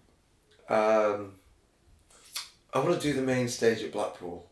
Um, 0.73 1.32
I 2.73 2.78
want 2.78 3.01
to 3.01 3.01
do 3.01 3.15
the 3.15 3.23
main 3.23 3.49
stage 3.49 3.82
at 3.82 3.93
Blackpool. 3.93 4.47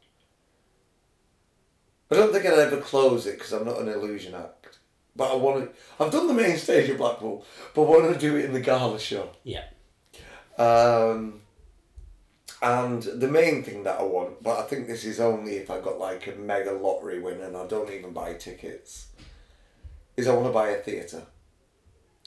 I 2.10 2.16
don't 2.16 2.32
think 2.32 2.47
I'd 2.47 2.59
ever 2.59 2.78
close 2.78 3.26
it 3.26 3.39
because 3.39 3.52
I'm 3.52 3.66
not 3.66 3.80
an 3.80 3.89
illusion 3.89 4.35
act. 4.35 4.78
But 5.14 5.32
I 5.32 5.36
want 5.36 5.64
to. 5.64 6.05
I've 6.05 6.10
done 6.12 6.26
the 6.26 6.35
main 6.35 6.56
stage 6.56 6.90
at 6.90 6.98
Blackpool, 6.98 7.44
but 7.74 7.82
I 7.82 7.85
want 7.85 8.12
to 8.12 8.18
do 8.18 8.36
it 8.36 8.44
in 8.44 8.52
the 8.52 8.60
gala 8.60 8.98
show. 8.98 9.30
Yeah. 9.44 9.64
Um, 10.56 11.43
and 12.60 13.02
the 13.02 13.28
main 13.28 13.62
thing 13.62 13.85
that 13.85 14.01
I 14.01 14.02
want, 14.02 14.43
but 14.43 14.59
I 14.59 14.62
think 14.62 14.86
this 14.86 15.05
is 15.05 15.20
only 15.20 15.56
if 15.56 15.70
I 15.70 15.80
got 15.80 15.98
like 15.98 16.26
a 16.26 16.32
mega 16.32 16.72
lottery 16.72 17.20
win 17.20 17.40
and 17.40 17.56
I 17.56 17.66
don't 17.66 17.93
even 17.93 18.12
buy 18.12 18.35
tickets, 18.35 19.09
is 20.16 20.26
I 20.26 20.35
want 20.35 20.47
to 20.47 20.52
buy 20.52 20.70
a 20.70 20.82
theatre. 20.82 21.22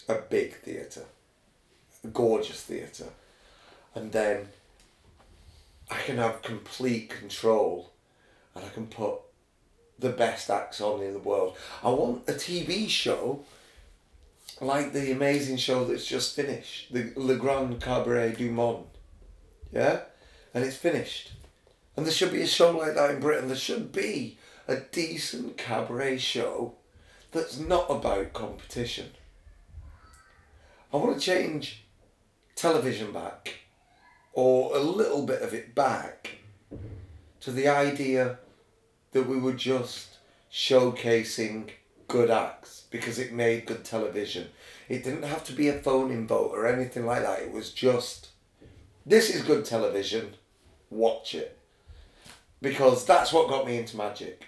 A 0.08 0.16
big 0.16 0.56
theatre. 0.56 1.06
A 2.04 2.08
gorgeous 2.08 2.64
theatre. 2.64 3.10
And 3.94 4.12
then 4.12 4.48
I 5.90 5.98
can 5.98 6.18
have 6.18 6.42
complete 6.42 7.10
control 7.10 7.92
and 8.56 8.64
I 8.66 8.70
can 8.70 8.88
put 8.88 9.16
the 10.00 10.10
best 10.10 10.50
acts 10.50 10.80
on 10.80 11.02
in 11.02 11.14
the 11.14 11.20
world. 11.20 11.58
I 11.84 11.90
want 11.90 12.28
a 12.30 12.34
TV 12.34 12.88
show 12.90 13.44
like 14.62 14.94
the 14.94 15.12
amazing 15.12 15.58
show 15.58 15.84
that's 15.84 16.06
just 16.06 16.36
finished, 16.36 16.94
the 16.94 17.12
Le 17.16 17.36
Grand 17.36 17.82
Cabaret 17.82 18.34
du 18.38 18.52
Monde. 18.52 18.86
Yeah? 19.74 20.02
And 20.54 20.64
it's 20.64 20.76
finished. 20.76 21.32
And 21.96 22.06
there 22.06 22.14
should 22.14 22.32
be 22.32 22.42
a 22.42 22.48
show 22.48 22.78
like 22.78 22.96
that 22.96 23.12
in 23.12 23.20
Britain. 23.20 23.48
There 23.48 23.58
should 23.58 23.92
be 23.92 24.38
a 24.68 24.78
decent 24.78 25.58
cabaret 25.58 26.18
show 26.18 26.76
that's 27.32 27.58
not 27.58 27.90
about 27.90 28.34
competition. 28.34 29.12
I 30.94 30.98
want 30.98 31.16
to 31.16 31.26
change 31.26 31.86
television 32.56 33.12
back, 33.12 33.60
or 34.34 34.76
a 34.76 34.80
little 34.80 35.26
bit 35.26 35.42
of 35.42 35.54
it 35.54 35.74
back, 35.74 36.38
to 37.40 37.52
the 37.52 37.68
idea 37.68 38.40
that 39.12 39.28
we 39.28 39.38
were 39.38 39.54
just 39.54 40.18
showcasing 40.52 41.70
good 42.08 42.30
acts 42.30 42.84
because 42.92 43.18
it 43.18 43.32
made 43.32 43.66
good 43.66 43.86
television. 43.86 44.50
It 44.90 45.04
didn't 45.04 45.24
have 45.24 45.46
to 45.46 45.54
be 45.54 45.70
a 45.70 45.80
phone 45.80 46.12
in 46.12 46.28
vote 46.28 46.52
or 46.54 46.68
anything 46.68 47.06
like 47.06 47.24
that. 47.24 47.42
It 47.42 47.54
was 47.54 47.72
just, 47.72 48.30
this 49.06 49.34
is 49.34 49.44
good 49.44 49.64
television, 49.64 50.36
watch 50.92 51.34
it. 51.34 51.58
Because 52.62 53.06
that's 53.06 53.34
what 53.34 53.50
got 53.50 53.66
me 53.66 53.78
into 53.78 53.98
magic. 53.98 54.46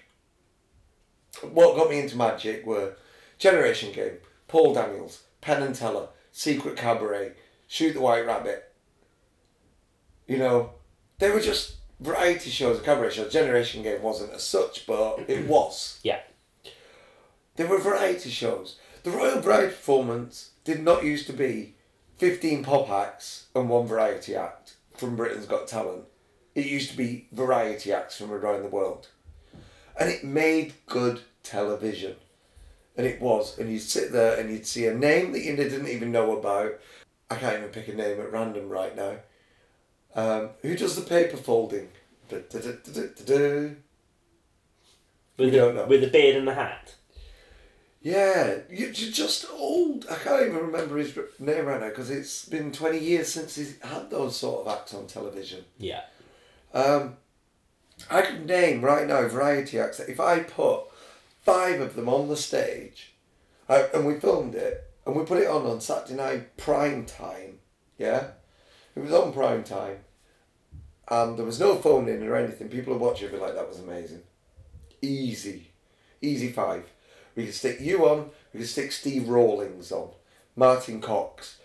What 1.41 1.76
got 1.76 1.90
me 1.90 1.99
into 1.99 2.15
magic 2.15 2.65
were 2.65 2.95
Generation 3.40 3.91
Game, 3.91 4.18
Paul 4.48 4.76
Daniels, 4.76 5.24
Penn 5.41 5.64
and 5.64 5.74
Teller, 5.74 6.10
Secret 6.32 6.78
Cabaret, 6.78 7.34
Shoot 7.68 7.94
the 7.94 8.02
White 8.02 8.28
Rabbit. 8.28 8.72
You 10.28 10.38
know, 10.38 10.74
they 11.18 11.32
were 11.32 11.40
just 11.40 11.78
variety 11.99 12.52
shows, 12.52 12.80
cabaret 12.82 13.10
shows. 13.10 13.34
Generation 13.34 13.82
Game 13.82 14.03
wasn't 14.03 14.34
as 14.34 14.44
such, 14.44 14.86
but 14.86 15.26
it 15.28 15.48
was. 15.48 15.99
Yeah. 16.03 16.20
They 17.56 17.65
were 17.65 17.80
variety 17.80 18.30
shows. 18.30 18.78
The 19.02 19.10
Royal 19.10 19.41
Bride 19.41 19.70
performance 19.70 20.52
did 20.64 20.84
not 20.84 21.03
used 21.03 21.26
to 21.28 21.34
be 21.34 21.74
15 22.18 22.64
pop 22.64 22.90
acts 22.90 23.48
and 23.56 23.70
one 23.70 23.88
variety 23.88 24.36
act 24.36 24.76
from 24.95 25.15
Britain's 25.15 25.45
Got 25.45 25.68
Talent. 25.68 26.03
It 26.55 26.65
used 26.65 26.91
to 26.91 26.97
be 26.97 27.27
variety 27.31 27.91
acts 27.91 28.17
from 28.17 28.31
around 28.31 28.61
the 28.63 28.69
world. 28.69 29.07
And 29.99 30.09
it 30.09 30.23
made 30.23 30.73
good 30.88 31.21
television. 31.43 32.15
And 32.95 33.07
it 33.07 33.19
was. 33.21 33.57
And 33.57 33.71
you'd 33.71 33.81
sit 33.81 34.11
there 34.11 34.39
and 34.39 34.49
you'd 34.51 34.67
see 34.67 34.85
a 34.85 34.93
name 34.93 35.31
that 35.31 35.43
you 35.43 35.55
didn't 35.55 35.88
even 35.88 36.11
know 36.11 36.38
about. 36.38 36.80
I 37.30 37.35
can't 37.38 37.57
even 37.57 37.69
pick 37.69 37.88
a 37.88 37.93
name 37.93 38.19
at 38.21 38.31
random 38.31 38.69
right 38.69 38.95
now. 38.95 39.15
Um, 40.15 40.49
who 40.61 40.75
does 40.75 40.95
the 40.95 41.01
paper 41.09 41.38
folding? 41.38 41.89
Du-du-du-du-du-du. 42.30 43.75
With, 45.38 45.45
You 45.47 45.51
the, 45.51 45.57
don't 45.57 45.75
know. 45.75 45.85
with 45.88 46.01
the 46.01 46.07
beard 46.09 46.35
and 46.35 46.47
the 46.47 46.53
hat. 46.53 46.93
Yeah, 48.01 48.59
you- 48.69 48.91
you're 48.93 49.11
just 49.11 49.49
old. 49.49 50.05
I 50.09 50.15
can't 50.15 50.41
even 50.43 50.57
remember 50.57 50.97
his 50.97 51.17
name 51.39 51.65
right 51.65 51.80
now 51.81 51.89
because 51.89 52.11
it's 52.11 52.45
been 52.45 52.71
20 52.71 52.99
years 52.99 53.30
since 53.30 53.55
he's 53.55 53.80
had 53.81 54.09
those 54.11 54.35
sort 54.35 54.67
of 54.67 54.73
acts 54.77 54.93
on 54.93 55.07
television. 55.07 55.65
Yeah. 55.80 56.01
Um, 56.74 57.18
I 58.10 58.22
could 58.22 58.45
name 58.45 58.82
right 58.82 59.08
now 59.08 59.28
variety 59.28 59.80
acts. 59.80 60.00
If 60.00 60.20
I 60.20 60.40
put 60.40 60.86
five 61.41 61.80
of 61.80 61.95
them 61.95 62.10
on 62.10 62.28
the 62.28 62.38
stage, 62.38 63.14
uh, 63.70 63.88
and 63.94 64.06
we 64.06 64.20
filmed 64.20 64.56
it, 64.56 64.90
and 65.06 65.16
we 65.16 65.24
put 65.24 65.41
it 65.41 65.48
on 65.48 65.66
on 65.66 65.82
Saturday 65.82 66.16
night 66.16 66.58
prime 66.58 67.06
time, 67.06 67.60
yeah, 67.98 68.32
it 68.95 69.00
was 69.00 69.14
on 69.14 69.34
prime 69.34 69.64
time, 69.64 70.00
and 71.08 71.38
there 71.38 71.45
was 71.45 71.60
no 71.60 71.76
phone 71.76 72.08
in 72.08 72.24
or 72.24 72.36
anything. 72.36 72.70
People 72.70 72.94
would 72.94 73.02
watch 73.02 73.22
it 73.22 73.34
like, 73.40 73.56
"That 73.56 73.70
was 73.70 73.80
amazing, 73.80 74.24
easy, 75.02 75.72
easy 76.22 76.52
five. 76.52 76.90
We 77.36 77.45
could 77.45 77.56
stick 77.56 77.80
you 77.80 78.08
on. 78.08 78.32
We 78.54 78.60
could 78.60 78.70
stick 78.70 78.91
Steve 78.91 79.28
Rawlings 79.30 79.91
on, 79.91 80.10
Martin 80.56 81.02
Cox, 81.02 81.58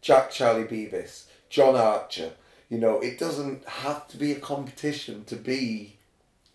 Jack 0.00 0.30
Charlie 0.30 0.64
Beavis, 0.64 1.26
John 1.48 1.76
Archer. 1.76 2.32
You 2.70 2.78
know, 2.78 3.00
it 3.00 3.18
doesn't 3.18 3.68
have 3.68 4.08
to 4.08 4.16
be 4.16 4.32
a 4.32 4.40
competition 4.40 5.24
to 5.24 5.36
be 5.36 5.96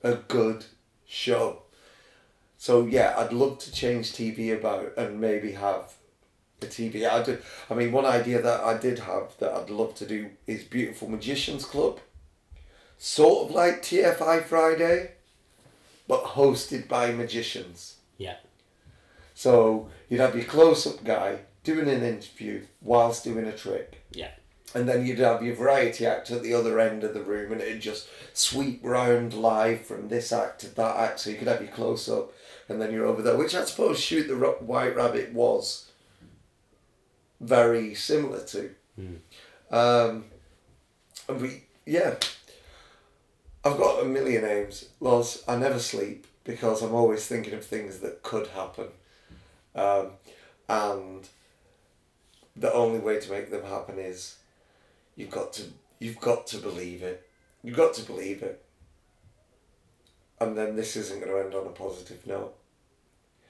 a 0.02 0.16
good 0.16 0.66
show. 1.06 1.64
So 2.58 2.86
yeah, 2.86 3.14
I'd 3.18 3.34
love 3.34 3.60
to 3.60 3.72
change 3.72 4.14
TV 4.14 4.58
about 4.58 4.94
and 4.98 5.20
maybe 5.20 5.52
have 5.52 5.94
a 6.62 6.66
TV. 6.66 7.08
I 7.08 7.22
do. 7.22 7.38
I 7.70 7.74
mean, 7.74 7.92
one 7.92 8.06
idea 8.06 8.42
that 8.42 8.62
I 8.62 8.78
did 8.78 9.00
have 9.00 9.34
that 9.40 9.54
I'd 9.54 9.70
love 9.70 9.94
to 9.96 10.06
do 10.06 10.30
is 10.48 10.64
Beautiful 10.64 11.10
Magicians 11.10 11.66
Club, 11.66 12.00
sort 12.98 13.50
of 13.50 13.56
like 13.56 13.84
TFI 13.84 14.44
Friday, 14.44 15.12
but 16.08 16.24
hosted 16.24 16.88
by 16.88 17.12
magicians. 17.12 17.98
Yeah. 18.18 18.38
So 19.34 19.90
you'd 20.08 20.22
have 20.22 20.36
your 20.36 20.46
close-up 20.46 21.04
guy 21.04 21.40
doing 21.66 21.90
an 21.90 22.04
interview 22.04 22.62
whilst 22.82 23.26
doing 23.26 23.46
a 23.46 23.52
trick. 23.52 24.02
Yeah. 24.12 24.32
And 24.74 24.90
then 24.90 25.06
you'd 25.06 25.20
have 25.20 25.44
your 25.44 25.56
variety 25.56 26.06
act 26.06 26.32
at 26.32 26.44
the 26.44 26.54
other 26.54 26.80
end 26.80 27.04
of 27.04 27.14
the 27.14 27.22
room, 27.22 27.52
and 27.52 27.62
it'd 27.62 27.82
just 27.82 28.08
sweep 28.34 28.82
round 28.84 29.34
live 29.34 29.82
from 29.82 30.10
this 30.10 30.34
act 30.34 30.62
to 30.62 30.76
that 30.76 30.98
act. 30.98 31.20
So 31.22 31.30
you 31.30 31.38
could 31.38 31.48
have 31.48 31.62
your 31.62 31.72
close 31.72 32.10
up, 32.10 32.34
and 32.68 32.82
then 32.82 32.92
you're 32.92 33.06
over 33.06 33.22
there, 33.22 33.38
which 33.38 33.56
I 33.56 33.64
suppose 33.64 34.00
Shoot 34.00 34.28
the 34.28 34.36
White 34.36 34.96
Rabbit 34.96 35.34
was 35.34 35.90
very 37.40 37.94
similar 37.96 38.44
to. 38.46 38.72
Um, 39.72 40.26
and 41.30 41.42
we, 41.42 41.64
yeah, 41.86 42.16
I've 43.64 43.78
got 43.78 44.04
a 44.04 44.06
million 44.06 44.44
names. 44.44 44.86
Loz, 45.00 45.44
I 45.48 45.56
never 45.56 45.80
sleep 45.80 46.28
because 46.44 46.82
I'm 46.82 46.94
always 46.94 47.26
thinking 47.28 47.54
of 47.54 47.66
things 47.66 48.00
that 48.00 48.24
could 48.24 48.48
happen. 48.48 48.88
Um, 49.74 50.12
and 50.70 51.28
the 52.56 52.72
only 52.74 53.00
way 53.00 53.20
to 53.20 53.32
make 53.32 53.52
them 53.52 53.64
happen 53.64 54.00
is 54.00 54.38
you've 55.16 55.32
got 55.32 55.54
to 55.54 55.64
you've 56.00 56.20
got 56.20 56.48
to 56.48 56.58
believe 56.58 57.04
it. 57.04 57.28
You've 57.64 57.78
got 57.78 57.94
to 57.96 58.04
believe 58.04 58.44
it. 58.44 58.64
And 60.40 60.58
then 60.58 60.76
this 60.76 60.96
isn't 60.96 61.20
going 61.20 61.32
to 61.32 61.40
end 61.40 61.56
on 61.56 61.66
a 61.68 61.72
positive 61.72 62.26
note. 62.28 62.54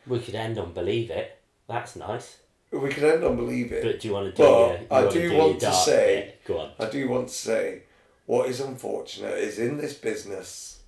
We 0.07 0.19
could 0.19 0.35
end 0.35 0.57
on 0.59 0.71
believe 0.73 1.09
it. 1.09 1.41
That's 1.67 1.95
nice. 1.95 2.37
We 2.71 2.89
could 2.89 3.03
end 3.03 3.23
on 3.23 3.35
believe 3.35 3.71
it. 3.71 3.83
But 3.83 3.99
do 3.99 4.07
you 4.07 4.13
want 4.13 4.27
to 4.27 4.31
do 4.31 4.43
But 4.43 4.49
your, 4.49 4.79
you 4.79 4.87
I 4.91 5.11
do 5.11 5.29
do 5.29 5.37
want 5.37 5.59
to 5.61 5.71
say- 5.73 6.15
bit? 6.25 6.45
Go 6.45 6.59
on. 6.59 6.71
I 6.79 6.89
do 6.89 7.09
want 7.09 7.27
to 7.29 7.33
say 7.33 7.83
what 8.25 8.49
is 8.49 8.59
unfortunate 8.59 9.37
is 9.37 9.59
in 9.59 9.77
this 9.77 9.93
business 9.93 10.79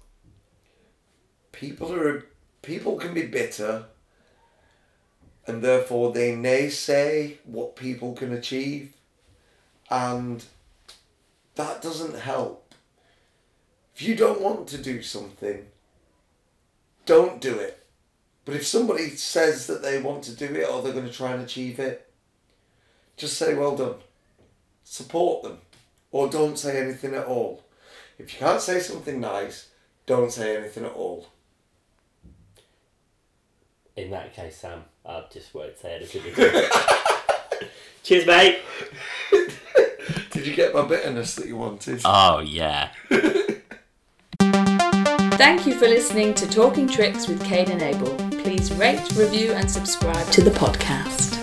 people 1.51 1.93
are 1.93 2.25
people 2.61 2.97
can 2.97 3.13
be 3.13 3.25
bitter 3.25 3.85
and 5.45 5.63
therefore 5.63 6.11
they 6.13 6.33
naysay 6.35 7.37
what 7.45 7.75
people 7.75 8.13
can 8.13 8.33
achieve 8.33 8.93
and 9.89 10.43
that 11.57 11.81
doesn't 11.81 12.17
help. 12.17 12.73
If 13.95 14.01
you 14.01 14.15
don't 14.15 14.41
want 14.41 14.67
to 14.69 14.77
do 14.77 15.01
something, 15.01 15.65
don't 17.05 17.41
do 17.41 17.57
it. 17.57 17.85
But 18.45 18.55
if 18.55 18.65
somebody 18.65 19.09
says 19.09 19.67
that 19.67 19.81
they 19.81 20.01
want 20.01 20.23
to 20.23 20.35
do 20.35 20.45
it 20.45 20.69
or 20.69 20.81
they're 20.81 20.93
going 20.93 21.07
to 21.07 21.13
try 21.13 21.33
and 21.33 21.43
achieve 21.43 21.79
it, 21.79 22.09
just 23.17 23.37
say 23.37 23.53
well 23.53 23.75
done 23.75 23.95
support 24.87 25.43
them 25.43 25.57
or 26.11 26.29
don't 26.29 26.57
say 26.57 26.81
anything 26.81 27.13
at 27.13 27.25
all. 27.25 27.63
If 28.17 28.33
you 28.33 28.39
can't 28.39 28.61
say 28.61 28.79
something 28.79 29.19
nice, 29.19 29.67
don't 30.05 30.31
say 30.31 30.55
anything 30.55 30.85
at 30.85 30.93
all. 30.93 31.27
In 33.95 34.11
that 34.11 34.33
case, 34.33 34.57
Sam, 34.57 34.83
I 35.05 35.23
just 35.31 35.53
won't 35.53 35.77
say 35.77 35.95
anything. 35.95 36.21
Cheers, 38.03 38.25
mate. 38.25 38.61
Did 40.37 40.45
you 40.45 40.53
get 40.53 40.71
my 40.71 40.83
bitterness 40.83 41.33
that 41.33 41.47
you 41.47 41.57
wanted? 41.57 41.99
Oh, 42.05 42.41
yeah. 42.41 42.89
Thank 44.39 45.65
you 45.65 45.73
for 45.73 45.87
listening 45.87 46.35
to 46.35 46.47
Talking 46.47 46.87
Tricks 46.87 47.27
with 47.27 47.43
Kane 47.43 47.71
and 47.71 47.81
Abel. 47.81 48.15
Please 48.43 48.71
rate, 48.73 49.01
review, 49.15 49.53
and 49.53 49.69
subscribe 49.69 50.27
to 50.27 50.43
the 50.43 50.51
podcast. 50.51 51.36